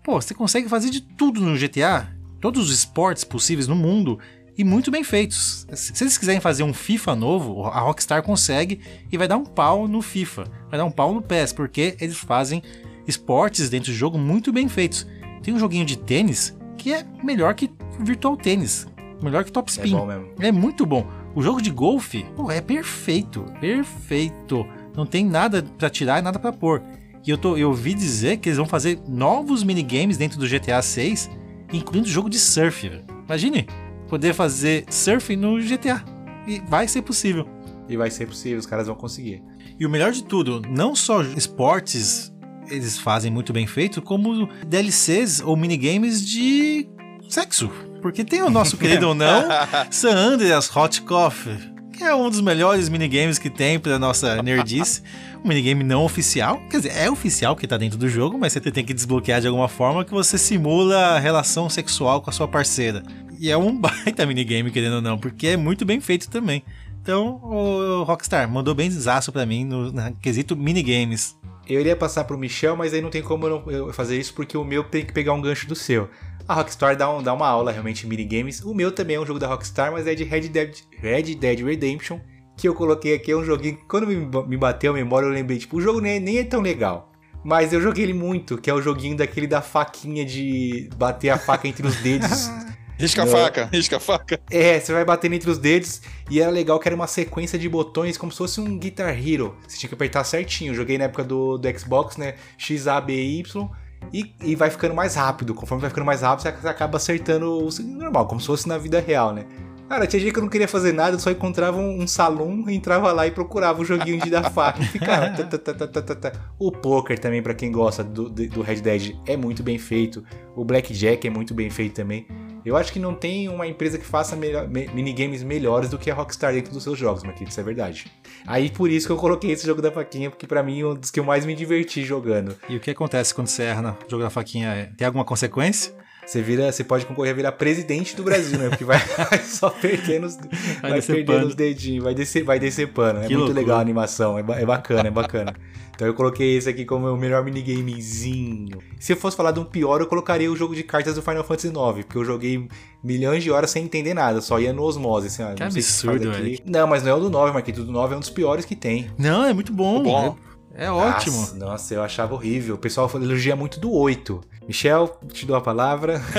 Pô, 0.04 0.22
você 0.22 0.34
consegue 0.34 0.68
fazer 0.68 0.90
de 0.90 1.00
tudo 1.00 1.40
no 1.40 1.58
GTA, 1.58 2.14
todos 2.42 2.66
os 2.66 2.76
esportes 2.76 3.24
possíveis 3.24 3.66
no 3.66 3.78
mundo, 3.78 4.20
e 4.58 4.64
muito 4.64 4.92
bem 4.92 5.04
feitos. 5.04 5.66
Se 5.74 6.04
eles 6.04 6.18
quiserem 6.18 6.42
fazer 6.42 6.64
um 6.64 6.74
FIFA 6.74 7.16
novo, 7.16 7.64
a 7.66 7.80
Rockstar 7.80 8.22
consegue 8.24 8.80
e 9.12 9.18
vai 9.18 9.28
dar 9.28 9.38
um 9.38 9.46
pau 9.46 9.88
no 9.88 10.02
FIFA, 10.02 10.44
vai 10.70 10.78
dar 10.78 10.86
um 10.86 10.92
pau 10.92 11.14
no 11.14 11.22
PES, 11.22 11.54
porque 11.54 11.96
eles 12.00 12.18
fazem 12.18 12.62
esportes 13.08 13.70
dentro 13.70 13.92
do 13.92 13.98
jogo 13.98 14.18
muito 14.18 14.52
bem 14.52 14.68
feitos. 14.68 15.08
Tem 15.42 15.54
um 15.54 15.60
joguinho 15.60 15.86
de 15.86 15.98
tênis 15.98 16.56
que 16.78 16.94
é 16.94 17.06
melhor 17.24 17.54
que 17.56 17.72
Virtual 18.00 18.36
Tênis, 18.36 18.88
melhor 19.22 19.44
que 19.44 19.52
Top 19.52 19.70
É 19.70 19.72
Spin. 19.72 20.06
mesmo. 20.06 20.30
É 20.40 20.52
muito 20.52 20.86
bom. 20.86 21.08
O 21.34 21.42
jogo 21.42 21.62
de 21.62 21.70
golfe, 21.70 22.26
pô, 22.36 22.52
é 22.52 22.60
perfeito, 22.60 23.46
perfeito. 23.60 24.66
Não 24.96 25.06
tem 25.06 25.26
nada 25.26 25.64
pra 25.78 25.90
tirar 25.90 26.20
e 26.20 26.22
nada 26.22 26.38
pra 26.38 26.52
pôr. 26.52 26.82
E 27.26 27.30
eu, 27.30 27.38
tô, 27.38 27.56
eu 27.56 27.70
ouvi 27.70 27.94
dizer 27.94 28.38
que 28.38 28.50
eles 28.50 28.58
vão 28.58 28.66
fazer 28.66 29.00
novos 29.08 29.64
minigames 29.64 30.18
dentro 30.18 30.40
do 30.40 30.48
GTA 30.48 30.82
6, 30.82 31.30
incluindo 31.72 32.08
jogo 32.08 32.30
de 32.30 32.40
surf. 32.40 32.92
Imagine 33.26 33.68
poder 34.12 34.34
fazer 34.34 34.84
surf 34.90 35.34
no 35.38 35.58
GTA. 35.58 36.04
E 36.46 36.62
vai 36.68 36.86
ser 36.86 37.02
possível. 37.02 37.48
E 37.88 37.96
vai 37.96 38.12
ser 38.12 38.28
possível, 38.28 38.60
os 38.60 38.66
caras 38.66 38.88
vão 38.88 38.96
conseguir. 38.96 39.42
E 39.80 39.86
o 39.86 39.90
melhor 39.90 40.12
de 40.12 40.26
tudo, 40.26 40.62
não 40.70 40.94
só 40.94 41.22
esportes 41.22 42.30
eles 42.70 42.98
fazem 42.98 43.32
muito 43.32 43.54
bem 43.54 43.66
feito, 43.66 44.02
como 44.02 44.50
DLCs 44.68 45.42
ou 45.42 45.56
minigames 45.56 46.26
de 46.26 46.90
sexo. 47.30 47.72
Porque 48.02 48.26
tem 48.26 48.42
o 48.42 48.50
nosso 48.50 48.76
querido 48.78 49.08
ou 49.08 49.16
não, 49.16 49.46
San 49.90 50.16
Andreas 50.16 50.74
Hot 50.76 51.02
Coffee, 51.04 51.58
que 51.94 52.04
é 52.04 52.14
um 52.14 52.30
dos 52.30 52.42
melhores 52.42 52.90
minigames 52.90 53.40
que 53.40 53.50
tem 53.50 53.80
pra 53.80 53.98
nossa 53.98 54.42
nerdice. 54.44 55.04
Um 55.44 55.48
minigame 55.48 55.84
não 55.84 56.04
oficial, 56.04 56.62
quer 56.70 56.78
dizer, 56.78 56.96
é 56.96 57.10
oficial 57.10 57.56
que 57.56 57.66
tá 57.66 57.78
dentro 57.78 57.98
do 57.98 58.08
jogo, 58.08 58.38
mas 58.38 58.54
você 58.54 58.60
tem 58.60 58.86
que 58.86 58.94
desbloquear 58.94 59.42
de 59.42 59.48
alguma 59.48 59.68
forma 59.68 60.06
que 60.06 60.12
você 60.12 60.38
simula 60.38 60.98
a 60.98 61.20
relação 61.20 61.70
sexual 61.70 62.22
com 62.22 62.30
a 62.30 62.34
sua 62.34 62.48
parceira. 62.48 63.02
E 63.42 63.50
é 63.50 63.58
um 63.58 63.76
baita 63.82 64.24
minigame, 64.26 64.70
querendo 64.70 64.98
ou 64.98 65.02
não, 65.02 65.18
porque 65.18 65.48
é 65.48 65.58
muito 65.58 65.84
bem 65.84 66.00
feito 66.00 66.30
também. 66.30 66.64
Então, 67.02 67.40
o 67.44 68.04
Rockstar 68.04 68.48
mandou 68.48 68.76
bem 68.76 68.88
desaço 68.88 69.32
pra 69.32 69.44
mim 69.46 69.66
no, 69.66 69.92
no 69.92 70.16
quesito 70.18 70.56
minigames. 70.56 71.36
Eu 71.68 71.80
iria 71.80 71.96
passar 71.96 72.26
pro 72.26 72.38
Michel, 72.38 72.76
mas 72.78 72.94
aí 72.94 73.02
não 73.02 73.10
tem 73.10 73.24
como 73.24 73.48
eu 73.48 73.64
não- 73.66 73.94
fazer 73.94 74.20
isso 74.20 74.34
porque 74.36 74.56
o 74.56 74.64
meu 74.64 74.84
tem 74.84 75.04
que 75.04 75.12
pegar 75.12 75.34
um 75.34 75.42
gancho 75.42 75.68
do 75.68 75.74
seu. 75.76 76.08
A 76.48 76.54
Rockstar 76.54 76.96
dá, 76.96 77.10
um- 77.10 77.24
dá 77.24 77.34
uma 77.34 77.48
aula 77.48 77.72
realmente 77.72 78.06
em 78.06 78.10
minigames. 78.10 78.62
O 78.62 78.76
meu 78.76 78.92
também 78.92 79.16
é 79.16 79.20
um 79.20 79.26
jogo 79.26 79.40
da 79.40 79.48
Rockstar, 79.48 79.92
mas 79.92 80.06
é 80.06 80.14
de 80.14 80.24
Red 80.24 80.42
Dead, 80.50 80.76
Red 81.00 81.34
Dead 81.36 81.60
Redemption. 81.66 82.20
Que 82.58 82.68
eu 82.68 82.76
coloquei 82.76 83.16
aqui, 83.16 83.32
é 83.32 83.36
um 83.36 83.44
joguinho 83.44 83.78
que 83.78 83.86
quando 83.86 84.06
me, 84.06 84.16
me 84.48 84.58
bateu 84.58 84.92
a 84.92 84.96
memória 84.96 85.26
eu 85.26 85.32
lembrei, 85.34 85.58
tipo, 85.58 85.78
o 85.78 85.82
jogo 85.82 86.00
nem, 86.00 86.20
nem 86.20 86.38
é 86.38 86.44
tão 86.44 86.62
legal. 86.62 87.12
Mas 87.44 87.74
eu 87.74 87.82
joguei 87.82 88.04
ele 88.04 88.14
muito, 88.14 88.58
que 88.60 88.70
é 88.70 88.74
o 88.74 88.82
joguinho 88.82 89.18
daquele 89.18 89.48
da 89.48 89.64
faquinha 89.64 90.24
de 90.24 90.88
bater 90.96 91.30
a 91.30 91.40
faca 91.40 91.68
entre 91.68 91.88
os 91.88 91.96
dedos. 91.96 92.48
Risca 93.02 93.24
a 93.24 93.28
faca, 93.28 93.70
risca 93.72 93.98
a 93.98 94.00
faca. 94.00 94.40
É, 94.50 94.80
você 94.80 94.94
vai 94.94 95.04
batendo 95.04 95.34
entre 95.34 95.50
os 95.50 95.58
dedos 95.58 96.02
e 96.30 96.40
era 96.40 96.52
legal 96.52 96.80
que 96.80 96.88
era 96.88 96.96
uma 96.96 97.08
sequência 97.08 97.58
de 97.58 97.68
botões 97.68 98.18
como 98.18 98.32
se 98.32 98.38
fosse 98.38 98.62
um 98.62 98.78
Guitar 98.78 99.18
Hero. 99.18 99.58
Você 99.68 99.78
tinha 99.78 99.90
que 99.90 99.96
apertar 99.96 100.24
certinho. 100.24 100.72
Eu 100.72 100.76
joguei 100.76 100.98
na 100.98 101.06
época 101.06 101.24
do, 101.24 101.58
do 101.58 101.80
Xbox, 101.80 102.18
né? 102.18 102.36
X, 102.58 102.88
A, 102.88 103.02
B, 103.02 103.14
Y. 103.14 103.70
E, 104.14 104.34
e 104.44 104.56
vai 104.56 104.70
ficando 104.70 104.94
mais 104.94 105.16
rápido. 105.16 105.54
Conforme 105.54 105.82
vai 105.82 105.90
ficando 105.90 106.06
mais 106.06 106.22
rápido, 106.22 106.42
você 106.42 106.68
acaba 106.68 106.98
acertando 106.98 107.66
o 107.66 107.70
normal, 107.84 108.28
como 108.28 108.40
se 108.40 108.48
fosse 108.48 108.68
na 108.68 108.78
vida 108.78 109.00
real, 109.00 109.34
né? 109.34 109.46
Cara, 109.92 110.08
tinha 110.08 110.22
dia 110.22 110.32
que 110.32 110.40
eu 110.40 110.44
não 110.44 110.50
queria 110.50 110.70
fazer 110.70 110.94
nada, 110.94 111.18
eu 111.18 111.20
só 111.20 111.30
encontrava 111.30 111.78
um, 111.78 112.02
um 112.02 112.08
salão, 112.08 112.64
entrava 112.70 113.12
lá 113.12 113.28
e 113.28 113.32
procurava 113.32 113.82
o 113.82 113.84
joguinho 113.84 114.22
de 114.22 114.30
dar 114.30 114.50
faca. 114.50 114.82
E 114.82 114.86
ficava. 114.86 115.28
tá. 116.16 116.32
O 116.58 116.72
poker 116.72 117.20
também, 117.20 117.44
pra 117.44 117.54
quem 117.54 117.74
gosta 117.74 118.02
do, 118.02 118.30
do 118.30 118.62
Red 118.62 118.78
Dead, 118.78 119.18
é 119.26 119.36
muito 119.36 119.62
bem 119.62 119.78
feito. 119.78 120.24
O 120.56 120.64
Blackjack 120.64 121.28
é 121.28 121.30
muito 121.30 121.54
bem 121.54 121.70
feito 121.70 121.96
também. 121.96 122.26
Eu 122.66 122.76
acho 122.78 122.92
que 122.94 123.00
não 123.00 123.14
tem 123.14 123.50
uma 123.50 123.66
empresa 123.68 123.98
que 123.98 124.06
faça 124.06 124.36
me- 124.36 124.88
minigames 124.94 125.44
melhores 125.44 125.90
do 125.90 125.98
que 125.98 126.10
a 126.12 126.14
Rockstar 126.14 126.54
dentro 126.54 126.72
dos 126.74 126.84
seus 126.84 126.98
jogos, 126.98 127.24
Marquinhos, 127.24 127.52
isso 127.54 127.60
é 127.60 127.64
verdade. 127.64 128.06
Aí 128.46 128.70
por 128.70 128.90
isso 128.90 129.08
que 129.08 129.12
eu 129.14 129.18
coloquei 129.18 129.52
esse 129.52 129.66
jogo 129.66 129.82
da 129.82 129.92
faquinha, 129.92 130.30
porque 130.30 130.46
pra 130.48 130.62
mim 130.64 130.82
é 130.82 130.86
um 130.86 130.96
dos 130.96 131.10
que 131.12 131.20
eu 131.20 131.24
mais 131.24 131.46
me 131.46 131.56
diverti 131.56 132.04
jogando. 132.04 132.56
E 132.70 132.76
o 132.76 132.80
que 132.80 132.92
acontece 132.92 133.34
quando 133.34 133.48
você 133.48 133.64
erra 133.64 133.82
no 133.82 133.98
jogo 134.10 134.24
da 134.24 134.30
faquinha? 134.30 134.94
Tem 134.98 135.06
alguma 135.08 135.26
consequência? 135.26 135.94
Você 136.32 136.42
vira, 136.42 136.72
você 136.72 136.82
pode 136.82 137.06
concorrer 137.06 137.34
a 137.34 137.36
virar 137.36 137.52
presidente 137.52 138.16
do 138.16 138.24
Brasil, 138.24 138.58
né? 138.58 138.70
Porque 138.70 138.86
vai 138.86 138.98
só 139.44 139.70
perdendo 139.70 140.28
os, 140.28 140.38
vai 140.82 140.94
descer 140.94 141.26
perdendo 141.26 141.48
os 141.48 141.56
dedinhos, 141.56 142.04
vai 142.06 142.16
descer, 142.16 142.44
vai 142.44 142.58
descer 142.58 142.88
pano. 142.88 143.20
É 143.20 143.28
Que 143.28 143.34
muito 143.36 143.48
loucura. 143.48 143.60
legal 143.60 143.78
a 143.80 143.82
animação, 143.82 144.40
é, 144.40 144.62
é 144.62 144.66
bacana, 144.66 145.10
é 145.10 145.12
bacana. 145.12 145.54
Então 145.94 146.08
eu 146.08 146.14
coloquei 146.14 146.56
esse 146.56 146.70
aqui 146.70 146.86
como 146.86 147.06
o 147.12 147.18
melhor 147.18 147.44
minigamezinho. 147.44 148.80
Se 148.98 149.12
eu 149.12 149.18
fosse 149.18 149.36
falar 149.36 149.52
de 149.52 149.60
um 149.60 149.66
pior, 149.66 150.00
eu 150.00 150.08
colocaria 150.08 150.50
o 150.50 150.56
jogo 150.56 150.74
de 150.74 150.84
cartas 150.84 151.16
do 151.16 151.22
Final 151.22 151.44
Fantasy 151.44 151.68
IX, 151.68 152.06
porque 152.06 152.18
eu 152.18 152.24
joguei 152.24 152.66
milhões 153.04 153.44
de 153.44 153.52
horas 153.52 153.70
sem 153.70 153.84
entender 153.84 154.14
nada, 154.14 154.40
só 154.40 154.58
ia 154.58 154.72
no 154.72 154.84
osmose, 154.84 155.28
assim, 155.28 155.44
ó, 155.44 155.54
Que 155.54 155.64
absurdo. 155.64 156.32
Eric. 156.32 156.64
Não, 156.66 156.88
mas 156.88 157.04
não 157.04 157.12
é 157.12 157.14
o 157.14 157.20
do 157.20 157.30
9, 157.30 157.52
Marquinhos, 157.54 157.82
o 157.82 157.84
do 157.84 157.92
9 157.92 158.14
é 158.14 158.18
um 158.18 158.20
dos 158.22 158.30
piores 158.30 158.64
que 158.64 158.76
tem. 158.76 159.12
Não, 159.18 159.44
é 159.44 159.54
muito 159.54 159.74
bom. 159.74 160.02
Bom. 160.02 160.38
É, 160.40 160.51
é 160.76 160.90
ótimo. 160.90 161.38
Nossa, 161.38 161.56
nossa, 161.56 161.94
eu 161.94 162.04
achava 162.04 162.34
horrível. 162.34 162.76
O 162.76 162.78
pessoal 162.78 163.10
elogia 163.16 163.56
muito 163.56 163.80
do 163.80 163.92
8. 163.92 164.42
Michel, 164.68 165.18
te 165.32 165.46
dou 165.46 165.56
a 165.56 165.62
palavra. 165.62 166.22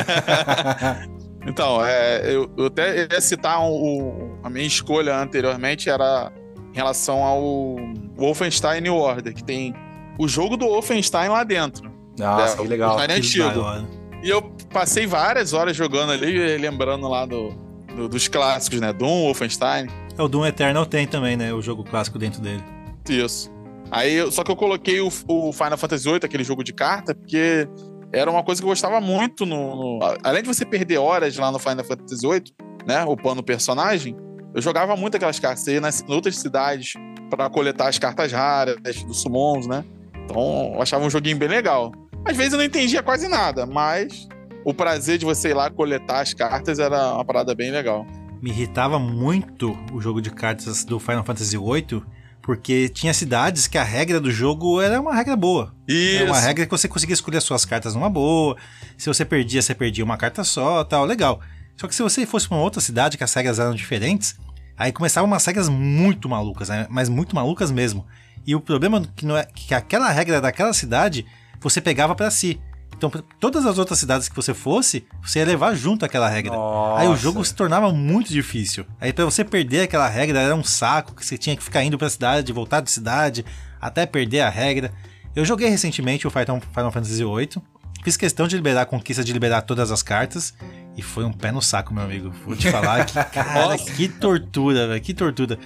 Então, 1.45 1.85
é, 1.85 2.33
eu, 2.33 2.49
eu 2.57 2.67
até 2.67 3.09
ia 3.13 3.21
citar 3.21 3.61
o, 3.61 4.39
a 4.45 4.49
minha 4.49 4.65
escolha 4.67 5.17
anteriormente 5.17 5.91
era 5.91 6.31
em 6.73 6.77
relação 6.77 7.21
ao 7.25 7.77
Wolfenstein 8.17 8.81
New 8.81 8.95
Order, 8.95 9.35
que 9.35 9.43
tem 9.43 9.75
o 10.21 10.29
jogo 10.29 10.57
do 10.57 10.67
Wolfenstein 10.67 11.29
lá 11.31 11.43
dentro. 11.43 11.91
Nossa, 12.17 12.55
É, 12.55 12.63
que 12.63 12.69
legal. 12.69 12.91
o 12.91 12.93
Wolfenstein 12.99 13.21
Que 13.21 13.43
antigo. 13.43 13.61
hora. 13.65 13.85
E 14.23 14.31
eu 14.31 14.41
passei 14.73 15.05
várias 15.05 15.53
horas 15.53 15.77
jogando 15.77 16.13
ali, 16.13 16.57
lembrando 16.59 17.09
lá 17.09 17.27
do, 17.27 17.49
do- 17.97 18.09
dos 18.09 18.29
clássicos, 18.29 18.81
né? 18.81 18.93
Doom, 18.93 19.25
Wolfenstein. 19.25 19.89
É, 20.17 20.23
O 20.23 20.29
Doom 20.29 20.47
Eternal 20.47 20.87
tem 20.87 21.09
também, 21.09 21.37
né? 21.37 21.53
O 21.53 21.61
jogo 21.61 21.83
clássico 21.83 22.21
dentro 22.21 22.41
dele. 22.41 22.63
Isso. 23.09 23.51
Aí, 23.93 24.31
só 24.33 24.43
que 24.43 24.51
eu 24.51 24.57
coloquei 24.57 25.01
o, 25.01 25.09
o 25.29 25.53
Final 25.53 25.77
Fantasy 25.77 26.09
VIII, 26.09 26.21
aquele 26.25 26.43
jogo 26.43 26.65
de 26.65 26.73
carta, 26.73 27.15
porque 27.15 27.69
era 28.13 28.31
uma 28.31 28.43
coisa 28.43 28.61
que 28.61 28.65
eu 28.65 28.71
gostava 28.71 29.01
muito 29.01 29.45
no, 29.45 29.99
no- 29.99 29.99
Além 30.25 30.43
de 30.43 30.49
você 30.49 30.65
perder 30.65 30.97
horas 30.99 31.37
lá 31.37 31.53
no 31.53 31.59
Final 31.59 31.85
Fantasy 31.85 32.27
VIII, 32.27 32.43
né? 32.87 33.05
Upando 33.05 33.41
o 33.41 33.45
personagem, 33.45 34.17
eu 34.55 34.63
jogava 34.63 34.97
muito 34.97 35.17
aquelas 35.17 35.39
cartas. 35.39 35.61
Você 35.65 35.75
ia 35.75 35.81
nas 35.81 36.03
em 36.03 36.13
outras 36.13 36.37
cidades 36.37 36.95
pra 37.31 37.49
coletar 37.51 37.89
as 37.89 37.99
cartas 37.99 38.33
raras 38.33 38.77
dos 39.07 39.21
summons, 39.23 39.67
né? 39.67 39.85
Então, 40.25 40.73
eu 40.75 40.81
achava 40.83 41.05
um 41.05 41.11
joguinho 41.11 41.37
bem 41.37 41.49
legal. 41.49 41.93
Às 42.25 42.37
vezes 42.37 42.53
eu 42.53 42.59
não 42.59 42.65
entendia 42.65 43.03
quase 43.03 43.29
nada, 43.29 43.67
mas 43.67 44.27
o 44.65 44.73
prazer 44.73 45.19
de 45.19 45.25
você 45.25 45.51
ir 45.51 45.55
lá 45.55 45.69
coletar 45.71 46.21
as 46.21 46.33
cartas 46.33 46.79
era 46.79 47.15
uma 47.15 47.25
parada 47.25 47.55
bem 47.55 47.71
legal. 47.71 48.07
Me 48.41 48.51
irritava 48.51 48.99
muito 48.99 49.77
o 49.93 50.01
jogo 50.01 50.21
de 50.23 50.31
cartas 50.31 50.85
do 50.85 50.99
Final 51.01 51.25
Fantasy 51.25 51.57
VIII, 51.59 52.03
porque 52.43 52.89
tinha 52.89 53.15
cidades 53.15 53.69
que 53.69 53.79
a 53.79 53.85
regra 53.85 54.21
do 54.21 54.31
jogo 54.31 54.81
era 54.81 55.01
uma 55.01 55.15
regra 55.15 55.37
boa. 55.37 55.73
Isso. 55.87 56.23
É 56.23 56.25
uma 56.25 56.41
regra 56.41 56.67
que 56.67 56.71
você 56.71 56.89
conseguia 56.89 57.15
escolher 57.15 57.39
as 57.39 57.45
suas 57.45 57.65
cartas 57.65 57.95
numa 57.95 58.11
boa. 58.11 58.57
Se 58.99 59.07
você 59.07 59.25
perdia, 59.25 59.63
você 59.63 59.75
perdia 59.75 60.05
uma 60.05 60.17
carta 60.17 60.43
só, 60.43 60.83
tal, 60.83 61.05
legal. 61.05 61.41
Só 61.77 61.87
que 61.87 61.95
se 61.95 62.03
você 62.03 62.27
fosse 62.27 62.49
pra 62.49 62.57
uma 62.57 62.65
outra 62.65 62.81
cidade 62.81 63.17
que 63.17 63.25
as 63.25 63.33
regras 63.33 63.61
eram 63.61 63.75
diferentes, 63.75 64.37
aí 64.77 64.93
começavam 64.93 65.29
umas 65.29 65.45
regras 65.47 65.69
muito 65.69 66.29
malucas, 66.29 66.69
né? 66.69 66.87
mas 66.91 67.09
muito 67.09 67.35
malucas 67.35 67.71
mesmo. 67.71 68.05
E 68.45 68.57
o 68.57 68.61
problema 68.61 68.99
é 68.99 69.03
que, 69.15 69.25
não 69.25 69.37
é, 69.37 69.45
que 69.45 69.73
aquela 69.73 70.11
regra 70.11 70.41
daquela 70.41 70.73
cidade 70.73 71.25
você 71.61 71.81
pegava 71.81 72.15
pra 72.15 72.31
si. 72.31 72.61
Então, 73.05 73.23
todas 73.41 73.67
as 73.67 73.79
outras 73.79 73.99
cidades 73.99 74.29
que 74.29 74.37
você 74.37 74.55
fosse, 74.55 75.05
você 75.21 75.41
ia 75.41 75.45
levar 75.45 75.75
junto 75.75 76.05
aquela 76.05 76.29
regra. 76.29 76.53
Aí 76.53 77.07
o 77.07 77.11
Nossa. 77.11 77.23
jogo 77.23 77.45
se 77.45 77.55
tornava 77.55 77.93
muito 77.93 78.33
difícil. 78.33 78.87
Aí 79.01 79.13
pra 79.13 79.25
você 79.25 79.45
perder 79.45 79.83
aquela 79.83 80.09
regra 80.09 80.41
era 80.41 80.55
um 80.55 80.63
saco, 80.63 81.15
que 81.15 81.27
você 81.27 81.37
tinha 81.37 81.57
que 81.57 81.63
ficar 81.63 81.83
indo 81.83 81.99
pra 81.99 82.09
cidade, 82.09 82.53
voltar 82.53 82.81
de 82.81 82.91
cidade, 82.91 83.45
até 83.81 84.07
perder 84.07 84.41
a 84.41 84.49
regra. 84.49 84.93
Eu 85.35 85.45
joguei 85.45 85.69
recentemente 85.69 86.27
o 86.27 86.31
Final 86.31 86.61
Fantasy 86.93 87.25
VIII. 87.25 87.63
Fiz 88.05 88.17
questão 88.17 88.47
de 88.47 88.57
liberar 88.57 88.83
a 88.83 88.87
conquista 88.87 89.25
de 89.25 89.33
liberar 89.33 89.63
todas 89.63 89.91
as 89.91 90.03
cartas. 90.03 90.55
E 90.97 91.03
foi 91.03 91.25
um 91.25 91.33
pé 91.33 91.51
no 91.51 91.63
saco, 91.63 91.95
meu 91.95 92.05
amigo. 92.05 92.33
Vou 92.45 92.55
te 92.55 92.71
falar 92.71 93.05
que, 93.07 93.15
cara, 93.33 93.69
Nossa. 93.69 93.91
que 93.93 94.09
tortura, 94.09 94.89
velho. 94.89 95.01
Que 95.01 95.15
tortura. 95.15 95.59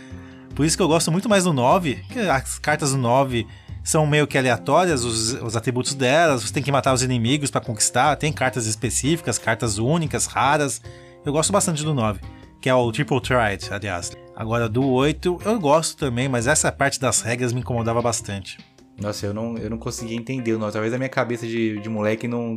Por 0.54 0.64
isso 0.64 0.76
que 0.76 0.82
eu 0.82 0.88
gosto 0.88 1.12
muito 1.12 1.28
mais 1.28 1.44
do 1.44 1.52
9, 1.52 1.96
que 2.10 2.18
as 2.20 2.58
cartas 2.58 2.92
do 2.92 2.96
9 2.98 3.46
são 3.86 4.04
meio 4.04 4.26
que 4.26 4.36
aleatórias, 4.36 5.04
os, 5.04 5.34
os 5.34 5.56
atributos 5.56 5.94
delas, 5.94 6.42
você 6.42 6.52
tem 6.52 6.62
que 6.62 6.72
matar 6.72 6.92
os 6.92 7.04
inimigos 7.04 7.52
pra 7.52 7.60
conquistar, 7.60 8.16
tem 8.16 8.32
cartas 8.32 8.66
específicas, 8.66 9.38
cartas 9.38 9.78
únicas, 9.78 10.26
raras. 10.26 10.82
Eu 11.24 11.32
gosto 11.32 11.52
bastante 11.52 11.84
do 11.84 11.94
9, 11.94 12.20
que 12.60 12.68
é 12.68 12.74
o 12.74 12.90
Triple 12.90 13.20
Threat, 13.20 13.72
aliás. 13.72 14.10
Agora 14.34 14.68
do 14.68 14.84
8 14.84 15.38
eu 15.44 15.60
gosto 15.60 15.96
também, 15.96 16.28
mas 16.28 16.48
essa 16.48 16.72
parte 16.72 16.98
das 16.98 17.22
regras 17.22 17.52
me 17.52 17.60
incomodava 17.60 18.02
bastante. 18.02 18.58
Nossa, 19.00 19.26
eu 19.26 19.32
não, 19.32 19.56
eu 19.56 19.70
não 19.70 19.78
conseguia 19.78 20.16
entender 20.16 20.52
o 20.52 20.58
9. 20.58 20.72
Talvez 20.72 20.92
a 20.92 20.98
minha 20.98 21.08
cabeça 21.08 21.46
de, 21.46 21.78
de 21.78 21.88
moleque 21.88 22.26
não, 22.26 22.56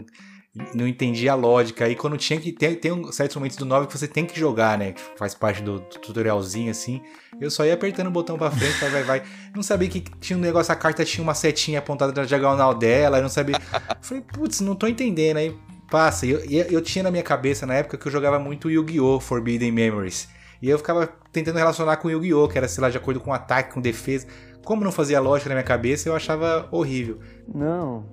não 0.73 0.87
entendia 0.87 1.31
a 1.31 1.35
lógica. 1.35 1.85
Aí 1.85 1.95
quando 1.95 2.17
tinha 2.17 2.39
que. 2.39 2.51
Tem, 2.51 2.75
tem 2.75 2.91
um- 2.91 3.11
certos 3.11 3.35
momentos 3.35 3.57
do 3.57 3.65
9 3.65 3.87
que 3.87 3.97
você 3.97 4.07
tem 4.07 4.25
que 4.25 4.39
jogar, 4.39 4.77
né? 4.77 4.93
Que 4.93 5.01
faz 5.17 5.33
parte 5.33 5.61
do, 5.61 5.79
do 5.79 5.99
tutorialzinho 5.99 6.71
assim. 6.71 7.01
Eu 7.39 7.49
só 7.51 7.65
ia 7.65 7.73
apertando 7.73 8.07
o 8.07 8.11
botão 8.11 8.37
pra 8.37 8.51
frente, 8.51 8.77
vai, 8.79 8.89
vai, 8.89 9.03
vai. 9.03 9.23
Não 9.55 9.63
sabia 9.63 9.87
que 9.89 10.01
tinha 10.19 10.37
um 10.37 10.41
negócio, 10.41 10.71
a 10.71 10.75
carta 10.75 11.03
tinha 11.05 11.23
uma 11.23 11.33
setinha 11.33 11.79
apontada 11.79 12.11
na 12.13 12.25
diagonal 12.27 12.73
dela. 12.73 13.17
Eu 13.17 13.21
não 13.23 13.29
sabia. 13.29 13.55
Falei, 14.01 14.23
putz, 14.33 14.61
não 14.61 14.75
tô 14.75 14.87
entendendo. 14.87 15.37
Aí 15.37 15.55
passa. 15.89 16.25
E 16.25 16.31
Eu, 16.31 16.65
eu 16.65 16.81
tinha 16.81 17.03
na 17.03 17.11
minha 17.11 17.23
cabeça 17.23 17.65
na 17.65 17.73
época 17.75 17.97
que 17.97 18.07
eu 18.07 18.11
jogava 18.11 18.37
muito 18.39 18.69
Yu-Gi-Oh! 18.69 19.19
Forbidden 19.19 19.71
Memories. 19.71 20.27
E 20.61 20.69
eu 20.69 20.77
ficava 20.77 21.07
tentando 21.31 21.57
relacionar 21.57 21.97
com 21.97 22.09
Yu-Gi-Oh! 22.09 22.47
Que 22.47 22.57
era, 22.57 22.67
sei 22.67 22.81
lá, 22.81 22.89
de 22.89 22.97
acordo 22.97 23.19
com 23.19 23.33
ataque, 23.33 23.73
com 23.73 23.79
defesa. 23.81 24.27
Como 24.65 24.83
não 24.83 24.91
fazia 24.91 25.19
lógica 25.19 25.49
na 25.49 25.55
minha 25.55 25.63
cabeça, 25.63 26.09
eu 26.09 26.15
achava 26.15 26.67
horrível. 26.69 27.19
Não. 27.47 28.05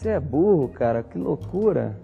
Você 0.00 0.08
é 0.08 0.18
burro, 0.18 0.68
cara. 0.70 1.02
Que 1.02 1.18
loucura. 1.18 2.00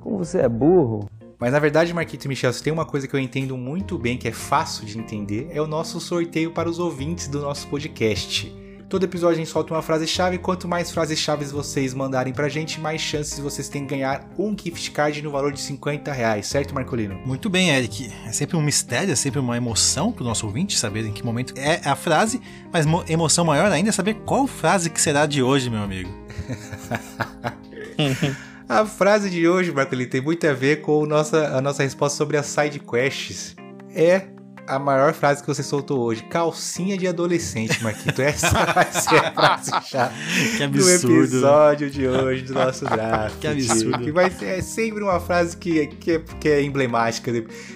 Como 0.00 0.16
você 0.16 0.38
é 0.38 0.48
burro. 0.48 1.08
Mas 1.40 1.50
na 1.50 1.58
verdade, 1.58 1.92
Marquito 1.92 2.26
e 2.26 2.28
Michel, 2.28 2.52
se 2.52 2.62
tem 2.62 2.72
uma 2.72 2.84
coisa 2.86 3.08
que 3.08 3.16
eu 3.16 3.18
entendo 3.18 3.56
muito 3.56 3.98
bem, 3.98 4.16
que 4.16 4.28
é 4.28 4.32
fácil 4.32 4.86
de 4.86 4.96
entender, 4.96 5.48
é 5.50 5.60
o 5.60 5.66
nosso 5.66 6.00
sorteio 6.00 6.52
para 6.52 6.70
os 6.70 6.78
ouvintes 6.78 7.26
do 7.26 7.40
nosso 7.40 7.66
podcast. 7.66 8.56
Todo 8.88 9.02
episódio 9.04 9.34
a 9.34 9.38
gente 9.38 9.48
solta 9.50 9.74
uma 9.74 9.82
frase-chave, 9.82 10.38
quanto 10.38 10.68
mais 10.68 10.92
frases-chave 10.92 11.46
vocês 11.46 11.94
mandarem 11.94 12.32
pra 12.32 12.48
gente, 12.48 12.78
mais 12.78 13.00
chances 13.00 13.38
vocês 13.40 13.68
têm 13.68 13.82
de 13.82 13.88
ganhar 13.88 14.28
um 14.38 14.54
gift 14.56 14.90
card 14.92 15.20
no 15.22 15.30
valor 15.32 15.50
de 15.50 15.60
50 15.60 16.12
reais, 16.12 16.46
certo, 16.46 16.72
Marcolino? 16.74 17.18
Muito 17.26 17.48
bem, 17.50 17.70
Eric. 17.70 18.12
É 18.26 18.30
sempre 18.32 18.56
um 18.56 18.60
mistério, 18.62 19.10
é 19.10 19.16
sempre 19.16 19.40
uma 19.40 19.56
emoção 19.56 20.12
pro 20.12 20.22
nosso 20.22 20.46
ouvinte 20.46 20.78
saber 20.78 21.06
em 21.06 21.12
que 21.12 21.24
momento 21.24 21.54
é 21.56 21.80
a 21.88 21.96
frase, 21.96 22.40
mas 22.72 22.86
mo- 22.86 23.02
emoção 23.08 23.44
maior 23.46 23.72
ainda 23.72 23.88
é 23.88 23.92
saber 23.92 24.14
qual 24.26 24.46
frase 24.46 24.90
que 24.90 25.00
será 25.00 25.24
de 25.26 25.42
hoje, 25.42 25.70
meu 25.70 25.82
amigo. 25.82 26.10
A 28.68 28.86
frase 28.86 29.28
de 29.28 29.46
hoje, 29.46 29.70
Marcolino, 29.70 30.08
tem 30.08 30.20
muito 30.20 30.46
a 30.46 30.52
ver 30.52 30.80
com 30.80 31.04
nossa, 31.04 31.48
a 31.48 31.60
nossa 31.60 31.82
resposta 31.82 32.16
sobre 32.16 32.36
as 32.36 32.46
side 32.46 32.78
quests. 32.78 33.54
É 33.94 34.22
a 34.74 34.78
maior 34.78 35.12
frase 35.12 35.40
que 35.42 35.46
você 35.46 35.62
soltou 35.62 36.00
hoje. 36.00 36.22
Calcinha 36.24 36.96
de 36.96 37.06
adolescente, 37.06 37.82
Marquito. 37.82 38.20
Essa 38.22 38.48
vai 38.72 38.92
ser 38.92 39.16
a 39.24 39.32
frase-chave. 39.32 40.14
Que 40.56 40.66
do 40.66 40.78
absurdo. 40.80 41.24
episódio 41.24 41.90
de 41.90 42.06
hoje 42.06 42.42
do 42.42 42.54
nosso 42.54 42.84
draft. 42.88 43.38
Que 43.38 43.46
absurdo. 43.46 43.98
Que 43.98 44.12
vai 44.12 44.30
ser 44.30 44.58
é 44.58 44.62
sempre 44.62 45.02
uma 45.02 45.18
frase 45.20 45.56
que, 45.56 45.86
que, 45.86 46.12
é, 46.12 46.18
que 46.40 46.48
é 46.48 46.62
emblemática. 46.62 47.32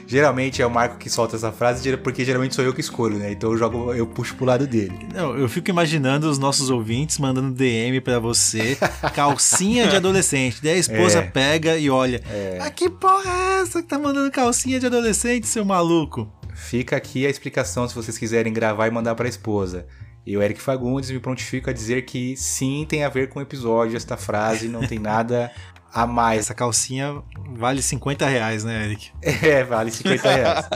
Geralmente 0.06 0.60
é 0.62 0.66
o 0.66 0.70
Marco 0.70 0.96
que 0.98 1.08
solta 1.10 1.36
essa 1.36 1.50
frase, 1.52 1.96
porque 1.98 2.24
geralmente 2.24 2.54
sou 2.54 2.64
eu 2.64 2.72
que 2.72 2.80
escolho, 2.80 3.16
né? 3.18 3.32
Então 3.32 3.50
eu 3.52 3.58
jogo, 3.58 3.92
eu 3.92 4.06
puxo 4.06 4.34
pro 4.36 4.44
lado 4.46 4.66
dele. 4.66 5.06
Não, 5.14 5.36
eu 5.36 5.48
fico 5.48 5.70
imaginando 5.70 6.28
os 6.30 6.38
nossos 6.38 6.70
ouvintes 6.70 7.18
mandando 7.18 7.52
DM 7.52 8.00
pra 8.00 8.18
você, 8.18 8.76
calcinha 9.14 9.86
de 9.88 9.96
adolescente. 9.96 10.60
Daí 10.62 10.74
a 10.74 10.78
esposa 10.78 11.18
É. 11.18 11.22
pega 11.22 11.76
e 11.78 11.88
olha. 11.90 12.20
Ah, 12.60 12.70
que 12.70 12.88
porra 12.88 13.30
é 13.30 13.60
essa 13.62 13.82
que 13.82 13.88
tá 13.88 13.98
mandando 13.98 14.30
calcinha 14.30 14.78
de 14.78 14.86
adolescente, 14.86 15.46
seu 15.46 15.64
maluco? 15.64 16.30
Fica 16.56 16.96
aqui 16.96 17.26
a 17.26 17.30
explicação 17.30 17.86
se 17.86 17.94
vocês 17.94 18.16
quiserem 18.16 18.50
gravar 18.50 18.88
e 18.88 18.90
mandar 18.90 19.14
pra 19.14 19.28
esposa. 19.28 19.86
Eu, 20.26 20.42
Eric 20.42 20.60
Fagundes, 20.60 21.10
me 21.10 21.20
prontifico 21.20 21.68
a 21.68 21.72
dizer 21.72 22.02
que 22.06 22.34
sim, 22.34 22.86
tem 22.88 23.04
a 23.04 23.10
ver 23.10 23.28
com 23.28 23.38
o 23.38 23.42
episódio 23.42 23.94
esta 23.94 24.16
frase, 24.16 24.66
não 24.66 24.80
tem 24.80 24.98
nada 24.98 25.52
a 25.92 26.06
mais. 26.06 26.40
Essa 26.40 26.54
calcinha 26.54 27.22
vale 27.54 27.82
50 27.82 28.26
reais, 28.26 28.64
né, 28.64 28.86
Eric? 28.86 29.12
É, 29.46 29.62
vale 29.62 29.90
50 29.90 30.30
reais. 30.30 30.66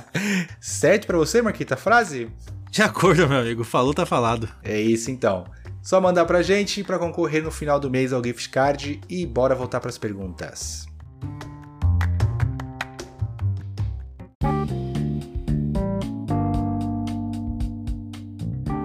certo 0.60 1.06
pra 1.06 1.16
você, 1.16 1.40
Marquita, 1.40 1.74
a 1.74 1.78
frase? 1.78 2.30
De 2.70 2.82
acordo, 2.82 3.26
meu 3.26 3.40
amigo. 3.40 3.64
Falou, 3.64 3.94
tá 3.94 4.04
falado. 4.04 4.48
É 4.62 4.78
isso 4.78 5.10
então. 5.10 5.44
Só 5.82 5.98
mandar 5.98 6.26
pra 6.26 6.42
gente 6.42 6.84
pra 6.84 6.98
concorrer 6.98 7.42
no 7.42 7.50
final 7.50 7.80
do 7.80 7.90
mês 7.90 8.12
ao 8.12 8.22
gift 8.22 8.50
card 8.50 9.00
e 9.08 9.26
bora 9.26 9.54
voltar 9.54 9.80
pras 9.80 9.96
perguntas. 9.96 10.86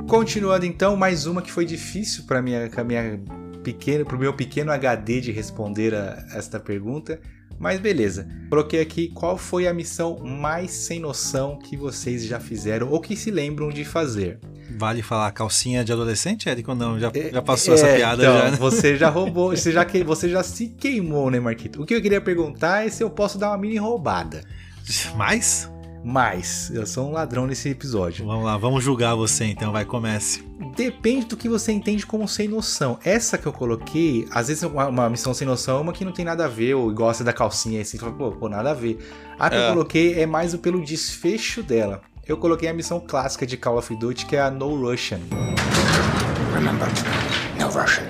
Continuando 0.07 0.65
então, 0.65 0.95
mais 0.95 1.25
uma 1.25 1.41
que 1.41 1.51
foi 1.51 1.65
difícil 1.65 2.23
para 2.25 2.41
minha, 2.41 2.69
com 2.69 2.79
a 2.79 2.83
minha 2.83 3.19
pequeno, 3.63 4.05
pro 4.05 4.17
meu 4.17 4.33
pequeno 4.33 4.71
HD 4.71 5.19
de 5.19 5.31
responder 5.31 5.93
a 5.93 6.25
esta 6.33 6.59
pergunta, 6.59 7.19
mas 7.59 7.79
beleza. 7.79 8.25
Coloquei 8.49 8.79
aqui 8.79 9.09
qual 9.09 9.37
foi 9.37 9.67
a 9.67 9.73
missão 9.73 10.17
mais 10.19 10.71
sem 10.71 10.99
noção 10.99 11.59
que 11.59 11.75
vocês 11.75 12.23
já 12.25 12.39
fizeram 12.39 12.89
ou 12.89 13.01
que 13.01 13.15
se 13.17 13.29
lembram 13.29 13.69
de 13.69 13.83
fazer. 13.83 14.39
Vale 14.77 15.01
falar 15.01 15.29
calcinha 15.31 15.83
de 15.83 15.91
adolescente, 15.91 16.47
Eric, 16.47 16.69
ou 16.69 16.75
não? 16.75 16.97
Já, 16.99 17.11
já 17.31 17.41
passou 17.41 17.73
essa 17.73 17.87
É, 17.87 17.97
piada 17.97 18.23
então, 18.23 18.37
já, 18.37 18.51
né? 18.51 18.57
Você 18.57 18.95
já 18.95 19.09
roubou, 19.09 19.49
você 19.55 19.71
já, 19.71 19.83
que- 19.83 20.03
você 20.03 20.29
já 20.29 20.43
se 20.43 20.69
queimou, 20.69 21.29
né, 21.29 21.39
Marquito? 21.39 21.81
O 21.81 21.85
que 21.85 21.93
eu 21.93 22.01
queria 22.01 22.21
perguntar 22.21 22.85
é 22.85 22.89
se 22.89 23.03
eu 23.03 23.09
posso 23.09 23.37
dar 23.37 23.49
uma 23.49 23.57
mini 23.57 23.77
roubada. 23.77 24.41
Mas, 25.17 25.69
Mas, 26.03 26.69
eu 26.73 26.85
sou 26.85 27.09
um 27.09 27.11
ladrão 27.11 27.45
nesse 27.45 27.69
episódio. 27.69 28.25
vamos 28.25 28.45
lá, 28.45 28.57
vamos 28.57 28.83
julgar 28.83 29.13
você 29.15 29.45
então, 29.45 29.71
vai, 29.71 29.83
comece. 29.83 30.41
Depende 30.75 31.25
do 31.25 31.35
que 31.37 31.49
você 31.49 31.71
entende 31.71 32.05
como 32.05 32.27
sem 32.27 32.47
noção. 32.47 32.97
Essa 33.03 33.37
que 33.37 33.45
eu 33.45 33.51
coloquei, 33.53 34.25
às 34.31 34.47
vezes 34.47 34.63
uma, 34.63 34.87
uma 34.87 35.09
missão 35.09 35.33
sem 35.33 35.45
noção 35.47 35.77
é 35.77 35.81
uma 35.81 35.91
que 35.93 36.05
não 36.05 36.11
tem 36.11 36.23
nada 36.23 36.45
a 36.45 36.47
ver, 36.47 36.75
ou 36.75 36.93
gosta 36.93 37.23
da 37.23 37.33
calcinha 37.33 37.81
assim, 37.81 37.97
fala, 37.97 38.11
pô, 38.13 38.31
pô, 38.31 38.47
nada 38.47 38.71
a 38.71 38.73
ver. 38.73 38.97
A 39.39 39.49
que 39.49 39.55
eu 39.55 39.61
É. 39.61 39.69
coloquei 39.69 40.19
é 40.21 40.25
mais 40.25 40.53
o 40.53 40.59
pelo 40.59 40.83
desfecho 40.83 41.61
dela. 41.63 42.01
Eu 42.27 42.37
coloquei 42.37 42.69
a 42.69 42.73
missão 42.73 42.99
clássica 42.99 43.45
de 43.45 43.57
Call 43.57 43.77
of 43.77 43.95
Duty, 43.95 44.25
que 44.25 44.35
é 44.35 44.41
a 44.41 44.51
No 44.51 44.75
Russian. 44.75 45.19
Remember, 46.53 46.87
no 47.59 47.65
Russian. 47.67 48.03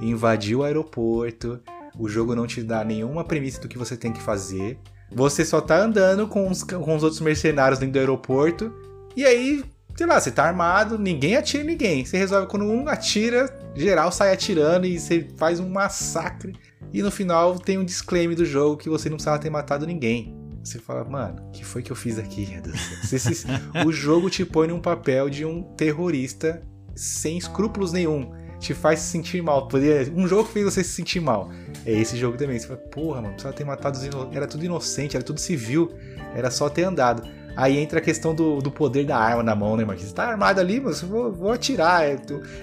invadiu 0.00 0.60
o 0.60 0.62
aeroporto, 0.64 1.60
o 1.98 2.08
jogo 2.08 2.34
não 2.34 2.46
te 2.46 2.62
dá 2.62 2.84
nenhuma 2.84 3.24
premissa 3.24 3.60
do 3.60 3.68
que 3.68 3.78
você 3.78 3.96
tem 3.96 4.12
que 4.12 4.20
fazer. 4.22 4.78
Você 5.12 5.44
só 5.44 5.60
tá 5.60 5.78
andando 5.82 6.26
com 6.28 6.48
os, 6.48 6.62
com 6.62 6.94
os 6.96 7.02
outros 7.02 7.20
mercenários 7.20 7.78
dentro 7.78 7.94
do 7.94 7.98
aeroporto. 7.98 8.72
E 9.16 9.24
aí, 9.24 9.64
sei 9.96 10.06
lá, 10.06 10.20
você 10.20 10.30
tá 10.30 10.44
armado, 10.44 10.98
ninguém 10.98 11.36
atira 11.36 11.64
em 11.64 11.66
ninguém. 11.66 12.04
Você 12.04 12.16
resolve 12.16 12.46
quando 12.46 12.64
um 12.64 12.88
atira, 12.88 13.52
geral 13.74 14.12
sai 14.12 14.32
atirando 14.32 14.86
e 14.86 14.98
você 14.98 15.28
faz 15.36 15.58
um 15.58 15.68
massacre. 15.68 16.54
E 16.92 17.02
no 17.02 17.10
final 17.10 17.58
tem 17.58 17.78
um 17.78 17.84
disclaimer 17.84 18.36
do 18.36 18.44
jogo 18.44 18.76
que 18.76 18.88
você 18.88 19.08
não 19.08 19.16
precisava 19.16 19.38
ter 19.38 19.50
matado 19.50 19.86
ninguém. 19.86 20.36
Você 20.62 20.78
fala, 20.78 21.04
mano, 21.04 21.42
o 21.48 21.50
que 21.52 21.64
foi 21.64 21.82
que 21.82 21.90
eu 21.90 21.96
fiz 21.96 22.18
aqui? 22.18 22.46
meu 22.50 22.60
Deus 22.62 22.76
do 22.76 22.80
céu?" 22.80 22.98
Você 23.02 23.18
se- 23.18 23.46
o 23.86 23.90
jogo 23.92 24.28
te 24.28 24.44
põe 24.44 24.68
num 24.68 24.80
papel 24.80 25.30
de 25.30 25.44
um 25.44 25.62
terrorista 25.74 26.62
sem 26.94 27.38
escrúpulos 27.38 27.92
nenhum 27.92 28.30
te 28.60 28.74
faz 28.74 29.00
se 29.00 29.10
sentir 29.10 29.42
mal. 29.42 29.66
Poderia, 29.66 30.12
um 30.14 30.28
jogo 30.28 30.44
que 30.44 30.52
fez 30.52 30.64
você 30.66 30.84
se 30.84 30.90
sentir 30.90 31.20
mal. 31.20 31.50
É 31.84 31.92
esse 31.92 32.16
jogo 32.16 32.36
também. 32.36 32.58
Você 32.58 32.66
fala, 32.66 32.78
porra, 32.78 33.22
mano, 33.22 33.32
precisava 33.32 33.56
ter 33.56 33.64
matado 33.64 33.98
os 33.98 34.04
ino... 34.04 34.30
Era 34.32 34.46
tudo 34.46 34.64
inocente, 34.64 35.16
era 35.16 35.24
tudo 35.24 35.40
civil. 35.40 35.92
Era 36.34 36.50
só 36.50 36.68
ter 36.68 36.84
andado. 36.84 37.22
Aí 37.56 37.78
entra 37.78 37.98
a 37.98 38.02
questão 38.02 38.34
do, 38.34 38.58
do 38.58 38.70
poder 38.70 39.04
da 39.04 39.16
arma 39.16 39.42
na 39.42 39.54
mão, 39.54 39.76
né, 39.76 39.84
Marquinhos? 39.84 40.10
Você 40.10 40.14
tá 40.14 40.28
armado 40.28 40.60
ali, 40.60 40.78
mas 40.78 41.00
vou, 41.00 41.32
vou 41.32 41.50
atirar. 41.50 42.04
É, 42.04 42.16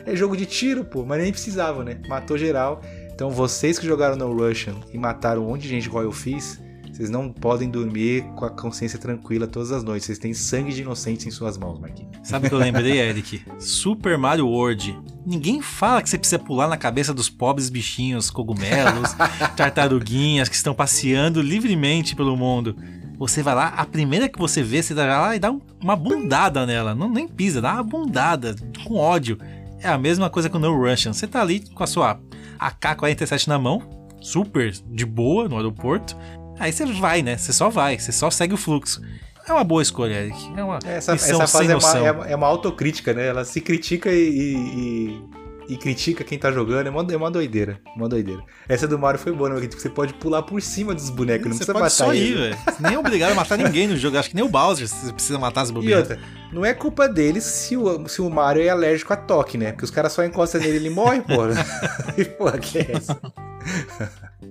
é 0.05 0.15
jogo 0.15 0.37
de 0.37 0.45
tiro, 0.45 0.85
pô. 0.85 1.03
Mas 1.03 1.21
nem 1.21 1.31
precisava, 1.31 1.83
né? 1.83 1.99
Matou 2.07 2.37
geral. 2.37 2.81
Então 3.11 3.31
vocês 3.31 3.79
que 3.79 3.85
jogaram 3.85 4.15
no 4.15 4.31
Russian 4.31 4.75
e 4.93 4.97
mataram 4.97 5.43
um 5.43 5.47
monte 5.49 5.63
de 5.63 5.69
gente 5.69 5.87
igual 5.87 6.03
eu 6.03 6.11
fiz, 6.11 6.61
vocês 6.97 7.09
não 7.11 7.31
podem 7.31 7.69
dormir 7.69 8.23
com 8.35 8.43
a 8.45 8.49
consciência 8.49 8.97
tranquila 8.97 9.45
todas 9.45 9.71
as 9.71 9.83
noites. 9.83 10.07
Vocês 10.07 10.17
têm 10.17 10.33
sangue 10.33 10.73
de 10.73 10.81
inocentes 10.81 11.27
em 11.27 11.31
suas 11.31 11.57
mãos, 11.57 11.79
Marquinhos. 11.79 12.11
Sabe 12.23 12.47
o 12.47 12.49
que 12.49 12.55
eu 12.55 12.59
lembrei, 12.59 12.97
Eric? 12.99 13.43
Super 13.59 14.17
Mario 14.17 14.47
World. 14.47 14.97
Ninguém 15.25 15.61
fala 15.61 16.01
que 16.01 16.09
você 16.09 16.17
precisa 16.17 16.39
pular 16.39 16.67
na 16.67 16.75
cabeça 16.77 17.13
dos 17.13 17.29
pobres 17.29 17.69
bichinhos, 17.69 18.29
cogumelos, 18.31 19.13
tartaruguinhas 19.55 20.49
que 20.49 20.55
estão 20.55 20.73
passeando 20.73 21.41
livremente 21.41 22.15
pelo 22.15 22.35
mundo. 22.35 22.75
Você 23.19 23.41
vai 23.43 23.53
lá, 23.55 23.67
a 23.69 23.85
primeira 23.85 24.29
que 24.29 24.37
você 24.39 24.61
vê, 24.63 24.81
você 24.81 24.93
vai 24.93 25.07
lá 25.07 25.35
e 25.35 25.39
dá 25.39 25.51
um- 25.51 25.61
uma 25.81 25.95
bundada 25.95 26.65
nela. 26.65 26.95
Não 26.95 27.09
nem 27.09 27.27
pisa, 27.27 27.61
dá 27.61 27.73
uma 27.73 27.83
bundada, 27.83 28.55
com 28.85 28.95
ódio. 28.95 29.37
É 29.81 29.87
a 29.87 29.97
mesma 29.97 30.29
coisa 30.29 30.49
com 30.49 30.57
o 30.57 30.61
No 30.61 30.75
Russian. 30.75 31.13
Você 31.13 31.27
tá 31.27 31.41
ali 31.41 31.59
com 31.73 31.83
a 31.83 31.87
sua 31.87 32.19
AK-47 32.59 33.47
na 33.47 33.59
mão, 33.59 33.81
super 34.21 34.71
de 34.71 35.05
boa 35.05 35.47
no 35.47 35.55
aeroporto. 35.57 36.15
Aí 36.59 36.71
você 36.71 36.85
vai, 36.85 37.21
né? 37.21 37.37
Você 37.37 37.53
só 37.53 37.69
vai, 37.69 37.97
você 37.99 38.11
só 38.11 38.29
segue 38.29 38.53
o 38.53 38.57
fluxo. 38.57 39.01
É 39.47 39.53
uma 39.53 39.63
boa 39.63 39.81
escolha, 39.81 40.13
Eric. 40.13 40.51
É 40.57 40.63
uma 40.63 40.79
Essa, 40.85 41.13
essa 41.13 41.47
fase 41.47 41.71
é 41.71 41.75
uma, 41.77 41.97
é, 42.07 42.11
uma- 42.11 42.27
é 42.27 42.35
uma 42.35 42.47
autocrítica, 42.47 43.13
né? 43.13 43.27
Ela 43.27 43.45
se 43.45 43.61
critica 43.61 44.11
e, 44.11 44.17
e, 44.29 44.55
e- 44.55 45.21
e 45.69 45.77
critica 45.77 46.21
quem 46.23 46.37
tá 46.37 46.51
jogando. 46.51 46.87
É 46.87 46.89
uma, 46.89 47.05
é 47.13 47.15
uma 47.15 47.31
doideira. 47.31 47.79
Uma 47.95 48.09
doideira. 48.09 48.41
Essa 48.67 48.85
do 48.87 48.99
Mario 48.99 49.19
foi 49.19 49.31
boa, 49.31 49.47
né? 49.49 49.55
Porque 49.55 49.69
tipo, 49.69 49.81
você 49.81 49.89
pode 49.89 50.13
pular 50.15 50.41
por 50.43 50.61
cima 50.61 50.93
dos 50.93 51.09
bonecos, 51.09 51.45
não 51.45 51.53
Você 51.53 51.59
precisa 51.65 51.73
pode 51.73 51.83
matar 51.83 51.89
só 51.89 52.13
ir, 52.13 52.19
ele. 52.23 52.35
velho. 52.35 52.57
Nem 52.79 52.93
é 52.95 52.99
obrigado 52.99 53.31
a 53.31 53.35
matar 53.35 53.57
ninguém 53.57 53.87
no 53.87 53.95
jogo. 53.95 54.17
Acho 54.17 54.29
que 54.29 54.35
nem 54.35 54.43
o 54.43 54.49
Bowser 54.49 54.85
você 54.87 55.13
precisa 55.13 55.39
matar 55.39 55.61
as 55.61 55.69
E 55.69 55.73
bobeiras. 55.73 56.09
outra, 56.09 56.19
não 56.51 56.65
é 56.65 56.73
culpa 56.73 57.07
deles 57.07 57.43
se 57.45 57.77
o, 57.77 58.05
se 58.09 58.21
o 58.21 58.29
Mario 58.29 58.63
é 58.63 58.69
alérgico 58.69 59.13
a 59.13 59.17
toque, 59.17 59.57
né? 59.57 59.71
Porque 59.71 59.85
os 59.85 59.91
caras 59.91 60.11
só 60.11 60.25
encostam 60.25 60.59
nele 60.59 60.73
e 60.73 60.75
ele 60.77 60.89
morre, 60.89 61.21
porra. 61.21 61.51
E 62.17 62.25
porra, 62.25 62.57
que 62.57 62.79
é 62.79 62.91
essa? 62.93 63.17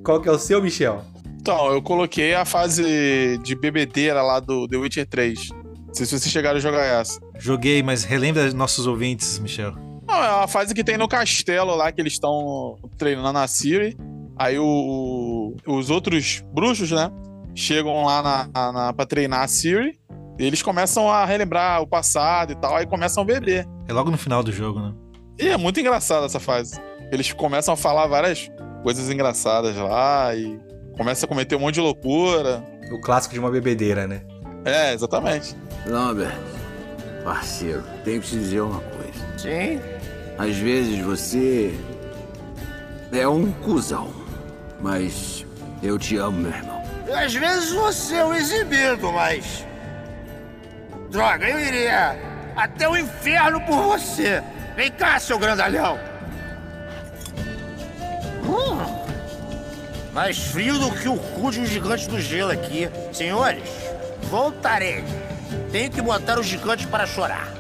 Qual 0.02 0.20
que 0.22 0.28
é 0.28 0.32
o 0.32 0.38
seu, 0.38 0.62
Michel? 0.62 1.04
Então, 1.46 1.70
eu 1.72 1.80
coloquei 1.80 2.34
a 2.34 2.44
fase 2.44 3.38
de 3.38 3.54
bebedeira 3.54 4.20
lá 4.20 4.40
do 4.40 4.66
The 4.66 4.78
Witcher 4.78 5.06
3. 5.06 5.50
Não 5.86 5.94
sei 5.94 6.04
se 6.04 6.18
vocês 6.18 6.32
chegaram 6.32 6.56
a 6.56 6.60
jogar 6.60 6.82
essa. 6.82 7.20
Joguei, 7.38 7.84
mas 7.84 8.02
relembra 8.02 8.52
nossos 8.52 8.84
ouvintes, 8.88 9.38
Michel. 9.38 9.72
Não, 10.08 10.16
é 10.24 10.42
a 10.42 10.48
fase 10.48 10.74
que 10.74 10.82
tem 10.82 10.96
no 10.98 11.06
castelo 11.06 11.76
lá, 11.76 11.92
que 11.92 12.00
eles 12.00 12.14
estão 12.14 12.74
treinando 12.98 13.38
a 13.38 13.46
Ciri. 13.46 13.96
Aí 14.36 14.58
o, 14.58 15.54
os 15.68 15.88
outros 15.88 16.42
bruxos, 16.52 16.90
né? 16.90 17.12
Chegam 17.54 18.02
lá 18.04 18.20
na, 18.24 18.48
na, 18.52 18.72
na- 18.72 18.92
pra 18.92 19.06
treinar 19.06 19.42
a 19.42 19.46
Ciri. 19.46 19.96
E 20.40 20.44
eles 20.44 20.62
começam 20.62 21.08
a 21.08 21.24
relembrar 21.24 21.80
o 21.80 21.86
passado 21.86 22.54
e 22.54 22.56
tal. 22.56 22.74
Aí 22.74 22.86
começam 22.86 23.22
a 23.22 23.24
beber. 23.26 23.64
É 23.86 23.92
logo 23.92 24.10
no 24.10 24.18
final 24.18 24.42
do 24.42 24.50
jogo, 24.50 24.80
né? 24.80 24.92
E 25.38 25.46
é 25.46 25.56
muito 25.56 25.78
engraçada 25.78 26.26
essa 26.26 26.40
fase. 26.40 26.76
Eles 27.12 27.32
começam 27.32 27.72
a 27.72 27.76
falar 27.76 28.08
várias 28.08 28.50
coisas 28.82 29.08
engraçadas 29.08 29.76
lá. 29.76 30.34
E 30.34 30.58
começam 30.96 31.26
a 31.26 31.28
cometer 31.28 31.56
um 31.56 31.60
monte 31.60 31.74
de 31.74 31.80
loucura. 31.80 32.62
O 32.90 33.00
clássico 33.00 33.34
de 33.34 33.40
uma 33.40 33.50
bebedeira, 33.50 34.06
né? 34.06 34.22
É, 34.64 34.92
exatamente. 34.92 35.56
Lambert, 35.86 36.36
parceiro, 37.24 37.82
tenho 38.04 38.20
que 38.20 38.28
te 38.28 38.36
dizer 38.36 38.60
uma 38.60 38.80
coisa. 38.80 39.38
Sim? 39.38 39.80
Às 40.38 40.56
vezes 40.56 40.98
você 41.00 41.74
é 43.12 43.26
um 43.26 43.52
cuzão, 43.52 44.12
mas 44.80 45.46
eu 45.82 45.98
te 45.98 46.16
amo, 46.16 46.38
meu 46.38 46.50
irmão. 46.50 46.82
Às 47.14 47.34
vezes 47.34 47.72
você 47.72 48.16
é 48.16 48.24
um 48.24 48.34
exibido, 48.34 49.12
mas. 49.12 49.64
Droga, 51.10 51.48
eu 51.48 51.58
iria 51.58 52.16
até 52.56 52.88
o 52.88 52.96
inferno 52.96 53.60
por 53.60 53.82
você. 53.82 54.42
Vem 54.74 54.90
cá, 54.90 55.18
seu 55.18 55.38
grandalhão. 55.38 55.98
Mais 60.16 60.38
frio 60.38 60.78
do 60.78 60.90
que 60.92 61.06
o 61.10 61.18
cu 61.18 61.50
de 61.50 61.60
um 61.60 61.66
gigante 61.66 62.08
do 62.08 62.18
gelo 62.18 62.50
aqui. 62.50 62.88
Senhores, 63.12 63.68
voltarei. 64.30 65.04
Tenho 65.70 65.90
que 65.90 66.00
botar 66.00 66.40
os 66.40 66.46
gigantes 66.46 66.86
para 66.86 67.06
chorar. 67.06 67.52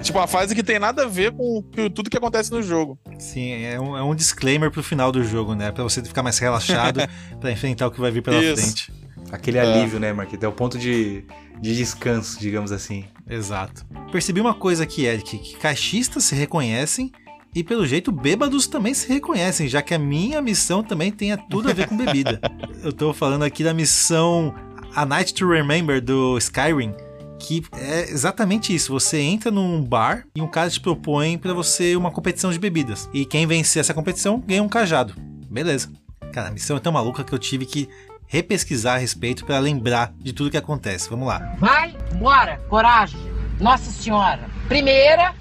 Tipo, 0.00 0.20
uma 0.20 0.28
fase 0.28 0.54
que 0.54 0.62
tem 0.62 0.78
nada 0.78 1.02
a 1.02 1.08
ver 1.08 1.32
com 1.32 1.60
tudo 1.92 2.08
que 2.08 2.16
acontece 2.16 2.52
no 2.52 2.62
jogo. 2.62 2.96
Sim, 3.18 3.64
é 3.64 3.80
um, 3.80 3.96
é 3.96 4.02
um 4.04 4.14
disclaimer 4.14 4.70
pro 4.70 4.80
final 4.80 5.10
do 5.10 5.24
jogo, 5.24 5.56
né? 5.56 5.72
Pra 5.72 5.82
você 5.82 6.04
ficar 6.04 6.22
mais 6.22 6.38
relaxado 6.38 7.00
pra 7.40 7.50
enfrentar 7.50 7.88
o 7.88 7.90
que 7.90 8.00
vai 8.00 8.12
vir 8.12 8.22
pela 8.22 8.40
Isso. 8.40 8.62
frente. 8.62 8.92
Aquele 9.32 9.58
alívio, 9.58 9.98
né, 9.98 10.12
Marquito? 10.12 10.44
É 10.44 10.48
o 10.48 10.52
ponto 10.52 10.78
de, 10.78 11.24
de 11.60 11.76
descanso, 11.76 12.38
digamos 12.38 12.70
assim. 12.70 13.06
Exato. 13.28 13.84
Percebi 14.12 14.40
uma 14.40 14.54
coisa 14.54 14.84
aqui, 14.84 15.04
Eric, 15.04 15.36
que 15.36 15.56
caixistas 15.56 16.22
se 16.22 16.36
reconhecem 16.36 17.10
e, 17.54 17.62
pelo 17.62 17.86
jeito, 17.86 18.10
bêbados 18.10 18.66
também 18.66 18.92
se 18.92 19.08
reconhecem, 19.08 19.68
já 19.68 19.80
que 19.80 19.94
a 19.94 19.98
minha 19.98 20.42
missão 20.42 20.82
também 20.82 21.12
tem 21.12 21.36
tudo 21.48 21.70
a 21.70 21.72
ver 21.72 21.86
com 21.86 21.96
bebida. 21.96 22.40
Eu 22.82 22.92
tô 22.92 23.12
falando 23.14 23.44
aqui 23.44 23.62
da 23.62 23.72
missão 23.72 24.52
A 24.94 25.06
Night 25.06 25.32
to 25.34 25.48
Remember 25.48 26.00
do 26.00 26.36
Skyrim, 26.38 26.92
que 27.38 27.62
é 27.76 28.10
exatamente 28.10 28.74
isso. 28.74 28.92
Você 28.92 29.20
entra 29.20 29.52
num 29.52 29.82
bar 29.82 30.26
e 30.34 30.42
um 30.42 30.48
cara 30.48 30.68
te 30.68 30.80
propõe 30.80 31.38
pra 31.38 31.52
você 31.52 31.94
uma 31.94 32.10
competição 32.10 32.50
de 32.50 32.58
bebidas. 32.58 33.08
E 33.14 33.24
quem 33.24 33.46
vencer 33.46 33.80
essa 33.80 33.94
competição 33.94 34.40
ganha 34.40 34.62
um 34.62 34.68
cajado. 34.68 35.14
Beleza. 35.48 35.92
Cara, 36.32 36.48
a 36.48 36.50
missão 36.50 36.76
é 36.76 36.80
tão 36.80 36.92
maluca 36.92 37.22
que 37.22 37.32
eu 37.32 37.38
tive 37.38 37.64
que 37.64 37.88
repesquisar 38.26 38.94
a 38.94 38.98
respeito 38.98 39.44
pra 39.44 39.60
lembrar 39.60 40.12
de 40.18 40.32
tudo 40.32 40.50
que 40.50 40.56
acontece. 40.56 41.08
Vamos 41.08 41.28
lá. 41.28 41.54
Vai, 41.58 41.94
bora, 42.14 42.56
coragem. 42.68 43.20
Nossa 43.60 43.92
Senhora. 43.92 44.50
Primeira, 44.66 45.32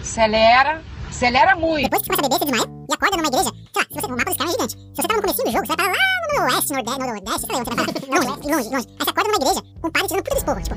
acelera, 0.00 0.82
acelera 1.10 1.56
muito. 1.56 1.82
Depois 1.82 2.02
que 2.02 2.08
começa 2.08 2.26
a 2.26 2.28
beber, 2.28 2.38
você 2.38 2.44
desmaia 2.44 2.70
e 2.90 2.94
acorda 2.94 3.16
numa 3.16 3.28
igreja. 3.28 3.50
Sei 3.50 3.82
lá, 3.82 3.86
se 3.88 3.94
você, 3.94 4.06
o 4.06 4.10
mapa 4.10 4.24
do 4.24 4.30
Skyrim 4.30 4.48
é 4.48 4.52
gigante. 4.52 4.72
Se 4.74 4.96
você 4.96 5.08
tá 5.08 5.14
no 5.16 5.22
comecinho 5.22 5.44
do 5.46 5.52
jogo, 5.52 5.66
você 5.66 5.76
vai 5.76 5.76
pra 5.76 5.86
lá 5.86 6.48
no 6.48 6.54
oeste, 6.54 6.72
nordeste, 6.72 6.98
nordeste, 7.00 7.40
sei 7.40 7.48
lá 7.50 7.60
onde 7.60 7.70
você 7.70 7.76
vai 7.76 7.86
pra 7.86 8.16
lá. 8.16 8.30
Longe, 8.30 8.48
longe, 8.48 8.68
longe. 8.70 8.86
Aí 8.88 9.04
você 9.04 9.10
acorda 9.10 9.28
numa 9.30 9.36
igreja 9.36 9.62
com 9.80 9.88
um 9.88 9.90
padre 9.90 10.08
tirando 10.08 10.22
puta 10.24 10.34
de 10.34 10.38
esporro. 10.38 10.62
Tipo, 10.62 10.76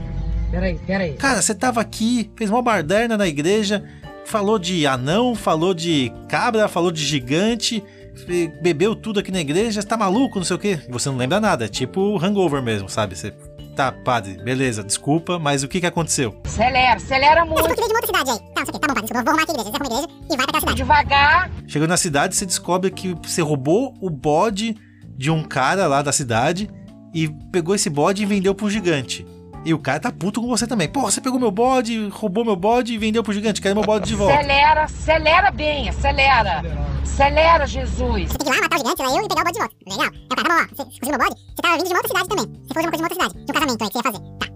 Peraí, 0.52 0.80
peraí. 0.86 1.14
Cara, 1.14 1.42
você 1.42 1.56
tava 1.56 1.82
aqui, 1.82 2.30
fez 2.36 2.50
uma 2.50 2.62
barderna 2.62 3.18
na 3.18 3.28
igreja, 3.28 3.84
falou 4.26 4.60
de 4.60 4.86
anão, 4.86 5.34
falou 5.34 5.74
de 5.74 6.14
cabra, 6.30 6.68
falou 6.68 6.92
de 6.92 7.04
gigante, 7.04 7.84
bebeu 8.62 8.96
tudo 8.96 9.20
aqui 9.20 9.32
na 9.32 9.42
igreja, 9.42 9.82
você 9.82 9.88
tá 9.88 9.98
maluco, 9.98 10.38
não 10.38 10.46
sei 10.46 10.56
o 10.56 10.60
quê. 10.60 10.80
E 10.88 10.92
Você 10.92 11.10
não 11.10 11.18
lembra 11.18 11.42
nada, 11.42 11.66
é 11.66 11.68
tipo 11.68 12.20
hangover 12.24 12.62
mesmo, 12.62 12.88
sabe? 12.88 13.16
Você. 13.16 13.34
Tá, 13.76 13.92
padre, 13.92 14.38
beleza, 14.44 14.84
desculpa, 14.84 15.40
mas 15.40 15.64
o 15.64 15.68
que 15.68 15.80
que 15.80 15.88
aconteceu? 15.88 16.40
Acelera, 16.46 16.94
acelera 16.94 17.44
muito. 17.44 17.64
veio 17.64 17.76
de 17.76 17.82
uma 17.82 17.96
outra 17.96 18.06
cidade 18.06 18.30
aí. 18.30 18.40
Tá, 18.54 18.60
não 18.60 18.66
sei 18.66 18.70
o 18.70 18.74
quê. 18.74 18.80
Tá 18.80 18.88
bom, 18.88 18.94
padre, 18.94 19.02
desculpa, 19.02 19.20
eu 19.20 19.24
vou 19.24 19.34
arrumar 19.34 19.44
aqui 19.44 19.52
a 19.52 19.54
igreja. 19.54 19.72
Você 19.72 19.78
arruma 19.78 19.86
a 19.86 20.00
igreja 20.00 20.08
e 20.24 20.28
vai 20.28 20.38
pra 20.38 20.44
aquela 20.44 20.60
cidade. 20.60 20.78
Devagar. 20.78 21.52
Chegou 21.68 21.88
na 21.88 21.98
cidade, 21.98 22.36
você 22.36 22.46
descobre 22.46 22.92
que 22.92 23.16
você 23.24 23.42
roubou 23.42 23.96
o 24.00 24.10
bode 24.10 24.76
de 25.18 25.32
um 25.32 25.44
cara 25.44 25.88
lá 25.88 26.02
da 26.02 26.12
cidade 26.12 26.70
e 27.14 27.28
pegou 27.52 27.74
esse 27.74 27.90
bode 27.90 28.22
e 28.22 28.26
vendeu 28.26 28.54
pro 28.54 28.70
gigante. 28.70 29.26
E 29.66 29.74
o 29.74 29.80
cara 29.80 30.00
tá 30.00 30.12
puto 30.12 30.42
com 30.42 30.48
você 30.48 30.68
também. 30.68 30.90
Pô, 30.90 31.02
você 31.02 31.22
pegou 31.22 31.40
meu 31.40 31.52
bode, 31.52 32.10
roubou 32.10 32.44
meu 32.44 32.56
bode 32.56 32.94
e 32.94 32.98
vendeu 32.98 33.24
pro 33.24 33.34
gigante. 33.34 33.62
Quero 33.62 33.76
meu 33.76 33.84
bode 33.84 34.08
de 34.08 34.16
volta. 34.16 34.36
Acelera, 34.36 34.84
acelera 34.84 35.52
bem, 35.52 35.90
acelera. 35.90 36.62
Acelera, 37.02 37.66
Jesus. 37.66 38.32
Você 38.32 38.38
tem 38.38 38.52
que 38.52 38.52
ir 38.52 38.56
lá, 38.56 38.62
matar 38.62 38.76
o 38.76 38.80
gigante, 38.80 39.02
lá 39.02 39.10
eu 39.10 39.24
e 39.24 39.28
pegar 39.28 39.42
o 39.42 39.44
bode 39.46 39.54
de 39.54 39.60
volta. 39.60 39.76
Legal. 39.90 40.10
Aí 40.14 40.28
cara, 40.30 40.44
tá 40.44 40.50
bom, 40.50 40.62
ó, 40.62 40.76
você 40.76 40.84
conseguiu 40.84 41.10
meu 41.10 41.20
bode? 41.20 41.42
Você 41.42 41.62
tava 41.62 41.78
vindo 41.78 41.88
de 41.88 41.94
uma 41.94 42.00
outra 42.00 42.08
cidade 42.10 42.30
também. 42.30 42.46
Você 42.46 42.74
foi 42.74 42.82
de 42.82 42.88
uma 42.88 42.92
coisa 42.92 43.08
de 43.10 43.14
uma 43.14 43.26
outra 43.26 43.30
cidade. 43.30 43.46
De 43.46 43.52
um 43.52 43.54
casamento 43.54 43.84
aí 43.84 43.90
que 43.90 43.94
você 43.94 44.00
ia 44.00 44.12
fazer. 44.12 44.24
Tá. 44.40 44.54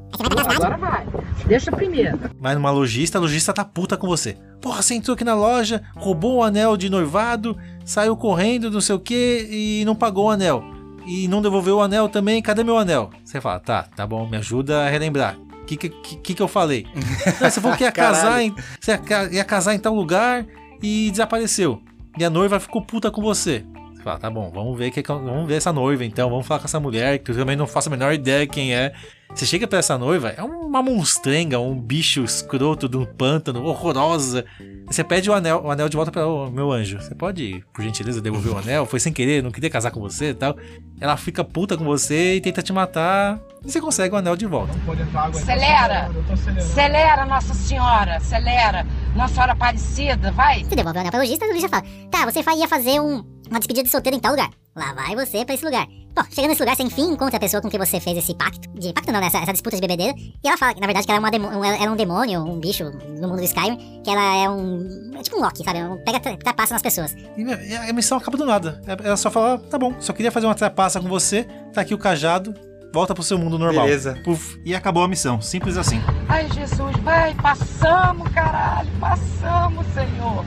Agora 0.56 0.78
vai. 0.78 1.08
Deixa 1.46 1.72
primeiro. 1.72 2.20
Vai 2.40 2.56
numa 2.56 2.72
lojista, 2.72 3.18
a 3.18 3.22
lojista 3.22 3.54
tá 3.54 3.64
puta 3.64 3.96
com 3.96 4.08
você. 4.08 4.38
Porra, 4.62 4.82
você 4.82 4.96
entrou 4.96 5.14
aqui 5.14 5.24
na 5.24 5.36
loja, 5.36 5.84
roubou 5.96 6.38
o 6.38 6.44
anel 6.44 6.76
de 6.76 6.90
noivado, 6.90 7.58
saiu 7.86 8.18
correndo, 8.18 8.72
não 8.72 8.82
sei 8.82 8.96
o 8.96 9.00
que, 9.00 9.48
e 9.50 9.86
não 9.86 9.96
pagou 9.96 10.26
o 10.26 10.30
anel. 10.32 10.64
E 11.08 11.28
não 11.28 11.42
devolveu 11.42 11.78
o 11.78 11.82
anel 11.82 12.10
também, 12.10 12.42
cadê 12.42 12.64
meu 12.64 12.78
anel? 12.78 13.10
Você 13.24 13.40
fala, 13.40 13.60
tá, 13.60 13.84
tá 13.96 14.06
bom, 14.06 14.28
me 14.28 14.38
ajuda 14.38 14.86
a 14.86 14.90
relembrar. 14.90 15.38
O 15.62 15.66
que, 15.66 15.78
que, 15.78 15.90
que, 16.36 16.42
eu 16.42 16.48
falei? 16.48 16.86
Não, 17.42 17.50
você 17.50 17.60
falou 17.62 17.76
que 17.78 17.84
ia 17.84 17.92
casar, 17.92 18.42
em, 18.42 18.56
você 18.80 18.92
ia 18.92 18.98
ca- 18.98 19.30
ia 19.32 19.44
casar 19.44 19.74
em 19.76 19.80
tal 19.80 19.94
lugar 19.94 20.46
e 20.82 21.10
desapareceu. 21.12 21.82
E 22.18 22.24
a 22.24 22.30
noiva 22.30 22.60
ficou 22.60 22.82
puta 22.82 23.12
com 23.12 23.22
você. 23.22 23.66
Você 23.94 24.02
fala, 24.02 24.18
tá 24.18 24.30
bom, 24.30 24.50
vamos 24.54 24.78
ver, 24.78 24.92
que- 24.92 25.02
vamos 25.04 25.46
ver 25.48 25.56
essa 25.56 25.74
noiva 25.74 26.06
então, 26.06 26.30
vamos 26.30 26.48
falar 26.48 26.60
com 26.62 26.66
essa 26.68 26.80
mulher, 26.80 27.20
que 27.20 27.32
eu 27.32 27.36
também 27.36 27.56
não 27.58 27.68
faço 27.68 27.90
a 27.90 27.92
menor 27.92 28.14
ideia 28.14 28.48
quem 28.48 28.74
é. 28.74 28.94
Você 29.34 29.46
chega 29.46 29.68
pra 29.68 29.80
essa 29.80 29.98
noiva, 29.98 30.30
é 30.30 30.42
uma 30.42 30.82
monstrenga, 30.82 31.60
um 31.60 31.80
bicho 31.80 32.24
escroto 32.24 32.88
de 32.88 32.98
um 32.98 33.06
pântano, 33.06 33.64
horrorosa. 33.64 34.46
Você 34.88 35.04
pede 35.04 35.30
o 35.30 35.34
anel, 35.34 35.64
o 35.64 35.70
anel 35.70 35.90
de 35.90 35.96
volta 35.96 36.12
para 36.12 36.26
o 36.26 36.50
meu 36.50 36.72
anjo. 36.72 37.00
Você 37.00 37.14
pode, 37.14 37.64
por 37.74 37.84
gentileza, 37.84 38.22
devolver 38.22 38.54
o 38.54 38.58
anel? 38.58 38.86
Foi 38.86 39.00
sem 39.00 39.12
querer, 39.12 39.44
não 39.44 39.52
queria 39.52 39.70
casar 39.70 39.92
com 39.92 40.00
você 40.00 40.30
e 40.30 40.34
tal. 40.34 40.58
Ela 41.00 41.18
fica 41.18 41.44
puta 41.44 41.78
com 41.78 41.84
você 41.84 42.36
e 42.36 42.42
tenta 42.42 42.62
te 42.62 42.72
matar. 42.72 43.40
E 43.64 43.72
você 43.72 43.82
consegue 43.82 44.16
o 44.16 44.18
anel 44.18 44.36
de 44.36 44.46
volta. 44.46 44.74
Acelera. 45.20 46.10
Acelera, 46.58 47.26
Nossa 47.26 47.54
Senhora. 47.54 48.18
Acelera. 48.18 48.88
Nossa 49.16 49.34
Senhora 49.34 49.52
Aparecida, 49.52 50.32
vai. 50.32 50.64
Você 50.64 50.76
devolve 50.76 50.98
o 50.98 51.02
anel 51.02 51.12
pra 51.12 51.20
lojista 51.20 51.46
e 51.46 51.50
o 51.50 51.52
lojista 51.52 51.70
fala: 51.70 51.84
Tá, 52.10 52.26
você 52.26 52.40
ia 52.40 52.68
fazer 52.68 53.00
um, 53.02 53.24
uma 53.50 53.60
despedida 53.60 53.84
de 53.84 53.90
solteiro 53.90 54.18
em 54.18 54.22
tal 54.22 54.32
lugar. 54.32 54.50
Lá 54.78 54.94
vai 54.94 55.16
você 55.16 55.44
pra 55.44 55.56
esse 55.56 55.66
lugar. 55.66 55.88
Bom, 56.16 56.24
chegando 56.30 56.50
nesse 56.50 56.62
lugar, 56.62 56.76
você 56.76 56.84
enfim 56.84 57.12
encontra 57.14 57.38
a 57.38 57.40
pessoa 57.40 57.62
com 57.62 57.70
quem 57.70 57.80
você 57.80 58.00
fez 58.00 58.18
esse 58.18 58.34
pacto. 58.36 58.70
De 58.74 58.94
pacto 58.94 59.12
não, 59.12 59.20
né? 59.20 59.26
Essa, 59.28 59.40
essa 59.40 59.52
disputa 59.54 59.76
de 59.76 59.82
bebedeira. 59.82 60.14
E 60.18 60.48
ela 60.48 60.58
fala 60.58 60.74
que, 60.74 60.80
na 60.80 60.86
verdade, 60.88 61.06
que 61.06 61.12
ela 61.12 61.18
é 61.18 61.20
uma 61.20 61.32
demo- 61.32 61.48
um- 61.48 61.64
ela 61.66 61.84
é 61.84 61.90
um 61.90 61.96
demônio, 61.96 62.42
um 62.44 62.60
bicho 62.60 62.84
no 62.86 63.28
mundo 63.28 63.38
do 63.38 63.44
Skyrim. 63.44 64.02
Que 64.04 64.10
ela 64.10 64.36
é 64.36 64.50
um. 64.50 65.12
É 65.18 65.22
tipo 65.24 65.38
um 65.38 65.42
Loki, 65.42 65.64
sabe? 65.64 65.84
Um, 65.84 65.98
pega 66.04 66.20
tra- 66.20 66.38
trapaça 66.38 66.74
nas 66.74 66.82
pessoas. 66.82 67.16
E 67.36 67.42
e 67.42 67.76
a 67.76 67.92
missão 67.94 68.18
acaba 68.20 68.38
do 68.38 68.46
nada. 68.46 68.82
Ela 69.04 69.18
só 69.18 69.30
fala: 69.32 69.58
tá 69.58 69.78
bom, 69.80 69.96
só 70.00 70.14
queria 70.14 70.32
fazer 70.32 70.46
uma 70.46 70.56
trapaça 70.56 71.00
com 71.00 71.08
você, 71.08 71.44
tá 71.74 71.82
aqui 71.82 71.94
o 71.94 71.98
cajado, 71.98 72.54
volta 72.94 73.14
pro 73.16 73.24
seu 73.24 73.38
mundo 73.38 73.58
normal. 73.60 73.86
Beleza. 73.86 74.20
Puf, 74.24 74.60
e 74.66 74.76
acabou 74.76 75.04
a 75.04 75.08
missão. 75.08 75.42
Simples 75.42 75.76
assim. 75.78 76.00
Ai, 76.30 76.48
Jesus, 76.52 76.96
vai. 77.04 77.34
Passamos, 77.36 78.28
caralho. 78.30 78.90
Passamos, 79.00 79.86
Senhor. 79.94 80.46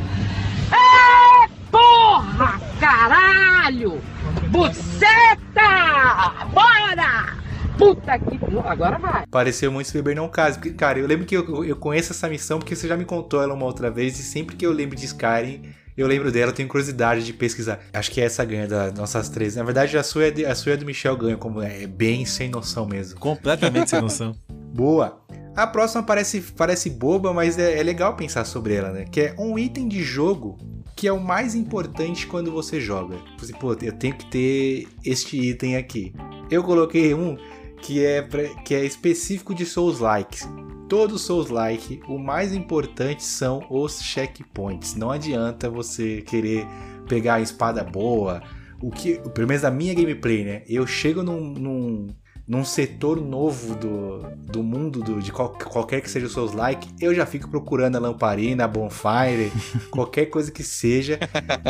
É, 0.73 1.49
porra, 1.71 2.61
caralho. 2.79 4.01
Buceta. 4.49 6.47
Bora. 6.53 7.39
Puta 7.79 8.19
que... 8.19 8.39
Agora 8.67 8.99
vai. 8.99 9.27
Pareceu 9.31 9.73
muito 9.73 9.87
se 9.87 9.95
beber 9.95 10.15
não 10.15 10.29
case. 10.29 10.59
Porque, 10.59 10.73
cara, 10.73 10.99
eu 10.99 11.07
lembro 11.07 11.25
que 11.25 11.37
eu, 11.37 11.65
eu 11.65 11.77
conheço 11.77 12.13
essa 12.13 12.29
missão 12.29 12.59
porque 12.59 12.77
você 12.77 12.87
já 12.87 12.97
me 12.97 13.05
contou 13.05 13.43
ela 13.43 13.55
uma 13.55 13.65
outra 13.65 13.91
vez. 13.91 14.19
E 14.19 14.23
sempre 14.23 14.57
que 14.57 14.67
eu 14.67 14.73
lembro 14.73 14.97
de 14.97 15.07
Skyrim, 15.07 15.63
Eu 15.97 16.07
lembro 16.07 16.31
dela, 16.31 16.53
tenho 16.53 16.69
curiosidade 16.69 17.25
de 17.25 17.33
pesquisar. 17.33 17.81
Acho 17.93 18.11
que 18.11 18.21
essa 18.21 18.45
ganha 18.45 18.67
das 18.67 18.95
nossas 18.95 19.29
três. 19.29 19.57
Na 19.57 19.63
verdade, 19.63 19.97
a 19.99 20.03
sua 20.03 20.27
é, 20.27 20.31
de, 20.31 20.47
a 20.47 20.55
sua 20.55 20.73
é 20.73 20.77
do 20.77 20.87
Michel 20.87 21.17
ganha, 21.17 21.37
como 21.37 21.61
é, 21.61 21.83
é 21.83 21.87
bem 21.87 22.25
sem 22.25 22.49
noção 22.49 22.87
mesmo. 22.87 23.19
Completamente 23.19 23.91
sem 23.91 24.01
noção. 24.01 24.35
Boa. 24.73 25.21
A 25.57 25.67
próxima 25.67 26.03
parece, 26.03 26.41
parece 26.57 26.89
boba, 26.89 27.35
mas 27.35 27.59
é, 27.59 27.79
é 27.79 27.83
legal 27.83 28.15
pensar 28.15 28.45
sobre 28.45 28.75
ela, 28.75 28.91
né? 28.93 29.05
Que 29.05 29.21
é 29.21 29.35
um 29.39 29.59
item 29.59 29.89
de 29.89 30.03
jogo 30.03 30.57
que 30.97 31.09
é 31.09 31.13
o 31.13 31.21
mais 31.21 31.55
importante 31.55 32.27
quando 32.27 32.51
você 32.51 32.81
joga. 32.81 33.17
Você, 33.39 33.53
pô, 33.53 33.73
eu 33.81 33.93
tenho 33.93 34.15
que 34.15 34.27
ter 34.27 34.89
este 35.05 35.37
item 35.39 35.77
aqui. 35.77 36.13
Eu 36.51 36.63
coloquei 36.63 37.15
um 37.15 37.37
que 37.81 38.05
é, 38.05 38.23
pra, 38.23 38.49
que 38.63 38.75
é 38.75 38.85
específico 38.85 39.55
de 39.55 39.65
Souls 39.65 39.99
Likes. 40.01 40.49
Todos 40.89 41.23
Souls 41.23 41.51
Like, 41.51 42.01
o 42.09 42.19
mais 42.19 42.53
importante 42.53 43.23
são 43.23 43.65
os 43.71 44.03
checkpoints. 44.03 44.97
Não 44.97 45.11
adianta 45.11 45.71
você 45.71 46.21
querer 46.23 46.67
pegar 47.09 47.35
a 47.35 47.41
espada 47.41 47.85
boa. 47.85 48.43
O 48.83 48.91
que, 48.91 49.21
pelo 49.31 49.47
menos 49.47 49.63
na 49.63 49.71
minha 49.71 49.95
gameplay, 49.95 50.45
né? 50.45 50.63
Eu 50.69 50.87
chego 50.87 51.23
num, 51.23 51.41
num 51.41 52.09
num 52.51 52.65
setor 52.65 53.21
novo 53.21 53.77
do, 53.77 54.23
do 54.45 54.61
mundo 54.61 55.01
do, 55.01 55.23
de 55.23 55.31
qual, 55.31 55.51
qualquer 55.51 56.01
que 56.01 56.11
seja 56.11 56.27
os 56.27 56.33
seus 56.33 56.53
likes, 56.53 56.93
eu 57.01 57.15
já 57.15 57.25
fico 57.25 57.49
procurando 57.49 57.95
a 57.95 58.01
lamparina, 58.01 58.65
a 58.65 58.69
bonfire, 58.69 59.53
qualquer 59.89 60.27
coisa 60.27 60.51
que 60.51 60.65
seja, 60.65 61.17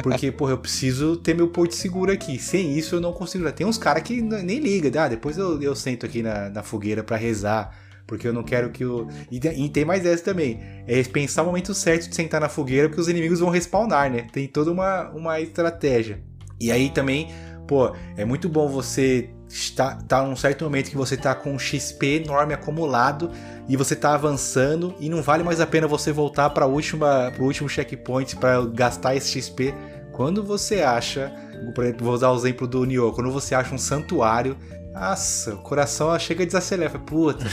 porque, 0.02 0.32
porra, 0.32 0.52
eu 0.52 0.58
preciso 0.58 1.18
ter 1.18 1.34
meu 1.34 1.48
porto 1.48 1.74
seguro 1.74 2.10
aqui. 2.10 2.38
Sem 2.38 2.78
isso 2.78 2.94
eu 2.94 3.00
não 3.00 3.12
consigo. 3.12 3.52
Tem 3.52 3.66
uns 3.66 3.76
caras 3.76 4.02
que 4.02 4.22
nem 4.22 4.58
ligam, 4.58 5.02
ah, 5.02 5.06
depois 5.06 5.36
eu, 5.36 5.60
eu 5.60 5.76
sento 5.76 6.06
aqui 6.06 6.22
na, 6.22 6.48
na 6.48 6.62
fogueira 6.62 7.04
para 7.04 7.18
rezar. 7.18 7.76
Porque 8.06 8.26
eu 8.26 8.32
não 8.32 8.42
quero 8.42 8.70
que 8.70 8.82
o. 8.82 9.06
E, 9.30 9.36
e, 9.36 9.68
tem 9.68 9.84
mais 9.84 10.06
essa 10.06 10.24
também. 10.24 10.58
É 10.86 11.02
pensar 11.02 11.42
o 11.42 11.46
momento 11.46 11.74
certo 11.74 12.08
de 12.08 12.14
sentar 12.14 12.40
na 12.40 12.48
fogueira, 12.48 12.88
porque 12.88 13.02
os 13.02 13.08
inimigos 13.08 13.38
vão 13.38 13.50
respawnar, 13.50 14.10
né? 14.10 14.26
Tem 14.32 14.48
toda 14.48 14.72
uma, 14.72 15.10
uma 15.10 15.40
estratégia. 15.40 16.20
E 16.58 16.72
aí 16.72 16.88
também, 16.88 17.28
pô, 17.68 17.94
é 18.16 18.24
muito 18.24 18.48
bom 18.48 18.66
você 18.66 19.30
está 19.50 19.96
tá 19.96 20.22
num 20.22 20.36
certo 20.36 20.64
momento 20.64 20.90
que 20.90 20.96
você 20.96 21.16
está 21.16 21.34
com 21.34 21.52
um 21.52 21.58
XP 21.58 22.22
enorme 22.24 22.54
acumulado 22.54 23.30
e 23.68 23.76
você 23.76 23.94
está 23.94 24.14
avançando 24.14 24.94
e 25.00 25.08
não 25.08 25.22
vale 25.22 25.42
mais 25.42 25.60
a 25.60 25.66
pena 25.66 25.88
você 25.88 26.12
voltar 26.12 26.50
para 26.50 26.66
o 26.66 26.72
último 26.72 27.68
checkpoint 27.68 28.36
para 28.36 28.64
gastar 28.66 29.16
esse 29.16 29.40
XP 29.40 29.74
quando 30.12 30.44
você 30.44 30.82
acha, 30.82 31.32
por 31.74 31.84
exemplo, 31.84 32.04
vou 32.04 32.14
usar 32.14 32.30
o 32.30 32.36
exemplo 32.36 32.66
do 32.66 32.84
Nioh, 32.84 33.12
quando 33.12 33.32
você 33.32 33.54
acha 33.54 33.74
um 33.74 33.78
santuário, 33.78 34.56
nossa, 34.92 35.54
o 35.54 35.58
coração 35.62 36.18
chega 36.18 36.42
a 36.42 36.46
desacelerar, 36.46 37.00
puta, 37.00 37.46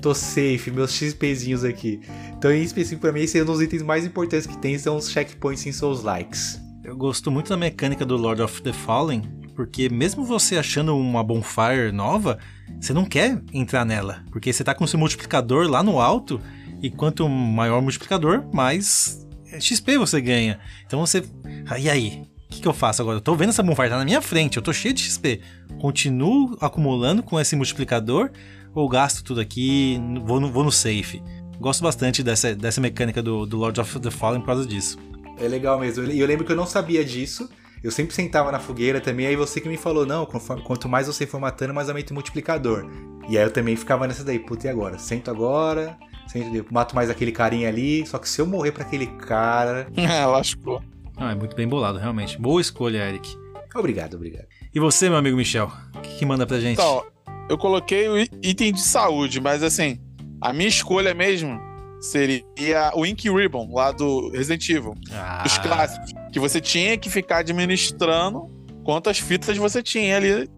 tô 0.00 0.14
safe, 0.14 0.70
meus 0.70 0.92
XPzinhos 0.92 1.64
aqui. 1.64 2.00
Então, 2.36 2.52
em 2.52 2.62
específico 2.62 3.00
para 3.00 3.12
mim, 3.12 3.22
esse 3.22 3.38
é 3.38 3.42
um 3.42 3.46
dos 3.46 3.60
itens 3.60 3.82
mais 3.82 4.06
importantes 4.06 4.46
que 4.46 4.56
tem, 4.58 4.78
são 4.78 4.96
os 4.96 5.10
checkpoints 5.10 5.66
em 5.66 5.72
seus 5.72 6.02
likes. 6.02 6.60
Eu 6.84 6.96
gosto 6.96 7.30
muito 7.30 7.48
da 7.48 7.56
mecânica 7.56 8.04
do 8.04 8.16
Lord 8.16 8.42
of 8.42 8.62
the 8.62 8.72
Fallen, 8.72 9.22
porque 9.54 9.88
mesmo 9.88 10.24
você 10.24 10.56
achando 10.56 10.96
uma 10.96 11.22
bonfire 11.22 11.92
nova, 11.92 12.38
você 12.80 12.92
não 12.92 13.04
quer 13.04 13.40
entrar 13.52 13.84
nela, 13.84 14.24
porque 14.30 14.52
você 14.52 14.64
tá 14.64 14.74
com 14.74 14.86
seu 14.86 14.98
multiplicador 14.98 15.68
lá 15.68 15.82
no 15.82 16.00
alto, 16.00 16.40
e 16.82 16.90
quanto 16.90 17.28
maior 17.28 17.78
o 17.78 17.82
multiplicador, 17.82 18.44
mais 18.52 19.26
XP 19.60 19.98
você 19.98 20.20
ganha. 20.20 20.58
Então 20.84 21.00
você. 21.00 21.22
Ah, 21.68 21.78
e 21.78 21.88
aí? 21.88 22.22
O 22.46 22.54
que, 22.54 22.60
que 22.60 22.68
eu 22.68 22.74
faço 22.74 23.00
agora? 23.00 23.16
Eu 23.16 23.20
tô 23.22 23.34
vendo 23.34 23.48
essa 23.48 23.62
bonfire 23.62 23.88
tá 23.88 23.96
na 23.96 24.04
minha 24.04 24.20
frente, 24.20 24.56
eu 24.56 24.62
tô 24.62 24.72
cheio 24.72 24.92
de 24.92 25.02
XP. 25.02 25.40
Continuo 25.80 26.56
acumulando 26.60 27.22
com 27.22 27.40
esse 27.40 27.56
multiplicador 27.56 28.30
ou 28.74 28.88
gasto 28.88 29.24
tudo 29.24 29.40
aqui, 29.40 29.98
vou 30.24 30.38
no, 30.38 30.50
vou 30.50 30.64
no 30.64 30.72
safe? 30.72 31.22
Gosto 31.58 31.82
bastante 31.82 32.22
dessa, 32.22 32.54
dessa 32.54 32.80
mecânica 32.80 33.22
do, 33.22 33.46
do 33.46 33.56
Lord 33.56 33.80
of 33.80 34.00
the 34.00 34.10
Fallen 34.10 34.40
por 34.40 34.46
causa 34.46 34.66
disso. 34.66 34.98
É 35.38 35.48
legal 35.48 35.78
mesmo. 35.78 36.04
E 36.04 36.20
eu 36.20 36.26
lembro 36.26 36.44
que 36.44 36.52
eu 36.52 36.56
não 36.56 36.66
sabia 36.66 37.04
disso. 37.04 37.48
Eu 37.82 37.90
sempre 37.90 38.14
sentava 38.14 38.52
na 38.52 38.60
fogueira 38.60 39.00
também, 39.00 39.26
aí 39.26 39.34
você 39.34 39.60
que 39.60 39.68
me 39.68 39.76
falou, 39.76 40.06
não, 40.06 40.24
quanto 40.24 40.88
mais 40.88 41.08
você 41.08 41.26
for 41.26 41.40
matando, 41.40 41.74
mais 41.74 41.88
aumenta 41.88 42.12
o 42.12 42.14
multiplicador. 42.14 42.86
E 43.28 43.36
aí 43.36 43.44
eu 43.44 43.50
também 43.50 43.74
ficava 43.74 44.06
nessa 44.06 44.22
daí, 44.22 44.38
puta, 44.38 44.68
e 44.68 44.70
agora? 44.70 44.98
Sento 44.98 45.30
agora, 45.30 45.98
sento, 46.28 46.64
mato 46.72 46.94
mais 46.94 47.10
aquele 47.10 47.32
carinha 47.32 47.68
ali, 47.68 48.06
só 48.06 48.18
que 48.18 48.28
se 48.28 48.40
eu 48.40 48.46
morrer 48.46 48.70
para 48.70 48.84
aquele 48.84 49.06
cara... 49.06 49.88
é, 49.96 50.24
lascou. 50.24 50.80
Ah, 51.16 51.32
é 51.32 51.34
muito 51.34 51.56
bem 51.56 51.66
bolado, 51.66 51.98
realmente. 51.98 52.38
Boa 52.40 52.60
escolha, 52.60 53.08
Eric. 53.08 53.36
Obrigado, 53.74 54.14
obrigado. 54.14 54.46
E 54.72 54.78
você, 54.78 55.08
meu 55.08 55.18
amigo 55.18 55.36
Michel, 55.36 55.72
o 55.96 56.00
que, 56.00 56.18
que 56.18 56.26
manda 56.26 56.46
pra 56.46 56.60
gente? 56.60 56.74
Então, 56.74 57.04
eu 57.48 57.58
coloquei 57.58 58.08
o 58.08 58.18
item 58.42 58.72
de 58.72 58.80
saúde, 58.80 59.40
mas 59.40 59.62
assim, 59.62 59.98
a 60.40 60.52
minha 60.52 60.68
escolha 60.68 61.14
mesmo 61.14 61.60
seria 62.02 62.92
o 62.94 63.06
Ink 63.06 63.30
Ribbon, 63.30 63.72
lá 63.72 63.92
do 63.92 64.30
Resident 64.30 64.68
Evil. 64.68 64.94
Ah. 65.12 65.44
Os 65.46 65.56
clássicos. 65.58 66.12
Que 66.32 66.40
você 66.40 66.60
tinha 66.60 66.98
que 66.98 67.08
ficar 67.08 67.38
administrando 67.38 68.50
quantas 68.84 69.18
fitas 69.18 69.56
você 69.56 69.82
tinha 69.82 70.16
ali 70.16 70.50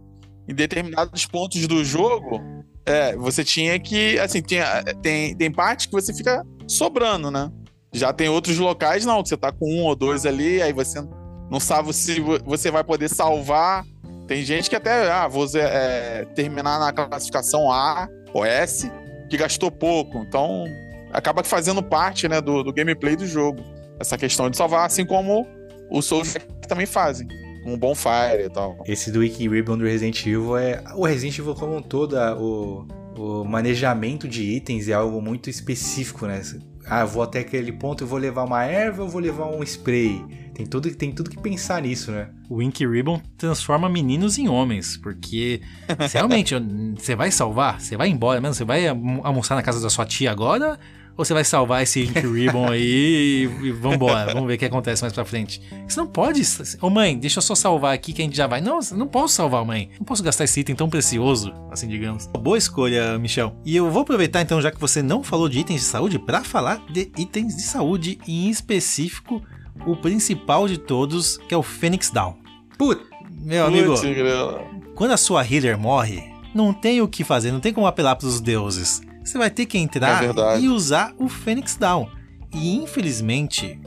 em 0.48 0.54
determinados 0.54 1.26
pontos 1.26 1.66
do 1.66 1.84
jogo. 1.84 2.40
É, 2.86 3.14
você 3.16 3.44
tinha 3.44 3.78
que. 3.78 4.18
Assim, 4.18 4.40
tinha, 4.40 4.82
tem, 5.02 5.36
tem 5.36 5.52
parte 5.52 5.88
que 5.88 5.92
você 5.92 6.12
fica 6.12 6.44
sobrando, 6.66 7.30
né? 7.30 7.50
Já 7.92 8.12
tem 8.12 8.28
outros 8.28 8.58
locais, 8.58 9.04
não, 9.04 9.22
que 9.22 9.28
você 9.28 9.36
tá 9.36 9.52
com 9.52 9.66
um 9.66 9.84
ou 9.84 9.94
dois 9.94 10.26
ali, 10.26 10.60
aí 10.60 10.72
você 10.72 11.00
não 11.50 11.60
sabe 11.60 11.92
se 11.92 12.20
você 12.44 12.70
vai 12.70 12.82
poder 12.82 13.08
salvar. 13.08 13.84
Tem 14.26 14.42
gente 14.42 14.70
que 14.70 14.76
até, 14.76 15.10
ah, 15.10 15.28
vou 15.28 15.46
é, 15.54 16.24
terminar 16.34 16.80
na 16.80 16.92
classificação 16.92 17.70
A 17.70 18.08
ou 18.32 18.44
S, 18.44 18.90
que 19.30 19.36
gastou 19.36 19.70
pouco. 19.70 20.18
Então, 20.18 20.64
acaba 21.14 21.44
fazendo 21.44 21.82
parte 21.82 22.28
né, 22.28 22.40
do, 22.40 22.64
do 22.64 22.72
gameplay 22.72 23.14
do 23.14 23.26
jogo. 23.26 23.62
Essa 23.98 24.18
questão 24.18 24.50
de 24.50 24.56
salvar, 24.56 24.84
assim 24.84 25.06
como 25.06 25.46
os 25.88 26.04
Souls 26.04 26.36
também 26.68 26.84
fazem. 26.84 27.28
Um 27.64 27.78
bonfire 27.78 28.44
e 28.44 28.50
tal. 28.50 28.76
Esse 28.84 29.10
do 29.10 29.20
Wiki 29.20 29.48
Ribbon 29.48 29.78
do 29.78 29.84
Resident 29.84 30.20
Evil 30.26 30.56
é. 30.56 30.82
O 30.96 31.06
Resident 31.06 31.38
Evil, 31.38 31.54
como 31.54 31.76
um 31.76 31.82
todo, 31.82 32.14
o, 32.36 32.86
o 33.16 33.44
manejamento 33.44 34.28
de 34.28 34.42
itens 34.42 34.88
é 34.88 34.92
algo 34.92 35.22
muito 35.22 35.48
específico, 35.48 36.26
né? 36.26 36.42
Ah, 36.86 37.06
vou 37.06 37.22
até 37.22 37.38
aquele 37.38 37.72
ponto, 37.72 38.04
eu 38.04 38.08
vou 38.08 38.18
levar 38.18 38.44
uma 38.44 38.62
erva 38.64 39.04
ou 39.04 39.08
vou 39.08 39.20
levar 39.20 39.46
um 39.46 39.62
spray? 39.62 40.22
Tem 40.52 40.66
tudo, 40.66 40.94
tem 40.94 41.10
tudo 41.10 41.30
que 41.30 41.40
pensar 41.40 41.80
nisso, 41.80 42.12
né? 42.12 42.28
O 42.50 42.60
Ink 42.60 42.86
Ribbon 42.86 43.18
transforma 43.38 43.88
meninos 43.88 44.36
em 44.36 44.46
homens, 44.46 44.98
porque 44.98 45.62
realmente 46.12 46.54
você 46.98 47.16
vai 47.16 47.30
salvar, 47.30 47.80
você 47.80 47.96
vai 47.96 48.10
embora 48.10 48.42
mesmo, 48.42 48.54
você 48.54 48.64
vai 48.64 48.86
almoçar 48.86 49.54
na 49.54 49.62
casa 49.62 49.80
da 49.80 49.88
sua 49.88 50.04
tia 50.04 50.30
agora 50.30 50.78
ou 51.16 51.24
você 51.24 51.32
vai 51.32 51.44
salvar 51.44 51.82
esse 51.82 52.02
Ink 52.02 52.18
Ribbon 52.26 52.70
aí 52.70 53.48
e, 53.62 53.66
e 53.66 53.72
vambora, 53.72 54.32
vamos 54.32 54.48
ver 54.48 54.54
o 54.54 54.58
que 54.58 54.64
acontece 54.64 55.02
mais 55.02 55.12
pra 55.12 55.24
frente. 55.24 55.60
Você 55.86 55.98
não 55.98 56.06
pode. 56.06 56.42
Ô 56.80 56.90
mãe, 56.90 57.16
deixa 57.16 57.38
eu 57.38 57.42
só 57.42 57.54
salvar 57.54 57.94
aqui 57.94 58.12
que 58.12 58.22
a 58.22 58.24
gente 58.24 58.36
já 58.36 58.46
vai. 58.46 58.60
Não, 58.60 58.80
não 58.92 59.06
posso 59.06 59.34
salvar, 59.34 59.64
mãe. 59.64 59.90
Não 59.98 60.04
posso 60.04 60.22
gastar 60.22 60.44
esse 60.44 60.60
item 60.60 60.74
tão 60.74 60.88
precioso, 60.88 61.52
assim 61.70 61.88
digamos. 61.88 62.26
Boa 62.26 62.58
escolha, 62.58 63.18
Michel. 63.18 63.54
E 63.64 63.76
eu 63.76 63.90
vou 63.90 64.02
aproveitar 64.02 64.40
então, 64.40 64.60
já 64.60 64.70
que 64.70 64.80
você 64.80 65.02
não 65.02 65.22
falou 65.22 65.48
de 65.48 65.60
itens 65.60 65.82
de 65.82 65.86
saúde, 65.86 66.18
para 66.18 66.42
falar 66.42 66.84
de 66.90 67.12
itens 67.16 67.56
de 67.56 67.62
saúde, 67.62 68.18
e 68.26 68.46
em 68.46 68.50
específico, 68.50 69.42
o 69.86 69.96
principal 69.96 70.66
de 70.66 70.78
todos, 70.78 71.36
que 71.48 71.54
é 71.54 71.56
o 71.56 71.62
Phoenix 71.62 72.10
Down. 72.10 72.36
Put, 72.76 73.00
meu 73.30 73.66
amigo, 73.66 73.94
quando 74.94 75.12
a 75.12 75.16
sua 75.16 75.44
healer 75.46 75.78
morre, 75.78 76.32
não 76.54 76.72
tem 76.72 77.00
o 77.00 77.08
que 77.08 77.22
fazer, 77.22 77.52
não 77.52 77.60
tem 77.60 77.72
como 77.72 77.86
apelar 77.86 78.16
pros 78.16 78.40
deuses 78.40 79.00
você 79.24 79.38
vai 79.38 79.50
ter 79.50 79.66
que 79.66 79.78
entrar 79.78 80.22
é 80.24 80.60
e 80.60 80.68
usar 80.68 81.14
o 81.18 81.28
Phoenix 81.28 81.76
Down. 81.76 82.08
E 82.52 82.76
infelizmente, 82.76 83.80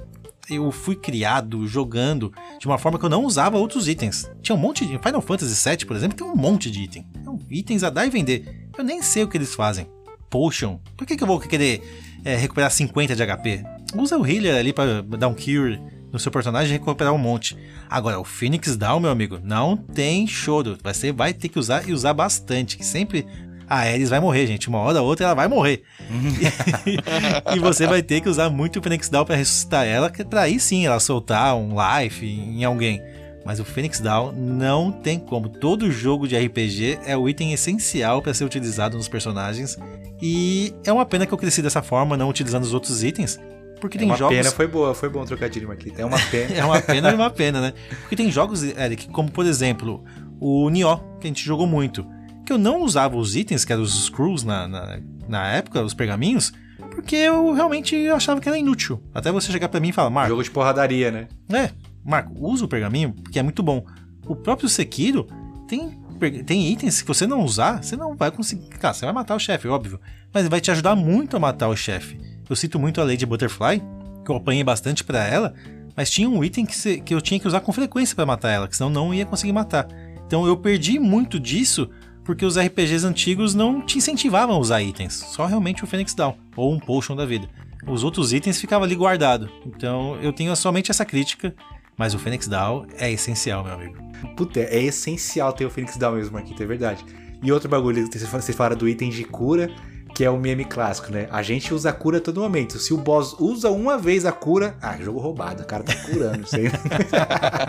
eu 0.49 0.71
fui 0.71 0.95
criado 0.95 1.67
jogando 1.67 2.33
de 2.59 2.65
uma 2.65 2.77
forma 2.77 2.97
que 2.97 3.05
eu 3.05 3.09
não 3.09 3.23
usava 3.23 3.57
outros 3.57 3.87
itens. 3.87 4.29
Tinha 4.41 4.55
um 4.55 4.59
monte 4.59 4.85
de. 4.85 4.97
Final 4.97 5.21
Fantasy 5.21 5.69
VII, 5.69 5.85
por 5.85 5.95
exemplo, 5.95 6.17
tem 6.17 6.27
um 6.27 6.35
monte 6.35 6.71
de 6.71 6.83
item. 6.83 7.05
Então, 7.19 7.39
itens 7.49 7.83
a 7.83 7.89
dar 7.89 8.05
e 8.05 8.09
vender. 8.09 8.67
Eu 8.77 8.83
nem 8.83 9.01
sei 9.01 9.23
o 9.23 9.27
que 9.27 9.37
eles 9.37 9.53
fazem. 9.53 9.87
Potion. 10.29 10.79
Por 10.97 11.05
que, 11.05 11.15
que 11.15 11.23
eu 11.23 11.27
vou 11.27 11.39
querer 11.39 11.81
é, 12.23 12.35
recuperar 12.35 12.71
50 12.71 13.15
de 13.15 13.25
HP? 13.25 13.63
Usa 13.95 14.17
o 14.17 14.25
healer 14.25 14.55
ali 14.55 14.73
para 14.73 15.01
dar 15.01 15.27
um 15.27 15.33
cure 15.33 15.79
no 16.11 16.19
seu 16.19 16.31
personagem 16.31 16.69
e 16.69 16.73
recuperar 16.73 17.13
um 17.13 17.17
monte. 17.17 17.57
Agora, 17.89 18.19
o 18.19 18.23
Phoenix 18.23 18.75
Down, 18.75 18.99
meu 18.99 19.11
amigo, 19.11 19.39
não 19.43 19.77
tem 19.77 20.27
choro. 20.27 20.77
Você 20.83 21.11
vai 21.11 21.33
ter 21.33 21.49
que 21.49 21.59
usar 21.59 21.87
e 21.87 21.93
usar 21.93 22.13
bastante. 22.13 22.77
Que 22.77 22.85
sempre 22.85 23.25
a 23.69 23.79
Ares 23.79 24.09
vai 24.09 24.19
morrer, 24.19 24.47
gente. 24.47 24.69
Uma 24.69 24.79
hora 24.79 25.01
ou 25.01 25.07
outra 25.07 25.25
ela 25.25 25.35
vai 25.35 25.47
morrer. 25.47 25.83
e 27.53 27.59
você 27.59 27.85
vai 27.85 28.01
ter 28.01 28.21
que 28.21 28.29
usar 28.29 28.49
muito 28.49 28.79
o 28.79 28.81
Phoenix 28.81 29.09
Down 29.09 29.25
para 29.25 29.35
ressuscitar 29.35 29.85
ela, 29.85 30.09
que 30.09 30.23
para 30.23 30.41
aí 30.41 30.59
sim 30.59 30.85
ela 30.85 30.99
soltar 30.99 31.55
um 31.55 31.75
life 31.75 32.25
em 32.25 32.63
alguém. 32.63 33.01
Mas 33.45 33.59
o 33.59 33.65
Phoenix 33.65 33.99
Down 33.99 34.33
não 34.33 34.91
tem 34.91 35.19
como. 35.19 35.49
Todo 35.49 35.89
jogo 35.91 36.27
de 36.27 36.37
RPG 36.37 36.99
é 37.05 37.15
o 37.15 37.29
item 37.29 37.53
essencial 37.53 38.21
para 38.21 38.33
ser 38.33 38.43
utilizado 38.43 38.97
nos 38.97 39.07
personagens. 39.07 39.77
E 40.21 40.73
é 40.85 40.91
uma 40.91 41.05
pena 41.05 41.25
que 41.25 41.33
eu 41.33 41.37
cresci 41.37 41.61
dessa 41.61 41.81
forma, 41.81 42.17
não 42.17 42.29
utilizando 42.29 42.63
os 42.63 42.73
outros 42.73 43.03
itens. 43.03 43.39
Porque 43.79 43.97
é 43.97 43.99
tem 43.99 44.09
uma 44.09 44.17
jogos. 44.17 44.35
pena, 44.35 44.51
foi 44.51 44.67
boa, 44.67 44.93
foi 44.93 45.07
bom 45.07 45.23
trocadilho, 45.23 45.67
Marquita. 45.67 46.01
É 46.01 46.05
uma 46.05 46.19
pena. 46.19 46.55
é 46.55 46.65
uma 46.65 46.81
pena 46.81 47.11
e 47.11 47.15
uma 47.15 47.29
pena, 47.29 47.61
né? 47.61 47.73
Porque 48.01 48.15
tem 48.15 48.29
jogos, 48.31 48.63
Eric, 48.63 49.07
como 49.09 49.31
por 49.31 49.45
exemplo, 49.45 50.03
o 50.39 50.69
Nioh, 50.69 50.97
que 51.19 51.27
a 51.27 51.29
gente 51.29 51.45
jogou 51.45 51.67
muito 51.67 52.05
que 52.47 52.53
eu 52.53 52.57
não 52.57 52.81
usava 52.81 53.17
os 53.17 53.35
itens, 53.35 53.65
que 53.65 53.73
eram 53.73 53.83
os 53.83 54.05
screws 54.05 54.43
na, 54.45 54.67
na, 54.67 54.99
na 55.27 55.47
época, 55.49 55.83
os 55.83 55.93
pergaminhos, 55.93 56.53
porque 56.91 57.15
eu 57.17 57.51
realmente 57.53 58.07
achava 58.09 58.39
que 58.39 58.47
era 58.47 58.57
inútil. 58.57 59.03
Até 59.13 59.31
você 59.31 59.51
chegar 59.51 59.67
pra 59.67 59.81
mim 59.81 59.89
e 59.89 59.91
falar, 59.91 60.09
Marco. 60.09 60.29
Jogo 60.29 60.43
de 60.43 60.49
porradaria, 60.51 61.11
né? 61.11 61.27
É, 61.51 61.71
Marco, 62.05 62.31
usa 62.39 62.63
o 62.63 62.67
pergaminho, 62.67 63.13
porque 63.21 63.37
é 63.37 63.43
muito 63.43 63.61
bom. 63.61 63.85
O 64.25 64.33
próprio 64.35 64.69
Sekiro 64.69 65.27
tem, 65.67 65.99
tem 66.45 66.71
itens 66.71 67.01
que 67.01 67.07
você 67.07 67.27
não 67.27 67.43
usar, 67.43 67.83
você 67.83 67.97
não 67.97 68.15
vai 68.15 68.31
conseguir. 68.31 68.69
Cara, 68.69 68.93
você 68.93 69.03
vai 69.05 69.13
matar 69.13 69.35
o 69.35 69.39
chefe, 69.39 69.67
óbvio. 69.67 69.99
Mas 70.33 70.47
vai 70.47 70.61
te 70.61 70.71
ajudar 70.71 70.95
muito 70.95 71.35
a 71.35 71.39
matar 71.39 71.67
o 71.67 71.75
chefe. 71.75 72.17
Eu 72.49 72.55
cito 72.55 72.79
muito 72.79 73.01
a 73.01 73.03
Lady 73.03 73.25
Butterfly, 73.25 73.81
que 74.25 74.31
eu 74.31 74.35
apanhei 74.37 74.63
bastante 74.63 75.03
pra 75.03 75.21
ela, 75.27 75.53
mas 75.97 76.09
tinha 76.09 76.29
um 76.29 76.41
item 76.43 76.65
que, 76.65 76.75
você- 76.77 76.99
que 77.01 77.13
eu 77.13 77.19
tinha 77.19 77.39
que 77.39 77.47
usar 77.47 77.59
com 77.59 77.73
frequência 77.73 78.15
pra 78.15 78.25
matar 78.25 78.51
ela, 78.51 78.67
que 78.69 78.77
senão 78.77 78.89
não 78.89 79.13
ia 79.13 79.25
conseguir 79.25 79.51
matar. 79.51 79.85
Então 80.25 80.45
eu 80.47 80.55
perdi 80.57 80.97
muito 80.99 81.39
disso 81.39 81.89
porque 82.27 82.45
os 82.45 82.59
RPGs 82.59 83.05
antigos 83.05 83.55
não 83.55 83.81
te 83.81 83.97
incentivavam 83.97 84.57
a 84.57 84.59
usar 84.59 84.83
itens, 84.83 85.13
só 85.13 85.45
realmente 85.45 85.85
o 85.85 85.87
Phoenix 85.87 86.13
Down 86.13 86.35
ou 86.57 86.73
um 86.73 86.77
Potion 86.77 87.15
da 87.15 87.25
vida. 87.25 87.49
Os 87.87 88.03
outros 88.03 88.33
itens 88.33 88.59
ficavam 88.59 88.83
ali 88.83 88.95
guardado. 88.95 89.49
Então 89.65 90.17
eu 90.21 90.33
tenho 90.33 90.53
somente 90.53 90.91
essa 90.91 91.05
crítica, 91.05 91.55
mas 91.97 92.13
o 92.13 92.19
Phoenix 92.19 92.45
Down 92.45 92.85
é 92.97 93.09
essencial, 93.09 93.63
meu 93.63 93.73
amigo. 93.73 93.95
Puta, 94.35 94.59
é 94.59 94.83
essencial 94.83 95.53
ter 95.53 95.63
o 95.63 95.69
Phoenix 95.69 95.95
Down 95.95 96.15
mesmo, 96.15 96.33
Marquito, 96.33 96.61
é 96.61 96.65
verdade. 96.65 97.05
E 97.41 97.49
outro 97.49 97.69
bagulho, 97.69 98.05
você 98.11 98.51
fala 98.51 98.75
do 98.75 98.89
item 98.89 99.09
de 99.09 99.23
cura, 99.23 99.71
que 100.13 100.25
é 100.25 100.29
o 100.29 100.37
meme 100.37 100.65
clássico, 100.65 101.13
né? 101.13 101.29
A 101.31 101.41
gente 101.41 101.73
usa 101.73 101.91
a 101.91 101.93
cura 101.93 102.17
a 102.17 102.21
todo 102.21 102.41
momento. 102.41 102.77
Se 102.77 102.93
o 102.93 102.97
boss 102.97 103.37
usa 103.39 103.71
uma 103.71 103.97
vez 103.97 104.25
a 104.25 104.33
cura, 104.33 104.75
ah, 104.81 104.97
jogo 104.97 105.19
roubado, 105.19 105.63
o 105.63 105.65
cara 105.65 105.83
tá 105.83 105.95
curando 105.95 106.45
aí. 106.51 106.65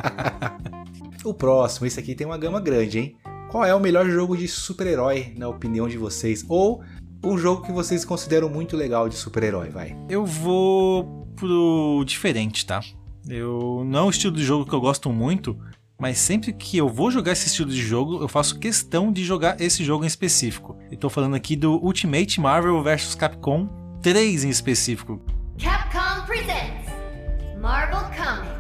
o 1.25 1.33
próximo, 1.33 1.87
esse 1.87 2.01
aqui 2.01 2.17
tem 2.17 2.27
uma 2.27 2.39
gama 2.39 2.61
grande, 2.61 2.99
hein? 2.99 3.17
Qual 3.49 3.65
é 3.65 3.75
o 3.75 3.81
melhor 3.81 4.07
jogo 4.11 4.37
de 4.37 4.47
super-herói, 4.47 5.33
na 5.37 5.49
opinião 5.49 5.89
de 5.89 5.97
vocês? 5.97 6.45
Ou 6.49 6.83
um 7.25 7.39
jogo 7.39 7.63
que 7.63 7.73
vocês 7.73 8.05
consideram 8.05 8.49
muito 8.49 8.77
legal 8.77 9.09
de 9.09 9.17
super-herói, 9.17 9.71
vai? 9.71 9.97
Eu 10.09 10.27
vou 10.27 11.27
pro 11.35 12.05
diferente, 12.07 12.67
tá? 12.67 12.81
Eu 13.27 13.85
não 13.87 14.01
é 14.01 14.03
um 14.03 14.11
estilo 14.11 14.37
de 14.37 14.45
jogo 14.45 14.67
que 14.67 14.75
eu 14.75 14.81
gosto 14.81 15.11
muito, 15.11 15.59
mas 15.99 16.19
sempre 16.19 16.53
que 16.53 16.77
eu 16.77 16.91
vou 16.91 17.11
jogar 17.11 17.33
esse 17.33 17.47
estilo 17.47 17.71
de 17.71 17.81
jogo, 17.81 18.21
eu 18.23 18.29
faço 18.29 18.59
questão 18.59 19.11
de 19.11 19.25
jogar 19.25 19.59
esse 19.59 19.83
jogo 19.83 20.05
em 20.05 20.07
específico. 20.07 20.77
Eu 20.91 20.99
tô 20.99 21.09
falando 21.09 21.35
aqui 21.35 21.57
do 21.57 21.73
Ultimate 21.83 22.39
Marvel 22.41 22.83
vs 22.83 23.15
Capcom 23.15 23.67
3 24.03 24.45
em 24.45 24.51
específico. 24.51 25.21
Capcom 25.59 26.27
presents 26.27 26.87
Marvel 27.59 28.03
Comics. 28.15 28.59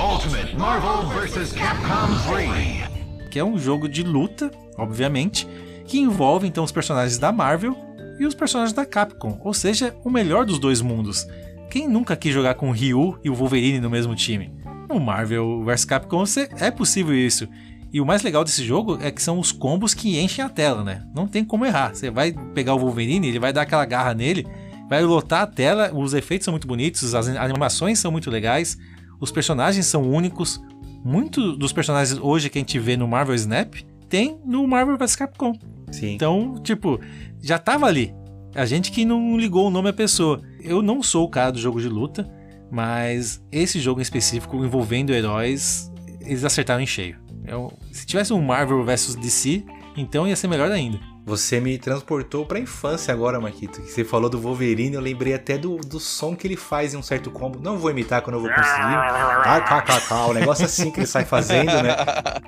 Ultimate 0.00 0.56
Marvel 0.56 1.08
vs. 1.10 1.52
Capcom 1.52 2.34
3. 2.34 2.93
Que 3.34 3.38
é 3.40 3.44
um 3.44 3.58
jogo 3.58 3.88
de 3.88 4.04
luta, 4.04 4.48
obviamente, 4.78 5.44
que 5.86 5.98
envolve 5.98 6.46
então 6.46 6.62
os 6.62 6.70
personagens 6.70 7.18
da 7.18 7.32
Marvel 7.32 7.76
e 8.16 8.24
os 8.24 8.32
personagens 8.32 8.72
da 8.72 8.86
Capcom, 8.86 9.40
ou 9.42 9.52
seja, 9.52 9.92
o 10.04 10.08
melhor 10.08 10.46
dos 10.46 10.60
dois 10.60 10.80
mundos. 10.80 11.26
Quem 11.68 11.88
nunca 11.88 12.14
quis 12.14 12.32
jogar 12.32 12.54
com 12.54 12.68
o 12.68 12.72
Ryu 12.72 13.18
e 13.24 13.28
o 13.28 13.34
Wolverine 13.34 13.80
no 13.80 13.90
mesmo 13.90 14.14
time? 14.14 14.54
No 14.88 15.00
Marvel 15.00 15.64
vs 15.64 15.84
Capcom 15.84 16.22
é 16.60 16.70
possível 16.70 17.12
isso. 17.12 17.48
E 17.92 18.00
o 18.00 18.06
mais 18.06 18.22
legal 18.22 18.44
desse 18.44 18.62
jogo 18.62 19.00
é 19.02 19.10
que 19.10 19.20
são 19.20 19.40
os 19.40 19.50
combos 19.50 19.94
que 19.94 20.16
enchem 20.16 20.44
a 20.44 20.48
tela, 20.48 20.84
né? 20.84 21.04
Não 21.12 21.26
tem 21.26 21.44
como 21.44 21.66
errar. 21.66 21.92
Você 21.92 22.12
vai 22.12 22.32
pegar 22.54 22.74
o 22.74 22.78
Wolverine, 22.78 23.26
ele 23.26 23.40
vai 23.40 23.52
dar 23.52 23.62
aquela 23.62 23.84
garra 23.84 24.14
nele, 24.14 24.46
vai 24.88 25.02
lotar 25.02 25.42
a 25.42 25.46
tela, 25.48 25.90
os 25.92 26.14
efeitos 26.14 26.44
são 26.44 26.52
muito 26.52 26.68
bonitos, 26.68 27.16
as 27.16 27.26
animações 27.26 27.98
são 27.98 28.12
muito 28.12 28.30
legais, 28.30 28.78
os 29.20 29.32
personagens 29.32 29.86
são 29.86 30.08
únicos. 30.08 30.62
Muito 31.04 31.54
dos 31.56 31.72
personagens 31.72 32.18
hoje 32.18 32.48
que 32.48 32.58
a 32.58 32.60
gente 32.60 32.78
vê 32.78 32.96
no 32.96 33.06
Marvel 33.06 33.34
Snap 33.34 33.74
tem 34.08 34.38
no 34.44 34.66
Marvel 34.66 34.96
vs 34.96 35.14
Capcom. 35.16 35.52
Sim. 35.92 36.14
Então, 36.14 36.54
tipo, 36.62 36.98
já 37.42 37.58
tava 37.58 37.86
ali. 37.86 38.14
A 38.54 38.64
gente 38.64 38.90
que 38.90 39.04
não 39.04 39.36
ligou 39.36 39.66
o 39.66 39.70
nome 39.70 39.90
à 39.90 39.92
pessoa. 39.92 40.40
Eu 40.62 40.80
não 40.80 41.02
sou 41.02 41.24
o 41.24 41.28
cara 41.28 41.52
do 41.52 41.58
jogo 41.58 41.80
de 41.80 41.88
luta, 41.88 42.28
mas 42.70 43.44
esse 43.52 43.78
jogo 43.80 44.00
em 44.00 44.02
específico 44.02 44.64
envolvendo 44.64 45.12
heróis, 45.12 45.92
eles 46.20 46.42
acertaram 46.44 46.82
em 46.82 46.86
cheio. 46.86 47.18
Eu- 47.46 47.72
se 47.92 48.06
tivesse 48.06 48.32
um 48.32 48.40
Marvel 48.40 48.82
vs 48.82 49.14
DC, 49.16 49.62
então 49.96 50.26
ia 50.26 50.36
ser 50.36 50.48
melhor 50.48 50.70
ainda. 50.72 50.98
Você 51.26 51.58
me 51.58 51.78
transportou 51.78 52.44
pra 52.44 52.58
infância 52.58 53.12
agora, 53.12 53.40
Marquito. 53.40 53.80
Você 53.82 54.04
falou 54.04 54.28
do 54.28 54.38
Wolverine, 54.38 54.94
eu 54.94 55.00
lembrei 55.00 55.32
até 55.32 55.56
do, 55.56 55.76
do 55.78 55.98
som 55.98 56.36
que 56.36 56.46
ele 56.46 56.56
faz 56.56 56.92
em 56.92 56.98
um 56.98 57.02
certo 57.02 57.30
combo. 57.30 57.58
Não 57.62 57.78
vou 57.78 57.90
imitar 57.90 58.20
quando 58.20 58.36
eu 58.36 58.42
vou 58.42 58.50
conseguir. 58.50 58.94
Ah, 58.94 59.60
cá, 59.66 59.80
cá, 59.82 60.00
cá, 60.02 60.26
o 60.26 60.34
negócio 60.34 60.66
assim 60.66 60.90
que 60.90 61.00
ele 61.00 61.06
sai 61.06 61.24
fazendo, 61.24 61.72
né? 61.82 61.96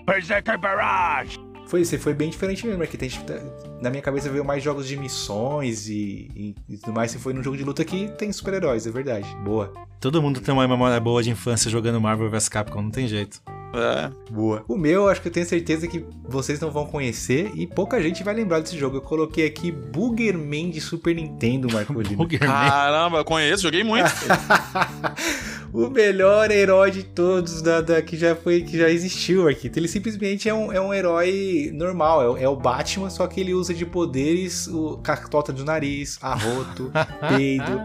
Berserker 0.05 0.59
Barrage. 0.59 1.39
Foi, 1.67 1.85
você 1.85 1.99
foi 1.99 2.13
bem 2.15 2.29
diferente 2.31 2.65
mesmo, 2.65 2.79
Marquito. 2.79 3.03
Gente, 3.03 3.25
tá- 3.25 3.41
na 3.81 3.91
minha 3.91 4.03
cabeça 4.03 4.29
veio 4.31 4.45
mais 4.45 4.63
jogos 4.63 4.87
de 4.87 4.97
missões 4.97 5.89
e, 5.89 6.31
e, 6.37 6.55
e 6.69 6.77
tudo 6.79 6.93
mais. 6.93 7.11
Você 7.11 7.19
foi 7.19 7.33
num 7.33 7.43
jogo 7.43 7.57
de 7.57 7.65
luta 7.65 7.85
que 7.85 8.09
tem 8.19 8.31
super-heróis, 8.31 8.87
é 8.87 8.91
verdade. 8.91 9.27
Boa. 9.43 9.73
Todo 9.99 10.23
mundo 10.23 10.41
tem 10.41 10.53
uma 10.55 10.69
memória 10.69 11.01
boa 11.01 11.23
de 11.23 11.31
infância 11.31 11.71
jogando 11.71 12.01
Marvel 12.01 12.31
vs 12.31 12.49
Capcom, 12.49 12.83
não 12.83 12.91
tem 12.91 13.09
jeito. 13.09 13.41
É. 13.77 14.11
Boa. 14.33 14.65
O 14.67 14.77
meu, 14.77 15.09
acho 15.09 15.21
que 15.21 15.29
eu 15.29 15.33
tenho 15.33 15.47
certeza 15.47 15.87
que 15.87 16.05
vocês 16.29 16.59
não 16.61 16.71
vão 16.71 16.87
conhecer 16.87 17.51
e 17.55 17.67
pouca 17.67 18.01
gente 18.03 18.25
vai 18.25 18.35
lembrar 18.35 18.61
desse 18.61 18.77
jogo. 18.79 18.97
Eu 18.97 19.03
coloquei 19.03 19.47
aqui 19.47 19.71
Boogerman 19.71 20.71
de 20.71 20.81
Super 20.81 21.15
Nintendo, 21.15 21.69
Marcolino. 21.73 22.17
Caramba, 22.39 23.19
eu 23.19 23.25
conheço, 23.25 23.63
joguei 23.65 23.85
muito. 23.85 24.11
o 25.73 25.91
melhor 25.91 26.51
herói 26.51 26.91
de 26.91 27.03
todos 27.03 27.61
da, 27.61 27.81
da- 27.81 28.01
que 28.03 28.17
já 28.17 28.35
foi 28.35 28.63
que 28.63 28.79
já 28.79 28.89
existiu 28.89 29.49
aqui. 29.49 29.71
Ele 29.75 29.89
simplesmente 29.89 30.49
é 30.49 30.55
um, 30.55 30.73
é 30.73 30.81
um 30.81 30.93
herói 30.95 31.71
normal, 31.75 32.23
é, 32.23 32.29
o- 32.29 32.37
é 32.39 32.49
o 32.49 32.57
Batman, 32.57 33.11
só 33.11 33.27
que 33.27 33.41
ele 33.41 33.53
usa 33.55 33.75
de 33.75 33.85
poderes 33.85 34.67
o 34.69 34.99
cactota 34.99 35.53
do 35.53 35.65
nariz, 35.65 36.19
arroto, 36.23 36.91
peido. 37.37 37.83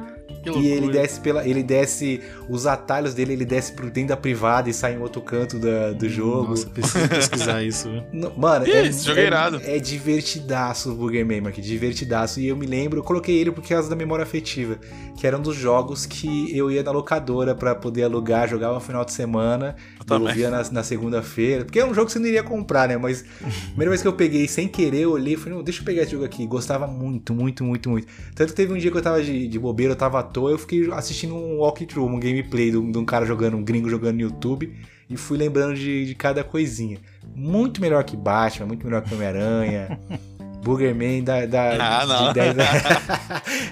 E 0.60 0.68
ele 0.68 0.90
desce 0.90 1.20
pela. 1.20 1.48
Ele 1.48 1.62
desce. 1.62 2.20
Os 2.50 2.66
atalhos 2.66 3.14
dele, 3.14 3.34
ele 3.34 3.46
desce 3.46 3.74
pro 3.74 3.90
dentro 3.92 4.10
da 4.10 4.18
privada 4.18 4.70
e 4.70 4.74
sai 4.74 4.96
em 4.96 4.98
outro 5.00 5.22
canto 5.22 5.60
da- 5.60 5.92
do 5.92 6.10
jogo. 6.10 6.50
Nossa, 6.50 6.68
preciso 6.68 7.08
pesquisar 7.08 7.62
isso. 7.64 7.90
Não, 8.12 8.34
Mano, 8.36 8.66
Ih, 8.68 8.72
é, 8.72 8.86
esse 8.88 9.06
jogo 9.06 9.20
é 9.20 9.24
é, 9.24 9.28
irado. 9.28 9.62
é 9.64 9.78
divertidaço 9.80 10.92
o 10.92 10.96
Boogerman, 10.96 11.42
Mark, 11.42 11.58
divertidaço. 11.60 12.40
E 12.40 12.48
eu 12.48 12.56
me 12.58 12.66
lembro, 12.66 13.00
eu 13.00 13.04
coloquei 13.04 13.38
ele 13.40 13.52
por 13.52 13.64
causa 13.68 13.90
da 13.90 13.96
memória 13.96 14.24
afetiva, 14.24 14.78
que 15.18 15.26
era 15.28 15.38
um 15.38 15.42
dos 15.42 15.56
jogos 15.56 16.06
que 16.06 16.56
eu 16.58 16.72
ia 16.72 16.82
na 16.84 16.92
locadora 16.92 17.54
pra 17.54 17.76
poder 17.76 18.04
alugar, 18.04 18.50
jogava 18.50 18.74
no 18.76 18.80
final 18.82 19.06
de 19.06 19.14
semana. 19.14 19.76
Devolvia 20.06 20.50
na, 20.50 20.64
na 20.72 20.84
segunda-feira. 20.84 21.66
Porque 21.66 21.80
é 21.80 21.86
um 21.86 21.94
jogo 21.94 22.08
que 22.08 22.14
você 22.14 22.20
não 22.20 22.28
iria 22.28 22.44
comprar, 22.44 22.88
né? 22.88 22.98
Mas 22.98 23.26
a 23.42 23.68
primeira 23.68 23.90
vez 23.90 24.02
que 24.02 24.08
eu 24.08 24.14
peguei 24.14 24.48
sem 24.48 24.68
querer, 24.68 25.02
eu 25.02 25.12
olhei 25.12 25.34
e 25.34 25.38
falei, 25.38 25.56
não, 25.58 25.64
deixa 25.64 25.82
eu 25.82 25.86
pegar 25.86 26.04
esse 26.04 26.12
jogo 26.12 26.26
aqui. 26.26 26.46
Gostava 26.46 26.88
muito, 26.88 27.34
muito, 27.34 27.64
muito, 27.64 27.90
muito. 27.90 28.08
Tanto 28.36 28.50
que 28.50 28.56
teve 28.56 28.74
um 28.74 28.78
dia 28.78 28.92
que 28.92 28.98
eu 28.98 29.02
tava 29.02 29.22
de, 29.22 29.48
de 29.48 29.60
bobeira, 29.60 29.94
eu 29.94 29.98
tava 29.98 30.20
à 30.20 30.24
toa, 30.24 30.52
eu 30.52 30.58
fiquei 30.58 30.92
assistindo 30.92 31.36
um 31.36 31.60
walkthrough, 31.60 32.08
um 32.08 32.20
gameplay 32.20 32.72
de 32.72 32.78
um, 32.78 32.92
de 32.92 32.98
um 32.98 33.06
cara 33.06 33.26
jogando, 33.26 33.58
um 33.58 33.64
gringo 33.64 33.90
jogando 33.90 34.16
no 34.16 34.22
YouTube. 34.22 34.74
E 35.10 35.18
fui 35.18 35.38
lembrando 35.38 35.76
de, 35.76 36.06
de 36.06 36.16
cada 36.16 36.42
coisinha. 36.42 36.98
Muito 37.36 37.82
melhor 37.82 38.02
que 38.06 38.16
Batman, 38.16 38.66
muito 38.66 38.86
melhor 38.86 39.02
que 39.02 39.14
Homem-Aranha. 39.14 40.00
Boogerman 40.64 41.24
dá, 41.24 41.46
dá 41.46 41.76
Ah, 41.80 42.06
não. 42.06 42.28
de 42.34 42.34
10 42.36 42.56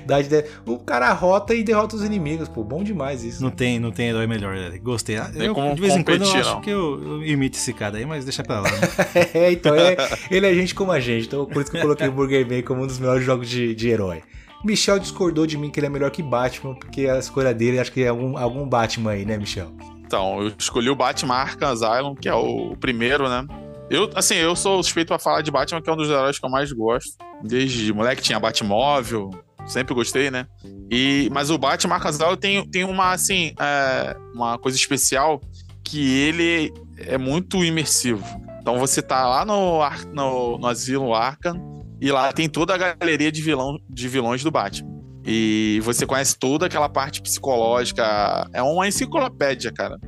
dá 0.06 0.22
de 0.22 0.30
10. 0.30 0.46
O 0.66 0.78
cara 0.80 1.12
rota 1.14 1.54
e 1.54 1.64
derrota 1.64 1.96
os 1.96 2.04
inimigos, 2.04 2.48
pô. 2.50 2.64
Bom 2.64 2.84
demais 2.84 3.24
isso. 3.24 3.42
Não 3.44 3.52
tem, 3.52 3.80
não 3.80 3.92
tem 3.92 4.10
herói 4.10 4.28
melhor, 4.28 4.56
né? 4.56 4.78
Gostei. 4.82 5.18
Ah, 5.18 5.30
Eu, 5.36 5.54
como 5.54 5.76
de 5.76 5.82
vez 5.82 5.96
em 5.96 6.04
quando 6.04 6.22
eu 6.22 6.28
competir, 6.28 6.42
acho 6.42 6.56
não. 6.56 6.62
que 6.62 6.70
eu, 6.70 7.02
eu 7.22 7.26
imito 7.26 7.58
esse 7.58 7.74
cara 7.74 7.98
aí, 7.98 8.06
mas 8.06 8.24
deixa 8.26 8.44
pra 8.44 8.62
lá. 8.62 8.70
né? 8.72 8.78
é, 9.34 9.52
então 9.52 9.76
é, 9.76 9.96
ele 10.32 10.48
é 10.48 10.54
gente 10.54 10.74
como 10.74 10.92
a 10.92 11.00
gente. 11.00 11.28
Então 11.28 11.46
por 11.46 11.62
isso 11.62 11.72
que 11.72 11.78
eu 11.78 11.82
coloquei 11.82 12.08
o 12.08 12.12
Boogerman 12.12 12.62
como 12.64 12.84
um 12.84 12.88
dos 12.88 13.00
melhores 13.00 13.24
jogos 13.24 13.48
de, 13.50 13.76
de 13.76 13.90
herói. 13.90 14.22
Michel 14.64 15.00
discordou 15.00 15.46
de 15.48 15.58
mim 15.58 15.70
que 15.70 15.80
ele 15.80 15.88
é 15.88 15.90
melhor 15.90 16.12
que 16.12 16.22
Batman, 16.22 16.76
porque 16.76 17.08
a 17.08 17.18
escolha 17.18 17.54
dele 17.54 17.80
acho 17.80 17.92
que 17.94 18.04
é 18.04 18.10
algum, 18.10 18.38
algum 18.38 18.68
Batman 18.68 19.12
aí, 19.12 19.24
né, 19.26 19.38
Michel? 19.38 19.72
Então, 20.06 20.42
eu 20.42 20.52
escolhi 20.58 20.90
o 20.90 20.96
Batman 20.96 21.36
Arkham 21.36 21.70
Asylum, 21.70 22.16
que 22.16 22.28
é 22.28 22.34
o 22.34 22.76
primeiro, 22.78 23.30
né? 23.30 23.46
Eu, 23.90 24.10
assim, 24.14 24.36
eu 24.36 24.56
sou 24.56 24.82
suspeito 24.84 25.08
pra 25.08 25.18
falar 25.18 25.42
de 25.42 25.50
Batman, 25.50 25.82
que 25.82 25.90
é 25.90 25.94
um 25.94 25.98
dos 25.98 26.10
heróis 26.10 26.38
que 26.38 26.46
eu 26.46 26.50
mais 26.50 26.72
gosto. 26.72 27.18
Desde 27.44 27.92
moleque 27.92 28.22
tinha 28.22 28.40
Batmóvel, 28.40 29.32
sempre 29.66 29.94
gostei, 29.94 30.30
né? 30.30 30.46
E, 30.92 31.30
mas 31.32 31.50
o 31.50 31.58
Batman 31.58 31.98
Asylum 31.98 32.36
tem, 32.36 32.70
tem 32.70 32.84
uma, 32.84 33.12
assim, 33.14 33.54
é, 33.60 34.16
uma 34.34 34.58
coisa 34.58 34.78
especial 34.78 35.42
que 35.84 36.20
ele 36.20 36.72
é 36.98 37.18
muito 37.18 37.64
imersivo. 37.64 38.24
Então 38.62 38.78
você 38.78 39.02
tá 39.02 39.28
lá 39.28 39.44
no, 39.44 39.80
no, 40.14 40.58
no 40.60 40.68
Asilo 40.68 41.14
Arkham 41.16 41.60
e 42.00 42.12
lá 42.12 42.32
tem 42.32 42.48
toda 42.48 42.76
a 42.76 42.78
galeria 42.78 43.32
de, 43.32 43.42
vilão, 43.42 43.80
de 43.90 44.08
vilões 44.08 44.44
do 44.44 44.52
Batman. 44.52 45.00
E 45.26 45.80
você 45.84 46.06
conhece 46.06 46.38
toda 46.38 46.66
aquela 46.66 46.90
parte 46.90 47.22
psicológica. 47.22 48.48
É 48.54 48.62
uma 48.62 48.88
enciclopédia, 48.88 49.72
cara. 49.72 50.00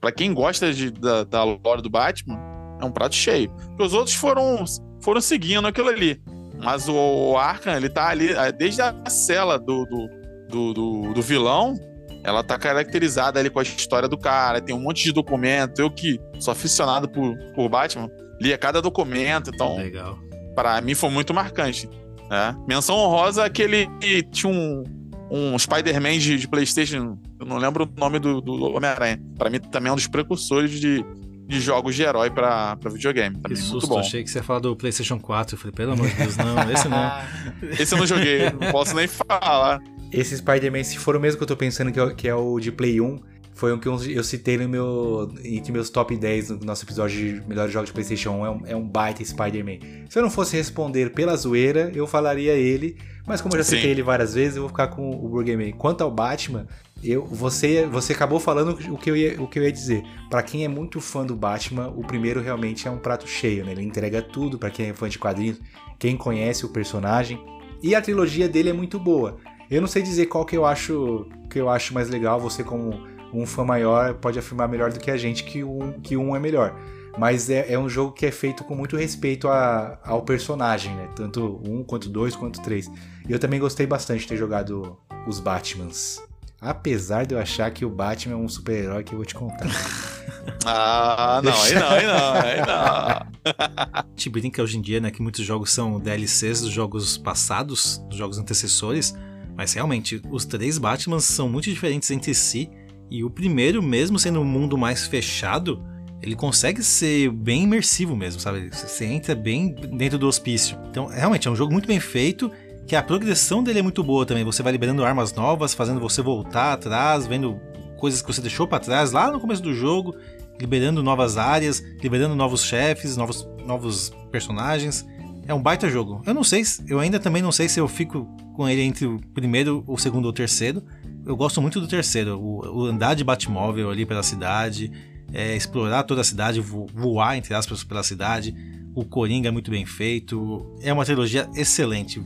Pra 0.00 0.12
quem 0.12 0.34
gosta 0.34 0.72
de, 0.72 0.90
da, 0.90 1.24
da 1.24 1.42
lore 1.42 1.82
do 1.82 1.88
Batman, 1.88 2.38
é 2.82 2.84
um 2.84 2.90
prato 2.92 3.14
cheio. 3.14 3.50
Porque 3.68 3.82
os 3.82 3.94
outros 3.94 4.14
foram, 4.14 4.64
foram 5.00 5.20
seguindo 5.20 5.66
aquilo 5.66 5.88
ali. 5.88 6.20
Mas 6.58 6.88
o, 6.88 6.94
o 6.94 7.36
Arkham, 7.36 7.76
ele 7.76 7.88
tá 7.88 8.08
ali, 8.08 8.32
é, 8.32 8.52
desde 8.52 8.82
a 8.82 8.94
cela 9.08 9.58
do, 9.58 9.84
do, 9.86 10.08
do, 10.48 10.74
do- 10.74 11.14
do 11.14 11.22
vilão, 11.22 11.74
ela 12.22 12.42
tá 12.44 12.56
caracterizada 12.58 13.40
ali 13.40 13.50
com 13.50 13.58
a 13.58 13.62
história 13.62 14.08
do 14.08 14.16
cara, 14.16 14.60
tem 14.60 14.74
um 14.74 14.80
monte 14.80 15.02
de 15.02 15.12
documento. 15.12 15.80
Eu 15.80 15.90
que 15.90 16.20
sou 16.38 16.52
aficionado 16.52 17.08
por, 17.08 17.36
por 17.54 17.68
Batman, 17.68 18.08
lia 18.40 18.56
cada 18.56 18.80
documento, 18.80 19.50
então 19.52 19.76
Legal. 19.76 20.18
para 20.54 20.80
mim 20.80 20.94
foi 20.94 21.10
muito 21.10 21.34
marcante. 21.34 21.88
Né? 22.30 22.56
Menção 22.68 22.96
honrosa 22.96 23.44
é 23.44 23.50
que 23.50 23.60
ele 23.62 23.88
tinha 24.30 24.52
um, 24.52 24.84
um 25.30 25.58
Spider-Man 25.58 26.18
de, 26.18 26.38
de, 26.38 26.46
PlayStation, 26.46 27.18
eu 27.40 27.46
não 27.46 27.56
lembro 27.58 27.84
o 27.84 28.00
nome 28.00 28.20
do, 28.20 28.40
do 28.40 28.52
Homem-Aranha. 28.76 29.20
Pra 29.36 29.50
mim 29.50 29.58
também 29.58 29.90
é 29.90 29.92
um 29.92 29.96
dos 29.96 30.06
precursores 30.06 30.70
de, 30.70 31.04
de 31.46 31.60
jogos 31.60 31.94
de 31.94 32.02
herói 32.02 32.30
pra, 32.30 32.76
pra 32.76 32.90
videogame. 32.90 33.36
Também 33.36 33.56
que 33.56 33.62
é 33.62 33.62
susto, 33.62 33.74
muito 33.74 33.88
bom. 33.88 33.98
achei 33.98 34.22
que 34.22 34.30
você 34.30 34.38
ia 34.38 34.42
falar 34.42 34.60
do 34.60 34.74
PlayStation 34.76 35.18
4. 35.18 35.54
Eu 35.54 35.58
falei, 35.58 35.72
pelo 35.72 35.92
amor 35.92 36.08
de 36.08 36.14
Deus, 36.14 36.36
não, 36.36 36.70
esse 36.70 36.88
não. 36.88 37.12
esse 37.78 37.94
eu 37.94 37.98
não 37.98 38.06
joguei, 38.06 38.50
não 38.50 38.70
posso 38.72 38.94
nem 38.94 39.06
falar. 39.06 39.82
Esse 40.10 40.36
Spider-Man, 40.36 40.84
se 40.84 40.98
for 40.98 41.16
o 41.16 41.20
mesmo 41.20 41.38
que 41.38 41.42
eu 41.42 41.48
tô 41.48 41.56
pensando 41.56 41.90
que 41.90 42.00
é, 42.00 42.14
que 42.14 42.28
é 42.28 42.34
o 42.34 42.60
de 42.60 42.70
Play 42.70 43.00
1, 43.00 43.18
foi 43.54 43.72
um 43.72 43.78
que 43.78 43.86
eu 43.86 44.24
citei 44.24 44.56
no 44.56 44.68
meu, 44.68 45.32
entre 45.44 45.72
meus 45.72 45.90
top 45.90 46.16
10 46.16 46.50
no 46.50 46.64
nosso 46.64 46.84
episódio 46.84 47.16
de 47.16 47.46
melhores 47.46 47.72
jogos 47.72 47.88
de 47.88 47.92
PlayStation 47.92 48.30
1. 48.30 48.46
É 48.46 48.50
um, 48.50 48.62
é 48.68 48.76
um 48.76 48.86
baita 48.86 49.24
Spider-Man. 49.24 49.78
Se 50.08 50.18
eu 50.18 50.22
não 50.22 50.30
fosse 50.30 50.56
responder 50.56 51.12
pela 51.12 51.36
zoeira, 51.36 51.90
eu 51.94 52.06
falaria 52.06 52.54
ele. 52.54 52.96
Mas 53.26 53.40
como 53.40 53.54
eu 53.54 53.58
já 53.58 53.64
citei 53.64 53.82
Sim. 53.82 53.88
ele 53.88 54.02
várias 54.02 54.34
vezes, 54.34 54.56
eu 54.56 54.62
vou 54.62 54.68
ficar 54.68 54.88
com 54.88 55.10
o 55.10 55.28
Burgerman. 55.28 55.72
Quanto 55.72 56.02
ao 56.02 56.10
Batman, 56.10 56.66
eu, 57.02 57.26
você, 57.26 57.86
você 57.86 58.12
acabou 58.12 58.38
falando 58.38 58.78
o 58.92 58.96
que 58.96 59.10
eu 59.10 59.16
ia, 59.16 59.42
o 59.42 59.48
que 59.48 59.58
eu 59.58 59.64
ia 59.64 59.72
dizer. 59.72 60.04
Para 60.30 60.42
quem 60.42 60.64
é 60.64 60.68
muito 60.68 61.00
fã 61.00 61.26
do 61.26 61.34
Batman, 61.34 61.88
o 61.88 62.02
primeiro 62.02 62.40
realmente 62.40 62.86
é 62.86 62.90
um 62.90 62.98
prato 62.98 63.26
cheio, 63.26 63.64
né? 63.64 63.72
Ele 63.72 63.82
entrega 63.82 64.22
tudo 64.22 64.58
para 64.58 64.70
quem 64.70 64.88
é 64.88 64.94
fã 64.94 65.08
de 65.08 65.18
quadrinhos, 65.18 65.60
quem 65.98 66.16
conhece 66.16 66.64
o 66.64 66.68
personagem. 66.68 67.44
E 67.82 67.94
a 67.94 68.00
trilogia 68.00 68.48
dele 68.48 68.70
é 68.70 68.72
muito 68.72 68.98
boa. 69.00 69.36
Eu 69.68 69.80
não 69.80 69.88
sei 69.88 70.02
dizer 70.02 70.26
qual 70.26 70.44
que 70.44 70.56
eu 70.56 70.64
acho 70.64 71.26
que 71.50 71.60
eu 71.60 71.68
acho 71.68 71.92
mais 71.92 72.08
legal. 72.08 72.38
Você 72.40 72.62
como 72.62 72.92
um 73.32 73.46
fã 73.46 73.64
maior 73.64 74.14
pode 74.14 74.38
afirmar 74.38 74.68
melhor 74.68 74.92
do 74.92 75.00
que 75.00 75.10
a 75.10 75.16
gente 75.16 75.42
que 75.42 75.64
um, 75.64 75.92
que 76.00 76.16
um 76.16 76.36
é 76.36 76.38
melhor. 76.38 76.78
Mas 77.18 77.50
é, 77.50 77.72
é 77.72 77.78
um 77.78 77.88
jogo 77.88 78.12
que 78.12 78.24
é 78.24 78.30
feito 78.30 78.64
com 78.64 78.74
muito 78.74 78.96
respeito 78.96 79.48
a, 79.48 79.98
ao 80.04 80.22
personagem, 80.22 80.94
né? 80.94 81.08
Tanto 81.16 81.60
um, 81.66 81.82
quanto 81.82 82.08
dois, 82.08 82.36
quanto 82.36 82.62
três. 82.62 82.90
Eu 83.28 83.38
também 83.38 83.58
gostei 83.58 83.86
bastante 83.86 84.20
de 84.20 84.28
ter 84.28 84.36
jogado 84.36 84.96
os 85.26 85.40
Batmans. 85.40 86.22
Apesar 86.62 87.26
de 87.26 87.34
eu 87.34 87.40
achar 87.40 87.68
que 87.72 87.84
o 87.84 87.90
Batman 87.90 88.34
é 88.34 88.36
um 88.36 88.48
super-herói 88.48 89.02
que 89.02 89.12
eu 89.12 89.16
vou 89.16 89.26
te 89.26 89.34
contar. 89.34 89.66
ah, 90.64 91.40
não, 91.42 91.60
aí 91.60 91.74
não, 91.74 91.88
aí 91.88 92.06
não, 92.06 92.32
aí 92.34 92.60
não. 92.60 94.04
Te 94.14 94.30
brinca 94.30 94.62
hoje 94.62 94.78
em 94.78 94.80
dia, 94.80 95.00
né, 95.00 95.10
que 95.10 95.20
muitos 95.20 95.44
jogos 95.44 95.72
são 95.72 95.98
DLCs 95.98 96.60
dos 96.60 96.70
jogos 96.70 97.18
passados, 97.18 97.98
dos 98.08 98.16
jogos 98.16 98.38
antecessores, 98.38 99.12
mas 99.56 99.72
realmente, 99.72 100.22
os 100.30 100.44
três 100.44 100.78
Batmans 100.78 101.24
são 101.24 101.48
muito 101.48 101.68
diferentes 101.68 102.08
entre 102.12 102.32
si, 102.32 102.70
e 103.10 103.24
o 103.24 103.28
primeiro, 103.28 103.82
mesmo 103.82 104.16
sendo 104.16 104.40
um 104.40 104.44
mundo 104.44 104.78
mais 104.78 105.04
fechado, 105.04 105.84
ele 106.22 106.36
consegue 106.36 106.80
ser 106.80 107.28
bem 107.30 107.64
imersivo 107.64 108.14
mesmo, 108.14 108.40
sabe? 108.40 108.70
Você 108.70 109.04
entra 109.04 109.34
bem 109.34 109.74
dentro 109.74 110.16
do 110.16 110.28
hospício. 110.28 110.78
Então, 110.88 111.06
realmente, 111.06 111.48
é 111.48 111.50
um 111.50 111.56
jogo 111.56 111.72
muito 111.72 111.88
bem 111.88 111.98
feito, 111.98 112.52
que 112.86 112.96
a 112.96 113.02
progressão 113.02 113.62
dele 113.62 113.78
é 113.78 113.82
muito 113.82 114.02
boa 114.02 114.26
também. 114.26 114.44
Você 114.44 114.62
vai 114.62 114.72
liberando 114.72 115.04
armas 115.04 115.32
novas, 115.32 115.74
fazendo 115.74 116.00
você 116.00 116.20
voltar 116.22 116.74
atrás, 116.74 117.26
vendo 117.26 117.60
coisas 117.98 118.20
que 118.20 118.32
você 118.32 118.40
deixou 118.40 118.66
para 118.66 118.80
trás 118.80 119.12
lá 119.12 119.30
no 119.30 119.40
começo 119.40 119.62
do 119.62 119.72
jogo, 119.72 120.14
liberando 120.60 121.02
novas 121.02 121.38
áreas, 121.38 121.82
liberando 122.02 122.34
novos 122.34 122.64
chefes, 122.64 123.16
novos, 123.16 123.48
novos 123.64 124.12
personagens. 124.30 125.06
É 125.46 125.54
um 125.54 125.62
baita 125.62 125.88
jogo. 125.88 126.22
Eu 126.26 126.34
não 126.34 126.44
sei, 126.44 126.62
eu 126.88 127.00
ainda 127.00 127.18
também 127.18 127.42
não 127.42 127.52
sei 127.52 127.68
se 127.68 127.80
eu 127.80 127.88
fico 127.88 128.24
com 128.54 128.68
ele 128.68 128.82
entre 128.82 129.06
o 129.06 129.20
primeiro, 129.32 129.82
o 129.86 129.96
segundo 129.98 130.26
ou 130.26 130.30
o 130.30 130.34
terceiro. 130.34 130.82
Eu 131.24 131.36
gosto 131.36 131.62
muito 131.62 131.80
do 131.80 131.86
terceiro, 131.86 132.38
o, 132.38 132.82
o 132.82 132.84
andar 132.86 133.14
de 133.14 133.24
Batmóvel 133.24 133.90
ali 133.90 134.04
pela 134.04 134.22
cidade, 134.22 134.90
é, 135.32 135.56
explorar 135.56 136.02
toda 136.02 136.20
a 136.20 136.24
cidade, 136.24 136.60
voar, 136.60 137.36
entre 137.36 137.54
aspas, 137.54 137.82
pela 137.84 138.02
cidade. 138.02 138.54
O 138.94 139.04
Coringa 139.04 139.48
é 139.48 139.50
muito 139.50 139.70
bem 139.70 139.86
feito. 139.86 140.76
É 140.82 140.92
uma 140.92 141.04
trilogia 141.04 141.48
excelente. 141.54 142.20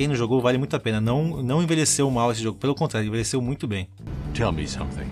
Quem 0.00 0.08
não 0.08 0.14
jogou 0.14 0.40
vale 0.40 0.56
muito 0.56 0.74
a 0.74 0.80
pena. 0.80 0.98
Não, 0.98 1.42
não 1.42 1.62
envelheceu 1.62 2.10
mal 2.10 2.32
esse 2.32 2.42
jogo, 2.42 2.56
pelo 2.56 2.74
contrário, 2.74 3.06
envelheceu 3.06 3.38
muito 3.42 3.68
bem. 3.68 3.86
Tell 4.32 4.50
me 4.50 4.66
something. 4.66 5.06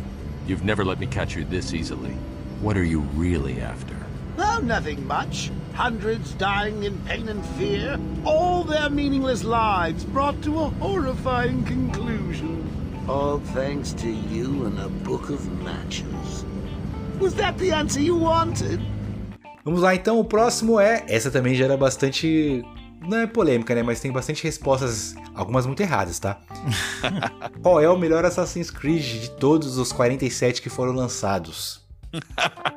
You've 0.48 0.64
never 0.64 0.82
let 0.82 0.98
me 0.98 1.06
catch 1.06 1.36
you 1.36 1.44
this 1.44 1.74
easily. 1.74 2.16
What 2.62 2.78
are 2.78 2.88
you 2.88 3.04
really 3.14 3.60
after? 3.60 3.94
Oh, 4.38 4.62
nothing 4.62 5.06
much. 5.06 5.52
Hundreds 5.74 6.32
dying 6.38 6.84
in 6.84 6.96
pain 7.06 7.28
and 7.28 7.44
fear. 7.58 8.00
All 8.24 8.64
their 8.64 8.88
meaningless 8.88 9.44
lives 9.44 10.04
brought 10.04 10.40
to 10.44 10.58
a 10.58 10.70
horrifying 10.80 11.64
conclusion. 11.64 12.64
All 13.06 13.40
thanks 13.52 13.92
to 13.92 14.08
you 14.08 14.64
and 14.64 14.78
a 14.78 14.88
book 15.04 15.28
of 15.28 15.46
matches. 15.62 16.46
Was 17.20 17.34
that 17.34 17.58
the 17.58 17.72
answer 17.72 18.00
you 18.00 18.16
wanted? 18.16 18.80
Vamos 19.66 19.82
lá 19.82 19.94
então, 19.94 20.18
o 20.18 20.24
próximo 20.24 20.80
é. 20.80 21.04
Essa 21.10 21.30
também 21.30 21.54
gera 21.54 21.76
bastante. 21.76 22.64
Não 23.08 23.16
é 23.16 23.26
polêmica, 23.26 23.74
né? 23.74 23.82
Mas 23.82 24.00
tem 24.00 24.12
bastante 24.12 24.44
respostas, 24.44 25.14
algumas 25.34 25.64
muito 25.64 25.80
erradas, 25.80 26.18
tá? 26.18 26.38
Qual 27.62 27.80
é 27.80 27.88
o 27.88 27.96
melhor 27.96 28.22
Assassin's 28.26 28.70
Creed 28.70 29.22
de 29.22 29.30
todos 29.30 29.78
os 29.78 29.92
47 29.92 30.60
que 30.60 30.68
foram 30.68 30.92
lançados? 30.92 31.80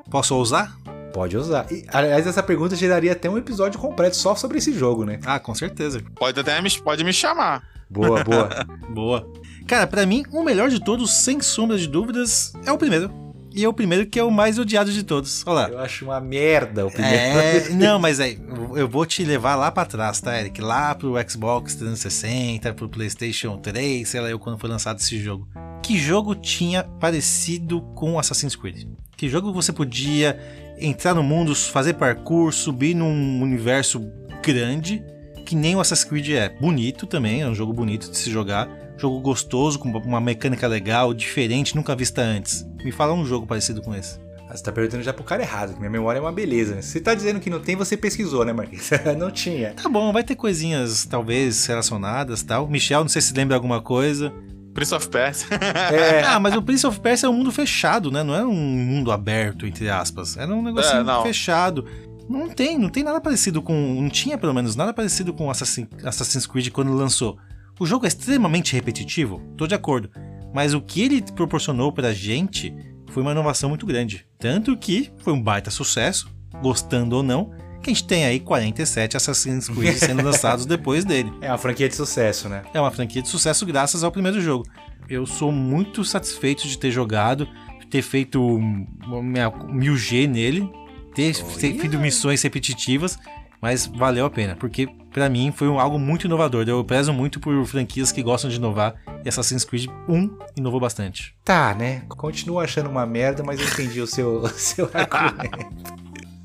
Posso 0.10 0.34
ousar? 0.34 0.78
Pode 1.14 1.36
usar. 1.36 1.70
E, 1.70 1.86
aliás, 1.90 2.26
essa 2.26 2.42
pergunta 2.42 2.78
geraria 2.78 3.12
até 3.12 3.30
um 3.30 3.38
episódio 3.38 3.78
completo 3.78 4.16
só 4.16 4.34
sobre 4.34 4.60
esse 4.60 4.72
jogo, 4.72 5.04
né? 5.04 5.20
Ah, 5.26 5.38
com 5.38 5.54
certeza. 5.54 6.02
Pode 6.16 6.40
até 6.40 6.62
me, 6.62 6.72
pode 6.80 7.04
me 7.04 7.12
chamar. 7.12 7.68
Boa, 7.90 8.24
boa. 8.24 8.50
boa. 8.90 9.30
Cara, 9.68 9.86
para 9.86 10.06
mim, 10.06 10.24
o 10.32 10.44
melhor 10.44 10.70
de 10.70 10.82
todos, 10.82 11.12
sem 11.12 11.42
sombra 11.42 11.78
de 11.78 11.88
dúvidas, 11.88 12.54
é 12.66 12.72
o 12.72 12.78
primeiro. 12.78 13.12
E 13.54 13.64
é 13.64 13.68
o 13.68 13.74
primeiro 13.74 14.06
que 14.06 14.20
é 14.20 14.24
o 14.24 14.32
mais 14.32 14.58
odiado 14.58 14.92
de 14.92 15.04
todos. 15.04 15.44
Olha 15.46 15.54
lá. 15.54 15.70
Eu 15.70 15.80
acho 15.80 16.06
uma 16.06 16.20
merda 16.20 16.86
o 16.86 16.92
primeiro. 16.92 17.18
É, 17.18 17.70
não, 17.70 18.00
mas 18.00 18.20
aí, 18.20 18.40
eu 18.76 18.88
vou 18.88 19.06
te 19.06 19.24
levar 19.24 19.56
lá 19.56 19.72
para 19.72 19.88
trás, 19.88 20.22
tá, 20.22 20.40
Eric? 20.40 20.62
Lá 20.62 20.96
pro 20.96 21.14
Xbox 21.30 21.76
360, 21.76 22.74
pro 22.74 22.90
PlayStation 22.90 23.58
3, 23.58 24.08
sei 24.08 24.22
lá 24.22 24.30
eu 24.30 24.40
quando 24.40 24.58
foi 24.58 24.70
lançado 24.70 25.00
esse 25.00 25.20
jogo. 25.20 25.48
Que 25.84 25.98
jogo 25.98 26.36
tinha 26.36 26.84
parecido 26.84 27.82
com 27.96 28.18
Assassin's 28.18 28.56
Creed? 28.56 28.88
Que 29.18 29.28
jogo 29.28 29.54
você 29.54 29.72
podia 29.72 30.40
entrar 30.80 31.14
no 31.14 31.24
mundo, 31.24 31.54
fazer 31.56 31.94
parkour, 31.94 32.52
subir 32.52 32.96
num 32.96 33.42
universo 33.42 34.02
grande, 34.44 35.04
que 35.46 35.56
nem 35.56 35.76
o 35.76 35.80
Assassin's 35.80 36.10
Creed 36.10 36.30
é. 36.30 36.50
Bonito 36.50 37.06
também, 37.06 37.42
é 37.42 37.48
um 37.48 37.56
jogo 37.56 37.74
bonito 37.74 38.10
de 38.10 38.18
se 38.18 38.32
jogar 38.32 38.82
Jogo 39.02 39.20
gostoso, 39.20 39.80
com 39.80 39.90
uma 39.90 40.22
mecânica 40.22 40.68
legal, 40.68 41.12
diferente, 41.12 41.76
nunca 41.76 41.96
vista 41.96 42.22
antes. 42.22 42.64
Me 42.84 42.92
fala 42.92 43.14
um 43.14 43.26
jogo 43.26 43.46
parecido 43.46 43.82
com 43.82 43.94
esse. 43.94 44.20
Ah, 44.52 44.58
você 44.58 44.64
tá 44.64 44.72
perguntando 44.72 45.02
já 45.02 45.14
pro 45.14 45.24
cara 45.24 45.42
errado, 45.42 45.74
que 45.74 45.80
minha 45.80 45.90
memória 45.90 46.20
é 46.20 46.22
uma 46.22 46.32
beleza. 46.32 46.76
Né? 46.76 46.82
Você 46.82 47.00
tá 47.00 47.14
dizendo 47.14 47.40
que 47.40 47.50
não 47.50 47.62
tem, 47.62 47.76
você 47.76 47.96
pesquisou, 47.96 48.44
né, 48.44 48.52
Marquinhos? 48.52 48.90
não 49.18 49.32
tinha. 49.32 49.74
Tá 49.74 49.88
bom, 49.88 50.12
vai 50.12 50.24
ter 50.24 50.36
coisinhas 50.36 51.06
talvez 51.06 51.66
relacionadas 51.66 52.44
tal. 52.44 52.68
Michel, 52.68 53.02
não 53.02 53.10
sei 53.10 53.22
se 53.22 53.34
lembra 53.34 53.56
alguma 53.56 53.82
coisa. 53.82 54.34
Prince 54.74 54.94
of 54.94 55.08
Persia. 55.08 55.48
é. 55.92 56.24
Ah, 56.24 56.40
mas 56.40 56.56
o 56.56 56.62
Prince 56.62 56.86
of 56.86 57.00
Persia 57.00 57.28
é 57.28 57.30
um 57.30 57.34
mundo 57.34 57.52
fechado, 57.52 58.12
né? 58.12 58.24
Não 58.24 58.36
é 58.36 58.44
um 58.44 58.54
mundo 58.54 59.12
aberto, 59.12 59.66
entre 59.66 59.90
aspas. 59.90 60.36
Era 60.36 60.54
um 60.54 60.62
negócio 60.62 60.98
é, 60.98 61.24
fechado. 61.24 61.86
Não 62.28 62.50
tem, 62.50 62.78
não 62.78 62.90
tem 62.90 63.04
nada 63.04 63.22
parecido 63.22 63.62
com. 63.62 63.74
Não 63.74 64.10
tinha, 64.10 64.38
pelo 64.38 64.54
menos, 64.54 64.76
nada 64.76 64.94
parecido 64.94 65.34
com 65.34 65.50
Assassin, 65.50 65.88
Assassin's 66.04 66.46
Creed 66.46 66.70
quando 66.70 66.94
lançou. 66.94 67.38
O 67.80 67.86
jogo 67.86 68.06
é 68.06 68.08
extremamente 68.08 68.74
repetitivo, 68.74 69.42
tô 69.58 69.66
de 69.66 69.74
acordo, 69.74 70.10
mas 70.54 70.74
o 70.74 70.82
que 70.82 71.02
ele 71.02 71.22
proporcionou 71.34 71.92
pra 71.92 72.14
gente 72.14 72.74
foi 73.12 73.24
uma 73.24 73.32
inovação 73.32 73.70
muito 73.70 73.86
grande. 73.86 74.26
Tanto 74.40 74.76
que 74.78 75.12
foi 75.20 75.34
um 75.34 75.42
baita 75.42 75.70
sucesso, 75.70 76.30
gostando 76.62 77.18
ou 77.18 77.24
não, 77.24 77.52
que 77.82 77.90
a 77.90 77.94
gente 77.94 78.06
tem 78.06 78.26
aí 78.26 78.40
47 78.40 79.18
Assassin's 79.18 79.68
Creed 79.68 79.98
sendo 80.00 80.24
lançados 80.24 80.66
depois 80.66 81.04
dele. 81.04 81.32
É 81.42 81.50
uma 81.50 81.58
franquia 81.58 81.90
de 81.90 81.96
sucesso, 81.96 82.48
né? 82.48 82.64
É 82.74 82.80
uma 82.80 82.92
franquia 82.92 83.22
de 83.22 83.28
sucesso 83.28 83.66
graças 83.66 84.04
ao 84.04 84.12
primeiro 84.12 84.40
jogo. 84.40 84.66
Eu 85.10 85.26
sou 85.26 85.52
muito 85.52 86.06
satisfeito 86.06 86.68
de 86.68 86.78
ter 86.78 86.92
jogado, 86.92 87.48
ter 87.90 88.02
feito 88.02 88.40
minha 88.60 89.52
1000G 89.52 90.28
nele, 90.28 90.70
ter 91.14 91.34
feito 91.34 92.00
missões 92.00 92.42
repetitivas 92.42 93.18
mas 93.62 93.86
valeu 93.86 94.26
a 94.26 94.30
pena, 94.30 94.56
porque 94.56 94.88
para 95.14 95.30
mim 95.30 95.54
foi 95.56 95.68
algo 95.68 96.00
muito 96.00 96.26
inovador. 96.26 96.66
Eu 96.68 96.84
prezo 96.84 97.14
muito 97.14 97.40
por 97.40 97.66
franquias 97.66 98.12
que 98.12 98.24
gostam 98.24 98.50
de 98.50 98.58
inovar 98.58 98.96
e 99.24 99.30
Assassin's 99.30 99.64
Creed 99.64 99.88
1 100.08 100.38
inovou 100.58 100.80
bastante. 100.80 101.36
Tá, 101.44 101.76
né? 101.76 102.04
Continuo 102.10 102.60
achando 102.60 102.90
uma 102.90 103.06
merda, 103.06 103.44
mas 103.44 103.60
eu 103.60 103.68
entendi 103.68 104.02
o 104.02 104.08
seu, 104.08 104.48
seu 104.58 104.90
argumento. 104.94 105.92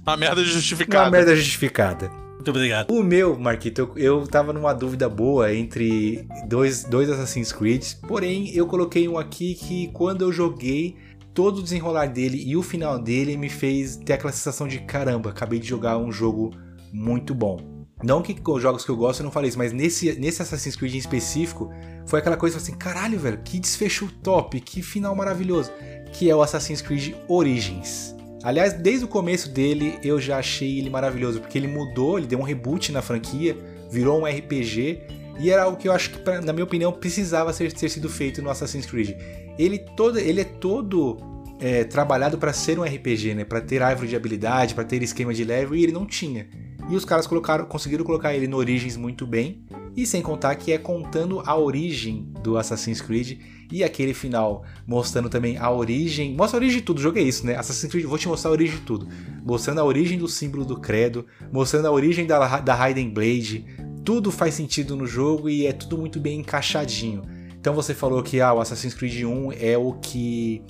Uma 0.06 0.16
merda 0.16 0.44
justificada. 0.44 1.04
Uma 1.06 1.10
merda 1.10 1.34
justificada. 1.34 2.08
Muito 2.34 2.50
obrigado. 2.50 2.92
O 2.92 3.02
meu, 3.02 3.36
Marquito, 3.36 3.80
eu, 3.96 4.20
eu 4.20 4.26
tava 4.28 4.52
numa 4.52 4.72
dúvida 4.72 5.08
boa 5.08 5.52
entre 5.52 6.28
dois, 6.46 6.84
dois 6.84 7.10
Assassin's 7.10 7.50
Creed, 7.50 7.94
porém 8.06 8.54
eu 8.54 8.68
coloquei 8.68 9.08
um 9.08 9.18
aqui 9.18 9.56
que 9.56 9.88
quando 9.88 10.22
eu 10.22 10.30
joguei, 10.30 10.96
todo 11.34 11.58
o 11.58 11.62
desenrolar 11.62 12.06
dele 12.06 12.40
e 12.46 12.56
o 12.56 12.62
final 12.62 13.00
dele 13.00 13.36
me 13.36 13.48
fez 13.48 13.96
ter 13.96 14.12
aquela 14.12 14.32
sensação 14.32 14.68
de 14.68 14.78
caramba, 14.78 15.30
acabei 15.30 15.58
de 15.58 15.66
jogar 15.66 15.98
um 15.98 16.12
jogo 16.12 16.52
muito 16.96 17.34
bom. 17.34 17.58
Não 18.02 18.22
que 18.22 18.36
jogos 18.58 18.84
que 18.84 18.90
eu 18.90 18.96
gosto 18.96 19.20
eu 19.20 19.24
não 19.24 19.30
falei 19.30 19.48
isso, 19.48 19.58
mas 19.58 19.72
nesse, 19.72 20.12
nesse 20.18 20.42
Assassin's 20.42 20.76
Creed 20.76 20.94
em 20.94 20.98
específico, 20.98 21.70
foi 22.06 22.20
aquela 22.20 22.36
coisa 22.36 22.56
assim, 22.56 22.72
caralho, 22.72 23.18
velho, 23.18 23.38
que 23.44 23.58
desfecho 23.58 24.10
top, 24.22 24.60
que 24.60 24.82
final 24.82 25.14
maravilhoso, 25.14 25.70
que 26.12 26.28
é 26.28 26.34
o 26.34 26.42
Assassin's 26.42 26.82
Creed 26.82 27.14
Origins. 27.28 28.14
Aliás, 28.42 28.74
desde 28.74 29.04
o 29.04 29.08
começo 29.08 29.50
dele 29.50 29.98
eu 30.02 30.20
já 30.20 30.38
achei 30.38 30.78
ele 30.78 30.90
maravilhoso, 30.90 31.40
porque 31.40 31.58
ele 31.58 31.66
mudou, 31.66 32.18
ele 32.18 32.26
deu 32.26 32.38
um 32.38 32.42
reboot 32.42 32.92
na 32.92 33.02
franquia, 33.02 33.56
virou 33.90 34.20
um 34.20 34.24
RPG 34.24 35.00
E 35.38 35.50
era 35.50 35.64
algo 35.64 35.76
que 35.76 35.88
eu 35.88 35.92
acho 35.92 36.10
que, 36.10 36.18
pra, 36.18 36.40
na 36.40 36.52
minha 36.52 36.64
opinião, 36.64 36.92
precisava 36.92 37.52
ser, 37.52 37.72
ter 37.72 37.88
sido 37.88 38.08
feito 38.08 38.40
no 38.40 38.50
Assassin's 38.50 38.86
Creed. 38.86 39.16
Ele, 39.58 39.78
todo, 39.78 40.18
ele 40.18 40.40
é 40.40 40.44
todo 40.44 41.18
é, 41.60 41.84
trabalhado 41.84 42.38
para 42.38 42.52
ser 42.52 42.78
um 42.78 42.84
RPG, 42.84 43.34
né? 43.34 43.44
Para 43.44 43.60
ter 43.60 43.82
árvore 43.82 44.08
de 44.08 44.16
habilidade, 44.16 44.74
para 44.74 44.84
ter 44.84 45.02
esquema 45.02 45.34
de 45.34 45.44
level, 45.44 45.74
e 45.74 45.82
ele 45.82 45.92
não 45.92 46.06
tinha. 46.06 46.46
E 46.88 46.94
os 46.94 47.04
caras 47.04 47.26
colocaram, 47.26 47.64
conseguiram 47.64 48.04
colocar 48.04 48.34
ele 48.34 48.46
no 48.46 48.56
Origins 48.56 48.96
muito 48.96 49.26
bem. 49.26 49.64
E 49.96 50.06
sem 50.06 50.22
contar 50.22 50.54
que 50.56 50.72
é 50.72 50.78
contando 50.78 51.42
a 51.44 51.56
origem 51.56 52.30
do 52.42 52.58
Assassin's 52.58 53.00
Creed 53.00 53.40
e 53.72 53.82
aquele 53.82 54.12
final 54.14 54.62
mostrando 54.86 55.28
também 55.28 55.56
a 55.56 55.70
origem. 55.70 56.34
Mostra 56.34 56.58
a 56.58 56.60
origem 56.60 56.78
de 56.78 56.84
tudo, 56.84 57.00
jogo 57.00 57.18
é 57.18 57.22
isso, 57.22 57.46
né? 57.46 57.56
Assassin's 57.56 57.90
Creed, 57.90 58.04
vou 58.04 58.18
te 58.18 58.28
mostrar 58.28 58.50
a 58.50 58.52
origem 58.52 58.76
de 58.76 58.82
tudo. 58.82 59.08
Mostrando 59.44 59.80
a 59.80 59.84
origem 59.84 60.18
do 60.18 60.28
símbolo 60.28 60.64
do 60.64 60.78
credo, 60.78 61.26
mostrando 61.50 61.86
a 61.86 61.90
origem 61.90 62.26
da, 62.26 62.60
da 62.60 62.74
Raiden 62.74 63.10
Blade. 63.10 63.64
Tudo 64.04 64.30
faz 64.30 64.54
sentido 64.54 64.94
no 64.94 65.06
jogo 65.06 65.48
e 65.48 65.66
é 65.66 65.72
tudo 65.72 65.98
muito 65.98 66.20
bem 66.20 66.40
encaixadinho. 66.40 67.22
Então 67.66 67.74
você 67.74 67.94
falou 67.94 68.22
que 68.22 68.40
ah, 68.40 68.54
o 68.54 68.60
Assassin's 68.60 68.94
Creed 68.94 69.24
1 69.24 69.50
é 69.58 69.76
o 69.76 69.94
que 69.94 70.62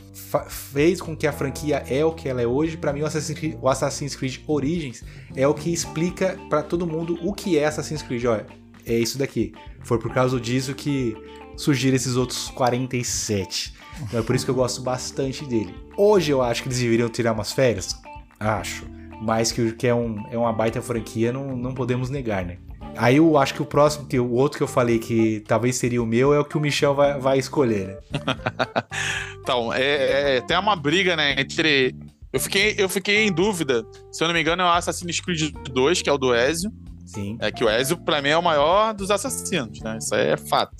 fez 0.48 0.98
com 0.98 1.14
que 1.14 1.26
a 1.26 1.32
franquia 1.32 1.84
é 1.90 2.02
o 2.02 2.10
que 2.10 2.26
ela 2.26 2.40
é 2.40 2.46
hoje. 2.46 2.78
Para 2.78 2.90
mim, 2.90 3.02
o 3.02 3.06
Assassin's, 3.06 3.38
Creed, 3.38 3.58
o 3.60 3.68
Assassin's 3.68 4.16
Creed 4.16 4.38
Origins 4.46 5.04
é 5.34 5.46
o 5.46 5.52
que 5.52 5.70
explica 5.70 6.38
para 6.48 6.62
todo 6.62 6.86
mundo 6.86 7.18
o 7.20 7.34
que 7.34 7.58
é 7.58 7.66
Assassin's 7.66 8.00
Creed. 8.00 8.24
Olha, 8.24 8.46
é 8.86 8.94
isso 8.94 9.18
daqui. 9.18 9.52
Foi 9.84 9.98
por 9.98 10.10
causa 10.10 10.40
disso 10.40 10.74
que 10.74 11.14
surgiram 11.54 11.96
esses 11.96 12.16
outros 12.16 12.48
47. 12.48 13.74
Então 14.04 14.20
é 14.20 14.22
por 14.22 14.34
isso 14.34 14.46
que 14.46 14.50
eu 14.50 14.54
gosto 14.54 14.80
bastante 14.80 15.44
dele. 15.44 15.74
Hoje 15.98 16.32
eu 16.32 16.40
acho 16.40 16.62
que 16.62 16.68
eles 16.68 16.78
deveriam 16.78 17.10
tirar 17.10 17.32
umas 17.32 17.52
férias. 17.52 17.94
Acho. 18.40 18.86
Mas 19.20 19.52
que, 19.52 19.86
é, 19.86 19.94
um, 19.94 20.26
é 20.30 20.38
uma 20.38 20.50
baita 20.50 20.80
franquia, 20.80 21.30
não, 21.30 21.54
não 21.54 21.74
podemos 21.74 22.08
negar, 22.08 22.46
né? 22.46 22.56
Aí 22.98 23.16
eu 23.16 23.36
acho 23.38 23.54
que 23.54 23.62
o 23.62 23.66
próximo, 23.66 24.06
que 24.06 24.18
o 24.18 24.32
outro 24.32 24.58
que 24.58 24.62
eu 24.62 24.68
falei 24.68 24.98
que 24.98 25.40
talvez 25.46 25.76
seria 25.76 26.02
o 26.02 26.06
meu, 26.06 26.32
é 26.32 26.38
o 26.38 26.44
que 26.44 26.56
o 26.56 26.60
Michel 26.60 26.94
vai, 26.94 27.18
vai 27.18 27.38
escolher, 27.38 27.88
né? 27.88 27.96
então, 29.40 29.72
é, 29.72 30.36
é, 30.36 30.40
tem 30.40 30.58
uma 30.58 30.76
briga, 30.76 31.16
né, 31.16 31.40
entre. 31.40 31.94
Eu 32.32 32.40
fiquei, 32.40 32.74
eu 32.76 32.88
fiquei 32.88 33.26
em 33.26 33.32
dúvida. 33.32 33.84
Se 34.12 34.22
eu 34.22 34.28
não 34.28 34.34
me 34.34 34.40
engano, 34.40 34.62
é 34.62 34.66
o 34.66 34.68
Assassin's 34.68 35.20
Creed 35.20 35.52
2, 35.72 36.02
que 36.02 36.10
é 36.10 36.12
o 36.12 36.18
do 36.18 36.34
Ezio. 36.34 36.70
Sim. 37.06 37.38
É 37.40 37.50
que 37.50 37.64
o 37.64 37.70
Ezio, 37.70 37.96
pra 37.96 38.20
mim, 38.20 38.30
é 38.30 38.36
o 38.36 38.42
maior 38.42 38.92
dos 38.92 39.10
assassinos, 39.10 39.80
né? 39.80 39.96
Isso 39.98 40.14
aí 40.14 40.28
é 40.28 40.36
fato. 40.36 40.76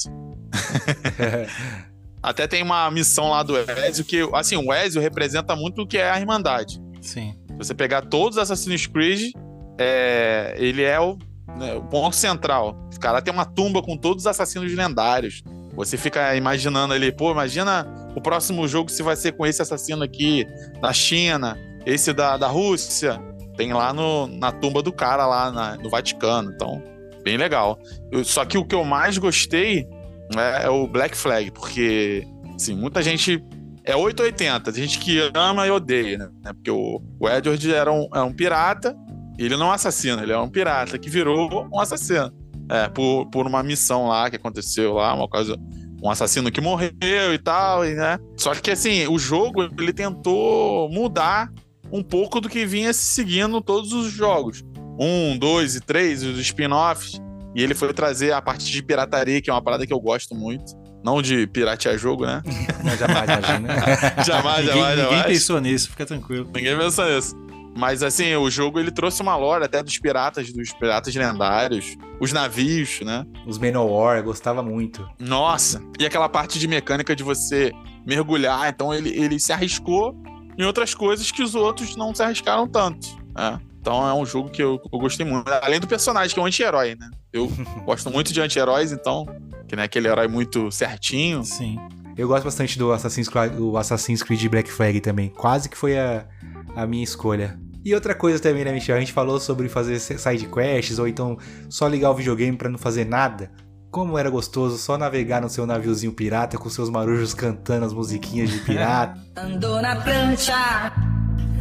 Até 2.23 2.47
tem 2.47 2.63
uma 2.63 2.91
missão 2.91 3.31
lá 3.31 3.43
do 3.43 3.57
Ezio 3.57 4.05
que, 4.05 4.29
assim, 4.35 4.57
o 4.57 4.75
Ezio 4.75 5.01
representa 5.01 5.55
muito 5.55 5.83
o 5.83 5.87
que 5.87 5.97
é 5.97 6.11
a 6.11 6.19
Irmandade. 6.19 6.81
Sim. 7.01 7.35
Se 7.49 7.57
você 7.57 7.75
pegar 7.75 8.03
todos 8.03 8.37
os 8.37 8.43
Assassin's 8.43 8.87
Creed, 8.87 9.31
é, 9.79 10.55
ele 10.59 10.83
é 10.83 10.99
o, 10.99 11.17
né, 11.57 11.75
o 11.75 11.83
ponto 11.83 12.15
central. 12.15 12.77
O 12.95 13.01
cara 13.01 13.21
tem 13.21 13.33
uma 13.33 13.45
tumba 13.45 13.83
com 13.83 13.97
todos 13.97 14.23
os 14.23 14.27
assassinos 14.27 14.73
lendários. 14.75 15.43
Você 15.75 15.97
fica 15.97 16.35
imaginando 16.35 16.95
ali, 16.95 17.13
pô, 17.13 17.31
imagina 17.33 17.87
o 18.15 18.21
próximo 18.21 18.67
jogo 18.67 18.91
se 18.91 19.03
vai 19.03 19.15
ser 19.15 19.33
com 19.33 19.47
esse 19.47 19.61
assassino 19.61 20.03
aqui 20.03 20.47
da 20.81 20.93
China, 20.93 21.59
esse 21.85 22.13
da, 22.13 22.37
da 22.37 22.47
Rússia, 22.47 23.21
tem 23.57 23.73
lá 23.73 23.93
no, 23.93 24.27
na 24.27 24.53
tumba 24.53 24.83
do 24.83 24.93
cara 24.93 25.27
lá 25.27 25.51
na, 25.51 25.77
no 25.77 25.91
Vaticano. 25.91 26.51
Então, 26.55 26.83
bem 27.23 27.37
legal. 27.37 27.79
Eu, 28.11 28.25
só 28.25 28.45
que 28.45 28.57
o 28.57 28.65
que 28.65 28.75
eu 28.75 28.85
mais 28.85 29.19
gostei 29.19 29.87
né, 30.35 30.65
é 30.65 30.71
o 30.71 30.87
Black 30.87 31.17
Flag, 31.17 31.51
porque 31.51 32.27
assim, 32.55 32.75
muita 32.75 33.03
gente. 33.03 33.43
É 33.85 33.95
880, 33.95 34.73
tem 34.73 34.83
gente 34.83 34.99
que 34.99 35.31
ama 35.33 35.65
e 35.65 35.71
odeia, 35.71 36.19
né? 36.19 36.53
Porque 36.55 36.73
o, 36.73 37.01
Edward 37.29 37.73
era 37.73 37.93
um, 37.93 38.09
era 38.13 38.25
um 38.25 38.33
pirata, 38.33 38.97
ele 39.45 39.57
não 39.57 39.71
é 39.71 39.75
assassino, 39.75 40.23
ele 40.23 40.33
é 40.33 40.39
um 40.39 40.49
pirata 40.49 40.99
que 40.99 41.11
virou 41.11 41.69
um 41.73 41.81
assassino. 41.81 42.33
É, 42.69 42.89
por, 42.89 43.27
por 43.27 43.47
uma 43.47 43.63
missão 43.63 44.09
lá 44.09 44.29
que 44.29 44.37
aconteceu 44.37 44.95
lá, 44.95 45.15
uma 45.15 45.29
coisa. 45.29 45.57
Um 46.03 46.11
assassino 46.11 46.51
que 46.51 46.61
morreu 46.61 47.33
e 47.33 47.39
tal, 47.39 47.87
e, 47.87 47.95
né? 47.95 48.19
Só 48.37 48.55
que 48.55 48.71
assim, 48.71 49.07
o 49.07 49.19
jogo 49.19 49.63
ele 49.79 49.93
tentou 49.93 50.89
mudar 50.91 51.51
um 51.91 52.03
pouco 52.03 52.41
do 52.41 52.49
que 52.49 52.67
vinha 52.67 52.93
se 52.93 53.03
seguindo 53.03 53.61
todos 53.61 53.93
os 53.93 54.13
jogos. 54.13 54.63
Um, 54.99 55.39
dois 55.39 55.77
e 55.77 55.81
três, 55.81 56.23
os 56.23 56.39
spin-offs. 56.39 57.21
E 57.55 57.63
ele 57.63 57.75
foi 57.75 57.93
trazer 57.95 58.33
a 58.33 58.43
parte 58.43 58.71
de 58.71 58.83
pirataria, 58.83 59.41
que 59.41 59.49
é 59.49 59.53
uma 59.53 59.63
parada 59.63 59.87
que 59.87 59.93
eu 59.93 60.01
gosto 60.01 60.35
muito. 60.35 60.75
Não 61.03 61.23
de 61.23 61.47
piratear 61.47 61.97
jogo, 61.97 62.27
né? 62.27 62.43
Não, 62.85 62.97
jamais, 62.97 63.31
imagina. 63.31 63.69
jamais, 64.25 64.67
ninguém, 64.67 64.83
jamais, 64.83 64.97
ninguém 64.97 64.97
jamais. 64.97 65.27
pensou 65.27 65.61
nisso, 65.61 65.91
fica 65.91 66.05
tranquilo. 66.05 66.51
Ninguém 66.55 66.77
pensou 66.77 67.07
nisso. 67.07 67.46
Mas 67.77 68.03
assim, 68.03 68.35
o 68.35 68.51
jogo 68.51 68.81
ele 68.81 68.91
trouxe 68.91 69.21
uma 69.21 69.37
lore 69.37 69.65
até 69.65 69.83
dos 69.83 69.99
piratas, 69.99 70.51
dos 70.51 70.73
piratas 70.73 71.15
lendários, 71.15 71.97
os 72.19 72.33
navios, 72.33 73.01
né? 73.03 73.25
Os 73.47 73.59
Manowar, 73.59 74.23
gostava 74.23 74.63
muito. 74.63 75.07
Nossa! 75.19 75.83
E 75.99 76.07
aquela 76.07 76.29
parte 76.29 76.59
de 76.59 76.67
mecânica 76.67 77.15
de 77.15 77.23
você 77.23 77.71
mergulhar, 78.07 78.69
então 78.69 78.95
ele, 78.95 79.11
ele 79.11 79.39
se 79.39 79.53
arriscou 79.53 80.17
em 80.57 80.65
outras 80.65 80.95
coisas 80.95 81.31
que 81.31 81.43
os 81.43 81.55
outros 81.55 81.97
não 81.97 82.15
se 82.15 82.23
arriscaram 82.23 82.67
tanto. 82.67 83.09
Né? 83.37 83.61
Então 83.79 84.09
é 84.09 84.15
um 84.15 84.25
jogo 84.25 84.49
que 84.49 84.63
eu, 84.63 84.81
eu, 84.93 84.99
gostei 84.99 85.27
muito. 85.27 85.49
Além 85.63 85.79
do 85.79 85.87
personagem, 85.87 86.33
que 86.33 86.41
é 86.41 86.43
um 86.43 86.47
anti-herói, 86.47 86.97
né? 86.99 87.11
Eu 87.33 87.53
gosto 87.85 88.11
muito 88.11 88.33
de 88.33 88.41
anti-heróis, 88.41 88.91
então, 88.91 89.27
que 89.69 89.77
não 89.77 89.83
é 89.83 89.87
aquele 89.87 90.09
herói 90.09 90.27
muito 90.29 90.71
certinho. 90.73 91.45
Sim. 91.45 91.79
Eu 92.17 92.27
gosto 92.27 92.45
bastante 92.45 92.79
do 92.79 92.91
Assassin's 92.91 93.29
Creed, 93.29 93.53
do 93.53 93.77
Assassin's 93.77 94.23
Creed 94.23 94.49
Black 94.49 94.73
Flag 94.73 95.01
também. 95.01 95.29
Quase 95.29 95.69
que 95.69 95.77
foi 95.77 95.99
a, 95.99 96.27
a 96.75 96.87
minha 96.87 97.05
escolha. 97.05 97.61
E 97.87 97.95
outra 97.95 98.17
coisa 98.17 98.41
também, 98.41 98.65
né, 98.65 98.73
Michel? 98.73 98.97
A 98.97 98.99
gente 98.99 99.13
falou 99.13 99.39
sobre 99.39 99.69
fazer 99.69 100.01
side 100.01 100.49
quests 100.49 100.99
ou 100.99 101.07
então 101.07 101.39
só 101.71 101.87
ligar 101.87 102.11
o 102.11 102.15
videogame 102.15 102.57
para 102.57 102.69
não 102.69 102.77
fazer 102.77 103.05
nada. 103.05 103.49
Como 103.93 104.19
era 104.19 104.29
gostoso 104.29 104.77
só 104.77 104.99
navegar 104.99 105.41
no 105.41 105.49
seu 105.49 105.65
naviozinho 105.65 106.13
pirata 106.13 106.59
com 106.59 106.69
seus 106.69 106.91
marujos 106.91 107.33
cantando 107.33 107.87
as 107.87 107.93
musiquinhas 107.93 108.51
de 108.51 108.59
pirata. 108.59 109.21
Andou 109.41 109.81
na 109.81 109.95
prancha, 110.01 110.93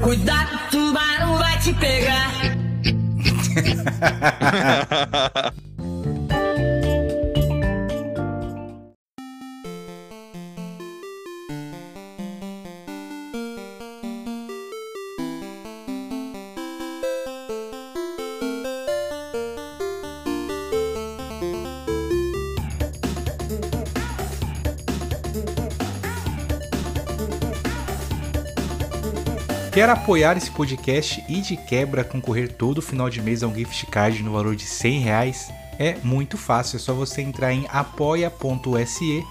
cuidado, 0.02 0.60
tubarão 0.72 1.38
vai 1.38 1.60
te 1.60 1.72
pegar. 1.76 2.32
Quer 29.76 29.90
apoiar 29.90 30.38
esse 30.38 30.50
podcast 30.50 31.22
e 31.28 31.42
de 31.42 31.58
quebra 31.58 32.02
concorrer 32.02 32.54
todo 32.54 32.82
final 32.82 33.10
de 33.10 33.22
mês 33.22 33.44
a 33.44 33.48
um 33.48 33.54
gift 33.54 33.86
card 33.88 34.24
no 34.24 34.32
valor 34.32 34.56
de 34.56 34.64
100 34.64 35.00
reais? 35.02 35.52
É 35.78 35.98
muito 36.02 36.38
fácil, 36.38 36.78
é 36.78 36.80
só 36.80 36.94
você 36.94 37.22
entrar 37.22 37.52
em 37.52 37.66
apoia.se 37.68 39.22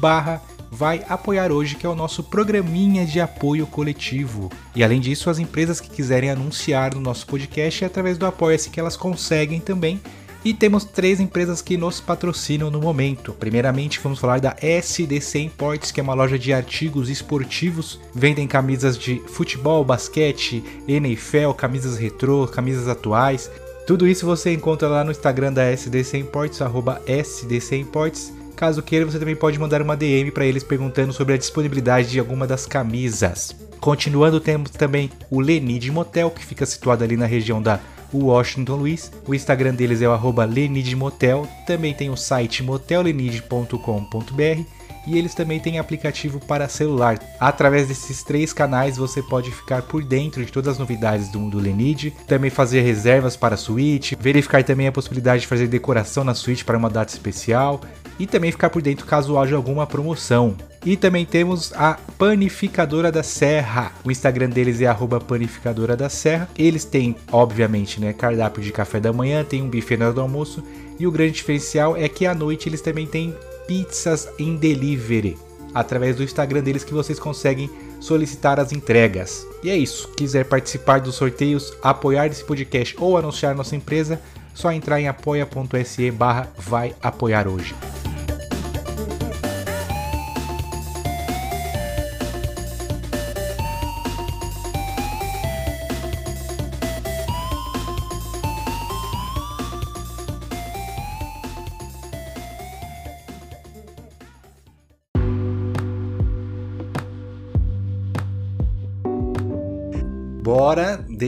barra 0.00 0.40
vai 0.70 1.04
apoiar 1.06 1.52
hoje, 1.52 1.74
que 1.74 1.84
é 1.84 1.88
o 1.88 1.94
nosso 1.94 2.22
programinha 2.22 3.04
de 3.04 3.20
apoio 3.20 3.66
coletivo. 3.66 4.50
E 4.74 4.82
além 4.82 5.00
disso, 5.00 5.28
as 5.28 5.38
empresas 5.38 5.80
que 5.80 5.90
quiserem 5.90 6.30
anunciar 6.30 6.94
no 6.94 7.00
nosse 7.02 7.26
podcast 7.26 7.84
é 7.84 7.86
através 7.86 8.16
do 8.16 8.24
Apoia-se 8.24 8.70
que 8.70 8.80
elas 8.80 8.96
conseguem 8.96 9.60
também. 9.60 10.00
E 10.42 10.54
temos 10.54 10.84
três 10.84 11.20
empresas 11.20 11.60
que 11.60 11.76
nos 11.76 12.00
patrocinam 12.00 12.70
no 12.70 12.80
momento. 12.80 13.32
Primeiramente, 13.34 14.00
vamos 14.02 14.18
falar 14.18 14.40
da 14.40 14.56
SDC 14.60 15.38
Imports, 15.38 15.92
que 15.92 16.00
é 16.00 16.02
uma 16.02 16.14
loja 16.14 16.38
de 16.38 16.50
artigos 16.50 17.10
esportivos. 17.10 18.00
Vendem 18.14 18.46
camisas 18.46 18.96
de 18.96 19.20
futebol, 19.26 19.84
basquete, 19.84 20.64
NFL, 20.88 21.52
camisas 21.56 21.98
retrô, 21.98 22.46
camisas 22.46 22.88
atuais. 22.88 23.50
Tudo 23.86 24.08
isso 24.08 24.24
você 24.24 24.54
encontra 24.54 24.88
lá 24.88 25.04
no 25.04 25.10
Instagram 25.10 25.52
da 25.52 25.70
SDC 25.70 26.16
Imports, 26.16 26.62
arroba 26.62 27.02
SDC 27.06 27.76
Imports. 27.76 28.32
Caso 28.56 28.82
queira, 28.82 29.04
você 29.04 29.18
também 29.18 29.36
pode 29.36 29.58
mandar 29.58 29.82
uma 29.82 29.96
DM 29.96 30.30
para 30.30 30.46
eles 30.46 30.62
perguntando 30.62 31.12
sobre 31.12 31.34
a 31.34 31.38
disponibilidade 31.38 32.10
de 32.10 32.18
alguma 32.18 32.46
das 32.46 32.66
camisas. 32.66 33.54
Continuando, 33.78 34.38
temos 34.38 34.70
também 34.70 35.10
o 35.30 35.40
Lenid 35.40 35.90
Motel, 35.90 36.30
que 36.30 36.44
fica 36.44 36.64
situado 36.64 37.02
ali 37.02 37.16
na 37.16 37.26
região 37.26 37.60
da 37.60 37.80
Washington 38.12 38.76
Luiz. 38.76 39.10
O 39.26 39.34
Instagram 39.34 39.74
deles 39.74 40.02
é 40.02 40.08
o 40.08 40.12
arroba 40.12 40.44
lenidmotel. 40.44 41.48
Também 41.66 41.94
tem 41.94 42.10
o 42.10 42.16
site 42.16 42.62
motellenid.com.br 42.62 44.80
e 45.06 45.16
eles 45.16 45.34
também 45.34 45.58
têm 45.58 45.78
aplicativo 45.78 46.38
para 46.40 46.68
celular. 46.68 47.18
Através 47.38 47.88
desses 47.88 48.22
três 48.22 48.52
canais 48.52 48.96
você 48.96 49.22
pode 49.22 49.50
ficar 49.50 49.82
por 49.82 50.04
dentro 50.04 50.44
de 50.44 50.52
todas 50.52 50.74
as 50.74 50.78
novidades 50.78 51.28
do, 51.28 51.50
do 51.50 51.58
Lenid, 51.58 52.12
também 52.26 52.50
fazer 52.50 52.82
reservas 52.82 53.36
para 53.36 53.54
a 53.54 53.58
suíte, 53.58 54.16
verificar 54.20 54.62
também 54.62 54.86
a 54.86 54.92
possibilidade 54.92 55.42
de 55.42 55.46
fazer 55.46 55.66
decoração 55.66 56.24
na 56.24 56.34
suíte 56.34 56.64
para 56.64 56.78
uma 56.78 56.90
data 56.90 57.12
especial 57.12 57.80
e 58.20 58.26
também 58.26 58.52
ficar 58.52 58.68
por 58.68 58.82
dentro 58.82 59.06
caso 59.06 59.38
haja 59.38 59.56
alguma 59.56 59.86
promoção. 59.86 60.54
E 60.84 60.94
também 60.94 61.24
temos 61.24 61.72
a 61.74 61.98
Panificadora 62.18 63.10
da 63.10 63.22
Serra. 63.22 63.92
O 64.04 64.10
Instagram 64.10 64.50
deles 64.50 64.80
é 64.82 64.94
Panificadora 65.26 65.96
da 65.96 66.10
Serra. 66.10 66.48
Eles 66.56 66.84
têm, 66.84 67.16
obviamente, 67.32 67.98
né, 67.98 68.12
cardápio 68.12 68.62
de 68.62 68.72
café 68.72 69.00
da 69.00 69.12
manhã, 69.12 69.42
tem 69.42 69.62
um 69.62 69.70
buffet 69.70 69.96
na 69.96 70.06
hora 70.06 70.14
do 70.14 70.20
almoço. 70.20 70.62
E 70.98 71.06
o 71.06 71.10
grande 71.10 71.32
diferencial 71.32 71.96
é 71.96 72.08
que 72.08 72.26
à 72.26 72.34
noite 72.34 72.68
eles 72.68 72.82
também 72.82 73.06
têm 73.06 73.34
pizzas 73.66 74.28
em 74.38 74.54
delivery. 74.54 75.38
Através 75.72 76.16
do 76.16 76.22
Instagram 76.22 76.62
deles 76.62 76.84
que 76.84 76.92
vocês 76.92 77.18
conseguem 77.18 77.70
solicitar 78.00 78.60
as 78.60 78.70
entregas. 78.70 79.46
E 79.62 79.70
é 79.70 79.76
isso. 79.76 80.08
Quiser 80.08 80.44
participar 80.44 81.00
dos 81.00 81.14
sorteios, 81.14 81.72
apoiar 81.82 82.26
esse 82.26 82.44
podcast 82.44 82.94
ou 82.98 83.16
anunciar 83.16 83.54
nossa 83.54 83.76
empresa, 83.76 84.20
só 84.52 84.70
entrar 84.72 85.00
em 85.00 85.08
apoia.se 85.08 86.10
barra 86.10 86.48
vai 86.58 86.94
apoiar 87.00 87.48
hoje. 87.48 87.74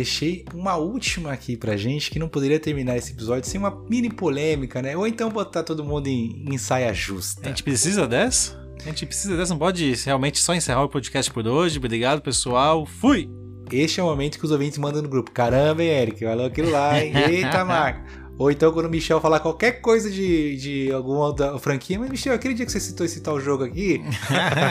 Deixei 0.03 0.44
uma 0.53 0.76
última 0.76 1.32
aqui 1.32 1.57
pra 1.57 1.76
gente 1.76 2.11
que 2.11 2.18
não 2.18 2.28
poderia 2.28 2.59
terminar 2.59 2.96
esse 2.96 3.12
episódio 3.12 3.48
sem 3.48 3.59
uma 3.59 3.70
mini 3.88 4.11
polêmica, 4.11 4.82
né? 4.82 4.96
Ou 4.96 5.07
então 5.07 5.30
botar 5.30 5.62
todo 5.62 5.84
mundo 5.84 6.09
em, 6.09 6.44
em 6.50 6.59
saia 6.59 6.92
justa. 6.92 7.40
A 7.44 7.48
gente 7.48 7.62
precisa 7.62 8.07
dessa? 8.07 8.61
A 8.80 8.86
gente 8.86 9.07
precisa 9.07 9.36
dessa, 9.36 9.55
não 9.55 9.59
pode 9.59 9.94
realmente 10.05 10.40
só 10.40 10.55
encerrar 10.55 10.82
o 10.82 10.88
podcast 10.88 11.30
por 11.30 11.46
hoje. 11.46 11.78
Obrigado, 11.78 12.20
pessoal. 12.20 12.84
Fui! 12.84 13.30
Este 13.70 14.00
é 14.00 14.03
o 14.03 14.07
momento 14.07 14.38
que 14.38 14.44
os 14.44 14.50
ouvintes 14.50 14.76
mandam 14.76 15.00
no 15.00 15.09
grupo. 15.09 15.30
Caramba, 15.30 15.82
hein, 15.82 15.90
Eric? 15.90 16.24
Falou 16.24 16.46
aquilo 16.46 16.70
lá, 16.70 17.00
hein? 17.00 17.12
Eita, 17.30 17.64
Marco. 17.64 18.03
Ou 18.36 18.50
então 18.50 18.72
quando 18.72 18.86
o 18.86 18.90
Michel 18.90 19.20
falar 19.20 19.38
qualquer 19.38 19.80
coisa 19.80 20.11
de, 20.11 20.57
de 20.57 20.92
alguma 20.92 21.32
da 21.32 21.57
franquia, 21.61 21.98
mas 21.98 22.11
Michel, 22.11 22.34
aquele 22.34 22.55
dia 22.55 22.66
que 22.66 22.72
você 22.72 22.80
citou 22.80 23.07
esse 23.07 23.20
tal 23.20 23.40
jogo 23.40 23.62
aqui, 23.62 24.03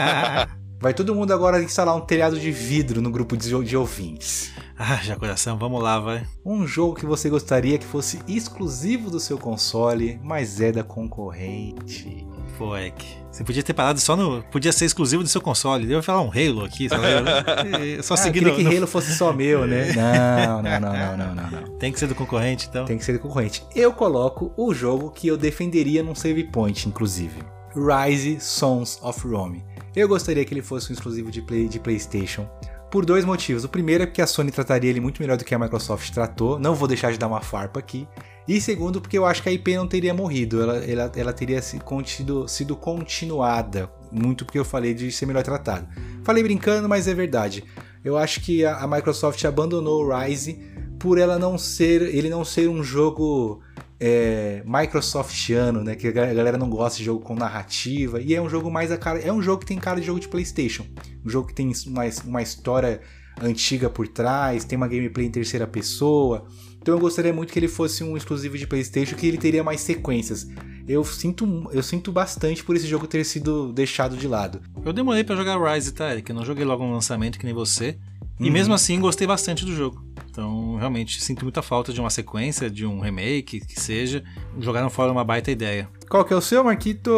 vai 0.78 0.92
todo 0.92 1.14
mundo 1.14 1.32
agora 1.32 1.62
instalar 1.62 1.96
um 1.96 2.00
telhado 2.02 2.38
de 2.38 2.50
vidro 2.50 3.00
no 3.00 3.10
grupo 3.10 3.34
de, 3.34 3.48
de 3.64 3.76
ouvintes. 3.76 4.52
Ah, 4.84 4.96
já 5.00 5.14
coração, 5.14 5.56
vamos 5.56 5.80
lá, 5.80 6.00
vai. 6.00 6.26
Um 6.44 6.66
jogo 6.66 6.96
que 6.96 7.06
você 7.06 7.30
gostaria 7.30 7.78
que 7.78 7.86
fosse 7.86 8.18
exclusivo 8.26 9.12
do 9.12 9.20
seu 9.20 9.38
console, 9.38 10.18
mas 10.24 10.60
é 10.60 10.72
da 10.72 10.82
concorrente. 10.82 12.26
Pô, 12.58 12.74
é 12.74 12.92
você 13.30 13.44
podia 13.44 13.62
ter 13.62 13.74
parado 13.74 14.00
só 14.00 14.16
no. 14.16 14.42
Podia 14.50 14.72
ser 14.72 14.84
exclusivo 14.84 15.22
do 15.22 15.28
seu 15.28 15.40
console. 15.40 15.84
Eu 15.84 15.98
ia 15.98 16.02
falar 16.02 16.22
um 16.22 16.32
Halo 16.32 16.64
aqui, 16.64 16.88
sabe? 16.88 17.02
Só 18.02 18.14
ah, 18.14 18.16
seguindo. 18.16 18.48
Eu 18.48 18.56
queria 18.56 18.70
que 18.70 18.76
Halo 18.76 18.86
fosse 18.88 19.14
só 19.14 19.32
meu, 19.32 19.68
né? 19.68 19.92
Não, 19.94 20.62
não, 20.62 20.80
não, 20.80 20.92
não, 20.92 21.16
não, 21.16 21.34
não, 21.34 21.50
não. 21.50 21.78
Tem 21.78 21.92
que 21.92 21.98
ser 22.00 22.08
do 22.08 22.14
concorrente, 22.16 22.66
então. 22.68 22.84
Tem 22.84 22.98
que 22.98 23.04
ser 23.04 23.12
do 23.12 23.20
concorrente. 23.20 23.64
Eu 23.76 23.92
coloco 23.92 24.52
o 24.56 24.74
jogo 24.74 25.10
que 25.12 25.28
eu 25.28 25.36
defenderia 25.36 26.02
num 26.02 26.14
save 26.14 26.44
point, 26.44 26.88
inclusive. 26.88 27.40
Rise 27.74 28.40
Sons 28.40 28.98
of 29.00 29.26
Rome. 29.26 29.64
Eu 29.94 30.08
gostaria 30.08 30.44
que 30.44 30.52
ele 30.52 30.62
fosse 30.62 30.90
um 30.90 30.94
exclusivo 30.94 31.30
de, 31.30 31.40
play, 31.40 31.68
de 31.68 31.78
PlayStation 31.78 32.48
por 32.92 33.06
dois 33.06 33.24
motivos. 33.24 33.64
O 33.64 33.70
primeiro 33.70 34.04
é 34.04 34.06
porque 34.06 34.20
a 34.20 34.26
Sony 34.26 34.52
trataria 34.52 34.90
ele 34.90 35.00
muito 35.00 35.22
melhor 35.22 35.38
do 35.38 35.46
que 35.46 35.54
a 35.54 35.58
Microsoft 35.58 36.12
tratou. 36.12 36.58
Não 36.58 36.74
vou 36.74 36.86
deixar 36.86 37.10
de 37.10 37.16
dar 37.16 37.26
uma 37.26 37.40
farpa 37.40 37.80
aqui. 37.80 38.06
E 38.46 38.60
segundo, 38.60 39.00
porque 39.00 39.16
eu 39.16 39.24
acho 39.24 39.42
que 39.42 39.48
a 39.48 39.52
IP 39.52 39.74
não 39.74 39.88
teria 39.88 40.12
morrido. 40.12 40.60
Ela, 40.60 40.76
ela, 40.84 41.12
ela 41.16 41.32
teria 41.32 41.62
sido, 41.62 42.46
sido 42.46 42.76
continuada. 42.76 43.90
Muito 44.12 44.44
porque 44.44 44.58
eu 44.58 44.64
falei 44.64 44.92
de 44.92 45.10
ser 45.10 45.24
melhor 45.24 45.42
tratado. 45.42 45.88
Falei 46.22 46.42
brincando, 46.42 46.86
mas 46.86 47.08
é 47.08 47.14
verdade. 47.14 47.64
Eu 48.04 48.18
acho 48.18 48.42
que 48.42 48.62
a, 48.62 48.76
a 48.76 48.86
Microsoft 48.86 49.42
abandonou 49.46 50.04
o 50.04 50.14
Rise 50.14 50.60
por 50.98 51.16
ela 51.16 51.38
não 51.38 51.56
ser, 51.56 52.02
ele 52.02 52.28
não 52.28 52.44
ser 52.44 52.68
um 52.68 52.84
jogo 52.84 53.62
é, 54.04 54.64
Microsoftiano, 54.66 55.84
né? 55.84 55.94
Que 55.94 56.08
a 56.08 56.10
galera 56.10 56.58
não 56.58 56.68
gosta 56.68 56.98
de 56.98 57.04
jogo 57.04 57.20
com 57.20 57.36
narrativa. 57.36 58.20
E 58.20 58.34
é 58.34 58.42
um 58.42 58.48
jogo 58.48 58.68
mais 58.68 58.90
a 58.90 58.98
cara. 58.98 59.20
É 59.20 59.32
um 59.32 59.40
jogo 59.40 59.60
que 59.60 59.66
tem 59.66 59.78
cara 59.78 60.00
de 60.00 60.06
jogo 60.06 60.18
de 60.18 60.26
PlayStation. 60.26 60.84
Um 61.24 61.30
jogo 61.30 61.46
que 61.46 61.54
tem 61.54 61.70
uma, 61.86 62.02
uma 62.24 62.42
história 62.42 63.00
antiga 63.40 63.88
por 63.88 64.08
trás, 64.08 64.64
tem 64.64 64.76
uma 64.76 64.88
gameplay 64.88 65.24
em 65.24 65.30
terceira 65.30 65.68
pessoa. 65.68 66.46
Então 66.80 66.96
eu 66.96 66.98
gostaria 66.98 67.32
muito 67.32 67.52
que 67.52 67.58
ele 67.60 67.68
fosse 67.68 68.02
um 68.02 68.16
exclusivo 68.16 68.58
de 68.58 68.66
PlayStation, 68.66 69.14
que 69.14 69.24
ele 69.24 69.38
teria 69.38 69.62
mais 69.62 69.80
sequências. 69.80 70.48
Eu 70.88 71.04
sinto, 71.04 71.70
eu 71.72 71.82
sinto 71.82 72.10
bastante 72.10 72.64
por 72.64 72.74
esse 72.74 72.88
jogo 72.88 73.06
ter 73.06 73.24
sido 73.24 73.72
deixado 73.72 74.16
de 74.16 74.26
lado. 74.26 74.60
Eu 74.84 74.92
demorei 74.92 75.22
para 75.22 75.36
jogar 75.36 75.62
Rise, 75.72 75.92
tá, 75.92 76.10
Eric? 76.10 76.28
Eu 76.28 76.34
não 76.34 76.44
joguei 76.44 76.64
logo 76.64 76.84
no 76.84 76.92
lançamento 76.92 77.38
que 77.38 77.44
nem 77.44 77.54
você. 77.54 77.96
E 78.42 78.46
uhum. 78.46 78.52
mesmo 78.52 78.74
assim 78.74 78.98
gostei 78.98 79.26
bastante 79.26 79.64
do 79.64 79.74
jogo. 79.74 80.04
Então, 80.28 80.76
realmente, 80.76 81.22
sinto 81.22 81.44
muita 81.44 81.62
falta 81.62 81.92
de 81.92 82.00
uma 82.00 82.10
sequência, 82.10 82.68
de 82.68 82.84
um 82.84 83.00
remake, 83.00 83.60
que 83.60 83.80
seja. 83.80 84.24
Jogaram 84.58 84.90
fora 84.90 85.12
uma 85.12 85.24
baita 85.24 85.50
ideia. 85.50 85.88
Qual 86.08 86.24
que 86.24 86.32
é 86.32 86.36
o 86.36 86.40
seu, 86.40 86.64
Marquito? 86.64 87.10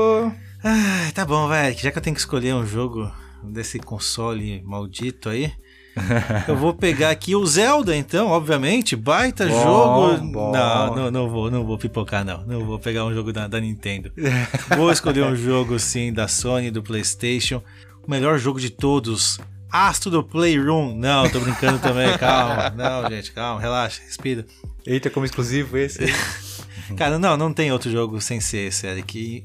Ah, 0.62 1.10
tá 1.14 1.24
bom, 1.24 1.48
vai. 1.48 1.72
Já 1.74 1.90
que 1.90 1.98
eu 1.98 2.02
tenho 2.02 2.14
que 2.14 2.20
escolher 2.20 2.54
um 2.54 2.66
jogo 2.66 3.10
desse 3.42 3.78
console 3.78 4.62
maldito 4.64 5.28
aí, 5.28 5.52
eu 6.48 6.56
vou 6.56 6.74
pegar 6.74 7.10
aqui 7.10 7.36
o 7.36 7.46
Zelda, 7.46 7.96
então, 7.96 8.28
obviamente. 8.28 8.96
Baita 8.96 9.46
bom, 9.46 9.62
jogo. 9.62 10.32
Bom. 10.32 10.52
Não, 10.52 10.96
não, 10.96 11.10
não 11.10 11.30
vou, 11.30 11.50
não 11.50 11.64
vou 11.64 11.78
pipocar, 11.78 12.24
não. 12.24 12.44
Não 12.44 12.64
vou 12.64 12.78
pegar 12.78 13.04
um 13.04 13.14
jogo 13.14 13.32
da, 13.32 13.46
da 13.46 13.60
Nintendo. 13.60 14.10
vou 14.76 14.90
escolher 14.90 15.24
um 15.24 15.36
jogo, 15.36 15.78
sim, 15.78 16.12
da 16.12 16.26
Sony, 16.26 16.70
do 16.70 16.82
PlayStation. 16.82 17.62
O 18.06 18.10
melhor 18.10 18.38
jogo 18.38 18.60
de 18.60 18.70
todos. 18.70 19.38
Astro 19.74 20.08
do 20.08 20.22
Playroom. 20.22 20.94
Não, 20.94 21.28
tô 21.28 21.40
brincando 21.40 21.80
também, 21.80 22.06
calma. 22.16 22.70
Não, 22.70 23.10
gente, 23.10 23.32
calma, 23.32 23.60
relaxa, 23.60 24.00
respira. 24.02 24.46
Eita, 24.86 25.10
como 25.10 25.26
exclusivo 25.26 25.76
esse. 25.76 25.98
Cara, 26.96 27.18
não, 27.18 27.36
não 27.36 27.52
tem 27.52 27.72
outro 27.72 27.90
jogo 27.90 28.20
sem 28.20 28.40
ser 28.40 28.68
esse, 28.68 28.86
Eric. 28.86 29.42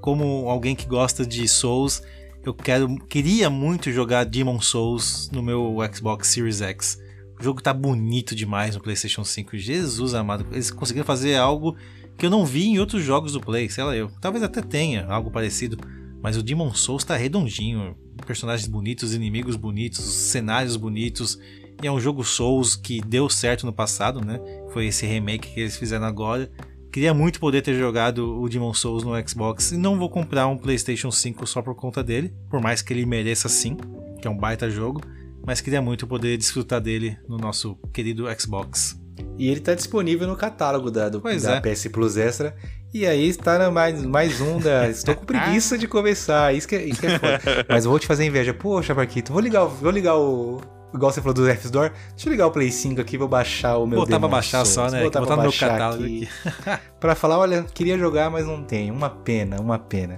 Como 0.00 0.48
alguém 0.48 0.76
que 0.76 0.86
gosta 0.86 1.26
de 1.26 1.48
Souls, 1.48 2.04
eu 2.44 2.54
quero, 2.54 2.94
queria 3.08 3.50
muito 3.50 3.90
jogar 3.90 4.22
Demon 4.22 4.60
Souls 4.60 5.28
no 5.32 5.42
meu 5.42 5.78
Xbox 5.92 6.28
Series 6.28 6.60
X. 6.60 7.02
O 7.40 7.42
jogo 7.42 7.60
tá 7.60 7.74
bonito 7.74 8.32
demais 8.32 8.76
no 8.76 8.80
PlayStation 8.80 9.24
5. 9.24 9.58
Jesus 9.58 10.14
amado, 10.14 10.46
eles 10.52 10.70
conseguiram 10.70 11.06
fazer 11.06 11.34
algo 11.34 11.76
que 12.16 12.26
eu 12.26 12.30
não 12.30 12.46
vi 12.46 12.66
em 12.66 12.78
outros 12.78 13.02
jogos 13.02 13.32
do 13.32 13.40
Play, 13.40 13.68
sei 13.68 13.82
lá 13.82 13.96
eu. 13.96 14.08
Talvez 14.20 14.44
até 14.44 14.62
tenha 14.62 15.04
algo 15.06 15.32
parecido, 15.32 15.78
mas 16.24 16.38
o 16.38 16.42
Demon 16.42 16.72
Souls 16.74 17.04
tá 17.04 17.14
redondinho 17.14 17.94
personagens 18.26 18.66
bonitos, 18.66 19.12
inimigos 19.12 19.56
bonitos, 19.56 20.02
cenários 20.02 20.74
bonitos. 20.74 21.38
E 21.82 21.86
é 21.86 21.92
um 21.92 22.00
jogo 22.00 22.24
Souls 22.24 22.74
que 22.74 23.02
deu 23.02 23.28
certo 23.28 23.66
no 23.66 23.74
passado, 23.74 24.24
né? 24.24 24.40
Foi 24.72 24.86
esse 24.86 25.04
remake 25.04 25.52
que 25.52 25.60
eles 25.60 25.76
fizeram 25.76 26.06
agora. 26.06 26.50
Queria 26.90 27.12
muito 27.12 27.38
poder 27.38 27.60
ter 27.60 27.74
jogado 27.74 28.40
o 28.40 28.48
Demon 28.48 28.72
Souls 28.72 29.04
no 29.04 29.12
Xbox 29.28 29.72
e 29.72 29.76
não 29.76 29.98
vou 29.98 30.08
comprar 30.08 30.46
um 30.46 30.56
PlayStation 30.56 31.10
5 31.10 31.46
só 31.46 31.60
por 31.60 31.74
conta 31.74 32.02
dele, 32.02 32.32
por 32.48 32.58
mais 32.58 32.80
que 32.80 32.94
ele 32.94 33.04
mereça 33.04 33.46
sim, 33.46 33.76
que 34.18 34.26
é 34.26 34.30
um 34.30 34.38
baita 34.38 34.70
jogo, 34.70 35.02
mas 35.46 35.60
queria 35.60 35.82
muito 35.82 36.06
poder 36.06 36.38
desfrutar 36.38 36.80
dele 36.80 37.18
no 37.28 37.36
nosso 37.36 37.76
querido 37.92 38.24
Xbox. 38.40 38.98
E 39.38 39.48
ele 39.48 39.58
está 39.58 39.74
disponível 39.74 40.26
no 40.26 40.36
catálogo 40.36 40.90
da, 40.90 41.10
do, 41.10 41.20
da 41.20 41.56
é. 41.56 41.60
PS 41.60 41.88
Plus 41.88 42.16
Extra 42.16 42.56
e 42.94 43.04
aí 43.04 43.28
está 43.28 43.68
mais, 43.72 44.00
mais 44.06 44.40
um 44.40 44.60
da. 44.60 44.86
Estou 44.88 45.16
com 45.16 45.24
preguiça 45.24 45.76
de 45.76 45.88
começar. 45.88 46.54
Isso 46.54 46.68
que, 46.68 46.76
é, 46.76 46.84
isso 46.84 47.00
que 47.00 47.08
é 47.08 47.18
foda. 47.18 47.40
Mas 47.68 47.84
eu 47.84 47.90
vou 47.90 47.98
te 47.98 48.06
fazer 48.06 48.24
inveja. 48.24 48.54
Poxa, 48.54 48.94
Marquito, 48.94 49.32
vou 49.32 49.42
ligar, 49.42 49.64
vou 49.64 49.90
ligar 49.90 50.16
o. 50.16 50.60
Igual 50.94 51.10
você 51.10 51.20
falou 51.20 51.34
do 51.34 51.48
F 51.48 51.64
Store. 51.64 51.92
Deixa 52.10 52.28
eu 52.28 52.30
ligar 52.30 52.46
o 52.46 52.52
Play 52.52 52.70
5 52.70 53.00
aqui, 53.00 53.18
vou 53.18 53.26
baixar 53.26 53.78
o 53.78 53.86
meu 53.86 53.98
Botar 53.98 54.20
pra 54.20 54.28
baixar 54.28 54.64
Souls. 54.64 54.92
só, 54.92 54.96
né? 54.96 55.02
Botar, 55.02 55.20
botar 55.20 55.34
no 55.34 55.42
meu 55.42 55.52
catálogo 55.52 56.04
aqui. 56.04 56.28
aqui. 56.44 56.82
pra 57.00 57.16
falar, 57.16 57.38
olha, 57.38 57.64
queria 57.74 57.98
jogar, 57.98 58.30
mas 58.30 58.46
não 58.46 58.62
tem. 58.62 58.92
Uma 58.92 59.10
pena, 59.10 59.60
uma 59.60 59.76
pena. 59.76 60.16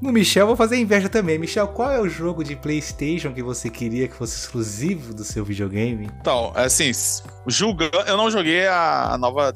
No 0.00 0.10
Michel, 0.10 0.46
vou 0.46 0.56
fazer 0.56 0.78
inveja 0.78 1.10
também. 1.10 1.38
Michel, 1.38 1.68
qual 1.68 1.92
é 1.92 2.00
o 2.00 2.08
jogo 2.08 2.42
de 2.42 2.56
PlayStation 2.56 3.34
que 3.34 3.42
você 3.42 3.68
queria 3.68 4.08
que 4.08 4.14
fosse 4.14 4.34
exclusivo 4.34 5.12
do 5.12 5.22
seu 5.22 5.44
videogame? 5.44 6.08
Então, 6.22 6.52
assim, 6.54 6.90
julgando. 7.46 7.98
Eu 8.06 8.16
não 8.16 8.30
joguei 8.30 8.66
a 8.66 9.18
nova 9.20 9.54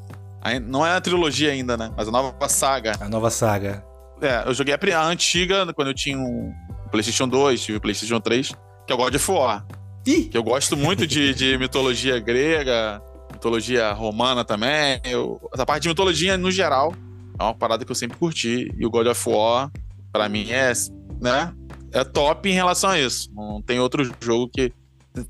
não 0.59 0.85
é 0.85 0.91
a 0.91 1.01
trilogia 1.01 1.51
ainda, 1.51 1.75
né? 1.75 1.91
Mas 1.97 2.07
a 2.07 2.11
nova 2.11 2.47
saga. 2.47 2.93
A 2.99 3.09
nova 3.09 3.29
saga. 3.31 3.83
É, 4.21 4.43
eu 4.47 4.53
joguei 4.53 4.73
a, 4.73 4.99
a 4.99 5.05
antiga 5.07 5.73
quando 5.73 5.89
eu 5.89 5.93
tinha 5.93 6.17
um 6.17 6.53
PlayStation 6.91 7.27
2, 7.27 7.61
tive 7.61 7.77
o 7.77 7.81
PlayStation 7.81 8.19
3, 8.19 8.51
que 8.85 8.93
é 8.93 8.95
o 8.95 8.97
God 8.97 9.15
of 9.15 9.31
War. 9.31 9.65
Ih! 10.05 10.25
Que 10.25 10.37
eu 10.37 10.43
gosto 10.43 10.77
muito 10.77 11.07
de, 11.07 11.33
de 11.33 11.57
mitologia 11.57 12.19
grega, 12.19 13.01
mitologia 13.33 13.91
romana 13.91 14.45
também. 14.45 15.01
Eu, 15.03 15.41
essa 15.53 15.65
parte 15.65 15.83
de 15.83 15.89
mitologia, 15.89 16.37
no 16.37 16.51
geral, 16.51 16.93
é 17.39 17.43
uma 17.43 17.55
parada 17.55 17.83
que 17.83 17.91
eu 17.91 17.95
sempre 17.95 18.17
curti. 18.17 18.71
E 18.77 18.85
o 18.85 18.89
God 18.89 19.07
of 19.07 19.29
War, 19.29 19.71
pra 20.11 20.29
mim, 20.29 20.51
é, 20.51 20.71
né, 21.19 21.53
é 21.91 22.03
top 22.03 22.47
em 22.47 22.53
relação 22.53 22.91
a 22.91 22.99
isso. 22.99 23.29
Não 23.33 23.61
tem 23.61 23.79
outro 23.79 24.09
jogo 24.21 24.49
que 24.53 24.71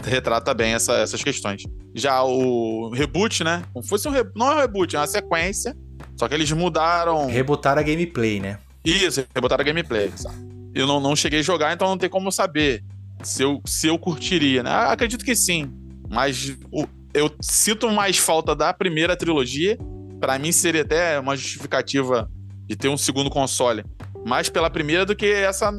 retrata 0.04 0.54
bem 0.54 0.74
essa, 0.74 0.94
essas 0.94 1.24
questões. 1.24 1.64
Já 1.94 2.24
o 2.24 2.90
reboot, 2.90 3.44
né? 3.44 3.64
Como 3.74 3.86
fosse 3.86 4.08
um 4.08 4.12
re... 4.12 4.24
não 4.36 4.52
é 4.52 4.56
um 4.56 4.60
reboot, 4.60 4.96
é 4.96 5.00
uma 5.00 5.08
sequência. 5.08 5.76
Só 6.18 6.28
que 6.28 6.34
eles 6.34 6.52
mudaram. 6.52 7.28
Rebootaram 7.28 7.82
a 7.82 7.84
gameplay, 7.84 8.40
né? 8.40 8.60
Isso, 8.84 9.26
rebotaram 9.34 9.62
a 9.62 9.66
gameplay. 9.66 10.12
Sabe? 10.16 10.36
Eu 10.74 10.86
não, 10.88 11.00
não 11.00 11.16
cheguei 11.16 11.40
a 11.40 11.44
jogar, 11.44 11.74
então 11.74 11.88
não 11.88 11.98
tem 11.98 12.10
como 12.10 12.32
saber 12.32 12.84
se 13.24 13.44
eu, 13.44 13.62
se 13.66 13.88
eu 13.88 13.98
curtiria, 13.98 14.62
né? 14.62 14.72
Acredito 14.72 15.24
que 15.26 15.36
sim. 15.36 15.72
Mas 16.10 16.56
o, 16.72 16.86
eu 17.14 17.34
sinto 17.42 17.90
mais 17.90 18.18
falta 18.18 18.56
da 18.56 18.74
primeira 18.74 19.16
trilogia. 19.16 19.78
Para 20.20 20.38
mim 20.38 20.52
seria 20.52 20.82
até 20.82 21.20
uma 21.20 21.36
justificativa 21.36 22.30
de 22.68 22.76
ter 22.76 22.90
um 22.90 22.98
segundo 22.98 23.30
console. 23.30 23.84
Mais 24.26 24.50
pela 24.50 24.70
primeira 24.70 25.06
do 25.06 25.16
que 25.16 25.26
essa 25.26 25.72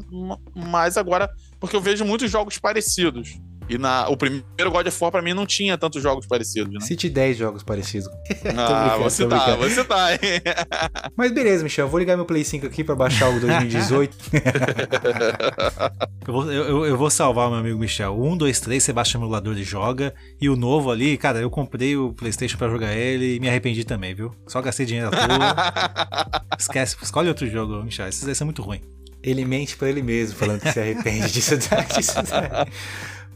mais 0.55 0.97
agora, 0.97 1.29
porque 1.59 1.75
eu 1.75 1.81
vejo 1.81 2.05
muitos 2.05 2.31
jogos 2.31 2.57
parecidos. 2.57 3.39
E 3.69 3.77
na, 3.77 4.07
o 4.07 4.15
primeiro 4.15 4.71
God 4.71 4.87
of 4.87 4.97
War 5.01 5.11
pra 5.11 5.21
mim 5.21 5.33
não 5.33 5.45
tinha 5.45 5.77
tantos 5.77 6.01
jogos 6.01 6.25
parecidos, 6.25 6.73
né? 6.73 6.79
Cite 6.79 7.09
10 7.09 7.37
jogos 7.37 7.63
parecidos. 7.63 8.07
Ah, 8.57 8.97
você 8.97 9.27
tá, 9.27 9.55
você 9.55 9.83
tá. 9.83 10.07
Mas 11.15 11.31
beleza, 11.31 11.63
Michel, 11.63 11.85
eu 11.85 11.89
vou 11.89 11.99
ligar 11.99 12.15
meu 12.15 12.25
Play 12.25 12.43
5 12.43 12.65
aqui 12.65 12.83
pra 12.83 12.95
baixar 12.95 13.29
o 13.29 13.39
2018. 13.39 14.17
eu, 16.27 16.33
vou, 16.33 16.51
eu, 16.51 16.85
eu, 16.85 16.97
vou 16.97 17.09
salvar 17.09 17.49
meu 17.49 17.59
amigo 17.59 17.77
Michel. 17.77 18.19
1, 18.19 18.37
2, 18.37 18.59
3, 18.59 18.83
você 18.83 18.93
baixa 18.93 19.17
o 19.17 19.21
emulador 19.21 19.57
e 19.57 19.63
joga. 19.63 20.13
E 20.39 20.47
o 20.49 20.55
novo 20.55 20.91
ali, 20.91 21.17
cara, 21.17 21.39
eu 21.39 21.49
comprei 21.49 21.97
o 21.97 22.13
PlayStation 22.13 22.57
pra 22.57 22.69
jogar 22.69 22.95
ele 22.95 23.35
e 23.35 23.39
me 23.39 23.49
arrependi 23.49 23.83
também, 23.83 24.15
viu? 24.15 24.33
Só 24.47 24.61
gastei 24.61 24.85
dinheiro 24.85 25.09
à 25.09 25.11
toa. 25.11 26.47
Esquece, 26.57 26.95
escolhe 27.01 27.29
outro 27.29 27.47
jogo, 27.47 27.83
Michel. 27.83 28.07
Esses 28.07 28.27
aí 28.27 28.35
são 28.35 28.45
muito 28.45 28.61
ruins. 28.61 28.81
Ele 29.21 29.43
mente 29.45 29.75
pra 29.75 29.89
ele 29.89 30.01
mesmo, 30.01 30.37
falando 30.37 30.61
que 30.61 30.71
se 30.71 30.79
arrepende 30.79 31.29
disso. 31.31 31.57
disso 31.57 32.13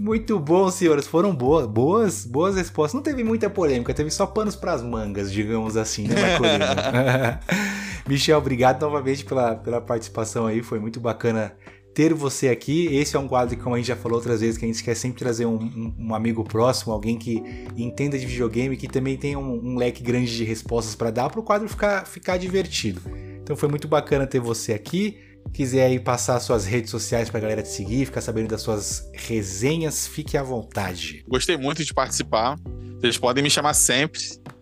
muito 0.02 0.40
bom, 0.40 0.72
senhores. 0.72 1.06
Foram 1.06 1.34
boas, 1.34 1.68
boas, 1.68 2.26
boas 2.26 2.56
respostas. 2.56 2.96
Não 2.96 3.04
teve 3.04 3.24
muita 3.24 3.52
polêmica, 3.52 3.94
teve 3.94 4.10
só 4.10 4.26
panos 4.26 4.56
pras 4.56 4.82
mangas, 4.82 5.32
digamos 5.32 5.78
assim, 5.78 6.08
né? 6.08 7.40
Michel, 8.10 8.40
obrigado 8.40 8.82
novamente 8.82 9.24
pela, 9.24 9.56
pela 9.56 9.80
participação 9.80 10.48
aí. 10.48 10.64
Foi 10.64 10.80
muito 10.80 11.00
bacana 11.00 11.54
ter 11.94 12.16
você 12.16 12.50
aqui. 12.50 12.88
Esse 12.96 13.16
é 13.16 13.20
um 13.20 13.28
quadro 13.28 13.56
que, 13.56 13.62
como 13.62 13.76
a 13.76 13.78
gente 13.78 13.88
já 13.88 13.96
falou 13.96 14.18
outras 14.18 14.42
vezes, 14.42 14.58
que 14.58 14.66
a 14.66 14.68
gente 14.68 14.84
quer 14.84 14.96
sempre 14.96 15.20
trazer 15.20 15.46
um, 15.46 15.58
um, 15.58 15.96
um 16.00 16.16
amigo 16.16 16.44
próximo, 16.44 16.92
alguém 16.92 17.16
que 17.16 17.44
entenda 17.78 18.18
de 18.18 18.26
videogame, 18.26 18.76
que 18.76 18.88
também 18.88 19.18
tem 19.18 19.36
um, 19.36 19.74
um 19.74 19.76
leque 19.76 20.02
grande 20.02 20.36
de 20.36 20.44
respostas 20.44 20.96
para 20.96 21.12
dar 21.12 21.30
para 21.30 21.40
o 21.40 21.44
quadro 21.44 21.70
ficar, 21.70 22.08
ficar 22.08 22.38
divertido. 22.38 23.02
Então 23.44 23.56
foi 23.56 23.70
muito 23.70 23.88
bacana 23.88 24.26
ter 24.26 24.40
você 24.40 24.74
aqui 24.74 25.20
quiser 25.54 25.86
aí 25.86 26.00
passar 26.00 26.40
suas 26.40 26.66
redes 26.66 26.90
sociais 26.90 27.30
pra 27.30 27.40
galera 27.40 27.62
te 27.62 27.70
seguir, 27.70 28.06
ficar 28.06 28.22
sabendo 28.22 28.50
das 28.50 28.62
suas 28.62 29.10
resenhas, 29.14 30.08
fique 30.08 30.38
à 30.38 30.44
vontade. 30.44 31.24
Gostei 31.28 31.58
muito 31.58 31.84
de 31.84 31.94
participar. 31.94 32.56
Vocês 33.00 33.18
podem 33.18 33.44
me 33.44 33.50
chamar 33.50 33.74
sempre. 33.74 34.20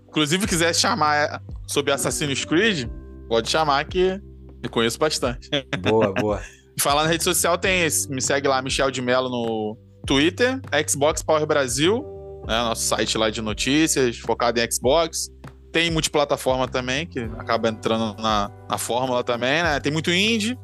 Inclusive, 0.08 0.48
quiser 0.48 0.74
chamar 0.74 1.42
sobre 1.68 1.92
Assassin's 1.92 2.44
Creed, 2.46 2.90
pode 3.28 3.50
chamar 3.50 3.86
que 3.86 4.20
eu 4.64 4.70
conheço 4.70 4.98
bastante. 4.98 5.50
Boa, 5.80 6.12
boa. 6.20 6.42
falar 6.80 7.04
na 7.04 7.10
rede 7.10 7.24
social 7.24 7.58
tem 7.58 7.84
esse, 7.84 8.10
me 8.10 8.22
segue 8.22 8.48
lá, 8.48 8.62
Michel 8.62 8.90
de 8.90 9.02
Mello 9.02 9.30
no 9.30 9.78
Twitter, 10.06 10.60
Xbox 10.88 11.22
Power 11.22 11.46
Brasil, 11.46 12.04
né, 12.48 12.58
nosso 12.64 12.84
site 12.84 13.18
lá 13.18 13.30
de 13.30 13.42
notícias, 13.42 14.18
focado 14.18 14.60
em 14.60 14.72
Xbox. 14.72 15.30
Tem 15.72 15.92
multiplataforma 15.92 16.68
também, 16.68 17.06
que 17.06 17.20
acaba 17.38 17.70
entrando 17.70 18.20
na, 18.20 18.50
na 18.68 18.78
fórmula 18.80 19.24
também, 19.24 19.62
né? 19.62 19.80
Tem 19.80 19.92
muito 19.92 20.10
indie? 20.10 20.58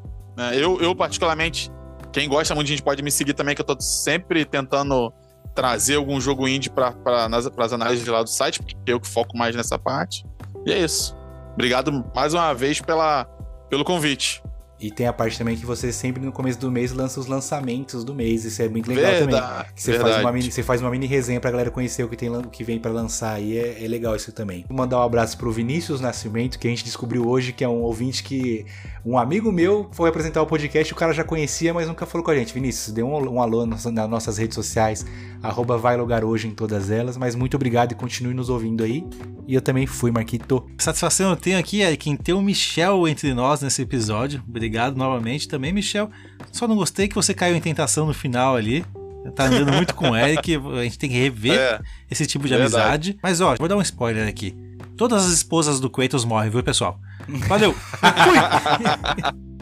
Eu, 0.54 0.82
eu, 0.82 0.96
particularmente, 0.96 1.72
quem 2.12 2.28
gosta 2.28 2.54
muito 2.54 2.68
de 2.68 2.74
indie 2.74 2.84
pode 2.84 3.02
me 3.02 3.12
seguir 3.12 3.34
também, 3.34 3.56
que 3.56 3.62
eu 3.62 3.66
tô 3.66 3.80
sempre 3.80 4.46
tentando 4.46 5.14
trazer 5.54 5.96
algum 5.96 6.20
jogo 6.20 6.48
indie 6.48 6.70
para 6.70 6.94
as 7.58 7.74
análises 7.74 8.06
lá 8.08 8.22
do 8.22 8.30
site, 8.30 8.62
porque 8.62 8.76
eu 8.86 9.00
que 9.00 9.08
foco 9.08 9.38
mais 9.38 9.56
nessa 9.56 9.80
parte. 9.80 10.26
E 10.66 10.72
é 10.72 10.80
isso. 10.80 11.16
Obrigado 11.54 12.04
mais 12.14 12.34
uma 12.34 12.54
vez 12.54 12.82
pela, 12.82 13.26
pelo 13.70 13.86
convite. 13.86 14.44
E 14.80 14.92
tem 14.92 15.08
a 15.08 15.14
parte 15.14 15.38
também 15.38 15.56
que 15.56 15.66
você 15.66 15.92
sempre 15.92 16.24
no 16.24 16.34
começo 16.34 16.60
do 16.60 16.70
mês 16.70 16.92
lança 16.92 17.20
os 17.20 17.28
lançamentos 17.28 18.04
do 18.04 18.14
mês. 18.14 18.44
Isso 18.44 18.62
é 18.62 18.68
muito 18.68 18.90
legal 18.90 19.12
verdade, 19.12 19.32
também. 19.32 19.74
Que 19.74 19.82
você, 19.82 19.98
faz 19.98 20.18
uma 20.20 20.32
mini, 20.34 20.52
você 20.52 20.64
faz 20.64 20.82
uma 20.82 20.92
mini 20.92 21.06
resenha 21.06 21.40
pra 21.40 21.50
galera 21.50 21.72
conhecer 21.72 22.04
o 22.04 22.10
que, 22.10 22.18
tem, 22.18 22.30
o 22.30 22.44
que 22.44 22.64
vem 22.64 22.78
para 22.78 22.92
lançar 22.92 23.36
aí. 23.36 23.58
É, 23.58 23.84
é, 23.84 23.88
legal 23.88 24.16
isso 24.16 24.34
também. 24.34 24.66
Vou 24.68 24.78
mandar 24.78 25.00
um 25.00 25.04
abraço 25.04 25.38
pro 25.38 25.50
Vinícius 25.50 26.02
Nascimento, 26.02 26.60
que 26.60 26.68
a 26.68 26.70
gente 26.70 26.84
descobriu 26.84 27.26
hoje 27.26 27.54
que 27.54 27.64
é 27.64 27.70
um 27.70 27.82
ouvinte 27.84 28.22
que. 28.22 28.66
Um 29.06 29.18
amigo 29.18 29.52
meu 29.52 29.88
foi 29.92 30.10
apresentar 30.10 30.42
o 30.42 30.48
podcast, 30.48 30.92
o 30.92 30.96
cara 30.96 31.14
já 31.14 31.24
conhecia, 31.24 31.74
mas 31.74 31.88
nunca 31.88 32.06
falou 32.06 32.26
com 32.26 32.32
a 32.32 32.36
gente. 32.36 32.54
Vinícius, 32.54 32.94
dê 32.94 33.04
um, 33.04 33.16
um 33.16 33.42
alô 33.42 33.66
nas, 33.66 33.86
nas 33.86 34.10
nossas 34.10 34.38
redes 34.38 34.56
sociais, 34.56 35.06
arroba 35.44 35.78
vai 35.78 35.96
lugar 35.96 36.26
hoje 36.26 36.48
em 36.48 36.52
todas 36.52 36.90
elas. 36.90 37.16
Mas 37.16 37.34
muito 37.34 37.56
obrigado 37.56 37.94
e 37.94 37.96
continue 37.96 38.34
nos 38.34 38.50
ouvindo 38.50 38.84
aí. 38.84 39.06
E 39.48 39.54
eu 39.54 39.62
também 39.62 39.86
fui, 39.86 40.12
Marquito. 40.12 40.66
Satisfação 40.80 41.30
eu 41.30 41.36
tenho 41.36 41.58
aqui 41.58 41.82
é 41.82 41.96
quem 41.96 42.18
tem 42.18 42.34
o 42.34 42.42
Michel 42.42 43.08
entre 43.08 43.34
nós 43.34 43.62
nesse 43.62 43.82
episódio. 43.84 44.44
Obrigado 44.48 44.65
novamente 44.96 45.48
também, 45.48 45.72
Michel. 45.74 46.10
Só 46.52 46.68
não 46.68 46.76
gostei 46.76 47.08
que 47.08 47.16
você 47.16 47.34
caiu 47.34 47.56
em 47.56 47.62
tentação 47.62 48.06
no 48.06 48.14
final 48.14 48.56
ali. 48.56 48.86
Tá 49.36 49.46
andando 49.46 49.74
muito 49.74 49.96
com 49.96 50.12
o 50.12 50.16
Eric, 50.16 50.56
a 50.56 50.84
gente 50.84 51.00
tem 51.00 51.10
que 51.10 51.18
rever 51.18 51.60
é, 51.60 51.80
esse 52.12 52.28
tipo 52.28 52.48
de 52.48 52.56
verdade. 52.56 52.76
amizade. 52.76 53.20
Mas 53.24 53.42
ó, 53.42 53.56
vou 53.56 53.68
dar 53.68 53.76
um 53.76 53.82
spoiler 53.82 54.28
aqui. 54.28 54.56
Todas 54.96 55.26
as 55.26 55.32
esposas 55.34 55.80
do 55.80 55.90
Kratos 55.90 56.24
morrem, 56.24 56.52
viu, 56.52 56.64
pessoal? 56.64 57.00
Valeu! 57.48 57.74
Fui! 57.74 58.38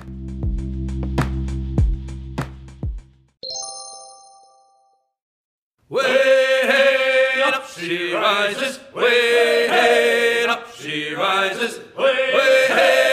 Way 5.94 7.44
up 7.46 7.70
she 7.70 8.14
rises, 8.14 8.80
way 8.96 10.48
up 10.48 10.66
she 10.76 11.14
rises, 11.14 11.80
way 11.96 13.13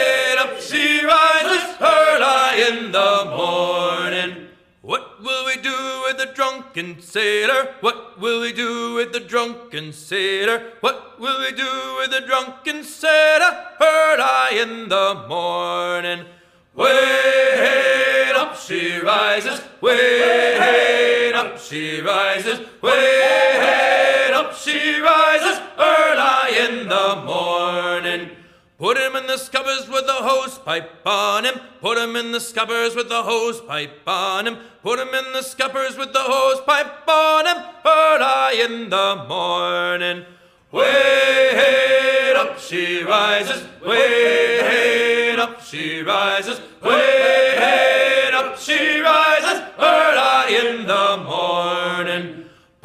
in 2.61 2.91
the 2.91 3.25
morning. 3.25 4.47
What 4.81 5.21
will 5.23 5.45
we 5.45 5.55
do 5.61 6.03
with 6.05 6.17
the 6.17 6.31
drunken 6.33 7.01
sailor? 7.01 7.75
What 7.81 8.19
will 8.19 8.41
we 8.41 8.53
do 8.53 8.95
with 8.95 9.13
the 9.13 9.19
drunken 9.19 9.93
sailor? 9.93 10.73
What 10.81 11.19
will 11.19 11.39
we 11.39 11.51
do 11.51 11.97
with 11.99 12.11
the 12.11 12.21
drunken 12.21 12.83
sailor? 12.83 13.51
Early 13.79 14.59
in 14.59 14.89
the 14.89 15.25
morning. 15.27 16.25
Way 16.75 18.31
up 18.35 18.55
she 18.55 18.97
rises, 18.99 19.61
way 19.81 21.33
up 21.33 21.59
she 21.59 21.99
rises, 22.01 22.59
way 22.81 24.31
up 24.33 24.53
she 24.55 24.99
rises 24.99 25.59
early 25.77 26.57
in 26.57 26.87
the 26.87 27.23
morning. 27.25 28.40
Put 28.81 28.97
him 28.97 29.15
in 29.15 29.27
the 29.27 29.37
scuppers 29.37 29.87
with 29.87 30.07
the 30.07 30.11
hose 30.11 30.57
pipe 30.57 30.89
on 31.05 31.45
him. 31.45 31.53
Put 31.81 31.99
him 31.99 32.15
in 32.15 32.31
the 32.31 32.39
scuppers 32.39 32.95
with 32.95 33.09
the 33.09 33.21
hose 33.21 33.61
pipe 33.61 33.91
on 34.07 34.47
him. 34.47 34.57
Put 34.81 34.97
him 34.97 35.09
in 35.09 35.33
the 35.33 35.43
scuppers 35.43 35.95
with 35.99 36.13
the 36.13 36.19
hose 36.19 36.61
pipe 36.61 37.07
on 37.07 37.45
him. 37.45 37.57
Early 37.85 38.61
in 38.61 38.89
the 38.89 39.25
morning. 39.29 40.25
Way 40.71 42.33
up 42.35 42.57
she 42.57 43.03
rises, 43.03 43.63
way 43.85 45.35
up 45.37 45.61
she 45.61 46.01
rises, 46.01 46.59
way 46.81 47.30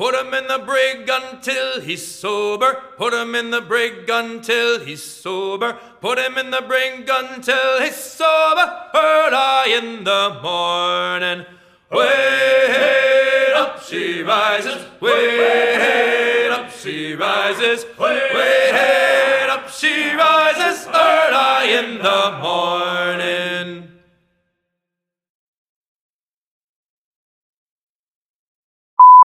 Put 0.07 0.15
him 0.15 0.35
in 0.35 0.47
the 0.47 0.61
brig 0.61 1.11
until 1.11 1.81
he's 1.81 2.07
sober. 2.07 2.81
Put 2.97 3.13
him 3.13 3.35
in 3.35 3.51
the 3.51 3.61
brig 3.61 4.09
until 4.09 4.79
he's 4.79 5.03
sober. 5.03 5.77
Put 6.01 6.21
him 6.21 6.39
in 6.39 6.53
the 6.53 6.63
brig 6.63 7.11
until 7.11 7.81
he's 7.81 7.97
sober. 7.97 8.85
Early 8.95 9.73
in 9.73 10.05
the 10.05 10.39
morning. 10.41 11.45
Way 11.91 13.53
up 13.57 13.83
she 13.83 14.23
rises, 14.23 14.87
way 15.01 16.51
up 16.51 16.71
she 16.71 17.15
rises, 17.15 17.85
way 17.99 19.49
up 19.51 19.69
she 19.69 20.15
rises 20.15 20.87
early 20.87 21.75
in 21.75 21.99
the 21.99 22.39
morning. 22.41 23.56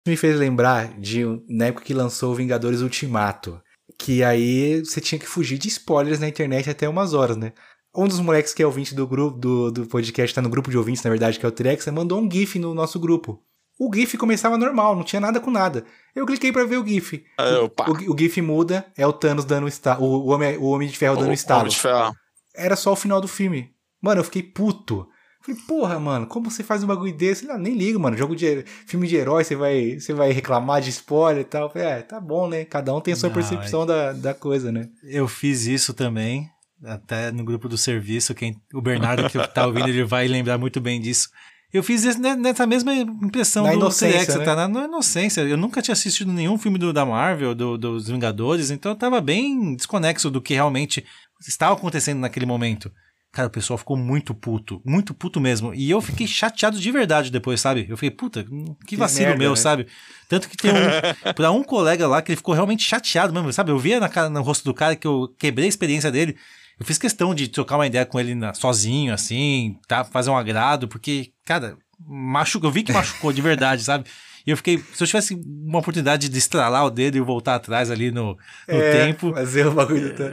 Me 0.07 0.17
fez 0.17 0.39
lembrar 0.39 0.99
de 0.99 1.25
na 1.49 1.67
época 1.67 1.85
que 1.85 1.95
lançou 1.95 2.33
o 2.33 2.35
Vingadores 2.35 2.81
Ultimato. 2.81 3.61
Que 3.99 4.25
aí 4.25 4.81
você 4.81 5.01
tinha 5.01 5.19
que 5.19 5.27
fugir 5.27 5.59
de 5.59 5.69
spoilers 5.69 6.19
na 6.19 6.29
internet 6.29 6.71
até 6.71 6.89
umas 6.89 7.13
horas, 7.13 7.37
né? 7.37 7.53
Um 7.95 8.07
dos 8.07 8.21
moleques 8.21 8.55
que 8.55 8.63
é 8.63 8.67
ouvinte 8.67 8.95
do 8.95 9.07
grupo 9.07 9.37
do, 9.37 9.71
do 9.71 9.87
podcast, 9.87 10.35
tá 10.35 10.41
no 10.41 10.49
grupo 10.49 10.71
de 10.71 10.79
ouvintes, 10.79 11.03
na 11.03 11.11
verdade, 11.11 11.39
que 11.39 11.45
é 11.45 11.49
o 11.49 11.53
Trex, 11.53 11.87
mandou 11.89 12.21
um 12.21 12.31
GIF 12.31 12.59
no 12.59 12.73
nosso 12.73 13.01
grupo. 13.01 13.43
O 13.79 13.91
GIF 13.93 14.17
começava 14.17 14.57
normal, 14.57 14.95
não 14.95 15.03
tinha 15.03 15.21
nada 15.21 15.41
com 15.41 15.51
nada. 15.51 15.85
Eu 16.15 16.25
cliquei 16.25 16.53
para 16.53 16.65
ver 16.65 16.77
o 16.77 16.87
GIF. 16.87 17.25
O, 17.39 18.11
o, 18.11 18.15
o, 18.15 18.19
GIF 18.19 18.41
muda, 18.43 18.87
é 18.97 19.07
o 19.07 19.13
Thanos 19.13 19.45
dando. 19.45 19.67
O, 19.99 20.05
o, 20.05 20.27
homem, 20.29 20.57
o 20.59 20.67
Homem 20.67 20.89
de 20.89 20.97
Ferro 20.97 21.17
dando 21.17 21.31
o, 21.31 21.33
estalo. 21.33 21.63
Homem 21.63 21.73
de 21.73 21.81
Ferro. 21.81 22.15
Era 22.55 22.77
só 22.77 22.93
o 22.93 22.97
final 22.97 23.21
do 23.21 23.27
filme. 23.29 23.71
Mano, 24.01 24.21
eu 24.21 24.25
fiquei 24.25 24.43
puto. 24.43 25.09
Falei, 25.43 25.61
porra, 25.67 25.99
mano, 25.99 26.27
como 26.27 26.51
você 26.51 26.63
faz 26.63 26.85
um 26.85 26.87
bagulho 26.87 27.17
desse? 27.17 27.51
Ah, 27.51 27.57
nem 27.57 27.75
ligo, 27.75 27.99
mano. 27.99 28.17
Jogo 28.17 28.37
de 28.37 28.65
filme 28.87 29.09
de 29.09 29.17
herói, 29.17 29.43
você 29.43 29.57
vai, 29.57 29.99
você 29.99 30.13
vai 30.13 30.33
reclamar 30.33 30.81
de 30.83 30.91
spoiler 30.91 31.43
e 31.43 31.45
tal. 31.45 31.71
Falei, 31.71 31.89
é, 31.89 32.03
tá 32.03 32.21
bom, 32.21 32.47
né? 32.47 32.65
Cada 32.65 32.95
um 32.95 33.01
tem 33.01 33.15
a 33.15 33.17
sua 33.17 33.29
não, 33.31 33.35
percepção 33.35 33.85
é... 33.85 33.87
da, 33.87 34.13
da 34.13 34.35
coisa, 34.35 34.71
né? 34.71 34.89
Eu 35.03 35.27
fiz 35.27 35.67
isso 35.67 35.95
também. 35.95 36.49
até 36.85 37.31
no 37.33 37.45
grupo 37.45 37.69
do 37.69 37.79
serviço, 37.79 38.35
quem, 38.35 38.55
o 38.75 38.81
Bernardo 38.83 39.29
que 39.31 39.39
tá 39.49 39.67
ouvindo, 39.67 39.89
ele 39.89 40.05
vai 40.05 40.27
lembrar 40.29 40.59
muito 40.59 40.81
bem 40.81 41.01
disso. 41.01 41.29
Eu 41.73 41.83
fiz 41.83 42.05
né, 42.19 42.35
nessa 42.35 42.67
mesma 42.67 42.93
impressão 42.93 43.63
Na 43.65 43.71
do 43.71 43.77
inocência, 43.77 44.39
né? 44.39 44.45
tá 44.45 44.57
na, 44.57 44.67
na 44.67 44.85
inocência. 44.87 45.41
Eu 45.43 45.57
nunca 45.57 45.81
tinha 45.81 45.93
assistido 45.93 46.33
nenhum 46.33 46.59
filme 46.59 46.77
do, 46.79 46.93
da 46.93 47.07
Marvel, 47.07 47.55
do- 47.55 47.79
dos 47.79 48.09
Vingadores, 48.09 48.71
então 48.71 48.93
eu 48.93 48.97
tava 48.97 49.21
bem 49.21 49.77
desconexo 49.77 50.31
do 50.31 50.43
que 50.43 50.53
realmente 50.55 51.05
estava 51.47 51.75
acontecendo 51.75 52.19
naquele 52.19 52.45
momento. 52.45 52.91
Cara, 53.33 53.47
o 53.47 53.51
pessoal 53.51 53.79
ficou 53.79 53.97
muito 53.97 54.35
puto, 54.35 54.83
muito 54.85 55.15
puto 55.15 55.41
mesmo. 55.41 55.73
E 55.73 55.89
eu 55.89 56.01
fiquei 56.01 56.27
chateado 56.29 56.79
de 56.81 56.91
verdade 56.91 57.31
depois, 57.31 57.61
sabe? 57.61 57.87
Eu 57.89 57.97
fiquei, 57.97 58.11
puta, 58.11 58.45
que 58.87 58.97
vacilo 58.97 59.27
merda, 59.29 59.39
meu, 59.39 59.51
né? 59.51 59.57
sabe? 59.57 59.87
Tanto 60.29 60.49
que 60.49 60.57
tem 60.57 60.73
um. 60.73 61.33
pra 61.35 61.51
um 61.53 61.63
colega 61.63 62.09
lá 62.09 62.21
que 62.23 62.33
ele 62.33 62.37
ficou 62.37 62.55
realmente 62.55 62.83
chateado 62.83 63.33
mesmo, 63.33 63.53
sabe? 63.53 63.71
Eu 63.71 63.79
via 63.79 64.01
na 64.01 64.09
cara, 64.09 64.29
no 64.29 64.43
rosto 64.43 64.65
do 64.65 64.75
cara 64.75 64.97
que 64.97 65.07
eu 65.07 65.33
quebrei 65.39 65.67
a 65.67 65.69
experiência 65.69 66.11
dele. 66.11 66.37
Eu 66.79 66.85
fiz 66.87 66.99
questão 66.99 67.35
de 67.35 67.47
trocar 67.47 67.77
uma 67.77 67.87
ideia 67.87 68.07
com 68.07 68.19
ele 68.19 68.35
na- 68.35 68.55
sozinho, 68.55 69.13
assim, 69.15 69.79
tá? 69.87 70.03
Fazer 70.03 70.31
um 70.31 70.37
agrado, 70.37 70.89
porque, 70.89 71.31
cara, 71.45 71.77
machucou, 72.05 72.69
eu 72.69 72.73
vi 72.73 72.83
que 72.83 72.93
machucou 72.93 73.33
de 73.33 73.43
verdade, 73.43 73.85
sabe? 73.85 74.07
E 74.47 74.51
eu 74.51 74.57
fiquei, 74.57 74.79
se 74.93 75.03
eu 75.03 75.07
tivesse 75.07 75.35
uma 75.35 75.79
oportunidade 75.79 76.29
de 76.29 76.39
estralar 76.39 76.85
o 76.85 76.91
dedo 76.91 77.17
e 77.17 77.21
voltar 77.21 77.57
atrás 77.57 77.91
ali 77.91 78.11
no, 78.11 78.37
no 78.69 78.75
É, 78.75 79.07
tempo, 79.07 79.33
Fazer 79.33 79.67
o 79.67 79.73
bagulho. 79.73 80.15
Tá... 80.15 80.25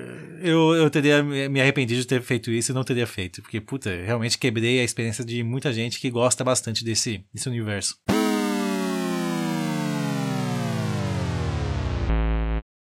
eu, 0.41 0.75
eu 0.75 0.89
teria 0.89 1.23
me 1.23 1.47
me 1.49 1.61
arrependido 1.61 2.01
de 2.01 2.07
ter 2.07 2.21
feito 2.21 2.51
isso 2.51 2.71
e 2.71 2.75
não 2.75 2.83
teria 2.83 3.07
feito. 3.07 3.41
Porque, 3.41 3.59
puta, 3.59 3.89
realmente 3.89 4.37
quebrei 4.37 4.79
a 4.79 4.83
experiência 4.83 5.23
de 5.23 5.43
muita 5.43 5.71
gente 5.73 5.99
que 5.99 6.09
gosta 6.09 6.43
bastante 6.43 6.83
desse, 6.83 7.23
desse 7.33 7.47
universo. 7.49 7.95